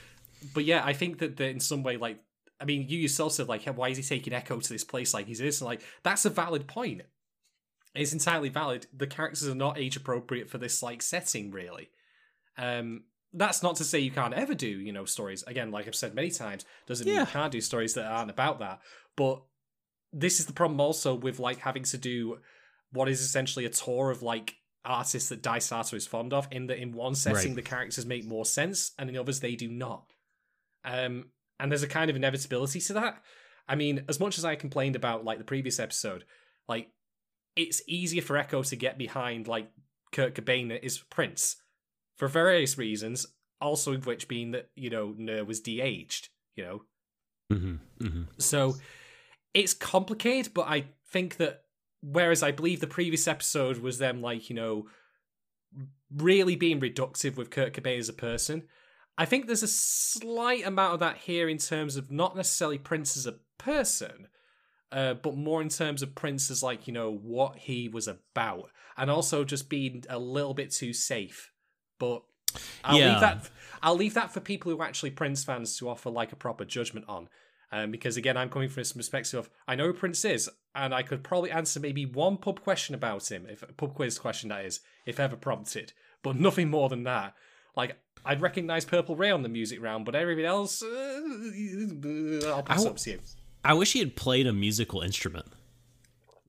But 0.54 0.66
yeah, 0.66 0.86
I 0.86 0.94
think 0.94 1.20
that, 1.20 1.38
that 1.38 1.50
in 1.50 1.60
some 1.60 1.84
way, 1.84 1.98
like, 1.98 2.20
I 2.62 2.66
mean, 2.66 2.88
you 2.88 2.98
yourself 2.98 3.34
said, 3.34 3.48
like, 3.48 3.66
why 3.66 3.90
is 3.90 3.98
he 3.98 4.04
taking 4.04 4.34
Echo 4.34 4.60
to 4.60 4.70
this 4.70 4.84
place 4.84 5.14
like 5.14 5.28
he's 5.28 5.42
innocent? 5.42 5.68
Like, 5.68 5.82
that's 6.04 6.26
a 6.26 6.30
valid 6.30 6.68
point. 6.68 7.02
It's 7.94 8.14
entirely 8.14 8.50
valid. 8.50 8.88
The 8.96 9.08
characters 9.08 9.48
are 9.48 9.56
not 9.56 9.78
age 9.78 9.96
appropriate 9.96 10.50
for 10.50 10.58
this 10.60 10.82
like 10.84 11.02
setting, 11.02 11.52
really. 11.52 11.90
Um, 12.58 13.04
that's 13.38 13.62
not 13.62 13.76
to 13.78 13.84
say 13.84 14.00
you 14.00 14.12
can't 14.12 14.34
ever 14.34 14.54
do, 14.54 14.68
you 14.68 14.92
know, 14.92 15.06
stories. 15.06 15.44
Again, 15.44 15.72
like 15.72 15.88
I've 15.88 15.96
said 15.96 16.16
many 16.16 16.32
times, 16.32 16.66
doesn't 16.88 17.06
mean 17.06 17.20
you 17.20 17.26
can't 17.26 17.52
do 17.52 17.62
stories 17.62 17.94
that 17.94 18.06
aren't 18.06 18.32
about 18.32 18.60
that. 18.60 18.82
But 19.16 19.42
this 20.12 20.40
is 20.40 20.48
the 20.48 20.54
problem 20.54 20.80
also 20.82 21.14
with 21.14 21.40
like 21.40 21.60
having 21.60 21.84
to 21.84 21.98
do 21.98 22.40
what 22.92 23.08
is 23.08 23.22
essentially 23.22 23.66
a 23.66 23.70
tour 23.70 24.10
of 24.10 24.24
like 24.24 24.56
artists 24.84 25.30
that 25.30 25.44
Dai 25.44 25.60
Sato 25.60 25.96
is 25.96 26.08
fond 26.08 26.34
of. 26.34 26.48
In 26.52 26.68
that 26.68 26.80
in 26.80 26.94
one 26.94 27.14
setting 27.14 27.52
right. 27.52 27.56
the 27.56 27.62
characters 27.62 28.06
make 28.06 28.26
more 28.26 28.46
sense, 28.46 28.92
and 28.98 29.10
in 29.10 29.18
others 29.18 29.40
they 29.40 29.56
do 29.56 29.70
not. 29.70 30.06
Um, 30.84 31.26
and 31.60 31.72
there's 31.72 31.84
a 31.84 31.88
kind 31.88 32.10
of 32.10 32.16
inevitability 32.16 32.80
to 32.82 32.94
that. 32.94 33.22
I 33.68 33.76
mean, 33.76 34.06
as 34.08 34.20
much 34.20 34.38
as 34.38 34.46
I 34.46 34.56
complained 34.56 34.96
about 34.96 35.26
like 35.26 35.38
the 35.38 35.44
previous 35.44 35.80
episode, 35.80 36.24
like 36.68 36.90
it's 37.56 37.82
easier 37.88 38.22
for 38.22 38.38
Echo 38.38 38.64
to 38.64 38.76
get 38.76 38.98
behind 38.98 39.48
like 39.48 39.70
Kurt 40.12 40.34
Cobain 40.34 40.78
is 40.82 40.98
Prince 40.98 41.58
for 42.18 42.28
various 42.28 42.78
reasons. 42.78 43.26
Also, 43.60 43.94
of 43.94 44.06
which 44.06 44.28
being 44.28 44.52
that 44.52 44.70
you 44.76 44.90
know 44.90 45.16
Ner 45.18 45.44
was 45.44 45.60
de-aged. 45.60 46.30
You 46.56 46.64
know, 46.64 46.82
mm-hmm, 47.52 48.06
mm-hmm. 48.06 48.24
so 48.38 48.76
it's 49.54 49.74
complicated. 49.74 50.54
But 50.54 50.68
I 50.68 50.86
think 51.12 51.38
that 51.38 51.64
whereas 52.02 52.44
I 52.44 52.52
believe 52.52 52.82
the 52.82 52.88
previous 52.88 53.28
episode 53.28 53.80
was 53.80 53.98
them 53.98 54.22
like 54.22 54.50
you 54.50 54.56
know 54.56 54.88
really 56.16 56.56
being 56.56 56.80
reductive 56.80 57.36
with 57.36 57.50
Kurt 57.50 57.74
Cobain 57.74 58.00
as 58.00 58.10
a 58.10 58.14
person. 58.14 58.64
I 59.18 59.26
think 59.26 59.48
there's 59.48 59.64
a 59.64 59.68
slight 59.68 60.66
amount 60.66 60.94
of 60.94 61.00
that 61.00 61.18
here 61.18 61.50
in 61.50 61.58
terms 61.58 61.96
of 61.96 62.12
not 62.12 62.36
necessarily 62.36 62.78
Prince 62.78 63.18
as 63.18 63.26
a 63.26 63.36
person, 63.58 64.28
uh, 64.92 65.16
but 65.16 65.36
more 65.36 65.62
in 65.62 65.70
terms 65.70 66.04
of 66.04 66.16
Prince 66.16 66.52
as 66.52 66.62
like 66.62 66.88
you 66.88 66.94
know 66.94 67.12
what 67.12 67.58
he 67.58 67.90
was 67.90 68.08
about, 68.08 68.70
and 68.96 69.10
also 69.10 69.44
just 69.44 69.70
being 69.70 70.04
a 70.10 70.20
little 70.20 70.54
bit 70.54 70.72
too 70.72 70.94
safe. 70.94 71.52
But 72.00 72.24
I'll 72.84 72.98
yeah. 72.98 73.12
leave 73.12 73.22
that. 73.22 73.50
I'll 73.82 73.96
leave 73.96 74.14
that 74.16 74.34
for 74.34 74.40
people 74.40 74.72
who 74.72 74.80
are 74.80 74.86
actually 74.86 75.12
Prince 75.12 75.44
fans 75.44 75.78
to 75.78 75.90
offer 75.90 76.10
like 76.10 76.32
a 76.32 76.36
proper 76.36 76.66
judgment 76.66 77.06
on. 77.08 77.30
Um, 77.72 77.92
because 77.92 78.16
again, 78.16 78.38
I'm 78.38 78.50
coming 78.50 78.70
from 78.70 78.82
this 78.82 78.94
perspective 78.94 79.40
of 79.40 79.50
I 79.68 79.76
know 79.76 79.88
who 79.88 79.94
Prince 79.94 80.24
is, 80.24 80.50
and 80.74 80.94
I 80.96 81.04
could 81.04 81.24
probably 81.24 81.52
answer 81.52 81.80
maybe 81.80 82.06
one 82.06 82.38
pub 82.38 82.62
question 82.62 82.96
about 82.96 83.30
him, 83.30 83.46
if 83.50 83.64
pub 83.76 83.94
quiz 83.94 84.18
question 84.18 84.50
that 84.50 84.64
is, 84.64 84.80
if 85.06 85.20
ever 85.20 85.36
prompted, 85.36 85.92
but 86.24 86.38
nothing 86.38 86.70
more 86.70 86.88
than 86.88 87.04
that. 87.04 87.34
Like 87.76 87.98
I'd 88.24 88.42
recognize 88.42 88.86
Purple 88.86 89.16
Rain 89.16 89.34
on 89.34 89.44
the 89.44 89.50
music 89.50 89.82
round, 89.82 90.06
but 90.06 90.16
everything 90.16 90.46
else, 90.46 90.82
uh, 90.82 91.22
I'll 92.48 92.64
pass 92.64 92.80
I 92.80 92.84
w- 92.84 92.90
up 92.90 92.98
to 92.98 93.12
you. 93.12 93.20
I 93.66 93.74
wish 93.74 93.94
he 93.94 94.00
had 94.00 94.16
played 94.16 94.48
a 94.48 94.54
musical 94.54 95.02
instrument. 95.02 95.48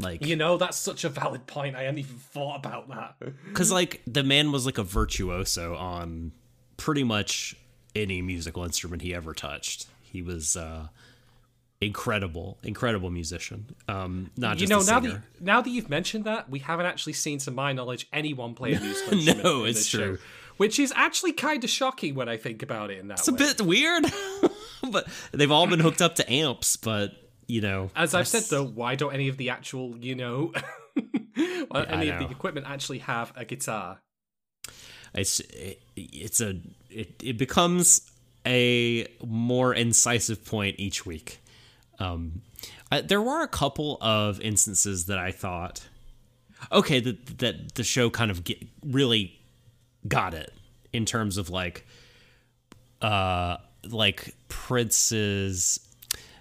Like 0.01 0.25
you 0.25 0.37
know, 0.37 0.57
that's 0.57 0.77
such 0.77 1.05
a 1.05 1.09
valid 1.09 1.47
point. 1.47 1.75
I 1.75 1.83
hadn't 1.83 1.99
even 1.99 2.17
thought 2.17 2.57
about 2.65 2.89
that. 2.89 3.17
Because 3.49 3.73
like 3.73 4.03
the 4.07 4.23
man 4.23 4.53
was 4.53 4.65
like 4.67 4.79
a 4.79 4.85
virtuoso 4.85 5.75
on 5.77 6.33
pretty 6.77 7.03
much 7.03 7.57
any 7.97 8.23
musical 8.23 8.65
instrument 8.65 9.03
he 9.03 9.15
ever 9.15 9.35
touched. 9.35 9.87
He 10.03 10.23
was 10.23 10.57
uh 10.57 10.89
incredible, 11.81 12.59
incredible 12.63 13.11
musician. 13.11 13.75
Um, 13.87 14.31
not 14.37 14.61
you 14.61 14.67
know 14.67 14.81
now 14.81 15.01
that 15.01 15.21
now 15.41 15.61
that 15.61 15.71
you've 15.71 15.91
mentioned 15.91 16.25
that, 16.25 16.51
we 16.51 16.59
haven't 16.61 16.87
actually 16.87 17.13
seen, 17.13 17.39
to 17.41 17.51
my 17.51 17.73
knowledge, 17.73 18.09
anyone 18.13 18.55
play 18.55 18.75
a 18.75 18.81
musical 18.81 19.15
instrument. 19.15 19.45
no, 19.45 19.65
it's 19.65 19.87
true. 19.87 20.17
Show, 20.17 20.23
which 20.57 20.79
is 20.79 20.93
actually 20.97 21.33
kind 21.33 21.63
of 21.63 21.71
shocking 21.71 22.15
when 22.15 22.29
I 22.29 22.37
think 22.37 22.63
about 22.63 22.91
it. 22.91 22.99
In 22.99 23.09
that, 23.09 23.21
it's 23.21 23.29
way. 23.29 23.35
a 23.35 23.39
bit 23.39 23.61
weird, 23.61 24.05
but 24.91 25.07
they've 25.33 25.51
all 25.51 25.67
been 25.67 25.81
hooked 25.81 26.03
up 26.03 26.17
to 26.17 26.31
amps. 26.31 26.77
But 26.77 27.13
you 27.49 27.63
know, 27.63 27.91
as 27.97 28.15
I've 28.15 28.29
said 28.29 28.45
though, 28.45 28.65
why 28.65 28.95
don't 28.95 29.13
any 29.13 29.29
of 29.29 29.39
the 29.39 29.51
actual, 29.51 29.97
you 29.97 30.15
know, 30.15 30.53
yeah, 31.35 31.65
any 31.89 32.11
of 32.11 32.19
the 32.21 32.29
equipment 32.31 32.67
actually 32.69 32.99
have 32.99 33.33
a 33.37 33.45
guitar? 33.47 34.01
It's 35.15 35.41
it, 35.41 35.81
it's 35.97 36.43
a 36.43 36.61
it, 36.91 37.23
it 37.25 37.39
becomes 37.39 38.09
a 38.47 39.07
more 39.25 39.73
incisive 39.75 40.45
point 40.45 40.77
each 40.79 41.07
week. 41.07 41.41
Um, 41.99 42.43
I, 42.93 43.01
there 43.01 43.23
were 43.23 43.43
a 43.43 43.49
couple 43.49 43.97
of 44.03 44.41
instances 44.43 45.07
that 45.07 45.19
I 45.19 45.33
thought, 45.33 45.89
okay, 46.71 47.01
that 47.01 47.39
that 47.39 47.75
the 47.77 47.83
show 47.83 48.11
kind 48.11 48.31
of 48.31 48.45
get, 48.45 48.63
really 48.85 49.41
got 50.07 50.35
it 50.35 50.53
in 50.93 51.07
terms 51.07 51.39
of 51.39 51.49
like, 51.49 51.87
uh, 53.01 53.57
like 53.89 54.35
Prince's 54.49 55.81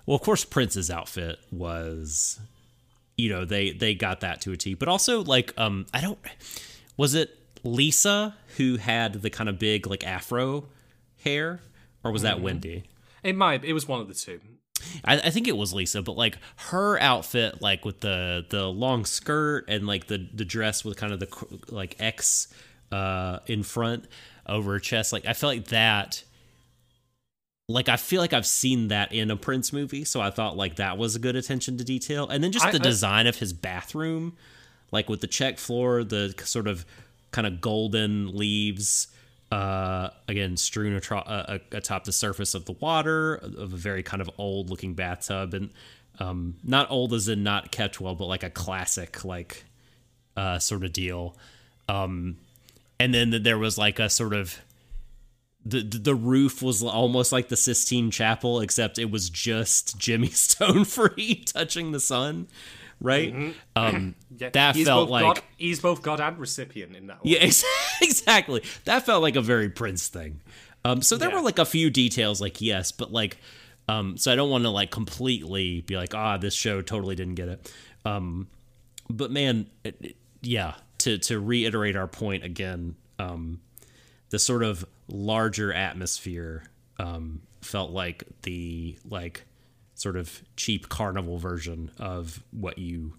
well, 0.08 0.16
of 0.16 0.22
course, 0.22 0.46
Prince's 0.46 0.90
outfit 0.90 1.38
was, 1.52 2.40
you 3.18 3.30
know, 3.30 3.44
they 3.44 3.72
they 3.72 3.94
got 3.94 4.22
that 4.22 4.42
to 4.42 4.54
a 4.54 4.58
T. 4.58 4.74
But 4.74 4.88
also, 4.88 5.22
like, 5.22 5.54
um, 5.58 5.86
I 5.94 6.00
don't, 6.00 6.18
was 6.96 7.14
it 7.14 7.38
Lisa 7.64 8.36
who 8.56 8.78
had 8.78 9.14
the 9.22 9.30
kind 9.30 9.50
of 9.50 9.60
big 9.60 9.86
like 9.86 10.08
afro 10.08 10.70
hair, 11.24 11.60
or 12.06 12.12
was 12.12 12.22
that 12.22 12.38
mm. 12.38 12.42
Wendy? 12.42 12.84
It 13.22 13.36
might. 13.36 13.66
It 13.66 13.74
was 13.74 13.86
one 13.86 14.00
of 14.00 14.08
the 14.08 14.14
two. 14.14 14.40
I, 15.04 15.18
I, 15.18 15.30
think 15.30 15.48
it 15.48 15.58
was 15.58 15.74
Lisa, 15.74 16.02
but 16.02 16.16
like 16.16 16.38
her 16.56 16.98
outfit, 17.02 17.62
like 17.62 17.84
with 17.84 18.00
the 18.00 18.46
the 18.50 18.68
long 18.68 19.04
skirt 19.04 19.66
and 19.68 19.86
like 19.88 20.08
the 20.08 20.26
the 20.34 20.46
dress 20.46 20.86
with 20.86 20.96
kind 20.96 21.12
of 21.12 21.20
the 21.20 21.28
like 21.68 21.96
X 22.00 22.48
uh 22.92 23.40
in 23.48 23.64
front 23.64 24.06
over 24.46 24.74
her 24.74 24.80
chest, 24.80 25.12
like 25.12 25.26
I 25.26 25.34
feel 25.34 25.50
like 25.50 25.66
that 25.66 26.24
like 27.70 27.90
I 27.90 27.98
feel 27.98 28.22
like 28.22 28.34
I've 28.34 28.46
seen 28.46 28.88
that 28.90 29.12
in 29.12 29.30
a 29.30 29.36
Prince 29.36 29.74
movie, 29.74 30.06
so 30.06 30.22
I 30.22 30.30
thought 30.30 30.56
like 30.56 30.78
that 30.78 30.98
was 30.98 31.16
a 31.16 31.20
good 31.20 31.36
attention 31.36 31.78
to 31.78 31.84
detail. 31.84 32.28
And 32.28 32.44
then 32.44 32.52
just 32.52 32.66
I, 32.66 32.72
the 32.72 32.80
design 32.80 33.28
of 33.28 33.38
his 33.38 33.52
bathroom, 33.52 34.38
like 34.92 35.10
with 35.10 35.20
the 35.22 35.28
check 35.28 35.58
floor, 35.58 36.04
the 36.04 36.34
sort 36.44 36.68
of 36.68 36.86
kind 37.32 37.46
of 37.46 37.60
golden 37.60 38.36
leaves, 38.36 39.08
uh, 39.52 40.10
again 40.28 40.56
strewn 40.56 40.98
atro- 40.98 41.24
uh, 41.26 41.60
atop 41.72 42.06
the 42.06 42.12
surface 42.12 42.54
of 42.54 42.66
the 42.66 42.74
water 42.74 43.36
of 43.36 43.74
a 43.74 43.78
very 43.78 44.04
kind 44.04 44.22
of 44.22 44.30
old 44.38 44.70
looking 44.70 44.94
bathtub, 44.94 45.54
and 45.54 45.70
um, 46.20 46.56
not 46.64 46.90
old 46.90 47.14
as 47.14 47.28
in 47.28 47.44
not 47.44 47.72
kept 47.72 48.00
well, 48.00 48.16
but 48.16 48.26
like 48.28 48.44
a 48.44 48.50
classic 48.50 49.26
like 49.26 49.66
uh, 50.38 50.58
sort 50.58 50.86
of 50.86 50.94
deal. 50.94 51.36
Um, 51.90 52.38
and 53.00 53.14
then 53.14 53.44
there 53.44 53.58
was 53.58 53.78
like 53.78 54.00
a 54.00 54.10
sort 54.10 54.34
of 54.34 54.58
the 55.68 55.82
the 55.82 56.16
roof 56.16 56.62
was 56.62 56.84
almost 56.84 57.32
like 57.32 57.50
the 57.50 57.58
Sistine 57.58 58.12
Chapel, 58.12 58.62
except 58.62 58.98
it 58.98 59.12
was 59.12 59.30
just 59.30 59.98
Jimmy 59.98 60.28
Stone 60.32 60.86
free 60.86 61.44
touching 61.46 61.92
the 61.92 62.00
sun, 62.00 62.48
right? 63.02 63.34
Mm-hmm. 63.34 63.52
Um, 63.76 64.16
yeah, 64.38 64.50
that 64.50 64.76
felt 64.76 65.10
like 65.10 65.24
God, 65.24 65.42
he's 65.58 65.80
both 65.80 66.02
God 66.02 66.20
and 66.20 66.38
recipient 66.38 66.96
in 66.96 67.08
that. 67.08 67.24
Way. 67.24 67.32
Yeah, 67.32 67.52
exactly. 68.02 68.64
That 68.86 69.06
felt 69.06 69.22
like 69.22 69.36
a 69.36 69.42
very 69.42 69.70
Prince 69.70 70.08
thing. 70.08 70.42
Um, 70.86 71.02
so 71.02 71.18
there 71.18 71.30
yeah. 71.30 71.36
were 71.36 71.42
like 71.42 71.60
a 71.60 71.66
few 71.66 71.90
details, 71.90 72.40
like 72.40 72.62
yes, 72.62 72.92
but 72.92 73.12
like, 73.12 73.38
um, 73.90 74.18
so 74.18 74.32
I 74.32 74.36
don't 74.36 74.50
want 74.50 74.64
to 74.64 74.70
like 74.70 74.92
completely 74.92 75.82
be 75.82 75.98
like, 75.98 76.16
ah, 76.16 76.38
this 76.38 76.54
show 76.54 76.82
totally 76.82 77.16
didn't 77.16 77.36
get 77.36 77.50
it. 77.50 77.74
Um, 78.06 78.48
but 79.10 79.32
man, 79.32 79.70
it, 79.84 79.98
it, 80.02 80.16
yeah. 80.42 80.76
To 81.00 81.18
to 81.20 81.40
reiterate 81.40 81.96
our 81.96 82.08
point 82.08 82.44
again, 82.44 82.96
um, 83.20 83.60
the 84.30 84.40
sort 84.40 84.64
of 84.64 84.86
larger 85.08 85.72
atmosphere 85.74 86.64
um, 87.00 87.42
felt 87.62 87.92
like 87.92 88.24
the 88.44 88.98
like 89.10 89.46
sort 89.96 90.16
of 90.16 90.44
cheap 90.56 90.90
carnival 90.90 91.38
version 91.38 91.92
of 91.98 92.44
what 92.52 92.78
you 92.78 93.14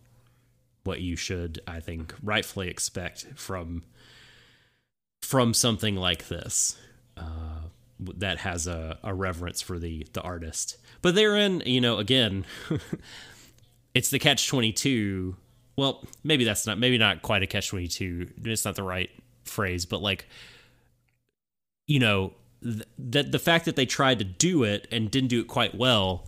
what 0.85 1.01
you 1.01 1.17
should 1.17 1.61
I 1.67 1.81
think 1.81 2.15
rightfully 2.23 2.69
expect 2.69 3.27
from 3.37 3.83
from 5.23 5.53
something 5.53 5.97
like 5.97 6.29
this 6.29 6.77
uh, 7.17 7.69
that 8.17 8.39
has 8.39 8.67
a, 8.67 8.99
a 9.03 9.13
reverence 9.13 9.61
for 9.61 9.79
the 9.79 10.07
the 10.13 10.23
artist. 10.23 10.77
But 11.03 11.15
therein, 11.15 11.63
you 11.67 11.81
know, 11.81 11.99
again, 11.99 12.45
it's 13.95 14.11
the 14.11 14.19
catch 14.19 14.49
twenty 14.49 14.73
two. 14.73 15.37
Well, 15.77 16.05
maybe 16.25 16.45
that's 16.45 16.67
not 16.67 16.79
maybe 16.79 16.99
not 16.99 17.23
quite 17.23 17.43
a 17.43 17.47
catch 17.47 17.69
twenty 17.69 17.89
two. 17.89 18.29
It's 18.45 18.65
not 18.65 18.77
the 18.77 18.83
right 18.83 19.11
phrase, 19.45 19.87
but 19.87 20.01
like 20.01 20.27
you 21.89 21.99
know, 21.99 22.33
that 22.63 23.33
the 23.33 23.39
fact 23.39 23.65
that 23.65 23.75
they 23.75 23.87
tried 23.87 24.21
to 24.21 24.25
do 24.25 24.63
it 24.63 24.87
and 24.93 25.11
didn't 25.11 25.31
do 25.31 25.41
it 25.41 25.49
quite 25.49 25.75
well 25.75 26.27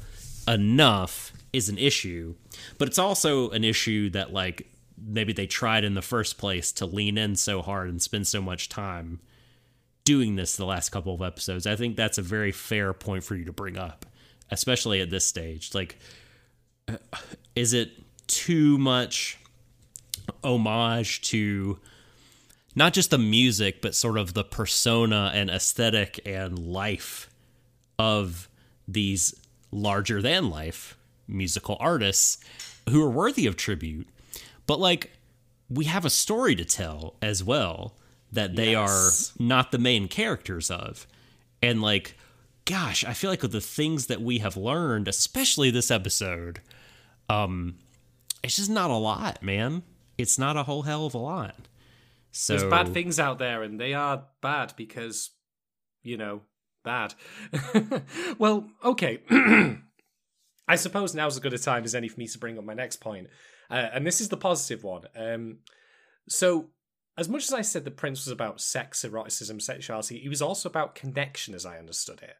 enough 0.48 1.32
is 1.52 1.68
an 1.68 1.78
issue, 1.78 2.34
but 2.78 2.88
it's 2.88 2.98
also 2.98 3.50
an 3.50 3.62
issue 3.62 4.10
that 4.10 4.32
like 4.32 4.66
maybe 4.98 5.32
they 5.32 5.46
tried 5.46 5.84
in 5.84 5.94
the 5.94 6.02
first 6.02 6.38
place 6.38 6.72
to 6.72 6.86
lean 6.86 7.18
in 7.18 7.36
so 7.36 7.62
hard 7.62 7.88
and 7.88 8.00
spend 8.00 8.26
so 8.26 8.40
much 8.40 8.68
time 8.68 9.20
doing 10.04 10.36
this 10.36 10.56
the 10.56 10.64
last 10.64 10.90
couple 10.90 11.14
of 11.14 11.22
episodes. 11.22 11.66
I 11.66 11.76
think 11.76 11.96
that's 11.96 12.18
a 12.18 12.22
very 12.22 12.52
fair 12.52 12.92
point 12.92 13.22
for 13.22 13.34
you 13.34 13.44
to 13.44 13.52
bring 13.52 13.76
up, 13.76 14.06
especially 14.50 15.00
at 15.00 15.10
this 15.10 15.26
stage. 15.26 15.74
Like, 15.74 15.98
uh, 16.88 16.96
is 17.54 17.74
it 17.74 17.90
too 18.26 18.78
much 18.78 19.38
homage 20.44 21.20
to 21.22 21.78
not 22.80 22.94
just 22.94 23.10
the 23.10 23.18
music, 23.18 23.82
but 23.82 23.94
sort 23.94 24.16
of 24.16 24.32
the 24.32 24.42
persona 24.42 25.30
and 25.34 25.50
aesthetic 25.50 26.18
and 26.24 26.58
life 26.58 27.28
of 27.98 28.48
these 28.88 29.34
larger 29.70 30.22
than 30.22 30.48
life 30.48 30.96
musical 31.28 31.76
artists 31.78 32.38
who 32.88 33.04
are 33.04 33.10
worthy 33.10 33.46
of 33.46 33.54
tribute? 33.56 34.08
But 34.66 34.80
like, 34.80 35.10
we 35.68 35.84
have 35.84 36.06
a 36.06 36.10
story 36.10 36.56
to 36.56 36.64
tell 36.64 37.16
as 37.20 37.44
well 37.44 37.94
that 38.32 38.56
they 38.56 38.72
Yes. 38.72 39.32
are 39.38 39.42
not 39.42 39.72
the 39.72 39.78
main 39.78 40.08
characters 40.08 40.70
of. 40.70 41.06
And 41.62 41.82
like, 41.82 42.16
gosh, 42.64 43.04
I 43.04 43.12
feel 43.12 43.28
like 43.30 43.42
with 43.42 43.52
the 43.52 43.60
things 43.60 44.06
that 44.06 44.22
we 44.22 44.38
have 44.38 44.56
learned, 44.56 45.06
especially 45.06 45.70
this 45.70 45.90
episode, 45.90 46.60
um, 47.28 47.74
it's 48.42 48.56
just 48.56 48.70
not 48.70 48.90
a 48.90 48.94
lot, 48.94 49.42
man. 49.42 49.82
It's 50.16 50.38
not 50.38 50.56
a 50.56 50.62
whole 50.62 50.82
hell 50.82 51.04
of 51.06 51.12
a 51.14 51.18
lot. 51.18 51.54
So 52.32 52.56
There's 52.56 52.70
bad 52.70 52.88
things 52.88 53.18
out 53.18 53.38
there, 53.38 53.62
and 53.62 53.80
they 53.80 53.94
are 53.94 54.24
bad 54.40 54.74
because, 54.76 55.30
you 56.02 56.16
know, 56.16 56.42
bad. 56.84 57.14
well, 58.38 58.68
okay. 58.84 59.20
I 60.68 60.76
suppose 60.76 61.14
now's 61.14 61.34
as 61.34 61.40
good 61.40 61.54
a 61.54 61.58
time 61.58 61.84
as 61.84 61.94
any 61.94 62.08
for 62.08 62.20
me 62.20 62.28
to 62.28 62.38
bring 62.38 62.56
up 62.56 62.64
my 62.64 62.74
next 62.74 62.96
point. 62.96 63.28
Uh, 63.70 63.88
and 63.92 64.06
this 64.06 64.20
is 64.20 64.28
the 64.28 64.36
positive 64.36 64.84
one. 64.84 65.02
Um, 65.16 65.58
so, 66.28 66.70
as 67.18 67.28
much 67.28 67.44
as 67.44 67.52
I 67.52 67.62
said 67.62 67.84
the 67.84 67.90
Prince 67.90 68.24
was 68.24 68.32
about 68.32 68.60
sex, 68.60 69.04
eroticism, 69.04 69.60
sexuality, 69.60 70.18
he 70.18 70.28
was 70.28 70.40
also 70.40 70.68
about 70.68 70.94
connection, 70.94 71.54
as 71.54 71.66
I 71.66 71.78
understood 71.78 72.22
it. 72.22 72.36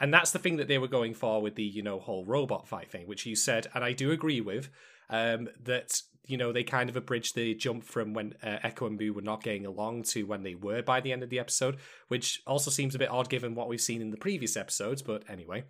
And 0.00 0.12
that's 0.12 0.30
the 0.30 0.38
thing 0.38 0.56
that 0.56 0.66
they 0.66 0.78
were 0.78 0.88
going 0.88 1.14
for 1.14 1.40
with 1.40 1.54
the, 1.54 1.62
you 1.62 1.82
know, 1.82 2.00
whole 2.00 2.24
robot 2.24 2.66
fight 2.66 2.90
thing, 2.90 3.06
which 3.06 3.26
you 3.26 3.36
said, 3.36 3.68
and 3.74 3.84
I 3.84 3.92
do 3.92 4.10
agree 4.10 4.40
with, 4.40 4.70
um, 5.08 5.48
that, 5.62 6.00
you 6.26 6.36
know, 6.36 6.52
they 6.52 6.64
kind 6.64 6.88
of 6.90 6.96
abridged 6.96 7.34
the 7.34 7.54
jump 7.54 7.84
from 7.84 8.14
when 8.14 8.34
uh, 8.42 8.58
Echo 8.62 8.86
and 8.86 8.98
Boo 8.98 9.12
were 9.12 9.22
not 9.22 9.42
getting 9.42 9.66
along 9.66 10.04
to 10.04 10.24
when 10.24 10.42
they 10.42 10.54
were 10.54 10.82
by 10.82 11.00
the 11.00 11.12
end 11.12 11.22
of 11.22 11.30
the 11.30 11.38
episode, 11.38 11.78
which 12.08 12.42
also 12.46 12.70
seems 12.70 12.94
a 12.94 12.98
bit 12.98 13.10
odd 13.10 13.28
given 13.28 13.54
what 13.54 13.68
we've 13.68 13.80
seen 13.80 14.00
in 14.00 14.10
the 14.10 14.16
previous 14.16 14.56
episodes, 14.56 15.02
but 15.02 15.24
anyway. 15.28 15.64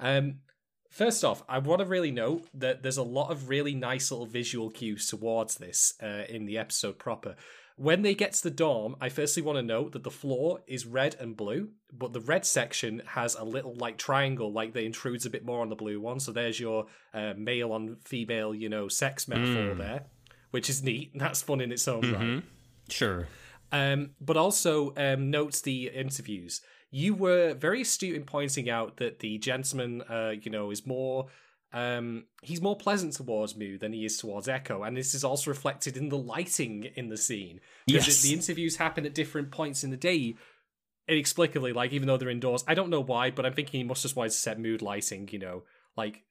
Um, 0.00 0.40
First 0.94 1.24
off, 1.24 1.42
I 1.48 1.58
want 1.58 1.80
to 1.80 1.86
really 1.86 2.12
note 2.12 2.46
that 2.54 2.84
there's 2.84 2.98
a 2.98 3.02
lot 3.02 3.32
of 3.32 3.48
really 3.48 3.74
nice 3.74 4.12
little 4.12 4.26
visual 4.26 4.70
cues 4.70 5.08
towards 5.08 5.56
this 5.56 5.94
uh, 6.00 6.22
in 6.28 6.46
the 6.46 6.56
episode 6.56 7.00
proper. 7.00 7.34
When 7.76 8.02
they 8.02 8.14
get 8.14 8.32
to 8.34 8.42
the 8.44 8.50
dorm, 8.50 8.94
I 9.00 9.08
firstly 9.08 9.42
want 9.42 9.58
to 9.58 9.62
note 9.62 9.92
that 9.92 10.04
the 10.04 10.10
floor 10.10 10.60
is 10.68 10.86
red 10.86 11.16
and 11.18 11.36
blue, 11.36 11.70
but 11.92 12.12
the 12.12 12.20
red 12.20 12.46
section 12.46 13.02
has 13.04 13.34
a 13.34 13.44
little 13.44 13.74
like 13.74 13.98
triangle, 13.98 14.52
like 14.52 14.74
that 14.74 14.84
intrudes 14.84 15.26
a 15.26 15.30
bit 15.30 15.44
more 15.44 15.60
on 15.60 15.70
the 15.70 15.74
blue 15.74 16.00
one. 16.00 16.20
So 16.20 16.30
there's 16.30 16.60
your 16.60 16.86
uh, 17.12 17.34
male 17.36 17.72
on 17.72 17.96
female, 18.04 18.54
you 18.54 18.68
know, 18.68 18.86
sex 18.86 19.26
metaphor 19.26 19.74
there, 19.74 20.04
which 20.52 20.70
is 20.70 20.84
neat. 20.84 21.12
And 21.12 21.20
That's 21.20 21.42
fun 21.42 21.60
in 21.60 21.72
its 21.72 21.88
own 21.88 22.12
right. 22.12 22.42
sure. 22.88 23.26
Um, 23.72 24.10
but 24.20 24.36
also 24.36 24.94
um, 24.96 25.30
notes 25.30 25.60
the 25.60 25.88
interviews. 25.88 26.60
You 26.92 27.12
were 27.12 27.54
very 27.54 27.82
astute 27.82 28.14
in 28.14 28.22
pointing 28.22 28.70
out 28.70 28.98
that 28.98 29.18
the 29.18 29.36
gentleman, 29.38 30.02
uh, 30.02 30.34
you 30.40 30.52
know, 30.52 30.70
is 30.70 30.86
more. 30.86 31.26
Um, 31.74 32.26
he's 32.40 32.62
more 32.62 32.76
pleasant 32.76 33.14
towards 33.14 33.56
Moo 33.56 33.76
than 33.78 33.92
he 33.92 34.04
is 34.04 34.16
towards 34.16 34.48
Echo, 34.48 34.84
and 34.84 34.96
this 34.96 35.12
is 35.12 35.24
also 35.24 35.50
reflected 35.50 35.96
in 35.96 36.08
the 36.08 36.16
lighting 36.16 36.84
in 36.94 37.08
the 37.08 37.16
scene. 37.16 37.60
Because 37.86 38.06
Yes. 38.06 38.22
the 38.22 38.32
interviews 38.32 38.76
happen 38.76 39.04
at 39.04 39.12
different 39.12 39.50
points 39.50 39.82
in 39.82 39.90
the 39.90 39.96
day, 39.96 40.36
inexplicably. 41.08 41.72
Like 41.72 41.92
even 41.92 42.06
though 42.06 42.16
they're 42.16 42.30
indoors, 42.30 42.62
I 42.68 42.74
don't 42.74 42.90
know 42.90 43.00
why, 43.02 43.32
but 43.32 43.44
I'm 43.44 43.54
thinking 43.54 43.80
he 43.80 43.84
must 43.84 44.02
just 44.02 44.14
wanted 44.14 44.30
to 44.30 44.36
set 44.36 44.60
mood 44.60 44.82
lighting. 44.82 45.28
You 45.32 45.40
know, 45.40 45.62
like 45.96 46.22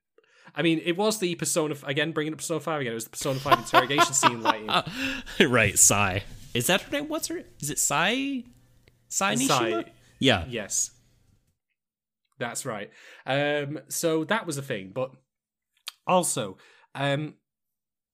I 0.55 0.61
mean, 0.61 0.81
it 0.85 0.95
was 0.95 1.19
the 1.19 1.35
Persona 1.35 1.75
again, 1.83 2.13
bringing 2.13 2.31
up 2.33 2.39
Persona 2.39 2.61
Five 2.61 2.79
again. 2.79 2.93
It 2.93 2.95
was 2.95 3.03
the 3.03 3.09
Persona 3.09 3.39
Five 3.39 3.59
interrogation 3.59 4.13
scene 4.13 4.41
lighting. 4.41 4.69
right, 5.49 5.77
Sai. 5.77 6.23
Is 6.53 6.67
that 6.67 6.81
her 6.83 6.91
name? 6.91 7.09
What's 7.09 7.27
her? 7.27 7.41
Is 7.59 7.69
it 7.69 7.79
Sai? 7.79 8.43
Sai 9.09 9.35
Nishima? 9.35 9.47
Sai. 9.47 9.91
Yeah. 10.19 10.45
Yes. 10.47 10.91
That's 12.39 12.65
right. 12.65 12.89
Um, 13.25 13.79
so 13.89 14.23
that 14.25 14.45
was 14.47 14.57
a 14.57 14.61
thing, 14.61 14.91
but 14.93 15.11
also, 16.07 16.57
um, 16.95 17.35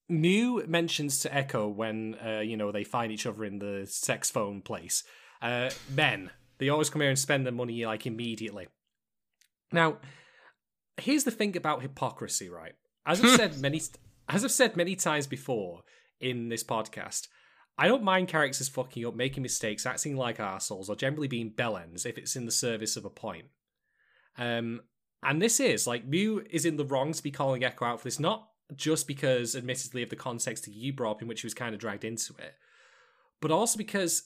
Mew 0.08 0.64
mentions 0.68 1.20
to 1.20 1.34
Echo 1.34 1.68
when 1.68 2.16
uh, 2.16 2.40
you 2.40 2.58
know 2.58 2.72
they 2.72 2.84
find 2.84 3.12
each 3.12 3.26
other 3.26 3.46
in 3.46 3.60
the 3.60 3.86
sex 3.88 4.32
phone 4.32 4.62
place. 4.62 5.04
Uh, 5.42 5.70
men, 5.90 6.32
they 6.58 6.70
always 6.70 6.90
come 6.90 7.02
here 7.02 7.10
and 7.10 7.20
spend 7.20 7.46
their 7.46 7.54
money 7.54 7.86
like 7.86 8.06
immediately. 8.06 8.68
Now, 9.72 9.98
here's 10.98 11.24
the 11.24 11.32
thing 11.32 11.56
about 11.56 11.82
hypocrisy, 11.82 12.50
right? 12.50 12.74
As 13.06 13.24
I've 13.24 13.36
said 13.36 13.58
many, 13.62 13.82
as 14.28 14.44
I've 14.44 14.52
said 14.52 14.76
many 14.76 14.96
times 14.96 15.28
before 15.28 15.82
in 16.20 16.50
this 16.50 16.64
podcast, 16.64 17.28
I 17.78 17.88
don't 17.88 18.04
mind 18.04 18.28
characters 18.28 18.68
fucking 18.68 19.06
up, 19.06 19.16
making 19.16 19.44
mistakes, 19.44 19.86
acting 19.86 20.18
like 20.18 20.40
assholes, 20.40 20.90
or 20.90 20.96
generally 20.96 21.30
being 21.30 21.52
bellends 21.52 22.06
if 22.06 22.18
it's 22.18 22.36
in 22.36 22.46
the 22.46 22.52
service 22.52 22.98
of 22.98 23.06
a 23.06 23.10
point. 23.10 23.46
Um, 24.38 24.82
and 25.24 25.42
this 25.42 25.60
is 25.60 25.86
like 25.88 26.06
Mew 26.06 26.44
is 26.50 26.66
in 26.66 26.78
the 26.78 26.86
wrong 26.86 27.12
to 27.14 27.24
be 27.24 27.32
calling 27.32 27.64
Echo 27.64 27.86
out 27.86 28.00
for 28.00 28.06
this, 28.06 28.20
not 28.20 28.48
just 28.76 29.08
because, 29.08 29.56
admittedly, 29.56 30.04
of 30.04 30.10
the 30.10 30.16
context 30.16 30.66
that 30.66 30.74
you 30.74 30.94
brought 30.94 31.12
up 31.18 31.22
in 31.22 31.28
which 31.28 31.40
she 31.40 31.46
was 31.48 31.54
kind 31.54 31.74
of 31.74 31.82
dragged 31.82 32.04
into 32.06 32.34
it, 32.40 32.54
but 33.42 33.52
also 33.52 33.78
because 33.78 34.24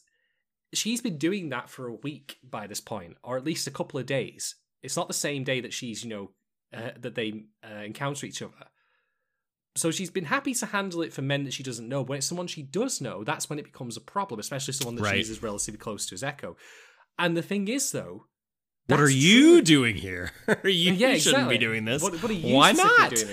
she's 0.74 1.02
been 1.02 1.18
doing 1.18 1.49
that 1.49 1.70
for 1.70 1.88
a 1.88 1.94
week 1.95 2.38
by 2.44 2.68
this 2.68 2.82
point, 2.82 3.15
or 3.24 3.38
at 3.38 3.45
least 3.45 3.68
a 3.68 3.72
couple 3.72 3.99
of 3.99 4.06
days. 4.06 4.56
It's 4.82 4.98
not 4.98 5.07
the 5.07 5.14
same 5.14 5.44
day 5.44 5.61
that 5.61 5.74
she's, 5.74 6.03
you 6.03 6.10
know, 6.10 6.32
uh, 6.76 6.91
that 6.99 7.15
they 7.15 7.45
uh, 7.64 7.84
encounter 7.84 8.26
each 8.26 8.41
other. 8.41 8.53
So 9.76 9.90
she's 9.91 10.11
been 10.11 10.26
happy 10.26 10.53
to 10.56 10.68
handle 10.68 11.02
it 11.02 11.14
for 11.14 11.22
men 11.22 11.45
that 11.45 11.53
she 11.53 11.64
doesn't 11.64 11.88
know. 11.88 12.02
When 12.03 12.18
it's 12.18 12.28
someone 12.28 12.48
she 12.48 12.61
does 12.64 13.02
know, 13.02 13.24
that's 13.24 13.49
when 13.49 13.60
it 13.60 13.65
becomes 13.65 13.98
a 13.98 14.02
problem, 14.02 14.40
especially 14.40 14.74
someone 14.74 14.95
that 14.95 15.03
Right. 15.03 15.18
she's 15.18 15.30
as 15.32 15.41
relatively 15.41 15.80
close 15.80 16.06
to 16.07 16.15
as 16.15 16.24
Echo. 16.24 16.57
And 17.18 17.38
the 17.38 17.41
thing 17.41 17.68
is, 17.68 17.91
though, 17.91 18.26
What 18.88 18.99
are 18.99 19.10
you 19.10 19.55
true. 19.57 19.61
doing 19.61 19.95
here? 19.95 20.31
you 20.64 20.93
Yeah, 20.93 21.15
shouldn't 21.15 21.15
exactly. 21.15 21.57
be 21.57 21.65
doing 21.65 21.85
this. 21.85 22.01
What, 22.03 22.14
what 22.22 22.30
are 22.30 22.34
you 22.34 22.55
Why 22.55 22.72
not? 22.73 23.14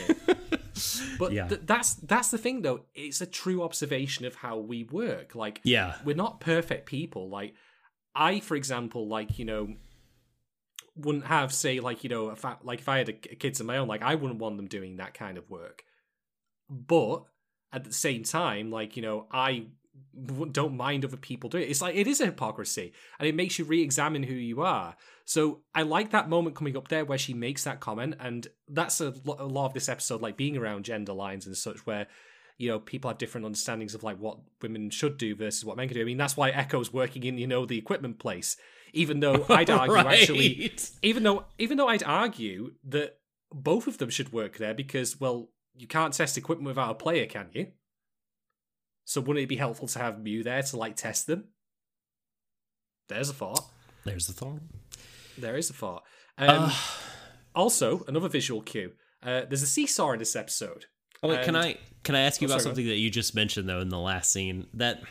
But 1.18 1.32
Yeah. 1.32 1.48
th- 1.48 1.62
that's 1.64 1.94
that's 1.94 2.30
the 2.30 2.38
thing, 2.38 2.62
though. 2.62 2.84
It's 2.94 3.20
a 3.20 3.26
true 3.26 3.62
observation 3.62 4.24
of 4.24 4.36
how 4.36 4.56
we 4.58 4.84
work. 4.84 5.34
Like, 5.34 5.60
Yeah. 5.64 5.96
we're 6.04 6.16
not 6.16 6.40
perfect 6.40 6.86
people. 6.86 7.28
Like, 7.28 7.54
I, 8.14 8.40
for 8.40 8.56
example, 8.56 9.06
like 9.06 9.38
you 9.38 9.44
know, 9.44 9.74
wouldn't 10.96 11.26
have 11.26 11.52
say 11.52 11.80
like 11.80 12.02
you 12.04 12.10
know, 12.10 12.30
if 12.30 12.44
I, 12.44 12.56
like 12.62 12.78
if 12.80 12.88
I 12.88 12.98
had 12.98 13.08
a, 13.10 13.12
kids 13.12 13.60
of 13.60 13.66
my 13.66 13.76
own, 13.76 13.88
like 13.88 14.02
I 14.02 14.14
wouldn't 14.14 14.40
want 14.40 14.56
them 14.56 14.66
doing 14.68 14.96
that 14.96 15.12
kind 15.14 15.36
of 15.36 15.50
work. 15.50 15.82
But 16.70 17.24
at 17.72 17.84
the 17.84 17.92
same 17.92 18.22
time, 18.24 18.70
like 18.70 18.96
you 18.96 19.02
know, 19.02 19.26
I 19.30 19.66
don't 20.52 20.76
mind 20.76 21.04
other 21.04 21.16
people 21.16 21.50
doing 21.50 21.64
it. 21.64 21.70
It's 21.70 21.82
like 21.82 21.94
it 21.94 22.06
is 22.06 22.20
a 22.20 22.26
hypocrisy, 22.26 22.92
and 23.18 23.28
it 23.28 23.34
makes 23.34 23.58
you 23.58 23.64
re-examine 23.64 24.22
who 24.22 24.34
you 24.34 24.62
are. 24.62 24.96
So 25.24 25.60
I 25.74 25.82
like 25.82 26.10
that 26.10 26.28
moment 26.28 26.56
coming 26.56 26.76
up 26.76 26.88
there 26.88 27.04
where 27.04 27.18
she 27.18 27.34
makes 27.34 27.64
that 27.64 27.80
comment, 27.80 28.16
and 28.20 28.46
that's 28.68 29.00
a, 29.00 29.14
lo- 29.24 29.36
a 29.38 29.46
lot 29.46 29.66
of 29.66 29.74
this 29.74 29.88
episode, 29.88 30.20
like 30.20 30.36
being 30.36 30.56
around 30.56 30.84
gender 30.84 31.12
lines 31.12 31.46
and 31.46 31.56
such, 31.56 31.86
where 31.86 32.06
you 32.58 32.68
know 32.68 32.78
people 32.78 33.10
have 33.10 33.18
different 33.18 33.46
understandings 33.46 33.94
of 33.94 34.02
like 34.02 34.18
what 34.18 34.38
women 34.60 34.90
should 34.90 35.18
do 35.18 35.34
versus 35.34 35.64
what 35.64 35.76
men 35.76 35.88
can 35.88 35.96
do. 35.96 36.02
I 36.02 36.04
mean, 36.04 36.18
that's 36.18 36.36
why 36.36 36.50
Echo's 36.50 36.92
working 36.92 37.24
in 37.24 37.38
you 37.38 37.46
know 37.46 37.66
the 37.66 37.78
equipment 37.78 38.18
place, 38.18 38.56
even 38.92 39.20
though 39.20 39.46
I'd 39.48 39.70
argue 39.70 39.96
actually 39.96 40.72
even 41.02 41.22
though 41.22 41.44
even 41.58 41.76
though 41.76 41.88
I'd 41.88 42.02
argue 42.02 42.72
that 42.88 43.18
both 43.52 43.86
of 43.86 43.98
them 43.98 44.10
should 44.10 44.32
work 44.32 44.58
there 44.58 44.74
because 44.74 45.18
well 45.18 45.50
you 45.76 45.86
can't 45.86 46.12
test 46.12 46.36
equipment 46.36 46.66
without 46.66 46.90
a 46.90 46.94
player, 46.94 47.26
can 47.26 47.48
you? 47.52 47.68
So 49.04 49.20
wouldn't 49.20 49.42
it 49.42 49.48
be 49.48 49.56
helpful 49.56 49.88
to 49.88 49.98
have 49.98 50.20
Mew 50.20 50.42
there 50.42 50.62
to 50.62 50.76
like 50.76 50.96
test 50.96 51.26
them? 51.26 51.44
There's 53.08 53.28
a 53.30 53.34
thought. 53.34 53.64
There's 54.04 54.28
a 54.28 54.32
thought. 54.32 54.60
There 55.36 55.56
is 55.56 55.70
a 55.70 55.72
thought. 55.72 56.04
Um, 56.38 56.70
also, 57.54 58.04
another 58.06 58.28
visual 58.28 58.62
cue. 58.62 58.92
Uh, 59.22 59.42
there's 59.48 59.62
a 59.62 59.66
seesaw 59.66 60.12
in 60.12 60.18
this 60.18 60.36
episode. 60.36 60.86
Oh, 61.22 61.28
wait, 61.28 61.44
can 61.44 61.56
I 61.56 61.76
can 62.02 62.14
I 62.14 62.20
ask 62.20 62.40
you 62.40 62.46
Oh, 62.46 62.50
about 62.52 62.62
sorry, 62.62 62.70
something 62.70 62.86
that 62.86 62.96
you 62.96 63.10
just 63.10 63.34
mentioned 63.34 63.68
though 63.68 63.80
in 63.80 63.88
the 63.90 63.98
last 63.98 64.32
scene? 64.32 64.66
That, 64.74 65.02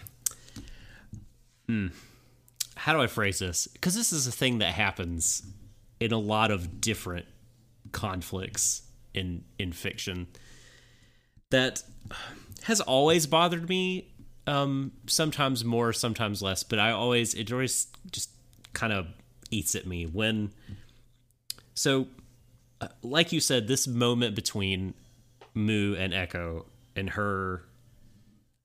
hmm, 1.68 1.88
how 2.76 2.94
do 2.94 3.02
I 3.02 3.08
phrase 3.08 3.40
this? 3.40 3.68
Because 3.68 3.94
this 3.96 4.12
is 4.12 4.26
a 4.26 4.32
thing 4.32 4.60
that 4.60 4.74
happens 4.74 5.44
in 6.00 6.12
a 6.12 6.18
lot 6.18 6.50
of 6.52 6.82
different 6.82 7.26
conflicts 7.92 8.82
in 9.14 9.44
in 9.60 9.72
fiction. 9.72 10.28
That 11.52 11.84
has 12.64 12.82
always 12.82 13.28
bothered 13.28 13.68
me. 13.70 14.12
Um, 14.48 14.94
sometimes 15.06 15.64
more, 15.64 15.94
sometimes 15.94 16.42
less, 16.42 16.64
but 16.64 16.80
I 16.80 16.92
always 16.92 17.36
it 17.36 17.52
always 17.52 17.88
just 18.12 18.32
kind 18.74 18.92
of 18.92 19.08
eats 19.52 19.76
at 19.76 19.86
me 19.86 20.06
when. 20.06 20.52
So 21.76 22.08
uh, 22.82 22.88
like 23.04 23.32
you 23.32 23.40
said, 23.40 23.68
this 23.68 23.88
moment 23.88 24.36
between 24.36 24.94
Moo 25.54 25.96
and 25.96 26.14
Echo 26.14 26.66
and 26.96 27.12
her 27.12 27.64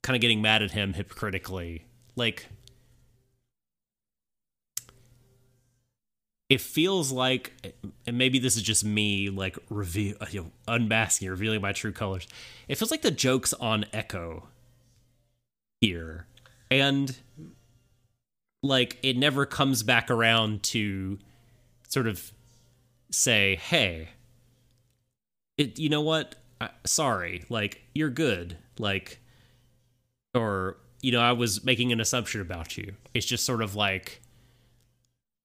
kind 0.02 0.16
of 0.16 0.20
getting 0.20 0.40
mad 0.40 0.62
at 0.62 0.70
him 0.70 0.94
hypocritically, 0.94 1.84
like 2.16 2.46
it 6.50 6.60
feels 6.60 7.10
like 7.10 7.74
and 8.06 8.18
maybe 8.18 8.38
this 8.38 8.56
is 8.56 8.62
just 8.62 8.84
me 8.84 9.30
like 9.30 9.58
reveal 9.70 10.16
uh, 10.20 10.26
you 10.30 10.42
know, 10.42 10.50
unmasking 10.68 11.28
revealing 11.28 11.60
my 11.60 11.72
true 11.72 11.92
colors. 11.92 12.26
It 12.68 12.76
feels 12.76 12.90
like 12.90 13.02
the 13.02 13.10
jokes 13.10 13.54
on 13.54 13.86
echo 13.92 14.48
here. 15.80 16.26
And 16.70 17.16
like 18.62 18.98
it 19.02 19.16
never 19.16 19.46
comes 19.46 19.82
back 19.82 20.10
around 20.10 20.62
to 20.64 21.18
sort 21.88 22.06
of 22.06 22.32
say 23.10 23.56
hey 23.56 24.08
it 25.56 25.78
you 25.78 25.88
know 25.88 26.00
what? 26.00 26.34
I, 26.60 26.70
sorry 26.84 27.44
like 27.48 27.82
you're 27.94 28.10
good. 28.10 28.58
Like 28.78 29.20
or 30.34 30.78
you 31.00 31.12
know 31.12 31.20
i 31.20 31.30
was 31.30 31.64
making 31.64 31.90
an 31.92 32.00
assumption 32.00 32.40
about 32.42 32.76
you. 32.76 32.94
It's 33.14 33.26
just 33.26 33.46
sort 33.46 33.62
of 33.62 33.74
like 33.74 34.20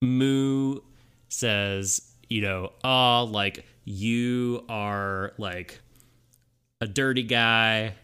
Mu 0.01 0.79
says, 1.29 2.01
you 2.27 2.41
know, 2.41 2.73
oh, 2.83 3.27
like 3.31 3.65
you 3.85 4.65
are 4.67 5.33
like 5.37 5.79
a 6.81 6.87
dirty 6.87 7.23
guy 7.23 7.95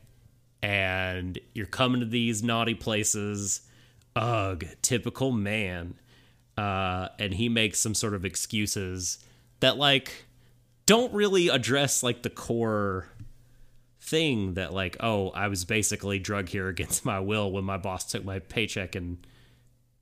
and 0.61 1.37
you're 1.53 1.65
coming 1.65 1.99
to 1.99 2.05
these 2.05 2.41
naughty 2.41 2.73
places. 2.73 3.61
Ugh, 4.15 4.65
typical 4.81 5.31
man. 5.31 5.95
Uh, 6.57 7.09
and 7.19 7.33
he 7.33 7.49
makes 7.49 7.79
some 7.79 7.93
sort 7.93 8.13
of 8.13 8.23
excuses 8.23 9.19
that 9.59 9.77
like 9.77 10.25
don't 10.85 11.13
really 11.13 11.49
address 11.49 12.03
like 12.03 12.23
the 12.23 12.29
core 12.29 13.09
thing 13.99 14.53
that 14.53 14.71
like 14.71 14.95
oh 14.99 15.29
i 15.31 15.47
was 15.47 15.65
basically 15.65 16.19
drug 16.19 16.47
here 16.49 16.67
against 16.69 17.03
my 17.03 17.19
will 17.19 17.51
when 17.51 17.63
my 17.63 17.77
boss 17.77 18.05
took 18.05 18.23
my 18.23 18.37
paycheck 18.37 18.95
and 18.95 19.25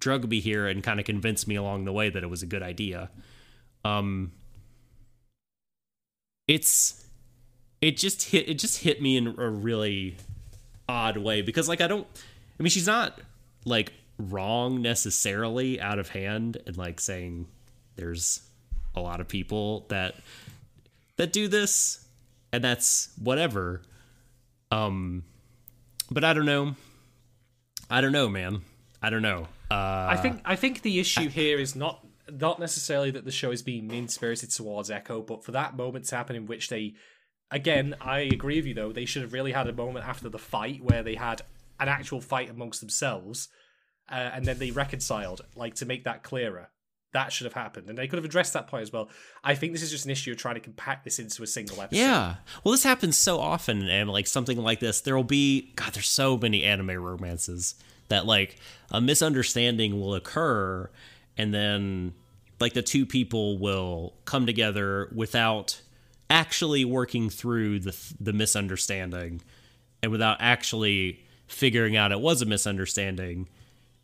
drug 0.03 0.29
me 0.29 0.41
here 0.41 0.67
and 0.67 0.83
kind 0.83 0.99
of 0.99 1.05
convinced 1.05 1.47
me 1.47 1.55
along 1.55 1.85
the 1.85 1.93
way 1.93 2.09
that 2.09 2.23
it 2.23 2.29
was 2.29 2.43
a 2.43 2.45
good 2.45 2.61
idea. 2.61 3.09
Um 3.85 4.33
it's 6.45 7.07
it 7.79 7.95
just 7.95 8.23
hit 8.23 8.49
it 8.49 8.55
just 8.55 8.81
hit 8.83 9.01
me 9.01 9.15
in 9.15 9.27
a 9.27 9.49
really 9.49 10.17
odd 10.89 11.15
way 11.15 11.41
because 11.41 11.69
like 11.69 11.79
I 11.79 11.87
don't 11.87 12.05
I 12.59 12.63
mean 12.63 12.69
she's 12.69 12.85
not 12.85 13.21
like 13.63 13.93
wrong 14.19 14.81
necessarily 14.81 15.79
out 15.79 15.99
of 15.99 16.09
hand 16.09 16.57
and 16.67 16.77
like 16.77 16.99
saying 16.99 17.47
there's 17.95 18.41
a 18.95 18.99
lot 18.99 19.21
of 19.21 19.29
people 19.29 19.85
that 19.87 20.15
that 21.15 21.31
do 21.31 21.47
this 21.47 22.05
and 22.51 22.61
that's 22.61 23.09
whatever. 23.17 23.81
Um 24.69 25.23
but 26.11 26.25
I 26.25 26.33
don't 26.33 26.45
know. 26.45 26.75
I 27.89 28.01
don't 28.01 28.11
know 28.11 28.27
man. 28.27 28.63
I 29.01 29.09
don't 29.09 29.21
know 29.21 29.47
uh 29.73 30.07
I 30.09 30.17
think 30.17 30.41
I 30.45 30.55
think 30.55 30.81
the 30.81 30.99
issue 30.99 31.29
here 31.29 31.59
is 31.59 31.75
not 31.75 32.05
not 32.31 32.59
necessarily 32.59 33.11
that 33.11 33.25
the 33.25 33.31
show 33.31 33.51
is 33.51 33.61
being 33.61 33.87
mean 33.87 34.07
spirited 34.07 34.51
towards 34.51 34.89
Echo, 34.89 35.21
but 35.21 35.43
for 35.43 35.51
that 35.51 35.75
moment 35.75 36.05
to 36.05 36.15
happen 36.15 36.35
in 36.35 36.45
which 36.45 36.69
they, 36.69 36.93
again, 37.51 37.95
I 37.99 38.19
agree 38.19 38.57
with 38.57 38.65
you 38.65 38.73
though, 38.73 38.91
they 38.91 39.05
should 39.05 39.21
have 39.21 39.33
really 39.33 39.51
had 39.51 39.67
a 39.67 39.73
moment 39.73 40.07
after 40.07 40.29
the 40.29 40.39
fight 40.39 40.83
where 40.83 41.03
they 41.03 41.15
had 41.15 41.41
an 41.79 41.89
actual 41.89 42.21
fight 42.21 42.49
amongst 42.49 42.79
themselves, 42.79 43.49
uh, 44.09 44.15
and 44.15 44.45
then 44.45 44.57
they 44.59 44.71
reconciled, 44.71 45.41
like 45.55 45.75
to 45.75 45.85
make 45.85 46.03
that 46.05 46.23
clearer. 46.23 46.69
That 47.11 47.31
should 47.31 47.45
have 47.45 47.53
happened, 47.53 47.89
and 47.89 47.97
they 47.97 48.07
could 48.07 48.17
have 48.17 48.25
addressed 48.25 48.53
that 48.53 48.67
point 48.67 48.81
as 48.81 48.91
well. 48.91 49.09
I 49.43 49.53
think 49.53 49.73
this 49.73 49.83
is 49.83 49.91
just 49.91 50.05
an 50.05 50.11
issue 50.11 50.31
of 50.31 50.37
trying 50.37 50.55
to 50.55 50.61
compact 50.61 51.03
this 51.03 51.19
into 51.19 51.43
a 51.43 51.47
single 51.47 51.79
episode. 51.79 51.99
Yeah, 51.99 52.35
well, 52.63 52.71
this 52.71 52.83
happens 52.83 53.17
so 53.17 53.39
often, 53.39 53.87
and 53.87 54.09
like 54.09 54.25
something 54.25 54.57
like 54.57 54.79
this, 54.79 55.01
there 55.01 55.15
will 55.15 55.23
be 55.23 55.73
God. 55.75 55.93
There's 55.93 56.07
so 56.07 56.37
many 56.37 56.63
anime 56.63 56.91
romances 56.91 57.75
that 58.13 58.25
like 58.25 58.57
a 58.91 59.01
misunderstanding 59.01 59.99
will 59.99 60.13
occur, 60.13 60.89
and 61.35 61.53
then 61.53 62.13
like 62.59 62.73
the 62.73 62.81
two 62.81 63.05
people 63.05 63.57
will 63.57 64.13
come 64.25 64.45
together 64.45 65.09
without 65.13 65.81
actually 66.29 66.85
working 66.85 67.29
through 67.29 67.79
the 67.79 68.13
the 68.19 68.33
misunderstanding 68.33 69.41
and 70.01 70.11
without 70.11 70.37
actually 70.39 71.23
figuring 71.47 71.95
out 71.95 72.11
it 72.11 72.21
was 72.21 72.41
a 72.41 72.45
misunderstanding. 72.45 73.49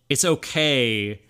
It's 0.09 0.25
okay 0.25 1.21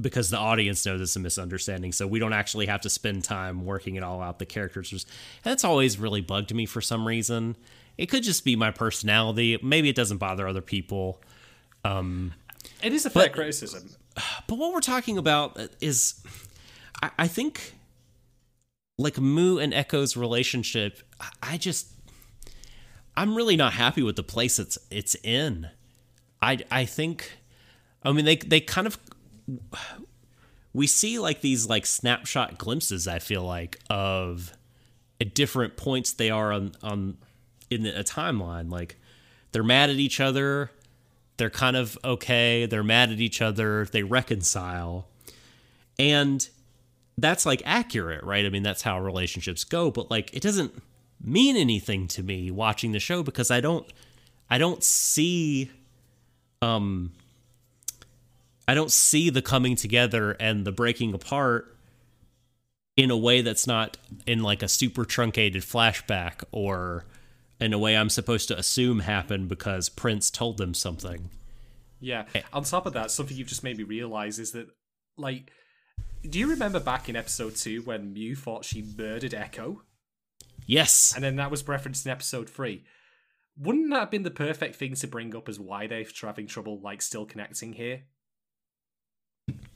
because 0.00 0.30
the 0.30 0.38
audience 0.38 0.84
knows 0.84 1.00
it's 1.00 1.16
a 1.16 1.20
misunderstanding 1.20 1.90
so 1.90 2.06
we 2.06 2.18
don't 2.18 2.34
actually 2.34 2.66
have 2.66 2.82
to 2.82 2.90
spend 2.90 3.24
time 3.24 3.64
working 3.64 3.96
it 3.96 4.02
all 4.02 4.20
out 4.20 4.38
the 4.38 4.46
characters. 4.46 4.92
And 4.92 5.02
that's 5.42 5.64
always 5.64 5.98
really 5.98 6.20
bugged 6.20 6.54
me 6.54 6.66
for 6.66 6.80
some 6.80 7.08
reason. 7.08 7.56
It 7.96 8.06
could 8.06 8.22
just 8.22 8.44
be 8.44 8.54
my 8.56 8.70
personality. 8.70 9.58
Maybe 9.62 9.88
it 9.88 9.96
doesn't 9.96 10.18
bother 10.18 10.46
other 10.46 10.60
people 10.60 11.20
um 11.86 12.32
it 12.82 12.92
is 12.92 13.06
a 13.06 13.10
fair 13.10 13.24
but, 13.24 13.32
criticism. 13.32 13.90
but 14.46 14.56
what 14.56 14.72
we're 14.72 14.80
talking 14.80 15.18
about 15.18 15.58
is 15.80 16.22
I, 17.02 17.10
I 17.18 17.28
think 17.28 17.74
like 18.98 19.18
Mu 19.18 19.58
and 19.58 19.74
Echo's 19.74 20.16
relationship, 20.16 21.02
I 21.42 21.58
just 21.58 21.88
I'm 23.16 23.34
really 23.34 23.56
not 23.56 23.74
happy 23.74 24.02
with 24.02 24.16
the 24.16 24.22
place 24.22 24.58
it's 24.58 24.78
it's 24.90 25.14
in. 25.22 25.68
I 26.40 26.58
I 26.70 26.84
think 26.84 27.38
I 28.02 28.12
mean 28.12 28.24
they 28.24 28.36
they 28.36 28.60
kind 28.60 28.86
of 28.86 28.98
we 30.72 30.86
see 30.86 31.18
like 31.18 31.40
these 31.40 31.68
like 31.68 31.86
snapshot 31.86 32.58
glimpses 32.58 33.06
I 33.08 33.18
feel 33.18 33.42
like 33.42 33.78
of 33.88 34.52
at 35.20 35.34
different 35.34 35.76
points 35.76 36.12
they 36.12 36.30
are 36.30 36.52
on 36.52 36.72
on 36.82 37.18
in 37.70 37.86
a 37.86 38.04
timeline. 38.04 38.70
Like 38.70 38.96
they're 39.52 39.62
mad 39.64 39.90
at 39.90 39.96
each 39.96 40.20
other 40.20 40.70
they're 41.36 41.50
kind 41.50 41.76
of 41.76 41.98
okay 42.04 42.66
they're 42.66 42.84
mad 42.84 43.10
at 43.10 43.20
each 43.20 43.42
other 43.42 43.86
they 43.86 44.02
reconcile 44.02 45.06
and 45.98 46.48
that's 47.18 47.46
like 47.46 47.62
accurate, 47.64 48.22
right? 48.24 48.44
I 48.44 48.50
mean, 48.50 48.62
that's 48.62 48.82
how 48.82 49.00
relationships 49.00 49.64
go, 49.64 49.90
but 49.90 50.10
like 50.10 50.34
it 50.34 50.42
doesn't 50.42 50.82
mean 51.22 51.56
anything 51.56 52.08
to 52.08 52.22
me 52.22 52.50
watching 52.50 52.92
the 52.92 53.00
show 53.00 53.22
because 53.22 53.50
I 53.50 53.60
don't 53.60 53.90
I 54.50 54.58
don't 54.58 54.84
see 54.84 55.70
um 56.60 57.12
I 58.68 58.74
don't 58.74 58.90
see 58.90 59.30
the 59.30 59.40
coming 59.40 59.76
together 59.76 60.32
and 60.32 60.66
the 60.66 60.72
breaking 60.72 61.14
apart 61.14 61.74
in 62.96 63.10
a 63.10 63.16
way 63.16 63.40
that's 63.40 63.66
not 63.66 63.96
in 64.26 64.42
like 64.42 64.62
a 64.62 64.68
super 64.68 65.04
truncated 65.04 65.62
flashback 65.62 66.42
or 66.52 67.04
in 67.60 67.72
a 67.72 67.78
way 67.78 67.96
I'm 67.96 68.10
supposed 68.10 68.48
to 68.48 68.58
assume 68.58 69.00
happened 69.00 69.48
because 69.48 69.88
Prince 69.88 70.30
told 70.30 70.58
them 70.58 70.74
something. 70.74 71.30
Yeah. 72.00 72.24
On 72.52 72.64
top 72.64 72.86
of 72.86 72.92
that, 72.92 73.10
something 73.10 73.36
you've 73.36 73.48
just 73.48 73.64
made 73.64 73.78
me 73.78 73.84
realize 73.84 74.38
is 74.38 74.52
that 74.52 74.68
like 75.16 75.50
do 76.28 76.38
you 76.38 76.48
remember 76.48 76.80
back 76.80 77.08
in 77.08 77.16
episode 77.16 77.56
two 77.56 77.82
when 77.82 78.12
Mu 78.12 78.34
thought 78.34 78.64
she 78.64 78.82
murdered 78.96 79.34
Echo? 79.34 79.82
Yes. 80.66 81.12
And 81.14 81.22
then 81.22 81.36
that 81.36 81.50
was 81.50 81.66
referenced 81.66 82.06
in 82.06 82.12
episode 82.12 82.50
three. 82.50 82.84
Wouldn't 83.58 83.90
that 83.90 84.00
have 84.00 84.10
been 84.10 84.24
the 84.24 84.30
perfect 84.30 84.76
thing 84.76 84.94
to 84.96 85.06
bring 85.06 85.34
up 85.34 85.48
as 85.48 85.58
why 85.58 85.86
they're 85.86 86.04
having 86.22 86.46
trouble, 86.46 86.80
like, 86.80 87.00
still 87.00 87.24
connecting 87.24 87.72
here? 87.72 88.02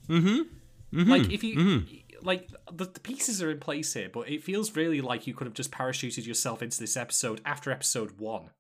Mm-hmm. 0.09 0.17
mm-hmm. 0.19 1.11
Like, 1.11 1.31
if 1.31 1.43
you. 1.45 1.57
Mm-hmm. 1.57 1.95
Like, 2.23 2.49
the, 2.71 2.87
the 2.87 3.01
pieces 3.01 3.43
are 3.43 3.51
in 3.51 3.61
place 3.61 3.95
here, 3.95 4.11
but 4.13 4.29
it 4.29 4.43
feels 4.43 4.77
really 4.77 5.01
like 5.01 5.27
you 5.27 5.35
could 5.35 5.47
have 5.47 5.55
just 5.55 5.71
parachuted 5.71 6.27
yourself 6.27 6.63
into 6.63 6.79
this 6.79 6.97
episode 6.97 7.41
after 7.45 7.71
episode 7.71 8.19
one. 8.19 8.51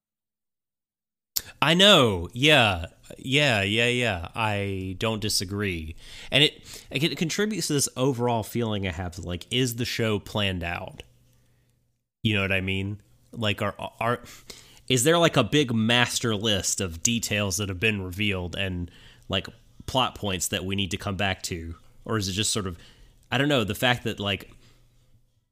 I 1.62 1.74
know. 1.74 2.28
Yeah. 2.32 2.86
Yeah, 3.18 3.62
yeah, 3.62 3.88
yeah. 3.88 4.28
I 4.34 4.96
don't 4.98 5.20
disagree. 5.20 5.96
And 6.30 6.44
it 6.44 6.84
it 6.90 7.16
contributes 7.18 7.66
to 7.66 7.74
this 7.74 7.88
overall 7.96 8.42
feeling 8.42 8.86
I 8.86 8.92
have 8.92 9.18
like 9.18 9.46
is 9.50 9.76
the 9.76 9.84
show 9.84 10.18
planned 10.18 10.64
out? 10.64 11.02
You 12.22 12.34
know 12.34 12.42
what 12.42 12.52
I 12.52 12.60
mean? 12.60 13.00
Like 13.32 13.62
are 13.62 13.74
are 14.00 14.20
is 14.88 15.04
there 15.04 15.18
like 15.18 15.36
a 15.36 15.44
big 15.44 15.72
master 15.74 16.34
list 16.34 16.80
of 16.80 17.02
details 17.02 17.58
that 17.58 17.68
have 17.68 17.80
been 17.80 18.02
revealed 18.02 18.56
and 18.56 18.90
like 19.28 19.46
plot 19.86 20.14
points 20.14 20.48
that 20.48 20.64
we 20.64 20.76
need 20.76 20.90
to 20.92 20.96
come 20.96 21.16
back 21.16 21.42
to 21.42 21.74
or 22.04 22.16
is 22.16 22.28
it 22.28 22.32
just 22.32 22.52
sort 22.52 22.66
of 22.66 22.78
I 23.30 23.38
don't 23.38 23.48
know, 23.48 23.64
the 23.64 23.74
fact 23.74 24.04
that 24.04 24.20
like 24.20 24.50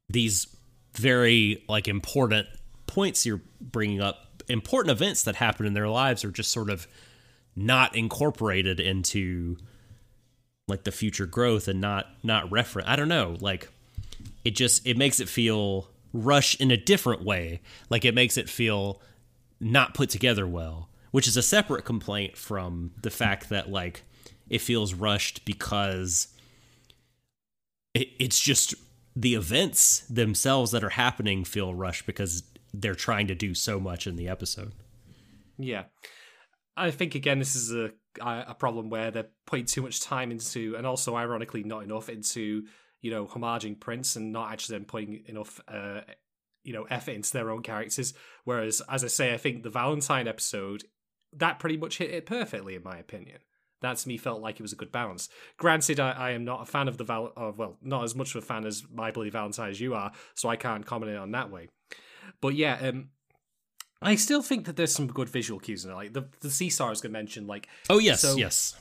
these 0.09 0.47
very 0.95 1.63
like 1.69 1.87
important 1.87 2.47
points 2.87 3.25
you're 3.25 3.41
bringing 3.61 4.01
up 4.01 4.43
important 4.49 4.91
events 4.91 5.23
that 5.23 5.35
happen 5.35 5.65
in 5.65 5.73
their 5.73 5.87
lives 5.87 6.25
are 6.25 6.31
just 6.31 6.51
sort 6.51 6.69
of 6.69 6.87
not 7.55 7.95
incorporated 7.95 8.79
into 8.79 9.57
like 10.67 10.83
the 10.83 10.91
future 10.91 11.25
growth 11.25 11.67
and 11.67 11.79
not 11.81 12.07
not 12.23 12.51
reference. 12.51 12.87
I 12.87 12.95
don't 12.95 13.07
know, 13.07 13.37
like 13.39 13.69
it 14.43 14.51
just 14.51 14.85
it 14.85 14.97
makes 14.97 15.19
it 15.19 15.29
feel 15.29 15.89
rushed 16.13 16.59
in 16.59 16.71
a 16.71 16.77
different 16.77 17.23
way. 17.23 17.61
Like 17.89 18.05
it 18.05 18.15
makes 18.15 18.37
it 18.37 18.49
feel 18.49 19.01
not 19.59 19.93
put 19.93 20.09
together 20.09 20.47
well, 20.47 20.89
which 21.11 21.27
is 21.27 21.37
a 21.37 21.43
separate 21.43 21.85
complaint 21.85 22.37
from 22.37 22.91
the 23.01 23.09
fact 23.09 23.49
that 23.49 23.69
like 23.69 24.03
it 24.49 24.61
feels 24.61 24.93
rushed 24.93 25.45
because 25.45 26.27
it, 27.93 28.09
it's 28.19 28.39
just 28.39 28.75
the 29.15 29.35
events 29.35 30.01
themselves 30.09 30.71
that 30.71 30.83
are 30.83 30.89
happening 30.89 31.43
feel 31.43 31.73
rushed 31.73 32.05
because 32.05 32.43
they're 32.73 32.95
trying 32.95 33.27
to 33.27 33.35
do 33.35 33.53
so 33.53 33.79
much 33.79 34.07
in 34.07 34.15
the 34.15 34.27
episode. 34.27 34.73
Yeah. 35.57 35.85
I 36.77 36.91
think 36.91 37.15
again 37.15 37.39
this 37.39 37.55
is 37.55 37.73
a 37.73 37.91
a 38.21 38.55
problem 38.55 38.89
where 38.89 39.11
they're 39.11 39.29
putting 39.45 39.65
too 39.65 39.81
much 39.81 40.01
time 40.01 40.31
into 40.31 40.75
and 40.75 40.87
also 40.87 41.15
ironically 41.15 41.63
not 41.63 41.83
enough 41.83 42.09
into 42.09 42.63
you 43.01 43.11
know 43.11 43.27
homaging 43.27 43.79
Prince 43.79 44.15
and 44.15 44.31
not 44.31 44.51
actually 44.51 44.77
then 44.77 44.85
putting 44.85 45.23
enough 45.27 45.59
uh 45.67 46.01
you 46.63 46.73
know 46.73 46.83
effort 46.83 47.11
into 47.11 47.31
their 47.33 47.51
own 47.51 47.61
characters 47.61 48.13
whereas 48.45 48.81
as 48.89 49.03
I 49.03 49.07
say 49.07 49.33
I 49.33 49.37
think 49.37 49.63
the 49.63 49.69
Valentine 49.69 50.27
episode 50.27 50.85
that 51.33 51.59
pretty 51.59 51.77
much 51.77 51.97
hit 51.97 52.11
it 52.11 52.25
perfectly 52.25 52.75
in 52.75 52.83
my 52.83 52.97
opinion 52.97 53.39
that 53.81 53.97
to 53.97 54.07
me 54.07 54.17
felt 54.17 54.41
like 54.41 54.59
it 54.59 54.61
was 54.61 54.73
a 54.73 54.75
good 54.75 54.91
balance. 54.91 55.29
Granted, 55.57 55.99
I, 55.99 56.11
I 56.11 56.31
am 56.31 56.43
not 56.45 56.61
a 56.61 56.65
fan 56.65 56.87
of 56.87 56.97
the 56.97 57.03
Val, 57.03 57.31
uh, 57.37 57.51
well, 57.55 57.77
not 57.81 58.03
as 58.03 58.15
much 58.15 58.35
of 58.35 58.43
a 58.43 58.45
fan 58.45 58.65
as 58.65 58.83
My 58.91 59.11
Bloody 59.11 59.29
Valentine 59.29 59.69
as 59.69 59.79
you 59.79 59.93
are, 59.93 60.11
so 60.35 60.49
I 60.49 60.55
can't 60.55 60.85
comment 60.85 61.15
on 61.17 61.31
that 61.31 61.51
way. 61.51 61.69
But 62.41 62.55
yeah, 62.55 62.77
um, 62.81 63.09
I 64.01 64.15
still 64.15 64.41
think 64.41 64.65
that 64.65 64.75
there's 64.75 64.93
some 64.93 65.07
good 65.07 65.29
visual 65.29 65.59
cues 65.59 65.85
in 65.85 65.91
it. 65.91 65.95
Like 65.95 66.13
the 66.13 66.27
the 66.41 66.49
seesaw 66.49 66.87
I 66.87 66.89
was 66.89 67.01
going 67.01 67.11
to 67.11 67.19
mention, 67.19 67.47
like 67.47 67.67
oh 67.89 67.99
yes, 67.99 68.21
so, 68.21 68.35
yes. 68.35 68.75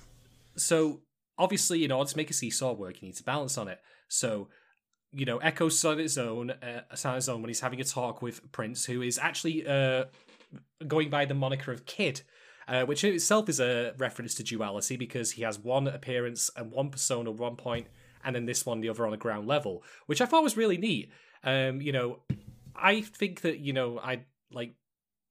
So 0.57 1.01
obviously, 1.39 1.85
in 1.85 1.93
order 1.93 2.11
to 2.11 2.17
make 2.17 2.31
a 2.31 2.35
seesaw 2.35 2.73
work, 2.73 3.01
you 3.03 3.09
need 3.09 3.17
to 3.17 3.25
balance 3.25 3.59
on 3.59 3.69
it. 3.69 3.81
So 4.09 4.49
you 5.13 5.25
know, 5.25 5.39
Echo's 5.39 5.83
on 5.85 6.01
its 6.01 6.19
own, 6.19 6.51
uh, 6.51 6.83
on 7.05 7.17
its 7.17 7.29
own 7.29 7.41
when 7.41 7.49
he's 7.49 7.61
having 7.61 7.81
a 7.81 7.85
talk 7.85 8.21
with 8.21 8.53
Prince, 8.53 8.85
who 8.85 9.03
is 9.03 9.19
actually 9.19 9.67
uh, 9.67 10.05
going 10.87 11.11
by 11.11 11.25
the 11.25 11.35
moniker 11.35 11.73
of 11.73 11.87
Kid. 11.87 12.23
Uh, 12.69 12.85
which 12.85 13.03
in 13.03 13.15
itself 13.15 13.49
is 13.49 13.61
a 13.61 13.95
reference 13.97 14.35
to 14.35 14.43
duality 14.45 14.97
because 14.97 15.33
he 15.33 15.43
has 15.43 15.59
one 15.59 15.89
appearance 15.89 16.51
and 16.55 16.71
one 16.71 16.91
persona 16.91 17.31
one 17.31 17.57
point, 17.57 17.87
and 18.23 18.37
then 18.37 18.45
this 18.45 18.67
one 18.67 18.81
the 18.81 18.91
other 18.91 19.07
on 19.07 19.15
a 19.15 19.17
ground 19.17 19.49
level, 19.49 19.83
which 20.07 20.21
I 20.21 20.27
thought 20.27 20.43
was 20.43 20.57
really 20.57 20.77
neat. 20.77 21.11
Um, 21.43 21.81
you 21.81 21.93
know, 21.93 22.19
I 22.77 23.01
think 23.01 23.41
that 23.41 23.61
you 23.61 23.73
know 23.73 23.99
I 23.99 24.25
like 24.53 24.75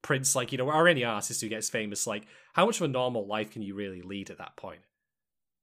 Prince, 0.01 0.35
like, 0.35 0.51
you 0.51 0.57
know, 0.57 0.69
or 0.69 0.87
any 0.87 1.03
artist 1.03 1.41
who 1.41 1.49
gets 1.49 1.69
famous, 1.69 2.07
like, 2.07 2.27
how 2.53 2.65
much 2.65 2.79
of 2.79 2.85
a 2.85 2.87
normal 2.87 3.27
life 3.27 3.51
can 3.51 3.61
you 3.61 3.75
really 3.75 4.01
lead 4.01 4.29
at 4.29 4.37
that 4.37 4.55
point? 4.55 4.79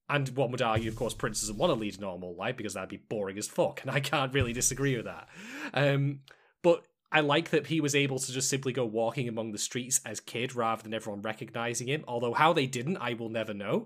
And 0.08 0.28
one 0.30 0.50
would 0.50 0.60
argue, 0.60 0.90
of 0.90 0.96
course, 0.96 1.14
Prince 1.14 1.40
doesn't 1.40 1.56
want 1.56 1.70
to 1.70 1.80
lead 1.80 1.96
a 1.96 2.00
normal 2.02 2.36
life 2.36 2.56
because 2.56 2.74
that'd 2.74 2.90
be 2.90 2.98
boring 2.98 3.38
as 3.38 3.48
fuck, 3.48 3.80
and 3.82 3.90
I 3.90 4.00
can't 4.00 4.34
really 4.34 4.52
disagree 4.52 4.96
with 4.96 5.06
that. 5.06 5.28
Um, 5.72 6.20
but 6.62 6.84
I 7.14 7.20
like 7.20 7.50
that 7.50 7.68
he 7.68 7.80
was 7.80 7.94
able 7.94 8.18
to 8.18 8.32
just 8.32 8.50
simply 8.50 8.72
go 8.72 8.84
walking 8.84 9.28
among 9.28 9.52
the 9.52 9.58
streets 9.58 10.00
as 10.04 10.18
kid 10.18 10.54
rather 10.54 10.82
than 10.82 10.92
everyone 10.92 11.22
recognizing 11.22 11.86
him. 11.86 12.04
Although 12.08 12.34
how 12.34 12.52
they 12.52 12.66
didn't, 12.66 12.96
I 12.96 13.14
will 13.14 13.28
never 13.28 13.54
know. 13.54 13.84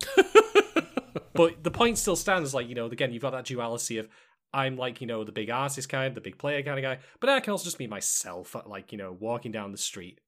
but 1.35 1.63
the 1.63 1.71
point 1.71 1.99
still 1.99 2.17
stands, 2.17 2.55
like 2.55 2.69
you 2.69 2.75
know, 2.75 2.87
again, 2.87 3.13
you've 3.13 3.23
got 3.23 3.33
that 3.33 3.45
duality 3.45 3.99
of 3.99 4.09
I'm 4.53 4.77
like, 4.77 5.01
you 5.01 5.07
know, 5.07 5.25
the 5.25 5.33
big 5.33 5.51
artist 5.51 5.89
kind, 5.89 6.15
the 6.15 6.23
big 6.23 6.39
player 6.39 6.63
kind 6.63 6.79
of 6.79 6.83
guy, 6.83 6.99
but 7.21 7.29
I 7.29 7.41
can 7.41 7.51
also 7.51 7.65
just 7.65 7.79
be 7.79 7.87
myself, 7.87 8.57
like, 8.67 8.93
you 8.93 8.99
know, 8.99 9.15
walking 9.19 9.53
down 9.53 9.73
the 9.73 9.79
street. 9.79 10.21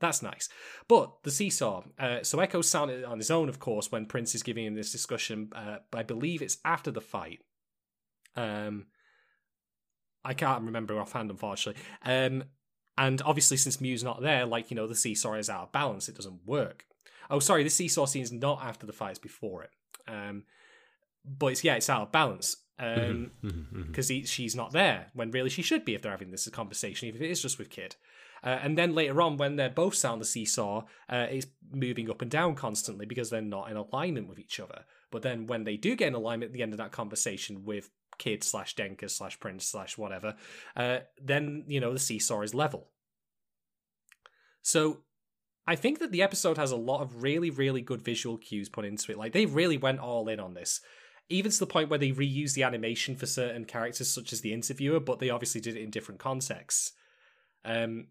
That's 0.00 0.22
nice. 0.22 0.48
But 0.88 1.22
the 1.22 1.30
seesaw. 1.30 1.84
Uh, 1.98 2.24
so 2.24 2.40
Echo 2.40 2.62
sounded 2.62 3.04
on 3.04 3.18
his 3.18 3.30
own, 3.30 3.48
of 3.48 3.60
course, 3.60 3.92
when 3.92 4.06
Prince 4.06 4.34
is 4.34 4.42
giving 4.42 4.66
him 4.66 4.74
this 4.74 4.90
discussion. 4.90 5.50
Uh, 5.54 5.76
I 5.92 6.02
believe 6.02 6.42
it's 6.42 6.58
after 6.64 6.90
the 6.90 7.00
fight. 7.00 7.40
Um, 8.34 8.86
I 10.24 10.34
can't 10.34 10.64
remember 10.64 10.98
offhand, 11.00 11.30
unfortunately. 11.30 11.82
Um, 12.04 12.44
and 12.96 13.20
obviously, 13.22 13.56
since 13.56 13.80
Mew's 13.80 14.04
not 14.04 14.22
there, 14.22 14.46
like, 14.46 14.70
you 14.70 14.76
know, 14.76 14.86
the 14.86 14.94
seesaw 14.94 15.34
is 15.34 15.50
out 15.50 15.62
of 15.62 15.72
balance. 15.72 16.08
It 16.08 16.16
doesn't 16.16 16.46
work. 16.46 16.84
Oh, 17.30 17.40
sorry, 17.40 17.64
the 17.64 17.70
seesaw 17.70 18.06
scene 18.06 18.22
is 18.22 18.32
not 18.32 18.62
after 18.62 18.86
the 18.86 18.92
fight, 18.92 19.10
it's 19.10 19.18
before 19.18 19.64
it. 19.64 19.70
Um, 20.06 20.44
but 21.24 21.48
it's, 21.48 21.64
yeah, 21.64 21.74
it's 21.74 21.90
out 21.90 22.02
of 22.02 22.12
balance 22.12 22.56
because 22.76 23.10
um, 23.10 23.30
mm-hmm, 23.42 23.48
mm-hmm, 23.48 23.92
mm-hmm. 23.92 24.24
she's 24.24 24.56
not 24.56 24.72
there 24.72 25.06
when 25.14 25.30
really 25.30 25.48
she 25.48 25.62
should 25.62 25.84
be 25.84 25.94
if 25.94 26.02
they're 26.02 26.12
having 26.12 26.30
this 26.30 26.48
conversation, 26.48 27.08
even 27.08 27.20
if 27.20 27.28
it 27.28 27.30
is 27.30 27.42
just 27.42 27.58
with 27.58 27.70
Kid. 27.70 27.96
Uh, 28.42 28.58
and 28.62 28.76
then 28.76 28.94
later 28.94 29.22
on, 29.22 29.38
when 29.38 29.56
they're 29.56 29.70
both 29.70 30.04
on 30.04 30.18
the 30.18 30.24
seesaw, 30.24 30.82
uh, 31.08 31.26
it's 31.30 31.46
moving 31.72 32.10
up 32.10 32.20
and 32.20 32.30
down 32.30 32.54
constantly 32.54 33.06
because 33.06 33.30
they're 33.30 33.40
not 33.40 33.70
in 33.70 33.76
alignment 33.76 34.28
with 34.28 34.38
each 34.38 34.60
other. 34.60 34.84
But 35.10 35.22
then 35.22 35.46
when 35.46 35.64
they 35.64 35.76
do 35.76 35.96
get 35.96 36.08
in 36.08 36.14
alignment 36.14 36.50
at 36.50 36.52
the 36.52 36.62
end 36.62 36.72
of 36.72 36.78
that 36.78 36.92
conversation 36.92 37.64
with 37.64 37.90
Kid 38.18 38.44
slash 38.44 38.74
Denka 38.74 39.10
slash 39.10 39.38
Prince 39.40 39.66
slash 39.66 39.98
whatever, 39.98 40.34
uh, 40.76 40.98
then, 41.22 41.64
you 41.66 41.80
know, 41.80 41.92
the 41.92 41.98
seesaw 41.98 42.42
is 42.42 42.54
level. 42.54 42.88
So 44.62 45.02
I 45.66 45.76
think 45.76 45.98
that 45.98 46.12
the 46.12 46.22
episode 46.22 46.58
has 46.58 46.70
a 46.70 46.76
lot 46.76 47.02
of 47.02 47.22
really, 47.22 47.50
really 47.50 47.80
good 47.80 48.02
visual 48.02 48.38
cues 48.38 48.68
put 48.68 48.84
into 48.84 49.12
it. 49.12 49.18
Like, 49.18 49.32
they 49.32 49.46
really 49.46 49.76
went 49.76 50.00
all 50.00 50.28
in 50.28 50.40
on 50.40 50.54
this 50.54 50.80
even 51.28 51.50
to 51.50 51.58
the 51.58 51.66
point 51.66 51.88
where 51.88 51.98
they 51.98 52.10
reuse 52.10 52.54
the 52.54 52.62
animation 52.62 53.16
for 53.16 53.26
certain 53.26 53.64
characters, 53.64 54.12
such 54.12 54.32
as 54.32 54.40
the 54.40 54.52
interviewer, 54.52 55.00
but 55.00 55.18
they 55.18 55.30
obviously 55.30 55.60
did 55.60 55.76
it 55.76 55.82
in 55.82 55.90
different 55.90 56.20
contexts. 56.20 56.92
Um, 57.64 58.08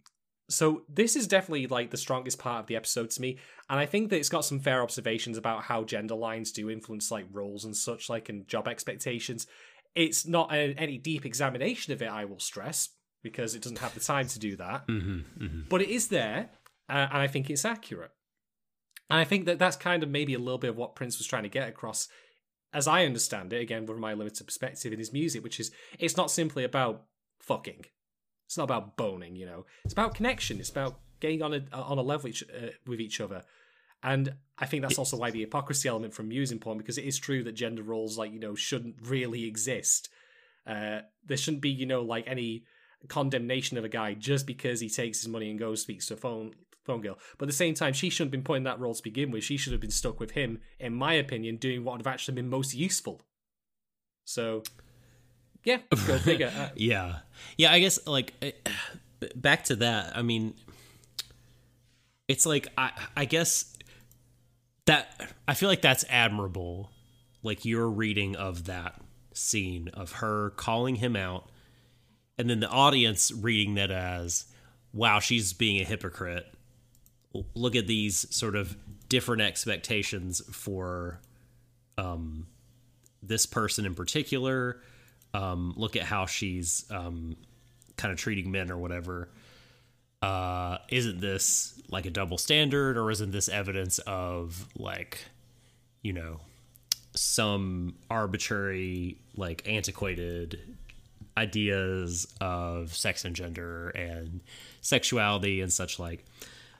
so 0.49 0.81
this 0.89 1.15
is 1.15 1.27
definitely 1.27 1.67
like 1.67 1.91
the 1.91 1.97
strongest 1.97 2.39
part 2.39 2.61
of 2.61 2.67
the 2.67 2.75
episode 2.75 3.11
to 3.11 3.21
me, 3.21 3.37
and 3.69 3.79
I 3.79 3.85
think 3.85 4.09
that 4.09 4.17
it's 4.17 4.29
got 4.29 4.45
some 4.45 4.59
fair 4.59 4.81
observations 4.81 5.37
about 5.37 5.63
how 5.63 5.83
gender 5.83 6.15
lines 6.15 6.51
do 6.51 6.69
influence 6.69 7.11
like 7.11 7.25
roles 7.31 7.65
and 7.65 7.75
such, 7.75 8.09
like 8.09 8.29
and 8.29 8.47
job 8.47 8.67
expectations. 8.67 9.47
It's 9.95 10.25
not 10.25 10.51
a, 10.51 10.73
any 10.77 10.97
deep 10.97 11.25
examination 11.25 11.93
of 11.93 12.01
it, 12.01 12.09
I 12.09 12.25
will 12.25 12.39
stress, 12.39 12.89
because 13.21 13.55
it 13.55 13.61
doesn't 13.61 13.79
have 13.79 13.93
the 13.93 13.99
time 13.99 14.27
to 14.27 14.39
do 14.39 14.55
that. 14.55 14.87
Mm-hmm, 14.87 15.43
mm-hmm. 15.43 15.61
But 15.69 15.81
it 15.81 15.89
is 15.89 16.07
there, 16.07 16.49
uh, 16.89 17.07
and 17.11 17.19
I 17.19 17.27
think 17.27 17.49
it's 17.49 17.65
accurate. 17.65 18.11
And 19.09 19.19
I 19.19 19.23
think 19.23 19.45
that 19.45 19.59
that's 19.59 19.75
kind 19.75 20.01
of 20.01 20.09
maybe 20.09 20.33
a 20.33 20.39
little 20.39 20.57
bit 20.57 20.71
of 20.71 20.77
what 20.77 20.95
Prince 20.95 21.17
was 21.17 21.27
trying 21.27 21.43
to 21.43 21.49
get 21.49 21.69
across, 21.69 22.07
as 22.73 22.87
I 22.87 23.05
understand 23.05 23.53
it, 23.53 23.61
again, 23.61 23.85
from 23.85 23.99
my 23.99 24.13
limited 24.13 24.45
perspective 24.45 24.91
in 24.91 24.99
his 24.99 25.13
music, 25.13 25.43
which 25.43 25.59
is 25.59 25.71
it's 25.99 26.17
not 26.17 26.31
simply 26.31 26.63
about 26.63 27.03
fucking. 27.39 27.85
It's 28.47 28.57
not 28.57 28.63
about 28.63 28.97
boning, 28.97 29.35
you 29.35 29.45
know. 29.45 29.65
It's 29.85 29.93
about 29.93 30.15
connection. 30.15 30.59
It's 30.59 30.69
about 30.69 30.99
getting 31.19 31.41
on 31.43 31.53
a 31.53 31.63
on 31.75 31.97
a 31.97 32.01
level 32.01 32.29
each, 32.29 32.43
uh, 32.43 32.69
with 32.87 32.99
each 32.99 33.21
other. 33.21 33.43
And 34.03 34.35
I 34.59 34.65
think 34.65 34.81
that's 34.81 34.99
also 34.99 35.17
why 35.17 35.31
the 35.31 35.41
hypocrisy 35.41 35.89
element 35.89 36.13
from 36.13 36.27
Mew 36.27 36.41
is 36.41 36.51
important 36.51 36.83
because 36.83 36.97
it 36.97 37.05
is 37.05 37.17
true 37.17 37.43
that 37.43 37.53
gender 37.53 37.83
roles 37.83 38.17
like 38.17 38.31
you 38.31 38.39
know 38.39 38.55
shouldn't 38.55 38.95
really 39.01 39.45
exist. 39.45 40.09
Uh, 40.67 40.99
there 41.25 41.37
shouldn't 41.37 41.61
be 41.61 41.69
you 41.69 41.85
know 41.85 42.01
like 42.01 42.25
any 42.27 42.63
condemnation 43.07 43.77
of 43.77 43.83
a 43.83 43.89
guy 43.89 44.13
just 44.13 44.45
because 44.47 44.79
he 44.79 44.89
takes 44.89 45.21
his 45.21 45.27
money 45.27 45.49
and 45.49 45.59
goes 45.59 45.81
speaks 45.81 46.07
to 46.07 46.13
a 46.13 46.17
phone 46.17 46.53
phone 46.83 47.01
girl. 47.01 47.17
But 47.37 47.45
at 47.45 47.47
the 47.47 47.53
same 47.53 47.73
time, 47.73 47.93
she 47.93 48.09
shouldn't 48.09 48.27
have 48.27 48.31
been 48.31 48.43
put 48.43 48.57
in 48.57 48.63
that 48.63 48.79
role 48.79 48.93
to 48.93 49.03
begin 49.03 49.31
with. 49.31 49.43
She 49.43 49.57
should 49.57 49.71
have 49.71 49.81
been 49.81 49.91
stuck 49.91 50.19
with 50.19 50.31
him, 50.31 50.59
in 50.79 50.93
my 50.93 51.13
opinion, 51.13 51.55
doing 51.57 51.83
what 51.83 51.93
would 51.93 52.05
have 52.05 52.13
actually 52.13 52.35
been 52.35 52.49
most 52.49 52.73
useful. 52.73 53.21
So 54.25 54.63
yeah, 55.63 55.77
go 56.07 56.17
figure. 56.17 56.51
Uh, 56.55 56.69
yeah, 56.75 57.19
yeah. 57.57 57.71
I 57.71 57.79
guess 57.79 58.05
like 58.05 58.33
eh, 58.41 58.51
back 59.35 59.65
to 59.65 59.77
that. 59.77 60.15
I 60.15 60.21
mean, 60.21 60.53
it's 62.27 62.45
like 62.45 62.67
I 62.77 62.91
I 63.15 63.25
guess 63.25 63.72
that 64.85 65.33
I 65.47 65.53
feel 65.53 65.69
like 65.69 65.81
that's 65.81 66.05
admirable. 66.09 66.91
Like 67.41 67.65
your 67.65 67.89
reading 67.89 68.35
of 68.35 68.65
that 68.65 69.01
scene 69.33 69.89
of 69.93 70.13
her 70.13 70.51
calling 70.51 70.95
him 70.95 71.15
out, 71.15 71.49
and 72.37 72.49
then 72.49 72.59
the 72.59 72.69
audience 72.69 73.31
reading 73.31 73.75
that 73.75 73.91
as, 73.91 74.45
"Wow, 74.93 75.19
she's 75.19 75.53
being 75.53 75.81
a 75.81 75.83
hypocrite." 75.83 76.47
Look 77.53 77.75
at 77.75 77.87
these 77.87 78.33
sort 78.33 78.55
of 78.55 78.77
different 79.09 79.41
expectations 79.41 80.41
for 80.51 81.19
um, 81.97 82.47
this 83.21 83.45
person 83.45 83.85
in 83.85 83.95
particular 83.95 84.81
um, 85.33 85.73
look 85.75 85.95
at 85.95 86.03
how 86.03 86.25
she's 86.25 86.85
um, 86.91 87.35
kind 87.97 88.11
of 88.11 88.19
treating 88.19 88.51
men 88.51 88.71
or 88.71 88.77
whatever. 88.77 89.29
Uh, 90.23 90.77
isn't 90.89 91.21
this 91.21 91.79
like 91.89 92.05
a 92.05 92.09
double 92.09 92.37
standard, 92.37 92.97
or 92.97 93.11
isn't 93.11 93.31
this 93.31 93.49
evidence 93.49 93.99
of 93.99 94.67
like, 94.75 95.25
you 96.01 96.13
know, 96.13 96.39
some 97.15 97.95
arbitrary, 98.09 99.17
like 99.35 99.67
antiquated 99.67 100.59
ideas 101.37 102.27
of 102.39 102.95
sex 102.95 103.25
and 103.25 103.35
gender 103.35 103.89
and 103.89 104.41
sexuality 104.81 105.61
and 105.61 105.71
such 105.71 105.99
like? 105.99 106.25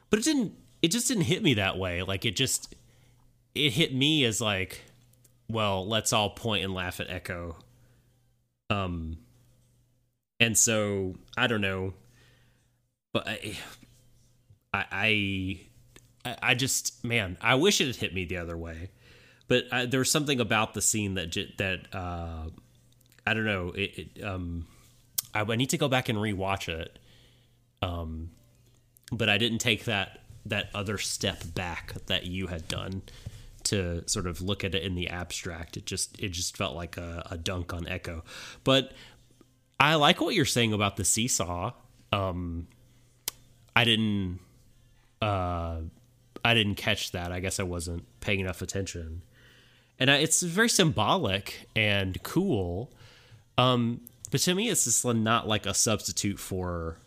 But 0.10 0.20
it 0.20 0.26
didn't. 0.26 0.53
It 0.82 0.91
just 0.91 1.07
didn't 1.07 1.24
hit 1.24 1.44
me 1.44 1.53
that 1.56 1.78
way. 1.78 2.03
Like 2.03 2.26
it 2.26 2.36
just, 2.36 2.76
it 3.56 3.72
hit 3.72 3.94
me 3.94 4.26
as 4.26 4.41
like, 4.41 4.82
well, 5.48 5.88
let's 5.88 6.11
all 6.11 6.32
point 6.32 6.64
and 6.64 6.74
laugh 6.74 6.99
at 6.99 7.10
Echo 7.10 7.56
um, 8.74 9.18
and 10.40 10.57
so 10.57 11.15
I 11.38 11.48
don't 11.48 11.61
know, 11.61 11.94
but 13.14 13.27
I, 13.27 13.57
I, 14.73 14.85
I, 16.26 16.35
I 16.41 16.53
just 16.56 17.03
man, 17.03 17.38
I 17.41 17.56
wish 17.56 17.80
it 17.80 17.88
had 17.88 17.95
hit 17.95 18.14
me 18.14 18.26
the 18.26 18.38
other 18.38 18.57
way. 18.57 18.90
But 19.48 19.65
I, 19.72 19.85
there's 19.85 20.10
something 20.10 20.40
about 20.40 20.73
the 20.73 20.81
scene 20.81 21.14
that 21.14 21.38
that 21.57 21.95
uh, 21.95 22.49
I 23.26 23.34
don't 23.34 23.45
know. 23.45 23.69
It, 23.69 24.10
it 24.18 24.23
um, 24.23 24.68
I, 25.34 25.41
I 25.41 25.56
need 25.56 25.69
to 25.69 25.77
go 25.77 25.88
back 25.88 26.10
and 26.10 26.18
rewatch 26.18 26.68
it. 26.68 26.99
Um, 27.81 28.31
but 29.11 29.30
I 29.30 29.38
didn't 29.38 29.60
take 29.60 29.85
that 29.85 30.19
that 30.45 30.69
other 30.73 30.98
step 30.98 31.41
back 31.53 31.94
that 32.07 32.26
you 32.26 32.48
had 32.48 32.68
done 32.68 33.03
to 33.64 34.07
sort 34.07 34.27
of 34.27 34.41
look 34.41 34.64
at 34.64 34.76
it 34.76 34.84
in 34.84 34.95
the 34.95 35.10
abstract. 35.10 35.77
It 35.77 35.85
just 35.85 36.19
it 36.19 36.30
just 36.30 36.57
felt 36.57 36.76
like 36.76 36.98
a, 36.98 37.27
a 37.31 37.38
dunk 37.38 37.73
on 37.73 37.88
Echo. 37.88 38.23
But 38.64 38.91
I 39.80 39.95
like 39.95 40.22
what 40.22 40.35
you're 40.35 40.45
saying 40.45 40.73
about 40.73 40.98
the 40.98 41.06
seesaw. 41.06 41.72
Um, 42.11 42.68
I 43.76 43.84
didn't, 43.84 44.40
uh, 45.22 45.82
I 46.45 46.54
didn't 46.54 46.76
catch 46.76 47.12
that. 47.12 47.32
I 47.32 47.40
guess 47.40 47.60
I 47.60 47.64
wasn't 47.64 48.04
paying 48.20 48.40
enough 48.40 48.62
attention. 48.62 49.24
And 50.00 50.12
I, 50.12 50.18
it's 50.18 50.41
very 50.41 50.70
symbolic 50.70 51.68
and 51.76 52.22
cool. 52.24 52.91
Um, 53.58 54.02
but 54.32 54.41
to 54.41 54.56
me, 54.56 54.70
it's 54.70 54.86
just 54.86 55.06
not 55.06 55.48
like 55.48 55.66
a 55.66 55.74
substitute 55.74 56.40
for 56.40 56.98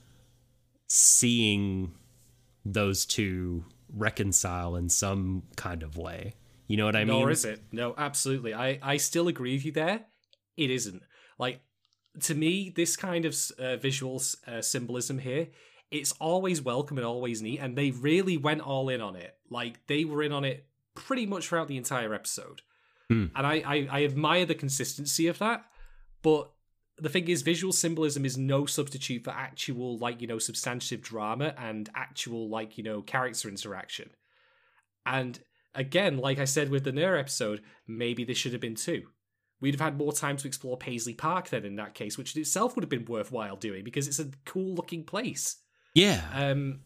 seeing 0.89 1.93
those 2.65 3.05
two 3.05 3.65
reconcile 3.93 4.77
in 4.77 4.89
some 4.89 5.43
kind 5.57 5.83
of 5.83 5.97
way. 5.97 6.35
You 6.69 6.77
know 6.77 6.85
what 6.87 6.97
I 6.97 7.05
mean? 7.05 7.19
Nor 7.19 7.31
is 7.31 7.45
it. 7.45 7.63
No, 7.71 7.95
absolutely. 7.97 8.55
I, 8.55 8.79
I 8.83 8.97
still 8.97 9.29
agree 9.29 9.55
with 9.55 9.65
you 9.65 9.73
there. 9.73 10.07
It 10.57 10.71
isn't. 10.71 11.03
Like, 11.39 11.61
to 12.23 12.35
me, 12.35 12.73
this 12.75 12.97
kind 12.97 13.25
of 13.25 13.37
uh, 13.59 13.77
visual 13.77 14.23
uh, 14.47 14.63
symbolism 14.63 15.19
here, 15.19 15.49
it's 15.91 16.13
always 16.13 16.61
welcome 16.61 16.99
and 16.99 17.07
always 17.07 17.43
neat. 17.43 17.59
And 17.59 17.77
they 17.77 17.91
really 17.91 18.37
went 18.37 18.61
all 18.61 18.89
in 18.89 19.01
on 19.01 19.17
it. 19.17 19.35
Like, 19.51 19.87
they 19.87 20.05
were 20.05 20.23
in 20.23 20.33
on 20.33 20.45
it 20.45 20.67
pretty 20.95 21.27
much 21.27 21.49
throughout 21.49 21.69
the 21.69 21.77
entire 21.77 22.15
episode. 22.15 22.63
Hmm. 23.09 23.27
And 23.35 23.47
I, 23.47 23.55
I, 23.67 23.89
I 23.91 24.05
admire 24.05 24.47
the 24.47 24.55
consistency 24.55 25.29
of 25.29 25.39
that. 25.39 25.65
But 26.23 26.51
the 26.99 27.09
thing 27.09 27.29
is, 27.29 27.43
visual 27.43 27.73
symbolism 27.73 28.25
is 28.25 28.37
no 28.37 28.67
substitute 28.67 29.25
for 29.25 29.31
actual, 29.31 29.99
like, 29.99 30.21
you 30.21 30.27
know, 30.27 30.39
substantive 30.39 31.03
drama 31.03 31.55
and 31.57 31.89
actual, 31.95 32.49
like, 32.49 32.79
you 32.79 32.85
know, 32.85 33.03
character 33.03 33.49
interaction. 33.49 34.11
And 35.05 35.39
again, 35.75 36.17
like 36.19 36.39
I 36.39 36.47
said 36.47 36.71
with 36.71 36.85
the 36.85 36.93
Nair 36.93 37.17
episode, 37.17 37.63
maybe 37.87 38.25
this 38.25 38.39
should 38.39 38.53
have 38.53 38.61
been 38.61 38.75
two. 38.75 39.05
We'd 39.61 39.75
have 39.75 39.81
had 39.81 39.99
more 39.99 40.13
time 40.13 40.37
to 40.39 40.49
explore 40.49 40.77
Paisley 40.77 41.15
Park 41.15 41.49
then 41.49 41.65
in 41.65 41.77
that 41.77 41.95
case, 41.95 42.19
which 42.19 42.35
in 42.35 42.43
itself 42.43 42.75
would 42.75 42.83
have 42.83 42.91
been 42.91 43.05
worthwhile 43.05 43.57
doing 43.57 43.85
because 43.85 44.09
it's 44.09 44.19
a 44.19 44.31
cool 44.45 44.75
looking 44.75 45.05
place. 45.05 45.57
Yeah. 45.97 46.21
Um, 46.35 46.81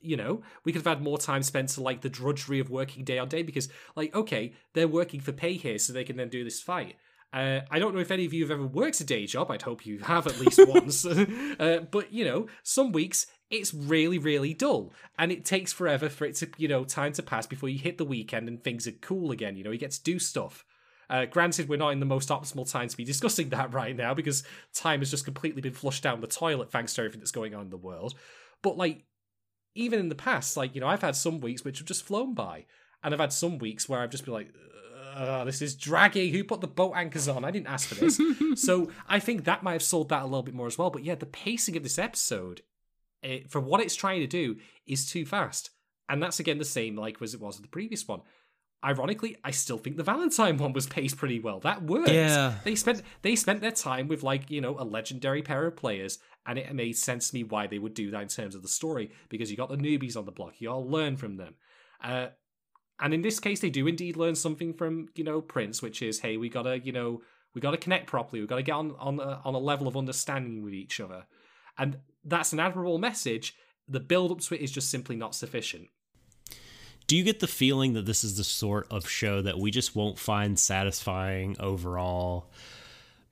you 0.00 0.16
know, 0.16 0.42
we 0.64 0.72
could 0.72 0.84
have 0.84 0.96
had 0.96 1.02
more 1.02 1.18
time 1.18 1.42
spent 1.42 1.70
to 1.70 1.82
like 1.82 2.00
the 2.00 2.08
drudgery 2.08 2.60
of 2.60 2.70
working 2.70 3.04
day 3.04 3.18
on 3.18 3.28
day 3.28 3.42
because, 3.42 3.68
like, 3.96 4.14
okay, 4.14 4.52
they're 4.72 4.88
working 4.88 5.20
for 5.20 5.32
pay 5.32 5.54
here, 5.54 5.78
so 5.78 5.92
they 5.92 6.04
can 6.04 6.16
then 6.16 6.28
do 6.28 6.44
this 6.44 6.60
fight. 6.60 6.94
Uh, 7.32 7.60
I 7.70 7.78
don't 7.78 7.94
know 7.94 8.00
if 8.00 8.10
any 8.10 8.26
of 8.26 8.32
you 8.32 8.42
have 8.44 8.50
ever 8.50 8.66
worked 8.66 9.00
a 9.00 9.04
day 9.04 9.26
job. 9.26 9.50
I'd 9.50 9.62
hope 9.62 9.86
you 9.86 9.98
have 10.00 10.26
at 10.26 10.38
least 10.38 10.60
once. 10.68 11.04
uh, 11.06 11.80
but 11.90 12.12
you 12.12 12.24
know, 12.24 12.46
some 12.62 12.92
weeks 12.92 13.26
it's 13.50 13.74
really, 13.74 14.18
really 14.18 14.54
dull, 14.54 14.92
and 15.18 15.32
it 15.32 15.44
takes 15.44 15.72
forever 15.72 16.08
for 16.08 16.24
it 16.24 16.36
to, 16.36 16.48
you 16.56 16.68
know, 16.68 16.84
time 16.84 17.12
to 17.14 17.22
pass 17.22 17.46
before 17.46 17.68
you 17.68 17.78
hit 17.78 17.98
the 17.98 18.04
weekend 18.04 18.48
and 18.48 18.62
things 18.62 18.86
are 18.86 18.92
cool 18.92 19.32
again. 19.32 19.56
You 19.56 19.64
know, 19.64 19.70
you 19.70 19.78
get 19.78 19.90
to 19.92 20.02
do 20.02 20.18
stuff. 20.18 20.64
Uh, 21.10 21.26
granted, 21.26 21.68
we're 21.68 21.76
not 21.76 21.90
in 21.90 22.00
the 22.00 22.06
most 22.06 22.30
optimal 22.30 22.70
time 22.70 22.88
to 22.88 22.96
be 22.96 23.04
discussing 23.04 23.48
that 23.50 23.74
right 23.74 23.94
now 23.94 24.14
because 24.14 24.44
time 24.72 25.00
has 25.00 25.10
just 25.10 25.24
completely 25.24 25.60
been 25.60 25.74
flushed 25.74 26.02
down 26.02 26.20
the 26.20 26.26
toilet 26.26 26.70
thanks 26.70 26.94
to 26.94 27.02
everything 27.02 27.20
that's 27.20 27.32
going 27.32 27.54
on 27.54 27.62
in 27.62 27.70
the 27.70 27.76
world. 27.76 28.14
But 28.62 28.76
like, 28.76 29.04
even 29.74 29.98
in 29.98 30.08
the 30.08 30.14
past, 30.14 30.56
like 30.56 30.74
you 30.74 30.80
know, 30.80 30.86
I've 30.86 31.02
had 31.02 31.16
some 31.16 31.40
weeks 31.40 31.64
which 31.64 31.78
have 31.78 31.86
just 31.86 32.04
flown 32.04 32.34
by, 32.34 32.66
and 33.02 33.12
I've 33.12 33.20
had 33.20 33.32
some 33.32 33.58
weeks 33.58 33.88
where 33.88 34.00
I've 34.00 34.10
just 34.10 34.24
been 34.24 34.34
like, 34.34 34.52
uh, 35.14 35.44
this 35.44 35.62
is 35.62 35.74
draggy. 35.74 36.30
Who 36.30 36.44
put 36.44 36.60
the 36.60 36.66
boat 36.66 36.94
anchors 36.94 37.28
on? 37.28 37.44
I 37.44 37.50
didn't 37.50 37.66
ask 37.68 37.88
for 37.88 37.94
this. 37.94 38.20
so 38.54 38.90
I 39.08 39.18
think 39.18 39.44
that 39.44 39.62
might 39.62 39.72
have 39.72 39.82
sold 39.82 40.08
that 40.08 40.22
a 40.22 40.26
little 40.26 40.42
bit 40.42 40.54
more 40.54 40.66
as 40.66 40.78
well. 40.78 40.90
But 40.90 41.04
yeah, 41.04 41.14
the 41.14 41.26
pacing 41.26 41.76
of 41.76 41.82
this 41.82 41.98
episode, 41.98 42.62
it, 43.22 43.50
for 43.50 43.60
what 43.60 43.80
it's 43.80 43.94
trying 43.94 44.20
to 44.20 44.26
do, 44.26 44.56
is 44.86 45.06
too 45.06 45.26
fast. 45.26 45.70
And 46.08 46.22
that's 46.22 46.40
again 46.40 46.58
the 46.58 46.64
same 46.64 46.96
like 46.96 47.20
as 47.22 47.34
it 47.34 47.40
was 47.40 47.56
with 47.56 47.62
the 47.62 47.70
previous 47.70 48.06
one. 48.06 48.20
Ironically, 48.84 49.36
I 49.44 49.52
still 49.52 49.78
think 49.78 49.96
the 49.96 50.02
Valentine 50.02 50.58
one 50.58 50.72
was 50.72 50.88
paced 50.88 51.16
pretty 51.16 51.38
well. 51.38 51.60
That 51.60 51.84
worked. 51.84 52.10
Yeah. 52.10 52.54
They 52.64 52.74
spent 52.74 53.02
they 53.22 53.36
spent 53.36 53.60
their 53.60 53.70
time 53.70 54.08
with 54.08 54.24
like, 54.24 54.50
you 54.50 54.60
know, 54.60 54.76
a 54.78 54.84
legendary 54.84 55.42
pair 55.42 55.66
of 55.66 55.76
players, 55.76 56.18
and 56.46 56.58
it 56.58 56.74
made 56.74 56.96
sense 56.96 57.30
to 57.30 57.34
me 57.34 57.44
why 57.44 57.68
they 57.68 57.78
would 57.78 57.94
do 57.94 58.10
that 58.10 58.22
in 58.22 58.28
terms 58.28 58.56
of 58.56 58.62
the 58.62 58.68
story, 58.68 59.12
because 59.28 59.50
you 59.50 59.56
got 59.56 59.68
the 59.68 59.76
newbies 59.76 60.16
on 60.16 60.24
the 60.24 60.32
block, 60.32 60.54
you 60.60 60.68
all 60.68 60.84
learn 60.88 61.16
from 61.16 61.36
them. 61.36 61.54
Uh, 62.02 62.28
and 63.00 63.14
in 63.14 63.22
this 63.22 63.40
case, 63.40 63.60
they 63.60 63.70
do 63.70 63.86
indeed 63.86 64.16
learn 64.16 64.34
something 64.34 64.74
from 64.74 65.08
you 65.14 65.24
know 65.24 65.40
Prince, 65.40 65.80
which 65.80 66.02
is 66.02 66.20
hey, 66.20 66.36
we 66.36 66.48
gotta 66.48 66.78
you 66.78 66.92
know 66.92 67.22
we 67.54 67.60
gotta 67.60 67.76
connect 67.76 68.06
properly. 68.08 68.40
We 68.40 68.46
gotta 68.46 68.62
get 68.62 68.74
on 68.74 68.96
on 68.98 69.20
a, 69.20 69.40
on 69.44 69.54
a 69.54 69.58
level 69.58 69.86
of 69.86 69.96
understanding 69.96 70.62
with 70.62 70.74
each 70.74 71.00
other, 71.00 71.26
and 71.78 71.98
that's 72.24 72.52
an 72.52 72.60
admirable 72.60 72.98
message. 72.98 73.54
The 73.88 74.00
build 74.00 74.32
up 74.32 74.40
to 74.40 74.54
it 74.54 74.60
is 74.60 74.72
just 74.72 74.90
simply 74.90 75.16
not 75.16 75.34
sufficient. 75.34 75.88
Do 77.12 77.18
you 77.18 77.24
get 77.24 77.40
the 77.40 77.46
feeling 77.46 77.92
that 77.92 78.06
this 78.06 78.24
is 78.24 78.38
the 78.38 78.44
sort 78.44 78.86
of 78.90 79.06
show 79.06 79.42
that 79.42 79.58
we 79.58 79.70
just 79.70 79.94
won't 79.94 80.18
find 80.18 80.58
satisfying 80.58 81.56
overall? 81.60 82.48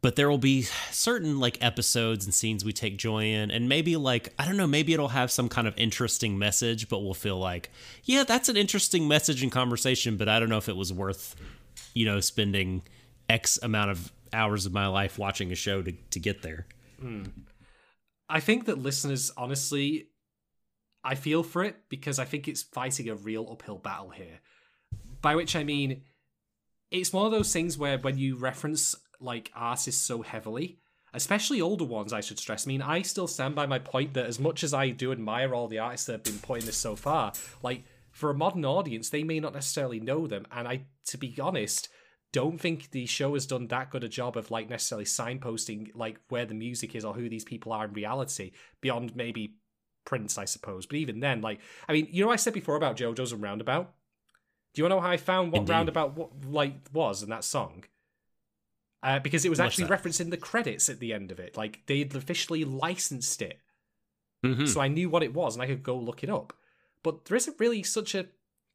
But 0.03 0.17
there 0.17 0.29
will 0.29 0.37
be 0.37 0.65
certain 0.91 1.41
like 1.41 1.57
episodes 1.65 2.27
and 2.27 2.35
scenes 2.35 2.63
we 2.63 2.75
take 2.75 2.99
joy 2.99 3.25
in, 3.25 3.51
and 3.51 3.71
maybe 3.71 3.97
like, 3.97 4.35
I 4.39 4.45
don't 4.45 4.59
know, 4.59 4.67
maybe 4.67 4.93
it'll 4.93 5.09
have 5.09 5.31
some 5.31 5.49
kind 5.49 5.67
of 5.67 5.75
interesting 5.79 6.39
message, 6.39 6.91
but 6.91 6.99
we'll 6.99 7.15
feel 7.15 7.39
like, 7.39 7.71
yeah, 8.05 8.23
that's 8.23 8.51
an 8.51 8.59
interesting 8.59 9.09
message 9.09 9.43
and 9.43 9.51
conversation, 9.51 10.19
but 10.19 10.29
I 10.29 10.41
don't 10.41 10.51
know 10.51 10.59
if 10.59 10.69
it 10.69 10.77
was 10.77 10.93
worth, 10.93 11.35
you 11.95 12.05
know, 12.05 12.21
spending 12.21 12.83
X 13.31 13.59
amount 13.63 13.93
of 13.93 14.13
hours 14.35 14.67
of 14.67 14.75
my 14.75 14.89
life 14.89 15.19
watching 15.19 15.53
a 15.53 15.55
show 15.55 15.81
to, 15.81 15.93
to 15.93 16.21
get 16.21 16.43
there. 16.43 16.67
Hmm. 17.01 17.23
I 18.29 18.41
think 18.41 18.67
that 18.67 18.77
listeners, 18.77 19.33
honestly, 19.39 20.10
I 21.03 21.15
feel 21.15 21.43
for 21.43 21.65
it 21.65 21.77
because 21.89 22.19
I 22.19 22.25
think 22.25 22.47
it's 22.47 22.63
fighting 22.63 23.09
a 23.09 23.15
real 23.15 23.49
uphill 23.51 23.79
battle 23.79 24.11
here. 24.11 24.41
By 25.23 25.35
which 25.35 25.57
I 25.57 25.65
mean, 25.65 26.03
it's 26.91 27.13
one 27.13 27.27
of 27.27 27.33
those 27.33 27.53
things 27.53 27.79
where 27.79 27.99
when 27.99 28.19
you 28.19 28.37
reference 28.37 28.95
like 29.21 29.51
artists 29.55 30.03
so 30.03 30.23
heavily, 30.23 30.79
especially 31.13 31.61
older 31.61 31.85
ones, 31.85 32.13
I 32.13 32.21
should 32.21 32.39
stress. 32.39 32.67
I 32.67 32.69
mean, 32.69 32.83
I 32.83 33.03
still 33.03 33.27
stand 33.27 33.55
by 33.55 33.67
my 33.67 33.79
point 33.79 34.15
that 34.15 34.27
as 34.27 34.41
much 34.41 34.63
as 34.63 34.75
I 34.75 34.91
do 34.91 35.13
admire 35.13 35.55
all 35.55 35.69
the 35.69 35.79
artists 35.79 36.07
that 36.07 36.13
have 36.13 36.25
been 36.25 36.39
putting 36.39 36.67
this 36.67 36.77
so 36.77 36.97
far, 36.97 37.33
like 37.63 37.85
for 38.11 38.31
a 38.31 38.35
modern 38.35 38.65
audience, 38.65 39.11
they 39.11 39.25
may 39.25 39.41
not 39.41 39.55
necessarily 39.55 40.01
know 40.01 40.27
them. 40.27 40.47
And 40.53 40.67
I, 40.67 40.83
to 41.07 41.19
be 41.19 41.35
honest, 41.41 41.89
don't 42.33 42.61
think 42.61 42.91
the 42.91 43.07
show 43.07 43.35
has 43.35 43.47
done 43.47 43.67
that 43.69 43.91
good 43.91 44.05
a 44.05 44.09
job 44.09 44.37
of 44.37 44.51
like 44.51 44.71
necessarily 44.71 45.05
signposting 45.05 45.89
like 45.95 46.21
where 46.29 46.47
the 46.47 46.55
music 46.55 46.95
is 46.95 47.05
or 47.05 47.15
who 47.15 47.29
these 47.29 47.45
people 47.45 47.73
are 47.73 47.85
in 47.85 47.93
reality 47.93 48.53
beyond 48.81 49.17
maybe 49.17 49.57
Prince, 50.05 50.39
I 50.39 50.45
suppose. 50.45 50.87
But 50.87 50.97
even 50.97 51.21
then, 51.21 51.41
like, 51.41 51.61
I 51.89 51.93
mean, 51.93 52.09
you 52.11 52.25
know, 52.25 52.31
I 52.31 52.37
said 52.37 52.53
before 52.55 52.77
about 52.77 52.97
JoJo's 52.97 53.33
and 53.33 53.43
Roundabout. 53.43 53.93
Do 54.73 54.81
you 54.81 54.85
want 54.85 54.93
to 54.93 54.97
know 54.97 55.01
how 55.03 55.11
I 55.11 55.17
found 55.17 55.53
what 55.53 55.61
Indeed. 55.61 55.73
Roundabout 55.73 56.17
what, 56.17 56.31
like 56.49 56.75
was 56.93 57.23
in 57.23 57.31
that 57.31 57.45
song? 57.45 57.85
Uh, 59.03 59.19
because 59.19 59.45
it 59.45 59.49
was 59.49 59.59
What's 59.59 59.67
actually 59.73 59.85
that? 59.85 59.91
referenced 59.91 60.31
the 60.31 60.37
credits 60.37 60.89
at 60.89 61.01
the 61.01 61.13
end 61.13 61.33
of 61.33 61.41
it. 61.41 61.57
Like 61.57 61.81
they'd 61.87 62.15
officially 62.15 62.65
licensed 62.65 63.43
it, 63.43 63.59
Mm-hmm. 64.45 64.67
so 64.67 64.81
I 64.81 64.89
knew 64.89 65.11
what 65.11 65.23
it 65.23 65.35
was 65.35 65.55
and 65.55 65.63
I 65.63 65.67
could 65.67 65.83
go 65.83 65.97
look 65.97 66.23
it 66.23 66.31
up. 66.31 66.55
But 67.03 67.27
there 67.27 67.37
isn't 67.37 67.61
really 67.61 67.83
such 67.83 68.15
a 68.15 68.27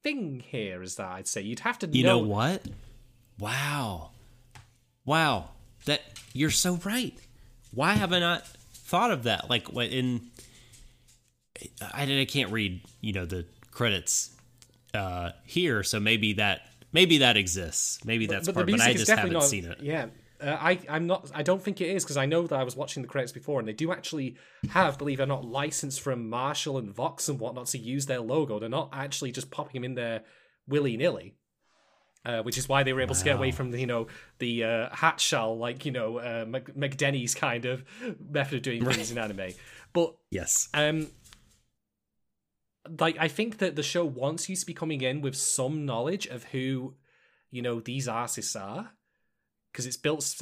thing 0.04 0.40
here 0.46 0.82
as 0.84 0.96
that. 0.96 1.08
I'd 1.12 1.28
say 1.28 1.42
you'd 1.42 1.62
have 1.62 1.80
to 1.80 1.88
know 1.88 1.94
You 1.94 2.04
know 2.04 2.18
what? 2.20 2.62
Wow. 3.40 4.12
Wow. 5.06 5.50
That 5.86 6.02
you're 6.34 6.50
so 6.52 6.76
right. 6.86 7.18
Why 7.74 7.94
have 7.94 8.14
I 8.14 8.20
not 8.20 8.46
thought 8.74 9.12
of 9.12 9.24
that? 9.24 9.50
Like 9.50 9.70
in 9.74 10.28
I, 11.82 12.04
I 12.04 12.26
can't 12.26 12.52
read, 12.52 12.82
you 13.02 13.14
know, 13.14 13.26
the 13.26 13.46
credits 13.72 14.32
uh 14.94 15.32
here, 15.46 15.84
so 15.84 16.00
maybe 16.00 16.34
that 16.34 16.62
maybe 16.92 17.20
that 17.20 17.38
exists. 17.38 18.04
Maybe 18.06 18.26
that's 18.26 18.50
part, 18.50 18.70
but 18.70 18.82
I 18.82 18.94
just 18.94 19.12
haven't 19.12 19.42
seen 19.44 19.66
it. 19.66 19.80
Yeah, 19.82 20.08
uh, 20.42 20.58
I 20.60 20.80
I'm 20.90 21.08
not. 21.08 21.32
I 21.34 21.44
don't 21.44 21.62
think 21.62 21.82
it 21.82 21.90
is 21.90 22.04
because 22.04 22.18
I 22.18 22.26
know 22.26 22.48
that 22.48 22.58
I 22.58 22.64
was 22.64 22.76
watching 22.76 23.04
the 23.04 23.10
credits 23.10 23.32
before, 23.32 23.60
and 23.60 23.68
they 23.68 23.74
do 23.74 23.92
actually 23.92 24.38
have, 24.70 24.98
believe 24.98 25.20
it 25.20 25.24
or 25.24 25.28
not, 25.28 25.46
license 25.46 25.98
from 25.98 26.30
Marshall 26.30 26.78
and 26.78 26.94
Vox 26.94 27.30
and 27.30 27.40
whatnot 27.40 27.68
to 27.68 27.78
use 27.78 28.06
their 28.06 28.20
logo. 28.20 28.60
They're 28.60 28.70
not 28.70 28.90
actually 28.94 29.32
just 29.32 29.52
popping 29.52 29.82
them 29.82 29.92
in 29.92 29.96
there 29.96 30.24
willy 30.68 30.98
nilly. 30.98 31.36
Uh, 32.26 32.42
which 32.42 32.58
is 32.58 32.68
why 32.68 32.82
they 32.82 32.92
were 32.92 33.02
able 33.02 33.14
to 33.14 33.24
get 33.24 33.36
away 33.36 33.52
from 33.52 33.70
the 33.70 33.80
you 33.80 33.86
know 33.86 34.08
the 34.40 34.64
uh, 34.64 34.90
hat 34.92 35.20
shell 35.20 35.60
like 35.60 35.86
you 35.86 35.92
know 35.92 36.18
uh, 36.18 36.44
McDenny's 36.46 37.36
kind 37.36 37.66
of 37.66 37.86
method 38.32 38.56
of 38.56 38.62
doing 38.64 38.84
things 38.84 39.12
in 39.12 39.20
anime. 39.20 39.52
But 39.94 40.16
Yes. 40.32 40.68
um, 40.74 41.08
like 43.00 43.18
I 43.20 43.28
think 43.28 43.58
that 43.60 43.76
the 43.76 43.84
show 43.84 44.06
wants 44.06 44.50
you 44.50 44.56
to 44.56 44.66
be 44.66 44.74
coming 44.74 45.02
in 45.02 45.22
with 45.22 45.36
some 45.36 45.86
knowledge 45.86 46.28
of 46.28 46.44
who, 46.46 46.96
you 47.52 47.62
know, 47.62 47.80
these 47.80 48.08
artists 48.08 48.56
are, 48.56 48.92
because 49.72 49.86
it's 49.86 49.98
built 49.98 50.20
s- 50.20 50.42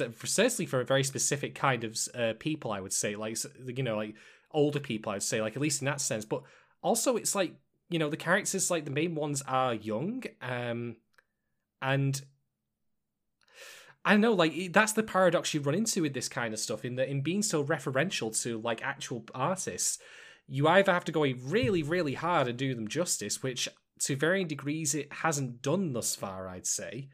for, 0.66 0.80
a 0.80 0.84
very 0.84 1.04
specific 1.04 1.54
kind 1.54 1.84
of 1.84 1.98
uh, 2.14 2.34
people. 2.38 2.70
I 2.72 2.80
would 2.80 2.92
say, 2.92 3.16
like 3.16 3.38
you 3.66 3.82
know, 3.82 3.96
like 3.96 4.14
older 4.50 4.80
people. 4.80 5.12
I'd 5.12 5.22
say, 5.22 5.40
like 5.40 5.56
at 5.56 5.62
least 5.62 5.82
in 5.82 5.86
that 5.86 6.00
sense. 6.00 6.24
But 6.24 6.42
also, 6.82 7.16
it's 7.16 7.34
like 7.34 7.54
you 7.90 7.98
know, 7.98 8.10
the 8.10 8.16
characters, 8.16 8.70
like 8.70 8.84
the 8.84 8.90
main 8.90 9.14
ones, 9.14 9.42
are 9.42 9.74
young, 9.74 10.24
um, 10.40 10.96
and 11.82 12.20
I 14.04 14.16
know, 14.16 14.32
like 14.32 14.72
that's 14.72 14.92
the 14.92 15.02
paradox 15.02 15.54
you 15.54 15.60
run 15.60 15.74
into 15.74 16.02
with 16.02 16.12
this 16.14 16.28
kind 16.28 16.52
of 16.52 16.60
stuff. 16.60 16.84
In 16.84 16.96
that, 16.96 17.08
in 17.08 17.22
being 17.22 17.42
so 17.42 17.64
referential 17.64 18.38
to 18.42 18.60
like 18.60 18.82
actual 18.82 19.24
artists, 19.34 19.98
you 20.46 20.68
either 20.68 20.92
have 20.92 21.04
to 21.04 21.12
go 21.12 21.22
really, 21.22 21.82
really 21.82 22.14
hard 22.14 22.48
and 22.48 22.58
do 22.58 22.74
them 22.74 22.88
justice, 22.88 23.42
which 23.42 23.68
to 24.00 24.16
varying 24.16 24.46
degrees 24.46 24.94
it 24.94 25.12
hasn't 25.12 25.62
done 25.62 25.92
thus 25.92 26.14
far, 26.14 26.48
I'd 26.48 26.66
say, 26.66 27.08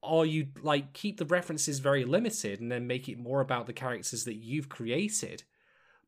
or 0.00 0.24
you 0.24 0.48
like 0.62 0.92
keep 0.92 1.18
the 1.18 1.26
references 1.26 1.78
very 1.78 2.04
limited 2.04 2.60
and 2.60 2.72
then 2.72 2.86
make 2.86 3.08
it 3.08 3.18
more 3.18 3.40
about 3.40 3.66
the 3.66 3.72
characters 3.72 4.24
that 4.24 4.36
you've 4.36 4.68
created. 4.68 5.44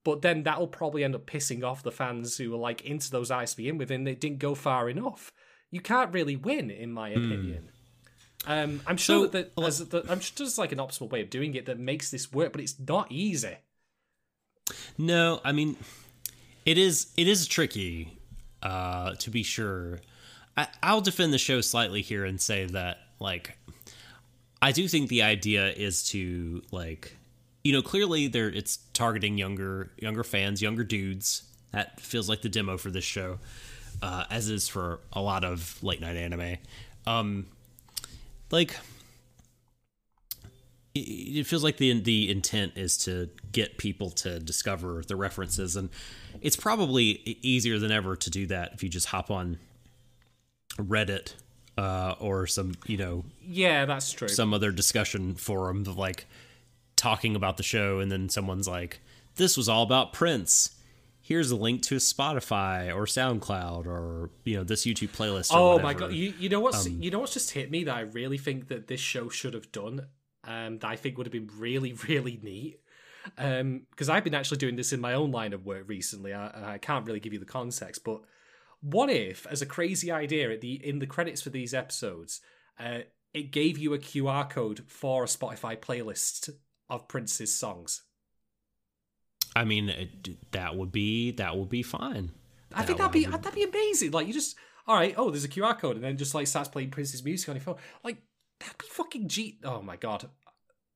But 0.02 0.22
then 0.22 0.42
that'll 0.42 0.66
probably 0.66 1.02
end 1.02 1.14
up 1.14 1.26
pissing 1.26 1.64
off 1.64 1.82
the 1.82 1.90
fans 1.90 2.36
who 2.36 2.50
were 2.50 2.58
like 2.58 2.82
into 2.82 3.10
those 3.10 3.30
eyes 3.30 3.52
to 3.52 3.56
begin 3.56 3.78
with, 3.78 3.90
and 3.90 4.06
it 4.08 4.20
didn't 4.20 4.38
go 4.38 4.54
far 4.54 4.88
enough. 4.90 5.32
You 5.70 5.80
can't 5.80 6.12
really 6.12 6.36
win, 6.36 6.70
in 6.70 6.92
my 6.92 7.08
opinion. 7.08 7.70
Um, 8.46 8.82
I'm 8.86 8.98
sure 8.98 9.24
So, 9.24 9.26
that 9.28 9.56
there's, 9.56 9.78
that 9.78 10.10
I'm 10.10 10.20
sure 10.20 10.34
there's 10.38 10.58
like 10.58 10.72
an 10.72 10.78
optimal 10.78 11.10
way 11.10 11.22
of 11.22 11.30
doing 11.30 11.54
it 11.54 11.66
that 11.66 11.78
makes 11.78 12.10
this 12.10 12.30
work, 12.30 12.52
but 12.52 12.60
it's 12.60 12.78
not 12.78 13.10
easy. 13.10 13.56
No, 14.98 15.40
I 15.44 15.52
mean, 15.52 15.76
it 16.64 16.78
is 16.78 17.12
it 17.16 17.28
is 17.28 17.46
tricky, 17.46 18.18
uh, 18.62 19.14
to 19.16 19.30
be 19.30 19.42
sure. 19.42 20.00
I, 20.56 20.68
I'll 20.82 21.00
defend 21.00 21.32
the 21.32 21.38
show 21.38 21.60
slightly 21.60 22.00
here 22.00 22.24
and 22.24 22.40
say 22.40 22.66
that, 22.66 22.98
like, 23.18 23.58
I 24.62 24.72
do 24.72 24.88
think 24.88 25.08
the 25.08 25.22
idea 25.22 25.70
is 25.70 26.08
to 26.10 26.62
like, 26.70 27.16
you 27.62 27.72
know, 27.72 27.82
clearly 27.82 28.28
there 28.28 28.48
it's 28.48 28.78
targeting 28.92 29.36
younger 29.36 29.90
younger 29.98 30.24
fans, 30.24 30.62
younger 30.62 30.84
dudes. 30.84 31.42
That 31.72 32.00
feels 32.00 32.28
like 32.28 32.42
the 32.42 32.48
demo 32.48 32.78
for 32.78 32.90
this 32.90 33.04
show, 33.04 33.40
uh, 34.00 34.24
as 34.30 34.48
is 34.48 34.68
for 34.68 35.00
a 35.12 35.20
lot 35.20 35.44
of 35.44 35.82
late 35.82 36.00
night 36.00 36.16
anime. 36.16 36.58
Um, 37.06 37.46
like 38.50 38.78
it- 40.94 41.46
feels 41.46 41.64
like 41.64 41.76
the 41.78 41.98
the 42.00 42.30
intent 42.30 42.72
is 42.76 42.96
to 42.98 43.28
get 43.52 43.78
people 43.78 44.10
to 44.10 44.38
discover 44.40 45.02
the 45.06 45.16
references 45.16 45.76
and 45.76 45.88
it's 46.40 46.56
probably 46.56 47.38
easier 47.42 47.78
than 47.78 47.90
ever 47.92 48.16
to 48.16 48.30
do 48.30 48.46
that 48.46 48.72
if 48.74 48.82
you 48.82 48.88
just 48.88 49.06
hop 49.08 49.30
on 49.30 49.58
reddit 50.78 51.34
uh, 51.76 52.14
or 52.20 52.46
some 52.46 52.74
you 52.86 52.96
know 52.96 53.24
Yeah, 53.42 53.84
that's 53.84 54.12
true. 54.12 54.28
some 54.28 54.54
other 54.54 54.70
discussion 54.72 55.34
forum 55.34 55.80
of 55.86 55.96
like 55.98 56.26
talking 56.96 57.34
about 57.36 57.56
the 57.56 57.62
show 57.62 57.98
and 58.00 58.10
then 58.10 58.28
someone's 58.28 58.68
like 58.68 59.00
this 59.36 59.56
was 59.56 59.68
all 59.68 59.82
about 59.82 60.12
prince 60.12 60.70
here's 61.20 61.50
a 61.50 61.56
link 61.56 61.82
to 61.82 61.96
spotify 61.96 62.94
or 62.94 63.04
soundcloud 63.06 63.86
or 63.86 64.30
you 64.44 64.56
know 64.56 64.62
this 64.64 64.84
youtube 64.86 65.08
playlist 65.10 65.50
or 65.52 65.58
Oh 65.58 65.78
my 65.80 65.92
god! 65.94 66.12
You 66.12 66.32
you 66.38 66.48
know 66.48 66.60
what's 66.60 66.88
you 66.88 67.10
know 67.10 67.18
what's 67.18 67.32
just 67.34 67.50
hit 67.50 67.70
me 67.70 67.84
that 67.84 67.94
I 67.96 68.00
really 68.02 68.38
think 68.38 68.68
that 68.68 68.86
this 68.86 69.00
show 69.00 69.28
should 69.28 69.54
have 69.54 69.70
done, 69.72 70.06
um, 70.46 70.78
that 70.78 70.88
I 70.88 70.96
think 70.96 71.16
would 71.16 71.26
have 71.26 71.32
been 71.32 71.50
really 71.58 71.92
really 72.08 72.38
neat. 72.42 72.80
Um, 73.38 73.86
because 73.90 74.10
I've 74.10 74.24
been 74.24 74.34
actually 74.34 74.58
doing 74.58 74.76
this 74.76 74.92
in 74.92 75.00
my 75.00 75.14
own 75.14 75.30
line 75.30 75.54
of 75.54 75.64
work 75.64 75.84
recently. 75.88 76.34
I, 76.34 76.74
I 76.74 76.78
can't 76.78 77.06
really 77.06 77.20
give 77.20 77.32
you 77.32 77.38
the 77.38 77.46
context, 77.46 78.04
but 78.04 78.20
what 78.82 79.08
if, 79.08 79.46
as 79.46 79.62
a 79.62 79.66
crazy 79.66 80.10
idea, 80.10 80.50
at 80.52 80.60
the 80.60 80.74
in 80.86 80.98
the 80.98 81.06
credits 81.06 81.40
for 81.40 81.48
these 81.48 81.72
episodes, 81.72 82.40
uh, 82.78 82.98
it 83.32 83.50
gave 83.50 83.78
you 83.78 83.94
a 83.94 83.98
QR 83.98 84.48
code 84.50 84.84
for 84.86 85.24
a 85.24 85.26
Spotify 85.26 85.74
playlist 85.78 86.50
of 86.90 87.08
Prince's 87.08 87.58
songs? 87.58 88.02
i 89.56 89.64
mean 89.64 89.88
it, 89.88 90.50
that 90.50 90.74
would 90.76 90.90
be 90.90 91.30
that 91.30 91.56
would 91.56 91.68
be 91.68 91.82
fine 91.82 92.32
I 92.74 92.82
think 92.82 92.98
That 92.98 93.12
that'd 93.12 93.12
be 93.12 93.26
would- 93.30 93.40
that'd 93.40 93.54
be 93.54 93.62
amazing. 93.62 94.10
Like 94.10 94.26
you 94.26 94.32
just 94.32 94.56
all 94.86 94.96
right. 94.96 95.14
Oh, 95.16 95.30
there's 95.30 95.44
a 95.44 95.48
QR 95.48 95.78
code, 95.78 95.94
and 95.94 96.04
then 96.04 96.16
just 96.18 96.34
like 96.34 96.46
starts 96.48 96.68
playing 96.68 96.90
Prince's 96.90 97.24
music 97.24 97.48
on 97.48 97.54
your 97.54 97.62
phone. 97.62 97.76
Like 98.02 98.18
that'd 98.64 98.78
be 98.78 98.86
fucking 98.88 99.28
G. 99.28 99.58
Oh 99.64 99.82
my 99.82 99.96
god. 99.96 100.28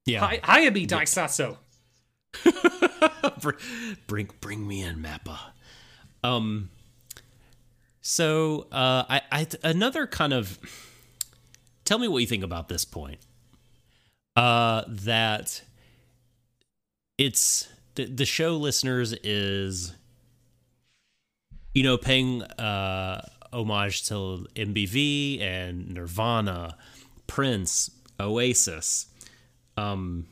yeah 0.07 0.21
Hi, 0.43 0.71
me, 0.71 0.87
Dai 0.87 1.05
Sato. 1.05 1.59
Br- 3.41 3.53
bring 4.07 4.29
bring 4.41 4.67
me 4.69 4.83
in 4.83 4.97
mappa 4.97 5.39
um 6.23 6.69
so 8.03 8.67
uh 8.71 9.05
i 9.09 9.23
i 9.33 9.47
another 9.65 10.07
kind 10.07 10.33
of 10.35 10.59
tell 11.85 11.99
me 11.99 12.07
what 12.07 12.19
you 12.19 12.27
think 12.27 12.45
about 12.45 12.69
this 12.69 12.85
point 12.85 13.19
uh 14.37 14.83
that 14.89 15.63
it's 17.17 17.69
the, 17.95 18.05
the 18.05 18.27
show 18.27 18.57
listeners 18.57 19.15
is 19.25 19.95
you 21.75 21.83
know 21.83 21.97
paying 21.97 22.43
uh 22.43 23.27
homage 23.53 24.07
to 24.07 24.47
mbv 24.55 25.41
and 25.41 25.89
nirvana 25.95 26.77
prince 27.29 27.91
oasis 28.19 29.07
um 29.77 30.27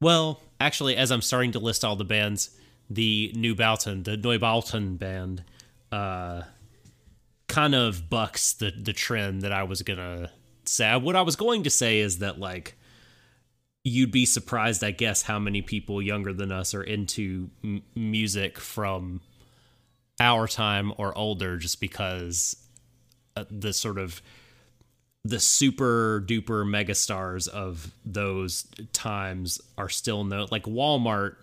well, 0.00 0.40
actually, 0.60 0.96
as 0.96 1.10
I'm 1.10 1.22
starting 1.22 1.52
to 1.52 1.58
list 1.58 1.84
all 1.84 1.96
the 1.96 2.04
bands, 2.04 2.50
the 2.88 3.32
Neubauten, 3.36 4.04
the 4.04 4.16
Neubauten 4.16 4.98
band, 4.98 5.44
uh, 5.90 6.42
kind 7.48 7.74
of 7.74 8.08
bucks 8.08 8.52
the 8.52 8.70
the 8.70 8.92
trend 8.92 9.42
that 9.42 9.52
I 9.52 9.64
was 9.64 9.82
gonna 9.82 10.30
say. 10.64 10.96
What 10.96 11.16
I 11.16 11.22
was 11.22 11.36
going 11.36 11.64
to 11.64 11.70
say 11.70 11.98
is 11.98 12.18
that 12.18 12.38
like 12.38 12.76
you'd 13.84 14.12
be 14.12 14.26
surprised, 14.26 14.84
I 14.84 14.90
guess, 14.90 15.22
how 15.22 15.38
many 15.38 15.62
people 15.62 16.02
younger 16.02 16.32
than 16.32 16.52
us 16.52 16.74
are 16.74 16.82
into 16.82 17.50
m- 17.64 17.82
music 17.94 18.58
from 18.58 19.22
our 20.20 20.46
time 20.46 20.92
or 20.98 21.16
older, 21.16 21.56
just 21.56 21.80
because 21.80 22.54
uh, 23.36 23.44
the 23.50 23.72
sort 23.72 23.98
of 23.98 24.20
the 25.24 25.40
super 25.40 26.22
duper 26.26 26.64
megastars 26.64 27.48
of 27.48 27.94
those 28.04 28.66
times 28.92 29.60
are 29.76 29.88
still 29.88 30.24
known. 30.24 30.48
Like 30.50 30.64
Walmart 30.64 31.36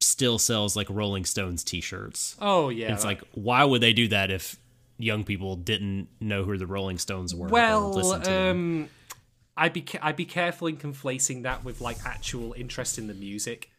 still 0.00 0.38
sells 0.38 0.76
like 0.76 0.88
Rolling 0.90 1.24
Stones 1.24 1.62
t-shirts. 1.62 2.36
Oh 2.40 2.68
yeah. 2.68 2.92
it's 2.92 3.04
like 3.04 3.22
why 3.32 3.64
would 3.64 3.80
they 3.80 3.92
do 3.92 4.08
that 4.08 4.30
if 4.30 4.56
young 4.98 5.24
people 5.24 5.56
didn't 5.56 6.08
know 6.20 6.44
who 6.44 6.56
the 6.56 6.66
Rolling 6.66 6.98
Stones 6.98 7.34
were? 7.34 7.48
or 7.48 7.50
well, 7.50 7.92
listened 7.92 8.24
to 8.24 8.30
them? 8.30 8.50
um, 8.50 8.88
I'd 9.56 9.72
be 9.72 9.84
I'd 10.00 10.16
be 10.16 10.24
careful 10.24 10.66
in 10.68 10.76
conflating 10.76 11.42
that 11.42 11.64
with 11.64 11.80
like 11.80 11.98
actual 12.04 12.54
interest 12.54 12.98
in 12.98 13.06
the 13.06 13.14
music. 13.14 13.70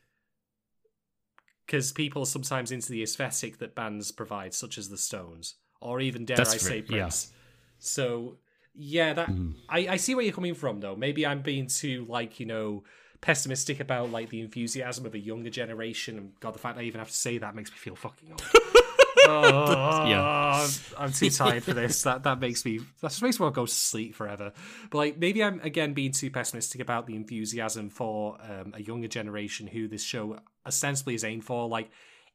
Because 1.66 1.92
people 1.92 2.24
are 2.24 2.26
sometimes 2.26 2.72
into 2.72 2.92
the 2.92 3.02
aesthetic 3.02 3.60
that 3.60 3.76
bands 3.76 4.12
provide, 4.12 4.54
such 4.54 4.78
as 4.78 4.90
the 4.90 4.98
Stones, 4.98 5.56
or 5.80 6.02
even 6.02 6.26
dare 6.26 6.36
That's 6.36 6.54
I 6.54 6.58
say 6.58 6.82
fair, 6.82 6.98
yeah. 6.98 7.04
Prince. 7.04 7.32
So 7.80 8.38
yeah, 8.74 9.14
that 9.14 9.30
Mm-hmm. 9.30 9.52
I, 9.70 9.88
I 9.94 9.98
see 9.98 10.16
where 10.16 10.24
you're 10.24 10.34
coming 10.34 10.56
from 10.56 10.80
though. 10.80 10.96
Maybe 10.96 11.26
I'm 11.26 11.42
being 11.42 11.68
too 11.68 12.06
like 12.10 12.40
you 12.40 12.46
know 12.46 12.84
pessimistic 13.22 13.80
about 13.80 14.12
like 14.12 14.30
the 14.30 14.42
enthusiasm 14.42 15.06
of 15.06 15.14
a 15.14 15.20
younger 15.20 15.50
generation, 15.50 16.18
and 16.18 16.40
God, 16.40 16.54
the 16.54 16.60
fact 16.60 16.78
I 16.78 16.84
even 16.84 17.00
have 17.00 17.10
to 17.10 17.16
say 17.16 17.38
that 17.38 17.56
makes 17.56 17.72
me 17.72 17.78
feel 17.78 17.96
fucking 17.96 18.32
old. 18.32 18.44
oh, 19.28 20.08
Yeah. 20.08 20.66
I'm, 20.66 20.70
I'm 20.98 21.12
too 21.12 21.30
tired 21.30 21.64
for 21.64 21.74
this. 21.74 22.02
That 22.04 22.24
that 22.24 22.40
makes 22.40 22.66
me 22.66 22.80
that 23.02 23.10
just 23.10 23.22
makes 23.22 23.40
me 23.40 23.44
want 23.44 23.56
to 23.56 23.62
go 23.62 23.66
to 23.66 23.72
sleep 23.72 24.16
forever. 24.16 24.54
But 24.90 24.98
like 24.98 25.18
maybe 25.18 25.44
I'm 25.44 25.60
again 25.62 25.94
being 25.94 26.12
too 26.12 26.32
pessimistic 26.32 26.82
about 26.82 27.08
the 27.08 27.16
enthusiasm 27.16 27.90
for 27.90 28.38
um, 28.42 28.74
a 28.76 28.82
younger 28.82 29.08
generation 29.08 29.68
who 29.68 29.88
this 29.88 30.04
show 30.04 30.40
ostensibly 30.66 31.16
is 31.16 31.24
aimed 31.24 31.46
for, 31.46 31.68
like 31.68 31.90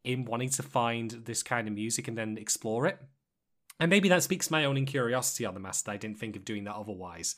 in 0.05 0.25
wanting 0.25 0.51
to 0.51 0.63
find 0.63 1.11
this 1.11 1.43
kind 1.43 1.67
of 1.67 1.75
music 1.75 2.07
and 2.09 2.17
then 2.17 2.39
explore 2.39 2.87
it. 2.87 2.99
And 3.79 3.91
maybe 3.91 4.09
that 4.09 4.23
speaks 4.23 4.47
to 4.47 4.53
my 4.53 4.65
own 4.65 4.85
curiosity 4.87 5.45
on 5.45 5.55
the 5.55 5.61
master. 5.61 5.91
I 5.91 5.97
didn't 5.97 6.19
think 6.19 6.37
of 6.37 6.45
doing 6.45 6.65
that 6.65 6.75
otherwise. 6.75 7.37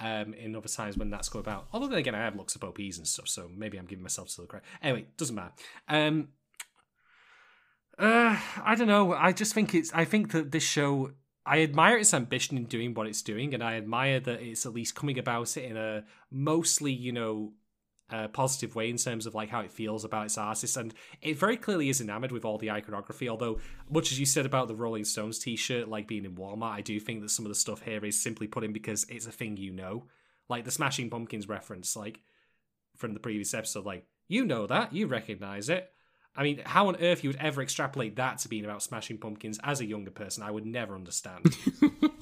Um, 0.00 0.32
in 0.34 0.54
other 0.54 0.68
times 0.68 0.96
when 0.96 1.10
that's 1.10 1.28
go 1.28 1.40
about. 1.40 1.66
Although 1.72 1.88
then 1.88 1.98
again, 1.98 2.14
I 2.14 2.18
have 2.18 2.36
looks 2.36 2.54
of 2.54 2.62
OPs 2.62 2.98
and 2.98 3.06
stuff, 3.06 3.26
so 3.26 3.50
maybe 3.52 3.78
I'm 3.78 3.86
giving 3.86 4.04
myself 4.04 4.30
still 4.30 4.46
credit. 4.46 4.64
Anyway, 4.80 5.06
doesn't 5.16 5.34
matter. 5.34 5.50
Um, 5.88 6.28
uh, 7.98 8.38
I 8.64 8.76
don't 8.76 8.86
know. 8.86 9.12
I 9.12 9.32
just 9.32 9.54
think 9.54 9.74
it's. 9.74 9.92
I 9.92 10.04
think 10.04 10.30
that 10.30 10.52
this 10.52 10.62
show. 10.62 11.12
I 11.44 11.62
admire 11.62 11.96
its 11.96 12.14
ambition 12.14 12.56
in 12.56 12.66
doing 12.66 12.94
what 12.94 13.08
it's 13.08 13.22
doing, 13.22 13.54
and 13.54 13.64
I 13.64 13.74
admire 13.74 14.20
that 14.20 14.40
it's 14.40 14.66
at 14.66 14.72
least 14.72 14.94
coming 14.94 15.18
about 15.18 15.56
it 15.56 15.64
in 15.64 15.76
a 15.76 16.04
mostly, 16.30 16.92
you 16.92 17.10
know, 17.10 17.54
uh, 18.10 18.28
positive 18.28 18.74
way 18.74 18.88
in 18.88 18.96
terms 18.96 19.26
of 19.26 19.34
like 19.34 19.50
how 19.50 19.60
it 19.60 19.70
feels 19.70 20.04
about 20.04 20.26
its 20.26 20.38
artists, 20.38 20.76
and 20.76 20.94
it 21.22 21.38
very 21.38 21.56
clearly 21.56 21.88
is 21.88 22.00
enamored 22.00 22.32
with 22.32 22.44
all 22.44 22.58
the 22.58 22.70
iconography. 22.70 23.28
Although, 23.28 23.58
much 23.90 24.12
as 24.12 24.18
you 24.18 24.26
said 24.26 24.46
about 24.46 24.68
the 24.68 24.74
Rolling 24.74 25.04
Stones 25.04 25.38
T-shirt, 25.38 25.88
like 25.88 26.08
being 26.08 26.24
in 26.24 26.36
Walmart, 26.36 26.72
I 26.72 26.80
do 26.80 26.98
think 27.00 27.20
that 27.22 27.30
some 27.30 27.44
of 27.44 27.50
the 27.50 27.54
stuff 27.54 27.82
here 27.82 28.04
is 28.04 28.20
simply 28.20 28.46
put 28.46 28.64
in 28.64 28.72
because 28.72 29.04
it's 29.08 29.26
a 29.26 29.32
thing 29.32 29.56
you 29.56 29.72
know, 29.72 30.04
like 30.48 30.64
the 30.64 30.70
Smashing 30.70 31.10
Pumpkins 31.10 31.48
reference, 31.48 31.96
like 31.96 32.20
from 32.96 33.14
the 33.14 33.20
previous 33.20 33.54
episode. 33.54 33.84
Like 33.84 34.06
you 34.26 34.44
know 34.44 34.66
that, 34.66 34.92
you 34.92 35.06
recognize 35.06 35.68
it. 35.68 35.92
I 36.36 36.44
mean, 36.44 36.62
how 36.64 36.86
on 36.86 36.96
earth 37.02 37.24
you 37.24 37.30
would 37.30 37.40
ever 37.40 37.60
extrapolate 37.60 38.16
that 38.16 38.38
to 38.38 38.48
being 38.48 38.64
about 38.64 38.82
Smashing 38.82 39.18
Pumpkins 39.18 39.58
as 39.64 39.80
a 39.80 39.86
younger 39.86 40.12
person, 40.12 40.44
I 40.44 40.52
would 40.52 40.66
never 40.66 40.94
understand. 40.94 41.56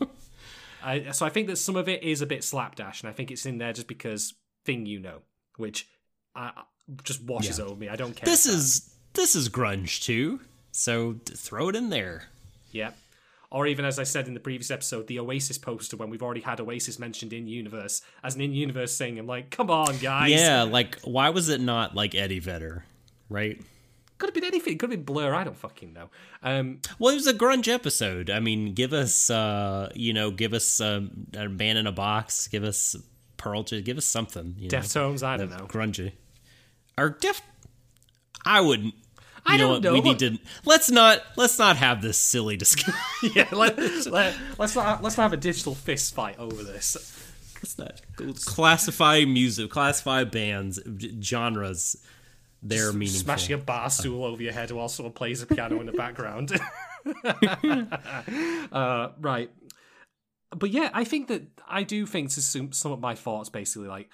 I, 0.82 1.10
so 1.10 1.26
I 1.26 1.30
think 1.30 1.48
that 1.48 1.56
some 1.56 1.76
of 1.76 1.88
it 1.88 2.02
is 2.02 2.22
a 2.22 2.26
bit 2.26 2.42
slapdash, 2.42 3.02
and 3.02 3.10
I 3.10 3.12
think 3.12 3.30
it's 3.30 3.44
in 3.44 3.58
there 3.58 3.72
just 3.72 3.88
because 3.88 4.34
thing 4.64 4.86
you 4.86 5.00
know, 5.00 5.22
which 5.56 5.88
uh, 6.34 6.50
just 7.04 7.22
washes 7.22 7.58
Yeah. 7.58 7.64
over 7.66 7.76
me. 7.76 7.88
I 7.88 7.96
don't 7.96 8.14
care. 8.14 8.26
this 8.26 8.46
is 8.46 8.94
this 9.14 9.34
is 9.34 9.48
grunge 9.48 10.02
too. 10.02 10.40
So 10.72 11.16
throw 11.24 11.68
it 11.70 11.76
in 11.76 11.90
there. 11.90 12.24
yeah. 12.70 12.90
Or 13.48 13.66
even 13.68 13.84
as 13.84 13.98
I 14.00 14.02
said 14.02 14.26
in 14.26 14.34
the 14.34 14.40
previous 14.40 14.72
episode, 14.72 15.06
the 15.06 15.20
Oasis 15.20 15.56
poster 15.56 15.96
when 15.96 16.10
we've 16.10 16.22
already 16.22 16.40
had 16.40 16.60
Oasis 16.60 16.98
mentioned 16.98 17.32
in 17.32 17.46
universe 17.46 18.02
as 18.24 18.34
an 18.34 18.40
in 18.40 18.52
universe 18.52 18.98
thing. 18.98 19.18
I'm 19.20 19.26
like, 19.28 19.50
come 19.50 19.70
on, 19.70 19.96
guys. 19.98 20.32
Yeah, 20.32 20.64
like 20.64 21.00
why 21.02 21.30
was 21.30 21.48
it 21.48 21.60
not 21.60 21.94
like 21.94 22.14
Eddie 22.16 22.40
Vedder, 22.40 22.84
right? 23.30 23.58
Could 24.18 24.26
have 24.30 24.34
been 24.34 24.44
anything. 24.44 24.72
It 24.74 24.78
could 24.80 24.90
have 24.90 24.98
been 24.98 25.04
Blur. 25.04 25.32
I 25.32 25.44
don't 25.44 25.56
fucking 25.56 25.92
know. 25.92 26.10
Um, 26.42 26.80
Well, 26.98 27.12
it 27.12 27.16
was 27.16 27.28
a 27.28 27.34
grunge 27.34 27.68
episode. 27.72 28.30
I 28.30 28.40
mean, 28.40 28.74
give 28.74 28.92
us, 28.92 29.30
uh, 29.30 29.90
you 29.94 30.12
know, 30.12 30.30
give 30.32 30.52
us 30.52 30.80
um, 30.80 31.28
a 31.34 31.48
man 31.48 31.76
in 31.76 31.86
a 31.86 31.92
box. 31.92 32.48
Give 32.48 32.64
us 32.64 32.96
Pearl. 33.46 33.62
Give 33.62 33.96
us 33.96 34.04
something. 34.04 34.56
You 34.58 34.68
know, 34.68 34.78
Deftones. 34.78 35.22
I 35.22 35.36
don't 35.36 35.50
know. 35.50 35.66
grungy. 35.66 36.12
Or 36.98 37.10
def. 37.10 37.40
I 38.44 38.60
wouldn't. 38.60 38.94
You 38.94 39.00
I 39.44 39.56
know 39.56 39.74
don't 39.74 39.84
know. 39.84 39.92
We 39.92 40.00
need 40.00 40.18
to. 40.18 40.38
Let's 40.64 40.90
not. 40.90 41.22
Let's 41.36 41.56
not 41.56 41.76
have 41.76 42.02
this 42.02 42.18
silly 42.18 42.56
discussion. 42.56 42.94
yeah, 43.34 43.46
let, 43.52 43.78
let, 44.06 44.36
let's 44.58 44.74
not 44.74 45.02
let's 45.02 45.16
not 45.16 45.22
have 45.24 45.32
a 45.32 45.36
digital 45.36 45.76
fist 45.76 46.12
fight 46.14 46.38
over 46.40 46.64
this. 46.64 46.96
let's 47.56 47.78
not 47.78 48.00
classify 48.44 49.24
music. 49.24 49.70
Classify 49.70 50.24
bands, 50.24 50.80
genres. 51.22 51.96
They're 52.62 52.92
meaningful. 52.92 53.20
Smashing 53.20 53.54
a 53.54 53.58
bar 53.58 53.90
stool 53.90 54.24
over 54.24 54.42
your 54.42 54.52
head 54.52 54.72
while 54.72 54.88
someone 54.88 55.12
plays 55.12 55.40
a 55.42 55.46
piano 55.46 55.78
in 55.78 55.86
the 55.86 55.92
background. 55.92 56.50
uh, 58.72 59.10
right. 59.20 59.50
But 60.50 60.70
yeah, 60.70 60.90
I 60.92 61.04
think 61.04 61.28
that 61.28 61.42
I 61.68 61.82
do 61.82 62.06
think 62.06 62.30
to 62.30 62.42
sum, 62.42 62.72
sum 62.72 62.92
up 62.92 63.00
my 63.00 63.14
thoughts 63.14 63.48
basically 63.48 63.88
like 63.88 64.08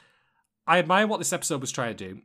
I 0.67 0.79
admire 0.79 1.07
what 1.07 1.19
this 1.19 1.33
episode 1.33 1.61
was 1.61 1.73
trying 1.73 1.97
to 1.97 2.09
do. 2.09 2.21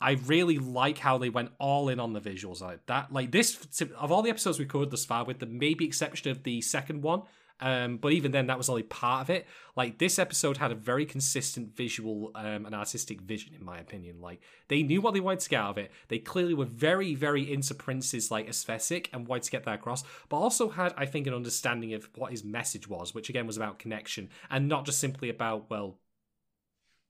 I 0.00 0.12
really 0.26 0.58
like 0.58 0.98
how 0.98 1.18
they 1.18 1.30
went 1.30 1.52
all 1.58 1.88
in 1.88 2.00
on 2.00 2.12
the 2.12 2.20
visuals. 2.20 2.60
Like 2.60 2.84
that, 2.86 3.12
like 3.12 3.30
this, 3.30 3.82
of 3.96 4.12
all 4.12 4.22
the 4.22 4.30
episodes 4.30 4.58
we 4.58 4.66
covered 4.66 4.90
thus 4.90 5.04
far, 5.04 5.24
with 5.24 5.38
the 5.38 5.46
maybe 5.46 5.86
exception 5.86 6.30
of 6.30 6.42
the 6.42 6.60
second 6.60 7.02
one, 7.02 7.22
um, 7.60 7.96
but 7.96 8.12
even 8.12 8.32
then, 8.32 8.48
that 8.48 8.58
was 8.58 8.68
only 8.68 8.82
part 8.82 9.22
of 9.22 9.30
it. 9.30 9.46
Like 9.76 9.98
this 9.98 10.18
episode 10.18 10.58
had 10.58 10.72
a 10.72 10.74
very 10.74 11.06
consistent 11.06 11.74
visual 11.74 12.30
um, 12.34 12.66
and 12.66 12.74
artistic 12.74 13.20
vision, 13.20 13.54
in 13.54 13.64
my 13.64 13.78
opinion. 13.78 14.20
Like 14.20 14.40
they 14.68 14.82
knew 14.82 15.00
what 15.00 15.14
they 15.14 15.20
wanted 15.20 15.40
to 15.40 15.48
get 15.48 15.60
out 15.60 15.70
of 15.70 15.78
it. 15.78 15.90
They 16.08 16.18
clearly 16.18 16.54
were 16.54 16.66
very, 16.66 17.14
very 17.14 17.50
into 17.50 17.74
Prince's 17.74 18.30
like 18.30 18.48
aesthetic 18.48 19.08
and 19.12 19.26
wanted 19.26 19.44
to 19.44 19.50
get 19.50 19.64
that 19.64 19.76
across, 19.76 20.04
but 20.28 20.36
also 20.36 20.68
had, 20.68 20.92
I 20.96 21.06
think, 21.06 21.26
an 21.26 21.34
understanding 21.34 21.94
of 21.94 22.08
what 22.14 22.30
his 22.30 22.44
message 22.44 22.88
was, 22.88 23.14
which 23.14 23.30
again 23.30 23.46
was 23.46 23.56
about 23.56 23.78
connection 23.78 24.28
and 24.50 24.68
not 24.68 24.84
just 24.84 24.98
simply 24.98 25.30
about 25.30 25.70
well 25.70 25.98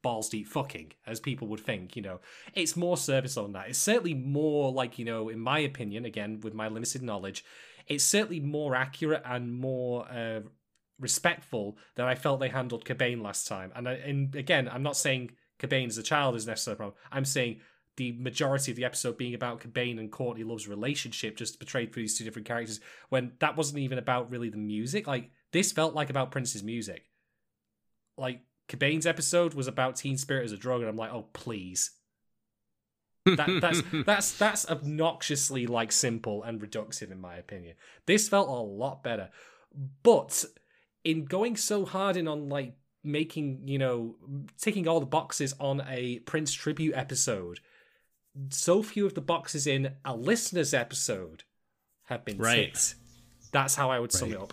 balls 0.03 0.29
deep 0.29 0.47
fucking, 0.47 0.93
as 1.05 1.19
people 1.19 1.49
would 1.49 1.59
think, 1.59 1.97
you 1.97 2.03
know. 2.03 2.21
It's 2.55 2.77
more 2.77 2.97
service 2.97 3.37
on 3.37 3.53
that. 3.55 3.69
It's 3.69 3.79
certainly 3.79 4.15
more 4.15 4.71
like, 4.71 5.01
you 5.01 5.05
know, 5.05 5.29
in 5.29 5.41
my 5.41 5.59
opinion, 5.59 6.05
again, 6.05 6.39
with 6.43 6.55
my 6.55 6.69
limited 6.69 7.03
knowledge, 7.03 7.45
it's 7.87 8.05
certainly 8.05 8.41
more 8.41 8.75
accurate 8.75 9.23
and 9.25 9.53
more 9.53 10.07
uh, 10.11 10.41
respectful 10.99 11.79
than 11.95 12.07
I 12.07 12.15
felt 12.15 12.41
they 12.41 12.49
handled 12.49 12.85
Cobain 12.85 13.23
last 13.23 13.47
time. 13.47 13.73
And, 13.75 13.89
I, 13.89 13.93
and 13.95 14.35
again, 14.35 14.69
I'm 14.71 14.83
not 14.83 14.97
saying 14.97 15.33
Cobain 15.59 15.87
as 15.87 15.99
a 15.99 16.03
child 16.03 16.37
is 16.37 16.47
necessarily 16.47 16.75
a 16.75 16.79
problem. 16.79 16.99
I'm 17.13 17.25
saying 17.25 17.61
the 17.97 18.13
majority 18.13 18.73
of 18.73 18.77
the 18.77 18.85
episode 18.85 19.17
being 19.17 19.35
about 19.35 19.61
Cobain 19.61 19.99
and 19.99 20.13
Courtney 20.13 20.45
Love's 20.45 20.69
relationship, 20.69 21.37
just 21.37 21.59
portrayed 21.59 21.93
through 21.93 22.03
these 22.03 22.19
two 22.19 22.25
different 22.25 22.47
characters, 22.47 22.81
when 23.09 23.33
that 23.39 23.57
wasn't 23.57 23.79
even 23.79 23.99
about 23.99 24.31
really 24.31 24.51
the 24.51 24.59
music. 24.59 25.07
Like, 25.07 25.31
this 25.53 25.73
felt 25.73 25.95
like 25.95 26.11
about 26.11 26.31
Prince's 26.31 26.63
music. 26.63 27.07
Like, 28.19 28.41
Cobain's 28.69 29.07
episode 29.07 29.55
was 29.55 29.67
about 29.67 29.97
teen 29.97 30.19
spirit 30.19 30.45
as 30.45 30.53
a 30.53 30.57
drug, 30.57 30.81
and 30.81 30.91
I'm 30.91 30.97
like, 30.97 31.13
oh 31.13 31.29
please. 31.33 31.93
That, 33.27 33.59
that's 33.61 33.83
that's 34.07 34.33
that's 34.39 34.67
obnoxiously 34.71 35.67
like 35.67 35.93
simple 35.93 36.43
and 36.43 36.61
reductive 36.61 37.11
in 37.11 37.21
my 37.21 37.37
opinion. 37.37 37.75
This 38.07 38.29
felt 38.29 38.49
a 38.49 38.53
lot 38.53 39.03
better, 39.03 39.31
but 40.03 40.45
in 41.05 41.25
going 41.25 41.57
so 41.57 41.85
hard 41.85 42.17
in 42.17 42.29
on 42.29 42.49
like 42.49 42.75
making 43.05 43.63
you 43.67 43.79
know 43.79 44.17
ticking 44.61 44.87
all 44.89 45.01
the 45.01 45.07
boxes 45.07 45.55
on 45.61 45.83
a 45.89 46.21
Prince 46.21 46.53
tribute 46.53 46.95
episode, 46.95 47.61
so 48.51 48.83
few 48.83 49.07
of 49.07 49.15
the 49.15 49.21
boxes 49.21 49.67
in 49.67 49.93
a 50.05 50.15
listener's 50.17 50.73
episode 50.75 51.43
have 52.05 52.25
been 52.25 52.39
Right. 52.39 52.73
ticked. 52.75 52.95
That's 53.53 53.75
how 53.75 53.91
I 53.91 53.99
would 54.01 54.13
sum 54.13 54.31
Right. 54.31 54.37
it 54.39 54.43
up. 54.43 54.53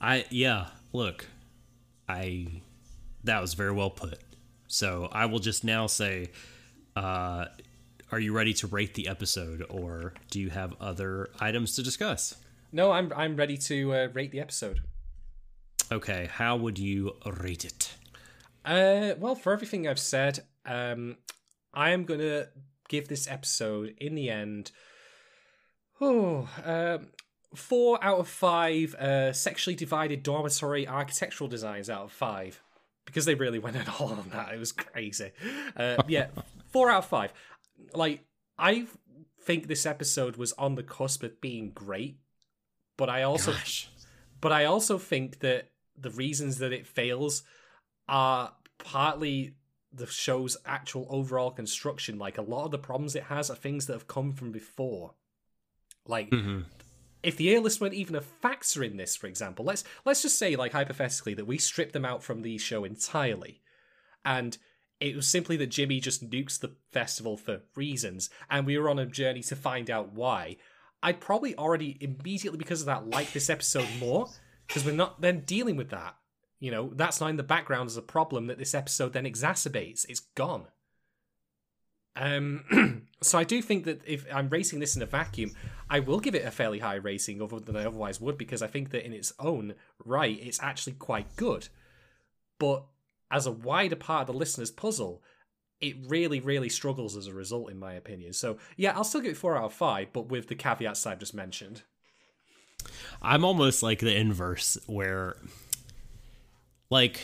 I 0.00 0.24
yeah. 0.30 0.68
Look, 0.92 1.26
I 2.08 2.62
that 3.24 3.40
was 3.40 3.54
very 3.54 3.72
well 3.72 3.90
put. 3.90 4.18
So 4.68 5.08
I 5.12 5.26
will 5.26 5.38
just 5.38 5.64
now 5.64 5.86
say, 5.86 6.30
uh, 6.96 7.46
are 8.10 8.18
you 8.18 8.32
ready 8.32 8.54
to 8.54 8.66
rate 8.66 8.94
the 8.94 9.08
episode, 9.08 9.64
or 9.68 10.14
do 10.30 10.40
you 10.40 10.50
have 10.50 10.74
other 10.80 11.28
items 11.38 11.76
to 11.76 11.82
discuss? 11.82 12.34
No, 12.72 12.92
I'm 12.92 13.12
I'm 13.14 13.36
ready 13.36 13.56
to 13.58 13.94
uh, 13.94 14.08
rate 14.12 14.32
the 14.32 14.40
episode. 14.40 14.80
Okay, 15.92 16.28
how 16.32 16.56
would 16.56 16.78
you 16.78 17.12
rate 17.40 17.64
it? 17.64 17.94
Uh, 18.64 19.14
well, 19.18 19.34
for 19.34 19.52
everything 19.52 19.86
I've 19.86 19.98
said, 19.98 20.40
um, 20.64 21.16
I 21.72 21.90
am 21.90 22.04
gonna 22.04 22.46
give 22.88 23.08
this 23.08 23.28
episode 23.28 23.94
in 23.98 24.14
the 24.14 24.30
end. 24.30 24.72
Oh, 26.00 26.48
um, 26.64 27.08
four 27.54 28.02
out 28.02 28.18
of 28.18 28.28
five 28.28 28.94
uh, 28.94 29.32
sexually 29.32 29.76
divided 29.76 30.22
dormitory 30.22 30.88
architectural 30.88 31.48
designs 31.48 31.88
out 31.88 32.04
of 32.04 32.12
five 32.12 32.62
because 33.04 33.24
they 33.24 33.34
really 33.34 33.58
went 33.58 33.76
in 33.76 33.86
all 34.00 34.08
on 34.12 34.30
that. 34.32 34.52
It 34.52 34.58
was 34.58 34.72
crazy. 34.72 35.30
Uh, 35.76 35.96
yeah, 36.08 36.26
four 36.70 36.90
out 36.90 36.98
of 37.04 37.06
five. 37.06 37.32
Like 37.94 38.24
I 38.58 38.86
think 39.42 39.66
this 39.68 39.86
episode 39.86 40.36
was 40.36 40.52
on 40.54 40.74
the 40.74 40.82
cusp 40.82 41.22
of 41.22 41.40
being 41.40 41.70
great, 41.70 42.18
but 42.96 43.08
I 43.08 43.22
also 43.22 43.52
Gosh. 43.52 43.88
but 44.40 44.52
I 44.52 44.64
also 44.64 44.98
think 44.98 45.40
that 45.40 45.70
the 45.96 46.10
reasons 46.10 46.58
that 46.58 46.72
it 46.72 46.86
fails 46.86 47.42
are 48.08 48.52
partly 48.78 49.54
the 49.92 50.06
show's 50.06 50.56
actual 50.66 51.06
overall 51.08 51.50
construction. 51.50 52.18
Like 52.18 52.36
a 52.38 52.42
lot 52.42 52.66
of 52.66 52.70
the 52.70 52.78
problems 52.78 53.16
it 53.16 53.24
has 53.24 53.50
are 53.50 53.56
things 53.56 53.86
that 53.86 53.94
have 53.94 54.06
come 54.08 54.32
from 54.32 54.52
before. 54.52 55.14
Like 56.06 56.30
Mhm. 56.30 56.66
if 57.22 57.36
the 57.36 57.54
earless 57.56 57.80
weren't 57.80 57.94
even 57.94 58.14
a 58.14 58.20
factor 58.20 58.84
in 58.84 58.96
this, 58.96 59.16
for 59.16 59.26
example, 59.26 59.64
let's 59.64 59.84
let's 60.04 60.22
just 60.22 60.38
say, 60.38 60.54
like 60.56 60.72
hypothetically, 60.72 61.34
that 61.34 61.46
we 61.46 61.58
strip 61.58 61.92
them 61.92 62.04
out 62.04 62.22
from 62.22 62.42
the 62.42 62.58
show 62.58 62.84
entirely, 62.84 63.62
and 64.24 64.58
it 65.00 65.14
was 65.14 65.28
simply 65.28 65.56
that 65.58 65.70
Jimi 65.70 66.00
just 66.00 66.28
nukes 66.28 66.58
the 66.58 66.72
festival 66.90 67.36
for 67.36 67.60
reasons, 67.74 68.30
and 68.50 68.66
we 68.66 68.78
were 68.78 68.88
on 68.88 68.98
a 68.98 69.06
journey 69.06 69.42
to 69.44 69.56
find 69.56 69.90
out 69.90 70.12
why. 70.12 70.56
I'd 71.02 71.20
probably 71.20 71.54
already 71.56 71.98
immediately 72.00 72.58
because 72.58 72.80
of 72.80 72.86
that 72.86 73.08
like 73.08 73.32
this 73.32 73.50
episode 73.50 73.88
more 74.00 74.28
because 74.66 74.84
we're 74.84 74.94
not 74.94 75.20
then 75.20 75.40
dealing 75.40 75.76
with 75.76 75.90
that. 75.90 76.16
You 76.58 76.70
know, 76.70 76.90
that's 76.94 77.20
not 77.20 77.30
in 77.30 77.36
the 77.36 77.42
background 77.42 77.88
as 77.88 77.96
a 77.96 78.02
problem 78.02 78.46
that 78.46 78.58
this 78.58 78.74
episode 78.74 79.12
then 79.12 79.24
exacerbates. 79.24 80.06
It's 80.08 80.20
gone. 80.20 80.66
Um, 82.16 83.06
so 83.22 83.38
I 83.38 83.44
do 83.44 83.60
think 83.60 83.84
that 83.84 84.00
if 84.06 84.24
I'm 84.32 84.48
racing 84.48 84.80
this 84.80 84.96
in 84.96 85.02
a 85.02 85.06
vacuum, 85.06 85.52
I 85.90 86.00
will 86.00 86.18
give 86.18 86.34
it 86.34 86.46
a 86.46 86.50
fairly 86.50 86.78
high 86.78 86.94
rating, 86.94 87.42
other 87.42 87.60
than 87.60 87.76
I 87.76 87.84
otherwise 87.84 88.20
would, 88.20 88.38
because 88.38 88.62
I 88.62 88.66
think 88.66 88.90
that 88.90 89.04
in 89.04 89.12
its 89.12 89.34
own 89.38 89.74
right, 90.04 90.38
it's 90.42 90.62
actually 90.62 90.94
quite 90.94 91.36
good. 91.36 91.68
But 92.58 92.86
as 93.30 93.46
a 93.46 93.52
wider 93.52 93.96
part 93.96 94.22
of 94.22 94.26
the 94.28 94.38
listener's 94.38 94.70
puzzle, 94.70 95.22
it 95.80 95.96
really, 96.08 96.40
really 96.40 96.68
struggles 96.68 97.16
as 97.16 97.26
a 97.26 97.34
result, 97.34 97.70
in 97.70 97.78
my 97.78 97.94
opinion. 97.94 98.32
So 98.32 98.58
yeah, 98.76 98.92
I'll 98.96 99.04
still 99.04 99.20
give 99.20 99.32
it 99.32 99.36
four 99.36 99.56
out 99.56 99.64
of 99.64 99.72
five, 99.72 100.08
but 100.12 100.28
with 100.28 100.48
the 100.48 100.54
caveats 100.54 101.06
I've 101.06 101.18
just 101.18 101.34
mentioned. 101.34 101.82
I'm 103.20 103.44
almost 103.44 103.82
like 103.82 103.98
the 103.98 104.14
inverse, 104.16 104.78
where, 104.86 105.36
like, 106.88 107.20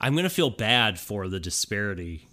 I'm 0.00 0.14
gonna 0.16 0.28
feel 0.30 0.50
bad 0.50 0.98
for 1.00 1.28
the 1.28 1.40
disparity. 1.40 2.28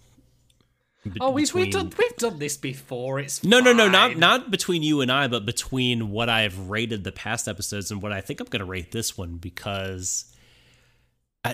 be- 1.03 1.11
Oh, 1.21 1.31
we've, 1.31 1.53
we've 1.53 1.71
done 1.71 1.91
we've 1.97 2.15
done 2.17 2.39
this 2.39 2.57
before. 2.57 3.19
It's 3.19 3.43
No, 3.43 3.59
no, 3.59 3.73
no, 3.73 3.87
not 3.87 4.17
not 4.17 4.51
between 4.51 4.83
you 4.83 5.01
and 5.01 5.11
I, 5.11 5.27
but 5.27 5.45
between 5.45 6.09
what 6.11 6.29
I've 6.29 6.69
rated 6.69 7.03
the 7.03 7.11
past 7.11 7.47
episodes 7.47 7.89
and 7.91 8.01
what 8.01 8.11
I 8.11 8.21
think 8.21 8.39
I'm 8.41 8.47
going 8.47 8.59
to 8.59 8.65
rate 8.65 8.91
this 8.91 9.17
one 9.17 9.37
because 9.37 10.25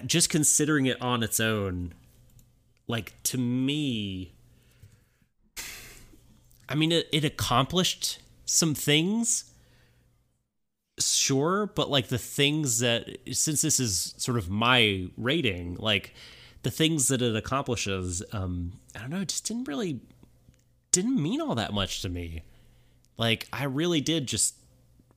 just 0.01 0.30
considering 0.30 0.85
it 0.85 1.01
on 1.01 1.23
its 1.23 1.39
own, 1.39 1.93
like 2.88 3.13
to 3.23 3.38
me, 3.38 4.34
I 6.67 6.76
mean, 6.76 6.91
it, 6.91 7.07
it 7.11 7.23
accomplished 7.23 8.19
some 8.45 8.73
things, 8.73 9.51
sure, 10.99 11.67
but 11.67 11.89
like 11.89 12.07
the 12.07 12.17
things 12.17 12.80
that 12.80 13.17
since 13.31 13.61
this 13.61 13.80
is 13.80 14.13
sort 14.17 14.38
of 14.38 14.49
my 14.49 15.07
rating, 15.17 15.76
like 15.76 16.13
the 16.63 16.72
things 16.72 17.07
that 17.09 17.22
it 17.22 17.35
accomplishes, 17.35 18.23
um, 18.31 18.73
I 18.95 19.01
don't 19.01 19.09
know, 19.11 19.23
just 19.23 19.45
didn't 19.47 19.67
really 19.67 19.99
didn't 20.91 21.22
mean 21.22 21.41
all 21.41 21.55
that 21.55 21.73
much 21.73 22.01
to 22.01 22.09
me. 22.09 22.41
Like 23.17 23.47
I 23.51 23.65
really 23.65 24.01
did 24.01 24.27
just 24.27 24.55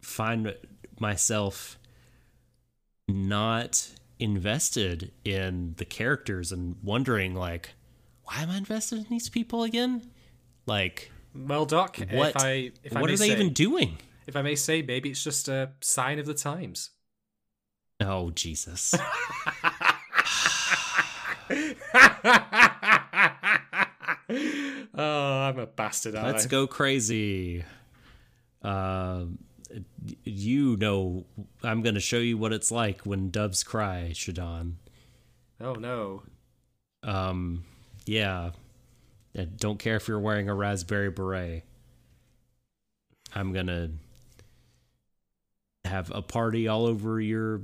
find 0.03 0.55
myself 0.99 1.79
not 3.07 3.89
invested 4.19 5.13
in 5.25 5.75
the 5.77 5.85
characters 5.85 6.51
and 6.53 6.77
wondering 6.83 7.35
like 7.35 7.71
why 8.25 8.43
am 8.43 8.51
I 8.51 8.57
invested 8.59 8.99
in 8.99 9.07
these 9.09 9.29
people 9.29 9.63
again? 9.63 10.11
Like 10.67 11.11
Well, 11.35 11.65
Doc, 11.65 11.99
what 12.13 12.31
if 12.31 12.37
I 12.37 12.73
if 12.83 12.93
what 12.93 13.05
are 13.11 13.17
they 13.17 13.29
say, 13.29 13.33
even 13.33 13.53
doing? 13.53 13.99
if 14.27 14.37
I 14.37 14.43
may 14.43 14.55
say, 14.55 14.83
maybe 14.83 15.11
it's 15.11 15.25
just 15.25 15.49
a 15.49 15.71
sign 15.81 16.19
of 16.19 16.27
the 16.27 16.35
times. 16.35 16.91
Oh 18.01 18.31
Jesus. 18.31 18.95
Oh, 25.01 25.41
I'm 25.49 25.59
a 25.59 25.67
bastard. 25.67 26.15
Let's 26.15 26.45
I? 26.47 26.49
go 26.49 26.67
crazy. 26.67 27.65
Um, 28.63 29.39
you 30.25 30.77
know, 30.77 31.25
I'm 31.63 31.83
going 31.83 31.95
to 31.95 32.01
show 32.01 32.19
you 32.19 32.39
what 32.39 32.53
it's 32.53 32.71
like 32.71 33.03
when 33.03 33.31
doves 33.31 33.63
cry, 33.63 34.11
Shadon. 34.13 34.75
Oh 35.61 35.75
no. 35.75 36.23
Um, 37.03 37.65
yeah. 38.07 38.51
I 39.37 39.45
don't 39.45 39.79
care 39.79 39.97
if 39.97 40.09
you're 40.09 40.19
wearing 40.19 40.49
a 40.49 40.55
raspberry 40.55 41.11
beret. 41.11 41.63
I'm 43.35 43.53
going 43.53 43.67
to 43.67 43.91
have 45.85 46.11
a 46.15 46.23
party 46.23 46.69
all 46.69 46.87
over 46.87 47.21
your. 47.21 47.61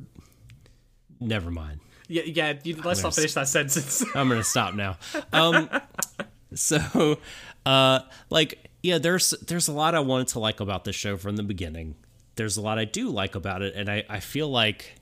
Never 1.21 1.51
mind. 1.51 1.81
Yeah, 2.09 2.23
yeah. 2.27 2.55
You, 2.63 2.77
let's 2.85 3.03
not 3.03 3.15
finish 3.15 3.35
that 3.35 3.49
sentence. 3.49 4.05
I'm 4.15 4.29
gonna 4.29 4.45
stop 4.45 4.75
now. 4.75 4.99
Um, 5.33 5.71
so, 6.55 7.19
uh, 7.65 8.01
like, 8.31 8.64
yeah, 8.85 8.99
there's 8.99 9.31
there's 9.31 9.67
a 9.67 9.73
lot 9.73 9.95
I 9.95 10.01
wanted 10.01 10.29
to 10.29 10.39
like 10.41 10.61
about 10.61 10.85
this 10.85 10.95
show 10.95 11.17
from 11.17 11.37
the 11.37 11.43
beginning. 11.43 11.95
There's 12.37 12.59
a 12.59 12.61
lot 12.61 12.79
I 12.79 12.85
do 12.85 13.09
like 13.09 13.35
about 13.35 13.63
it, 13.63 13.75
and 13.75 13.89
I 13.89 14.05
I 14.11 14.21
feel 14.21 14.47
like, 14.47 14.97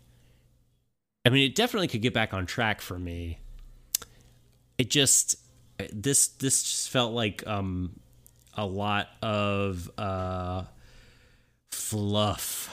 I 1.26 1.30
mean, 1.30 1.44
it 1.44 1.56
definitely 1.56 1.88
could 1.88 2.00
get 2.00 2.14
back 2.14 2.32
on 2.32 2.46
track 2.46 2.80
for 2.80 2.96
me. 2.96 3.40
It 4.78 4.88
just 4.88 5.34
this 5.92 6.28
this 6.28 6.62
just 6.62 6.90
felt 6.90 7.12
like 7.12 7.44
um 7.44 7.98
a 8.56 8.64
lot 8.64 9.08
of 9.20 9.90
uh 9.98 10.62
fluff, 11.72 12.72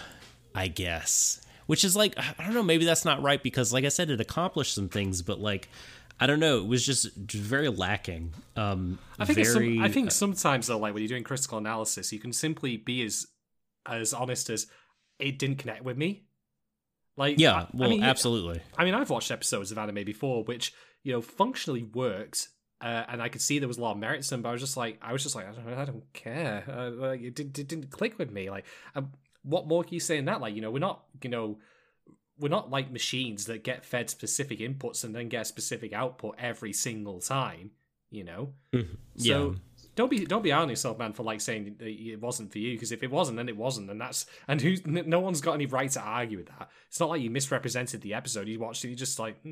I 0.54 0.68
guess. 0.68 1.42
Which 1.66 1.84
is 1.84 1.96
like 1.96 2.14
I 2.20 2.36
don't 2.46 2.54
know, 2.54 2.62
maybe 2.62 2.86
that's 2.86 3.04
not 3.04 3.24
right 3.24 3.42
because 3.42 3.74
like 3.74 3.84
I 3.84 3.90
said 3.90 4.12
it 4.12 4.22
accomplished 4.22 4.76
some 4.76 4.90
things, 4.90 5.24
but 5.24 5.40
like 5.40 5.70
I 6.20 6.28
don't 6.28 6.40
know, 6.40 6.58
it 6.58 6.68
was 6.68 6.86
just, 6.86 7.16
very 7.16 7.70
lacking. 7.70 8.34
Um 8.56 9.00
I 9.18 9.26
think 9.26 9.38
very 9.38 9.76
some, 9.76 9.82
I 9.82 9.90
think 9.90 10.12
sometimes 10.12 10.68
though, 10.68 10.78
like 10.78 10.94
when 10.94 11.02
you're 11.04 11.10
doing 11.10 11.24
critical 11.24 11.58
analysis, 11.58 12.12
you 12.12 12.20
can 12.20 12.34
simply 12.34 12.78
be 12.78 13.04
as 13.04 13.28
as 13.86 14.14
honest 14.14 14.50
as 14.50 14.68
it 15.20 15.40
didn't 15.40 15.58
connect 15.58 15.84
with 15.84 15.98
me. 15.98 16.24
Like 17.18 17.40
yeah, 17.40 17.54
I- 17.54 17.62
I 17.62 17.68
well, 17.74 17.90
mean, 17.90 18.04
absolutely. 18.04 18.62
I 18.78 18.86
mean, 18.86 18.94
I've 18.94 19.10
watched 19.10 19.32
episodes 19.32 19.72
of 19.72 19.78
anime 19.78 20.06
before, 20.06 20.44
which 20.44 20.74
you 21.04 21.12
know 21.12 21.22
functionally 21.22 21.84
worked, 21.84 22.50
uh, 22.82 23.04
and 23.10 23.22
I 23.22 23.28
could 23.30 23.42
see 23.42 23.60
there 23.60 23.68
was 23.68 23.78
a 23.78 23.82
lot 23.82 23.92
of 23.92 23.98
merit 23.98 24.22
to 24.24 24.30
them. 24.30 24.42
But 24.42 24.50
I 24.50 24.52
was 24.54 24.62
just 24.62 24.78
like, 24.78 25.00
I 25.02 25.12
was 25.12 25.24
just 25.24 25.36
like, 25.36 25.48
I 25.48 25.52
don't, 25.52 25.74
I 25.74 25.86
don't 25.86 26.14
care. 26.14 26.64
Uh, 26.70 26.92
like, 26.92 27.22
it, 27.22 27.36
did, 27.36 27.58
it 27.60 27.68
didn't 27.68 27.90
click 27.90 28.18
with 28.18 28.32
me. 28.32 28.50
Like, 28.50 28.66
um, 28.96 29.12
what 29.44 29.68
more 29.68 29.84
can 29.84 29.94
you 29.94 30.00
say 30.00 30.18
in 30.18 30.26
that? 30.26 30.40
Like, 30.40 30.56
you 30.56 30.62
know, 30.62 30.72
we're 30.72 30.80
not, 30.80 31.04
you 31.22 31.30
know, 31.30 31.60
we're 32.40 32.50
not 32.50 32.70
like 32.70 32.92
machines 32.92 33.46
that 33.46 33.64
get 33.64 33.86
fed 33.86 34.10
specific 34.10 34.60
inputs 34.60 35.04
and 35.04 35.16
then 35.16 35.30
get 35.30 35.42
a 35.42 35.46
specific 35.46 35.94
output 35.94 36.36
every 36.40 36.74
single 36.74 37.20
time. 37.20 37.72
You 38.12 38.24
know, 38.24 38.54
mm-hmm. 38.74 38.94
so. 39.18 39.56
Don't 39.96 40.10
be 40.10 40.24
don't 40.24 40.42
be 40.42 40.52
hard 40.52 40.64
on 40.64 40.70
yourself, 40.70 40.98
man, 40.98 41.12
for 41.12 41.24
like 41.24 41.42
saying 41.42 41.76
that 41.78 41.86
it 41.86 42.22
wasn't 42.22 42.54
for 42.54 42.60
you. 42.60 42.74
Because 42.74 42.94
if 42.94 43.04
it 43.04 43.12
wasn't, 43.12 43.36
then 43.36 43.50
it 43.50 43.58
wasn't, 43.58 43.90
and 43.90 44.00
that's 44.00 44.28
and 44.48 44.62
who's 44.62 44.82
n- 44.86 45.04
no 45.08 45.20
one's 45.20 45.42
got 45.42 45.56
any 45.56 45.66
right 45.66 45.92
to 45.92 46.00
argue 46.00 46.38
with 46.38 46.48
that. 46.48 46.70
It's 46.88 47.02
not 47.02 47.10
like 47.10 47.22
you 47.22 47.30
misrepresented 47.30 48.00
the 48.00 48.14
episode. 48.14 48.48
You 48.48 48.60
watched 48.60 48.86
it, 48.86 48.90
you 48.90 48.96
just 48.96 49.20
like 49.20 49.44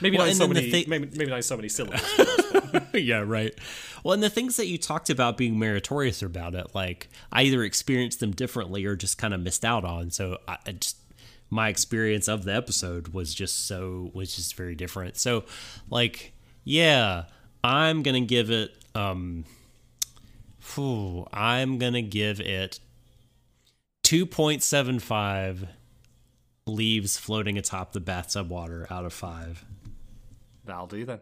maybe 0.00 0.16
Hmm? 0.16 0.20
Well, 0.20 0.26
not 0.28 0.36
so 0.36 0.46
then 0.46 0.54
the 0.54 0.54
many 0.54 0.70
thi- 0.70 0.84
maybe, 0.88 1.10
maybe 1.16 1.30
not 1.30 1.44
so 1.44 1.56
many 1.56 1.68
syllables. 1.68 2.02
yeah, 2.94 3.18
right. 3.26 3.54
Well, 4.02 4.12
and 4.14 4.22
the 4.22 4.30
things 4.30 4.56
that 4.56 4.66
you 4.66 4.78
talked 4.78 5.10
about 5.10 5.36
being 5.36 5.58
meritorious 5.58 6.22
about 6.22 6.54
it, 6.54 6.74
like 6.74 7.08
I 7.32 7.42
either 7.42 7.62
experienced 7.64 8.20
them 8.20 8.32
differently 8.32 8.84
or 8.84 8.96
just 8.96 9.18
kind 9.18 9.32
of 9.34 9.40
missed 9.40 9.64
out 9.64 9.84
on. 9.84 10.10
So 10.10 10.38
I, 10.46 10.58
I 10.66 10.72
just 10.72 10.98
my 11.50 11.68
experience 11.68 12.28
of 12.28 12.44
the 12.44 12.54
episode 12.54 13.08
was 13.08 13.34
just 13.34 13.66
so 13.66 14.10
was 14.14 14.34
just 14.34 14.54
very 14.56 14.74
different. 14.74 15.16
So, 15.16 15.44
like, 15.90 16.32
yeah, 16.64 17.24
I'm 17.62 18.02
gonna 18.02 18.20
give 18.20 18.50
it. 18.50 18.76
um 18.94 19.44
whew, 20.74 21.26
I'm 21.32 21.78
gonna 21.78 22.02
give 22.02 22.40
it 22.40 22.80
two 24.02 24.26
point 24.26 24.62
seven 24.62 24.98
five 24.98 25.66
leaves 26.66 27.16
floating 27.16 27.58
atop 27.58 27.92
the 27.92 28.00
bathtub 28.00 28.48
water 28.48 28.86
out 28.90 29.04
of 29.04 29.12
five. 29.12 29.64
That'll 30.64 30.86
do 30.86 31.04
then. 31.04 31.20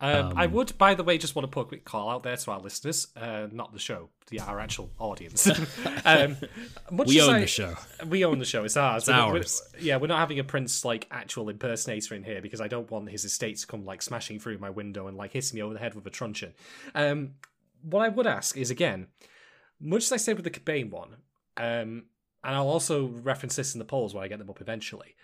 Um, 0.00 0.34
I 0.36 0.46
would, 0.46 0.76
by 0.76 0.94
the 0.94 1.02
way, 1.02 1.16
just 1.16 1.34
want 1.34 1.44
to 1.44 1.48
put 1.50 1.62
a 1.62 1.64
quick 1.64 1.84
call 1.84 2.10
out 2.10 2.24
there 2.24 2.36
to 2.36 2.50
our 2.50 2.60
listeners, 2.60 3.06
uh, 3.16 3.46
not 3.50 3.72
the 3.72 3.78
show, 3.78 4.10
the 4.28 4.40
our 4.40 4.60
actual 4.60 4.90
audience. 4.98 5.46
um, 6.04 6.36
much 6.90 7.08
We 7.08 7.22
own 7.22 7.36
I- 7.36 7.40
the 7.40 7.46
show. 7.46 7.74
We 8.06 8.24
own 8.24 8.38
the 8.38 8.44
show. 8.44 8.64
It's 8.64 8.76
ours. 8.76 9.04
It's 9.04 9.08
We're 9.08 9.14
not- 9.16 9.28
we're- 9.28 9.38
ours. 9.40 9.62
yeah, 9.80 9.96
we're 9.96 10.08
not 10.08 10.18
having 10.18 10.38
a 10.40 10.44
Prince 10.44 10.84
like 10.84 11.06
actual 11.10 11.48
impersonator 11.48 12.14
in 12.14 12.22
here 12.22 12.42
because 12.42 12.60
I 12.60 12.68
don't 12.68 12.90
want 12.90 13.08
his 13.08 13.24
estate 13.24 13.56
to 13.58 13.66
come 13.66 13.86
like 13.86 14.02
smashing 14.02 14.40
through 14.40 14.58
my 14.58 14.68
window 14.70 15.06
and 15.06 15.16
like 15.16 15.32
hitting 15.32 15.54
me 15.56 15.62
over 15.62 15.72
the 15.72 15.80
head 15.80 15.94
with 15.94 16.06
a 16.06 16.10
truncheon. 16.10 16.52
Um, 16.94 17.34
what 17.82 18.02
I 18.04 18.08
would 18.08 18.26
ask 18.26 18.58
is 18.58 18.70
again, 18.70 19.06
much 19.80 20.04
as 20.04 20.12
I 20.12 20.16
said 20.18 20.36
with 20.36 20.44
the 20.44 20.50
Cobain 20.50 20.90
one, 20.90 21.16
um, 21.56 22.04
and 22.44 22.54
I'll 22.54 22.68
also 22.68 23.06
reference 23.06 23.56
this 23.56 23.74
in 23.74 23.78
the 23.78 23.84
polls 23.84 24.14
when 24.14 24.22
I 24.22 24.28
get 24.28 24.38
them 24.38 24.50
up 24.50 24.60
eventually. 24.60 25.16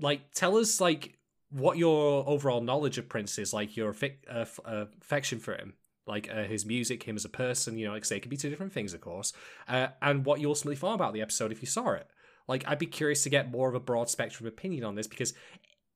Like, 0.00 0.32
tell 0.32 0.56
us 0.56 0.80
like 0.80 1.18
what 1.50 1.78
your 1.78 2.28
overall 2.28 2.60
knowledge 2.60 2.98
of 2.98 3.08
Prince 3.08 3.38
is, 3.38 3.52
like 3.52 3.76
your 3.76 3.90
uh, 3.90 4.08
f- 4.30 4.60
uh, 4.64 4.86
affection 5.00 5.38
for 5.38 5.54
him, 5.54 5.74
like 6.06 6.28
uh, 6.32 6.44
his 6.44 6.66
music, 6.66 7.02
him 7.02 7.16
as 7.16 7.24
a 7.24 7.30
person. 7.30 7.78
You 7.78 7.86
know, 7.86 7.92
like 7.92 8.04
say, 8.04 8.16
it 8.16 8.20
could 8.20 8.30
be 8.30 8.36
two 8.36 8.50
different 8.50 8.72
things, 8.72 8.94
of 8.94 9.00
course. 9.00 9.32
Uh, 9.68 9.88
and 10.02 10.24
what 10.24 10.40
you 10.40 10.48
ultimately 10.48 10.76
thought 10.76 10.94
about 10.94 11.12
the 11.12 11.22
episode 11.22 11.52
if 11.52 11.62
you 11.62 11.68
saw 11.68 11.90
it. 11.90 12.08
Like, 12.48 12.64
I'd 12.66 12.78
be 12.78 12.86
curious 12.86 13.22
to 13.24 13.30
get 13.30 13.50
more 13.50 13.68
of 13.68 13.74
a 13.74 13.80
broad 13.80 14.08
spectrum 14.08 14.46
of 14.46 14.52
opinion 14.52 14.84
on 14.84 14.94
this 14.94 15.08
because 15.08 15.34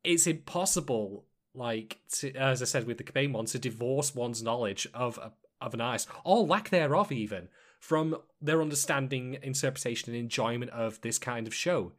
it's 0.03 0.27
impossible, 0.27 1.25
like 1.55 1.99
to, 2.17 2.35
as 2.35 2.61
I 2.61 2.65
said 2.65 2.87
with 2.87 2.99
the 2.99 3.05
Cobain 3.05 3.33
one, 3.33 3.47
to 3.47 3.59
divorce 3.59 4.15
one's 4.15 4.43
knowledge 4.43 4.89
of 4.93 5.19
of 5.61 5.75
an 5.75 5.81
artist 5.81 6.09
or 6.25 6.45
lack 6.45 6.71
thereof, 6.71 7.13
even 7.13 7.49
from 7.81 8.17
their 8.41 8.63
understanding, 8.63 9.39
interpretation, 9.43 10.13
and 10.13 10.21
enjoyment 10.21 10.71
of 10.71 11.01
this 11.01 11.19
kind 11.19 11.47
of 11.47 11.55
show. 11.55 11.93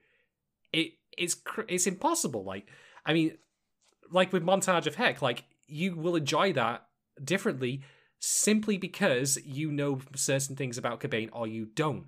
It 0.71 0.93
it's 1.17 1.35
it's 1.67 1.87
impossible. 1.87 2.43
Like, 2.45 2.67
I 3.05 3.13
mean, 3.13 3.37
like 4.09 4.31
with 4.31 4.45
montage 4.45 4.87
of 4.87 4.95
heck, 4.95 5.21
like 5.21 5.43
you 5.67 5.95
will 5.95 6.15
enjoy 6.15 6.53
that 6.53 6.85
differently 7.21 7.81
simply 8.19 8.77
because 8.77 9.39
you 9.43 9.71
know 9.71 9.99
certain 10.15 10.55
things 10.55 10.77
about 10.77 11.01
Cobain 11.01 11.29
or 11.33 11.47
you 11.47 11.65
don't. 11.65 12.05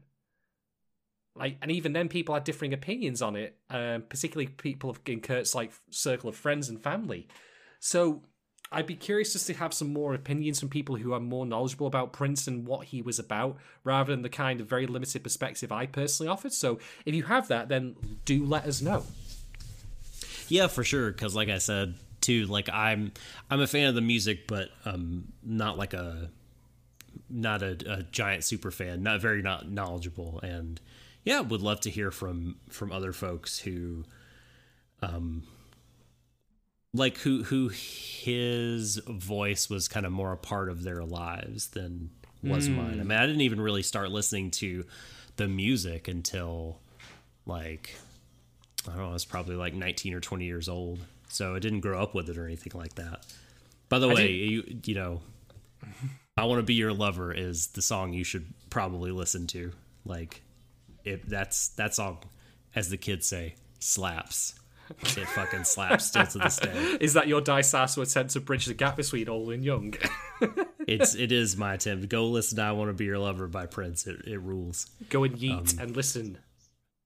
Like, 1.35 1.57
and 1.63 1.71
even 1.71 1.93
then, 1.93 2.09
people 2.09 2.35
had 2.35 2.43
differing 2.43 2.73
opinions 2.73 3.23
on 3.23 3.35
it, 3.35 3.57
um, 3.71 4.03
particularly 4.07 4.47
people 4.47 4.95
in 5.07 5.19
Kurt's 5.19 5.55
like 5.55 5.71
circle 5.89 6.29
of 6.29 6.35
friends 6.35 6.69
and 6.69 6.81
family. 6.81 7.27
So, 7.79 8.21
I'd 8.73 8.87
be 8.87 8.95
curious 8.95 9.33
just 9.33 9.47
to 9.47 9.53
have 9.53 9.73
some 9.73 9.93
more 9.93 10.13
opinions 10.13 10.59
from 10.59 10.69
people 10.69 10.95
who 10.95 11.13
are 11.13 11.19
more 11.19 11.45
knowledgeable 11.45 11.87
about 11.87 12.11
Prince 12.11 12.47
and 12.47 12.65
what 12.65 12.85
he 12.85 13.01
was 13.01 13.19
about, 13.19 13.57
rather 13.83 14.11
than 14.11 14.21
the 14.21 14.29
kind 14.29 14.59
of 14.59 14.67
very 14.67 14.87
limited 14.87 15.23
perspective 15.23 15.71
I 15.71 15.85
personally 15.85 16.29
offered. 16.29 16.53
So, 16.53 16.79
if 17.05 17.13
you 17.13 17.23
have 17.23 17.47
that, 17.49 17.69
then 17.69 17.95
do 18.25 18.45
let 18.45 18.65
us 18.65 18.81
know. 18.81 19.03
Yeah, 20.47 20.67
for 20.67 20.83
sure. 20.83 21.11
Because 21.11 21.35
like 21.35 21.49
I 21.49 21.59
said 21.59 21.95
too, 22.21 22.45
like 22.45 22.69
I'm 22.69 23.11
I'm 23.49 23.61
a 23.61 23.67
fan 23.67 23.87
of 23.87 23.95
the 23.95 24.01
music, 24.01 24.47
but 24.47 24.69
um 24.85 25.31
not 25.43 25.77
like 25.77 25.93
a 25.93 26.29
not 27.29 27.63
a, 27.63 27.77
a 27.87 28.03
giant 28.03 28.43
super 28.43 28.71
fan, 28.71 29.03
not 29.03 29.21
very 29.21 29.41
not 29.41 29.69
knowledgeable, 29.69 30.39
and 30.41 30.79
yeah, 31.23 31.39
would 31.39 31.61
love 31.61 31.79
to 31.81 31.89
hear 31.89 32.11
from 32.11 32.57
from 32.69 32.91
other 32.91 33.13
folks 33.13 33.59
who, 33.59 34.03
um, 35.01 35.43
like 36.93 37.17
who 37.17 37.43
who 37.43 37.69
his 37.69 38.97
voice 39.07 39.69
was 39.69 39.87
kind 39.87 40.05
of 40.05 40.11
more 40.11 40.31
a 40.31 40.37
part 40.37 40.69
of 40.69 40.83
their 40.83 41.03
lives 41.03 41.67
than 41.67 42.11
was 42.43 42.67
hmm. 42.67 42.75
mine. 42.75 42.99
I 42.99 43.03
mean, 43.03 43.17
I 43.17 43.25
didn't 43.25 43.41
even 43.41 43.61
really 43.61 43.83
start 43.83 44.11
listening 44.11 44.51
to 44.51 44.85
the 45.37 45.47
music 45.47 46.07
until 46.07 46.79
like 47.45 47.95
I 48.87 48.91
don't 48.91 48.99
know, 48.99 49.09
I 49.09 49.13
was 49.13 49.25
probably 49.25 49.55
like 49.55 49.73
19 49.73 50.13
or 50.13 50.19
20 50.19 50.45
years 50.45 50.69
old. 50.69 50.99
So 51.29 51.55
I 51.55 51.59
didn't 51.59 51.79
grow 51.79 52.01
up 52.01 52.13
with 52.13 52.29
it 52.29 52.37
or 52.37 52.45
anything 52.45 52.73
like 52.75 52.95
that. 52.95 53.25
By 53.89 53.99
the 53.99 54.07
way, 54.07 54.31
you 54.31 54.79
you 54.83 54.95
know, 54.95 55.21
I 56.37 56.45
want 56.45 56.59
to 56.59 56.63
be 56.63 56.75
your 56.75 56.93
lover 56.93 57.33
is 57.33 57.67
the 57.67 57.81
song 57.81 58.13
you 58.13 58.23
should 58.23 58.45
probably 58.69 59.11
listen 59.11 59.47
to. 59.47 59.71
Like 60.05 60.41
if 61.03 61.23
that's 61.23 61.69
that 61.69 61.95
song 61.95 62.19
as 62.75 62.89
the 62.89 62.97
kids 62.97 63.27
say 63.27 63.55
slaps. 63.79 64.55
It 64.89 65.27
fucking 65.29 65.63
slaps 65.63 66.05
still 66.05 66.25
to 66.25 66.37
this 66.39 66.57
day. 66.57 66.97
Is 67.01 67.13
that 67.13 67.27
your 67.27 67.41
Dai 67.41 67.61
Sato 67.61 68.01
attempt 68.01 68.33
to 68.33 68.39
bridge 68.39 68.65
the 68.65 68.73
gap 68.73 68.97
between 68.97 69.29
old 69.29 69.51
and 69.51 69.63
young? 69.63 69.93
It's 70.85 71.15
it 71.15 71.31
is 71.31 71.55
my 71.55 71.75
attempt. 71.75 72.09
Go 72.09 72.27
listen 72.27 72.57
to 72.57 72.63
I 72.63 72.73
Want 72.73 72.89
to 72.89 72.93
Be 72.93 73.05
Your 73.05 73.17
Lover 73.17 73.47
by 73.47 73.65
Prince. 73.65 74.05
It 74.05 74.27
it 74.27 74.41
rules. 74.41 74.87
Go 75.09 75.23
and 75.23 75.37
yeet 75.37 75.79
and 75.79 75.95
listen. 75.95 76.37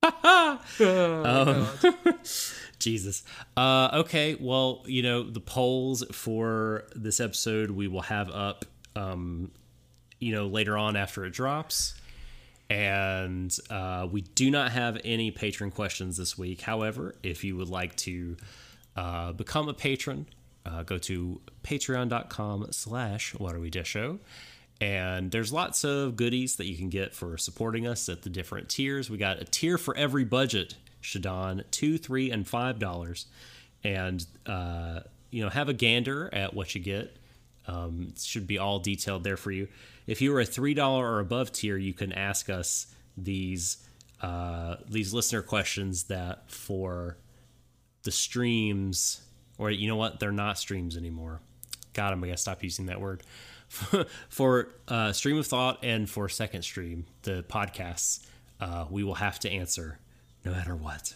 Jesus. 2.78 3.22
Uh, 3.56 3.90
okay, 3.92 4.36
well, 4.40 4.82
you 4.86 5.02
know, 5.02 5.22
the 5.22 5.40
polls 5.40 6.04
for 6.10 6.84
this 6.94 7.20
episode 7.20 7.70
we 7.70 7.88
will 7.88 8.02
have 8.02 8.30
up, 8.30 8.64
um, 8.96 9.50
you 10.18 10.32
know, 10.32 10.46
later 10.46 10.76
on 10.76 10.96
after 10.96 11.24
it 11.24 11.32
drops. 11.32 11.94
And 12.70 13.56
uh, 13.70 14.06
we 14.10 14.20
do 14.20 14.50
not 14.50 14.72
have 14.72 14.98
any 15.04 15.30
patron 15.30 15.70
questions 15.70 16.18
this 16.18 16.36
week. 16.36 16.60
However, 16.60 17.14
if 17.22 17.44
you 17.44 17.56
would 17.56 17.68
like 17.68 17.96
to 17.96 18.36
uh, 18.98 19.32
become 19.32 19.68
a 19.68 19.74
patron. 19.74 20.26
Uh, 20.66 20.82
go 20.82 20.98
to 20.98 21.40
patreon.com 21.62 22.66
slash 22.72 23.32
what 23.34 23.54
are 23.54 23.60
we 23.60 23.70
dish 23.70 23.88
show 23.88 24.18
and 24.80 25.30
there's 25.30 25.52
lots 25.52 25.84
of 25.84 26.16
goodies 26.16 26.56
that 26.56 26.66
you 26.66 26.76
can 26.76 26.88
get 26.88 27.14
for 27.14 27.36
supporting 27.36 27.86
us 27.86 28.08
at 28.08 28.22
the 28.22 28.28
different 28.30 28.68
tiers 28.68 29.08
we 29.08 29.16
got 29.16 29.40
a 29.40 29.44
tier 29.44 29.78
for 29.78 29.96
every 29.96 30.24
budget 30.24 30.74
shadon 31.02 31.62
two 31.70 31.96
three 31.96 32.30
and 32.30 32.46
five 32.46 32.78
dollars 32.78 33.26
and 33.82 34.26
uh, 34.46 35.00
you 35.30 35.42
know 35.42 35.48
have 35.48 35.68
a 35.68 35.72
gander 35.72 36.28
at 36.32 36.52
what 36.54 36.74
you 36.74 36.80
get 36.80 37.16
um, 37.66 38.08
it 38.10 38.20
should 38.20 38.46
be 38.46 38.58
all 38.58 38.78
detailed 38.78 39.24
there 39.24 39.36
for 39.36 39.50
you 39.50 39.68
if 40.08 40.20
you 40.20 40.34
are 40.34 40.40
a 40.40 40.44
three 40.44 40.74
dollar 40.74 41.06
or 41.08 41.20
above 41.20 41.52
tier 41.52 41.76
you 41.76 41.94
can 41.94 42.12
ask 42.12 42.50
us 42.50 42.88
these 43.16 43.86
uh, 44.20 44.76
these 44.88 45.14
listener 45.14 45.42
questions 45.42 46.04
that 46.04 46.50
for 46.50 47.16
the 48.02 48.10
streams 48.10 49.22
or 49.58 49.70
you 49.70 49.88
know 49.88 49.96
what? 49.96 50.18
They're 50.18 50.32
not 50.32 50.58
streams 50.58 50.96
anymore. 50.96 51.40
God 51.92 52.12
i'm 52.12 52.20
gonna 52.20 52.36
stop 52.36 52.62
using 52.62 52.86
that 52.86 53.00
word. 53.00 53.22
For 54.30 54.70
uh, 54.86 55.12
stream 55.12 55.36
of 55.36 55.46
thought 55.46 55.80
and 55.82 56.08
for 56.08 56.26
second 56.30 56.62
stream 56.62 57.04
the 57.22 57.44
podcasts 57.50 58.24
uh, 58.60 58.86
we 58.88 59.04
will 59.04 59.16
have 59.16 59.38
to 59.40 59.50
answer 59.50 59.98
no 60.42 60.52
matter 60.52 60.74
what. 60.74 61.14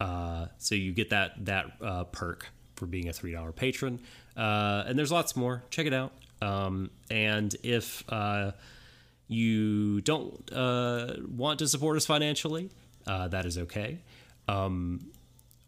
Uh, 0.00 0.46
so 0.58 0.74
you 0.74 0.92
get 0.92 1.10
that 1.10 1.44
that 1.44 1.66
uh, 1.80 2.04
perk 2.04 2.48
for 2.76 2.86
being 2.86 3.08
a 3.08 3.12
three 3.12 3.32
dollar 3.32 3.52
patron. 3.52 4.00
Uh, 4.36 4.84
and 4.86 4.98
there's 4.98 5.12
lots 5.12 5.36
more. 5.36 5.62
Check 5.70 5.86
it 5.86 5.94
out. 5.94 6.12
Um, 6.42 6.90
and 7.10 7.54
if 7.62 8.04
uh, 8.08 8.52
you 9.28 10.00
don't 10.00 10.50
want 10.52 11.58
to 11.60 11.68
support 11.68 11.96
us 11.96 12.06
financially 12.06 12.70
that 13.06 13.46
is 13.46 13.58
okay. 13.58 13.98
Um, 14.48 15.12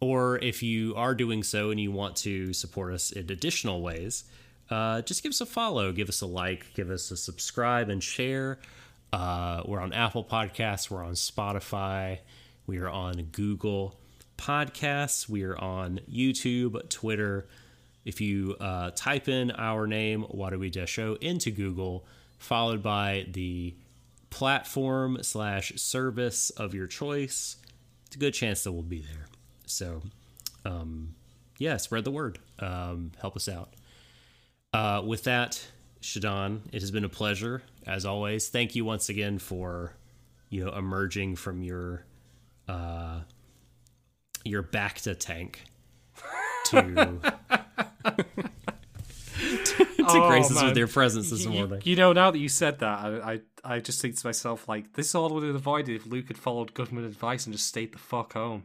or 0.00 0.38
if 0.38 0.62
you 0.62 0.94
are 0.96 1.14
doing 1.14 1.42
so 1.42 1.70
and 1.70 1.80
you 1.80 1.90
want 1.90 2.16
to 2.16 2.52
support 2.52 2.92
us 2.92 3.12
in 3.12 3.30
additional 3.30 3.80
ways, 3.80 4.24
uh, 4.70 5.00
just 5.02 5.22
give 5.22 5.30
us 5.30 5.40
a 5.40 5.46
follow, 5.46 5.92
give 5.92 6.08
us 6.08 6.20
a 6.20 6.26
like, 6.26 6.74
give 6.74 6.90
us 6.90 7.10
a 7.10 7.16
subscribe 7.16 7.88
and 7.88 8.02
share. 8.02 8.58
Uh, 9.12 9.62
we're 9.64 9.80
on 9.80 9.92
Apple 9.92 10.24
Podcasts, 10.24 10.90
we're 10.90 11.04
on 11.04 11.14
Spotify, 11.14 12.18
we 12.66 12.78
are 12.78 12.88
on 12.88 13.22
Google 13.32 13.98
Podcasts, 14.36 15.28
we 15.28 15.42
are 15.44 15.58
on 15.58 16.00
YouTube, 16.10 16.88
Twitter. 16.88 17.48
If 18.04 18.20
you 18.20 18.56
uh, 18.60 18.90
type 18.94 19.28
in 19.28 19.50
our 19.52 19.86
name, 19.86 20.22
What 20.22 20.50
Do 20.50 20.58
We 20.58 20.70
Show, 20.86 21.14
into 21.20 21.50
Google, 21.50 22.06
followed 22.38 22.82
by 22.82 23.26
the 23.30 23.74
platform 24.30 25.18
slash 25.22 25.72
service 25.76 26.50
of 26.50 26.74
your 26.74 26.86
choice, 26.86 27.56
it's 28.06 28.16
a 28.16 28.18
good 28.18 28.34
chance 28.34 28.62
that 28.64 28.72
we'll 28.72 28.82
be 28.82 29.00
there. 29.00 29.26
So, 29.66 30.02
um, 30.64 31.14
yeah, 31.58 31.76
spread 31.78 32.04
the 32.04 32.10
word. 32.10 32.38
Um, 32.58 33.12
help 33.20 33.36
us 33.36 33.48
out. 33.48 33.74
Uh, 34.72 35.02
with 35.04 35.24
that, 35.24 35.66
Shadon, 36.02 36.60
it 36.72 36.80
has 36.82 36.90
been 36.90 37.04
a 37.04 37.08
pleasure 37.08 37.62
as 37.86 38.04
always. 38.04 38.48
Thank 38.48 38.74
you 38.76 38.84
once 38.84 39.08
again 39.08 39.38
for 39.38 39.94
you 40.50 40.64
know 40.64 40.72
emerging 40.72 41.36
from 41.36 41.62
your 41.62 42.04
uh, 42.68 43.20
your 44.46 44.62
bacta 44.62 45.16
tank 45.18 45.62
to 46.66 46.82
tank. 46.82 47.22
to, 48.04 48.24
Oh, 50.08 50.28
grace 50.28 50.50
us 50.52 50.62
with 50.62 50.76
your 50.76 50.86
presence 50.86 51.30
this 51.30 51.44
You- 51.44 51.50
morning. 51.50 51.80
You 51.84 51.96
know, 51.96 52.12
now 52.12 52.30
that 52.30 52.38
you 52.38 52.48
said 52.48 52.78
that, 52.78 52.98
I, 53.00 53.32
I 53.32 53.40
I 53.76 53.80
just 53.80 54.00
think 54.00 54.16
to 54.16 54.26
myself 54.26 54.68
like 54.68 54.92
this 54.92 55.14
all 55.14 55.28
would 55.34 55.42
have 55.42 55.54
avoided 55.56 55.96
if 55.96 56.06
Luke 56.06 56.28
had 56.28 56.38
followed 56.38 56.72
government 56.74 57.06
advice 57.08 57.44
and 57.46 57.52
just 57.54 57.66
stayed 57.66 57.92
the 57.92 57.98
fuck 57.98 58.34
home. 58.34 58.64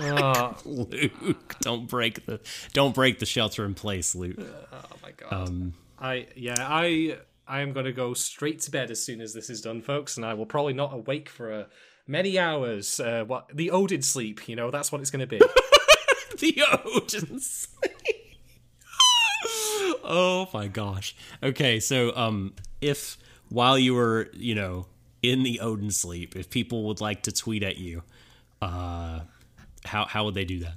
oh, 0.00 0.56
Luke, 0.64 1.56
don't 1.60 1.88
break 1.88 2.26
the 2.26 2.40
don't 2.74 2.94
break 2.94 3.18
the 3.18 3.26
shelter 3.26 3.64
in 3.64 3.74
place, 3.74 4.14
Luke. 4.14 4.36
oh 4.38 4.96
my 5.02 5.12
god. 5.12 5.32
Um, 5.48 5.72
I 5.98 6.26
yeah 6.36 6.56
I 6.58 7.16
I 7.48 7.60
am 7.60 7.72
gonna 7.72 7.92
go 7.92 8.12
straight 8.14 8.60
to 8.60 8.70
bed 8.70 8.90
as 8.90 9.02
soon 9.02 9.20
as 9.20 9.32
this 9.32 9.48
is 9.50 9.60
done, 9.62 9.80
folks, 9.80 10.16
and 10.18 10.26
I 10.26 10.34
will 10.34 10.46
probably 10.46 10.74
not 10.74 10.92
awake 10.92 11.28
for 11.30 11.52
uh, 11.52 11.64
many 12.10 12.38
hours. 12.38 13.00
Uh, 13.00 13.24
what 13.26 13.48
the 13.54 13.70
Odin 13.70 14.02
sleep, 14.02 14.48
you 14.48 14.56
know, 14.56 14.70
that's 14.70 14.90
what 14.92 15.00
it's 15.00 15.10
gonna 15.10 15.26
be. 15.26 15.38
the 16.38 16.62
Odin 16.84 17.40
sleep. 17.40 18.36
oh 20.04 20.48
my 20.52 20.66
gosh. 20.68 21.14
Okay, 21.42 21.80
so 21.80 22.14
um 22.16 22.54
if 22.80 23.16
while 23.48 23.78
you 23.78 23.94
were, 23.94 24.28
you 24.34 24.54
know, 24.54 24.86
in 25.22 25.42
the 25.42 25.60
Odin 25.60 25.90
sleep, 25.90 26.36
if 26.36 26.50
people 26.50 26.84
would 26.84 27.00
like 27.00 27.22
to 27.22 27.32
tweet 27.32 27.62
at 27.62 27.78
you, 27.78 28.02
uh 28.60 29.20
how 29.84 30.04
how 30.04 30.24
would 30.24 30.34
they 30.34 30.44
do 30.44 30.60
that? 30.60 30.74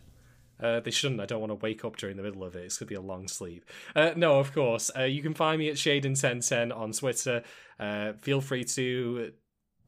Uh, 0.62 0.80
they 0.80 0.92
shouldn't. 0.92 1.20
I 1.20 1.26
don't 1.26 1.42
want 1.42 1.52
to 1.52 1.56
wake 1.56 1.84
up 1.84 1.98
during 1.98 2.16
the 2.16 2.24
middle 2.24 2.44
of 2.44 2.56
it. 2.56 2.64
It's 2.64 2.78
going 2.78 2.88
to 2.88 2.90
be 2.90 2.96
a 2.96 3.02
long 3.02 3.28
sleep. 3.28 3.66
Uh, 3.96 4.12
no, 4.16 4.40
of 4.40 4.54
course. 4.54 4.90
Uh, 4.98 5.04
you 5.04 5.22
can 5.22 5.34
find 5.34 5.60
me 5.60 5.68
at 5.68 5.76
Shaden1010 5.76 6.74
on 6.74 6.94
Twitter. 6.94 7.44
Uh, 7.78 8.14
feel 8.22 8.40
free 8.40 8.64
to, 8.64 9.34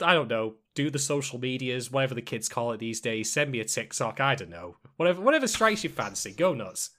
I 0.02 0.14
don't 0.14 0.28
know, 0.28 0.56
do 0.74 0.90
the 0.90 1.00
social 1.00 1.40
medias, 1.40 1.92
whatever 1.92 2.16
the 2.16 2.22
kids 2.22 2.50
call 2.50 2.72
it 2.72 2.80
these 2.80 3.00
days. 3.00 3.32
Send 3.32 3.52
me 3.52 3.60
a 3.60 3.66
TikTok. 3.66 4.20
I 4.20 4.36
don't 4.36 4.50
know. 4.50 4.78
Whatever, 4.98 5.22
whatever 5.22 5.48
strikes 5.48 5.84
your 5.84 5.94
fancy. 5.94 6.32
Go 6.32 6.54
nuts. 6.54 6.92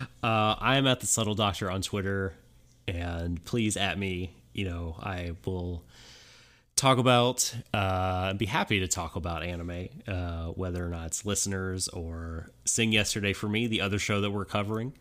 Uh 0.00 0.56
I 0.58 0.76
am 0.76 0.86
at 0.86 1.00
the 1.00 1.06
subtle 1.06 1.34
doctor 1.34 1.70
on 1.70 1.82
Twitter 1.82 2.34
and 2.88 3.42
please 3.44 3.76
at 3.76 3.98
me, 3.98 4.34
you 4.52 4.64
know, 4.64 4.96
I 5.00 5.32
will 5.44 5.84
talk 6.76 6.98
about 6.98 7.54
uh 7.72 8.34
be 8.34 8.46
happy 8.46 8.80
to 8.80 8.88
talk 8.88 9.14
about 9.14 9.44
anime 9.44 9.88
uh 10.08 10.46
whether 10.48 10.84
or 10.84 10.88
not 10.88 11.06
it's 11.06 11.24
listeners 11.24 11.86
or 11.88 12.50
sing 12.64 12.90
yesterday 12.90 13.32
for 13.32 13.48
me 13.48 13.68
the 13.68 13.80
other 13.80 13.98
show 13.98 14.20
that 14.20 14.32
we're 14.32 14.44
covering 14.44 14.92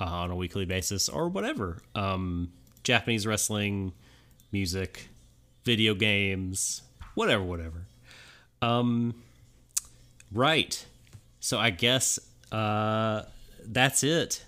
uh, 0.00 0.04
on 0.04 0.30
a 0.30 0.36
weekly 0.36 0.64
basis 0.64 1.06
or 1.06 1.28
whatever 1.28 1.82
um 1.94 2.50
japanese 2.82 3.26
wrestling 3.26 3.92
music 4.52 5.10
video 5.68 5.94
games 5.94 6.82
whatever 7.14 7.44
whatever 7.44 7.86
um 8.62 9.14
right 10.32 10.86
so 11.40 11.58
i 11.58 11.70
guess 11.70 12.18
uh 12.52 13.22
that's 13.64 14.02
it 14.02 14.44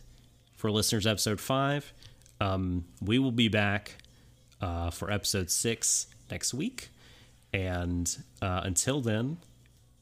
for 0.56 0.70
listeners 0.70 1.06
episode 1.06 1.40
5 1.40 1.92
um 2.40 2.84
we 3.02 3.18
will 3.18 3.32
be 3.32 3.48
back 3.48 3.97
uh, 4.60 4.90
for 4.90 5.10
episode 5.10 5.51
six 5.51 6.06
next 6.30 6.55
week. 6.55 6.90
And 7.52 8.16
uh, 8.40 8.60
until 8.64 9.01
then, 9.01 9.38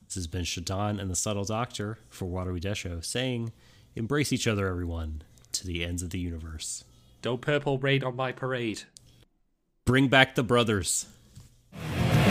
this 0.06 0.14
has 0.16 0.26
been 0.26 0.44
Shadon 0.44 1.00
and 1.00 1.10
the 1.10 1.16
Subtle 1.16 1.44
Doctor 1.44 1.98
for 2.08 2.26
Watery 2.26 2.60
Desho 2.60 3.04
saying, 3.04 3.52
Embrace 3.96 4.32
each 4.32 4.46
other, 4.46 4.68
everyone, 4.68 5.22
to 5.52 5.66
the 5.66 5.84
ends 5.84 6.02
of 6.02 6.10
the 6.10 6.18
universe. 6.18 6.84
Don't 7.22 7.40
purple 7.40 7.78
rain 7.78 8.04
on 8.04 8.16
my 8.16 8.32
parade. 8.32 8.82
Bring 9.88 10.08
back 10.08 10.34
the 10.34 10.42
brothers. 10.42 11.06
Hey, 11.72 12.28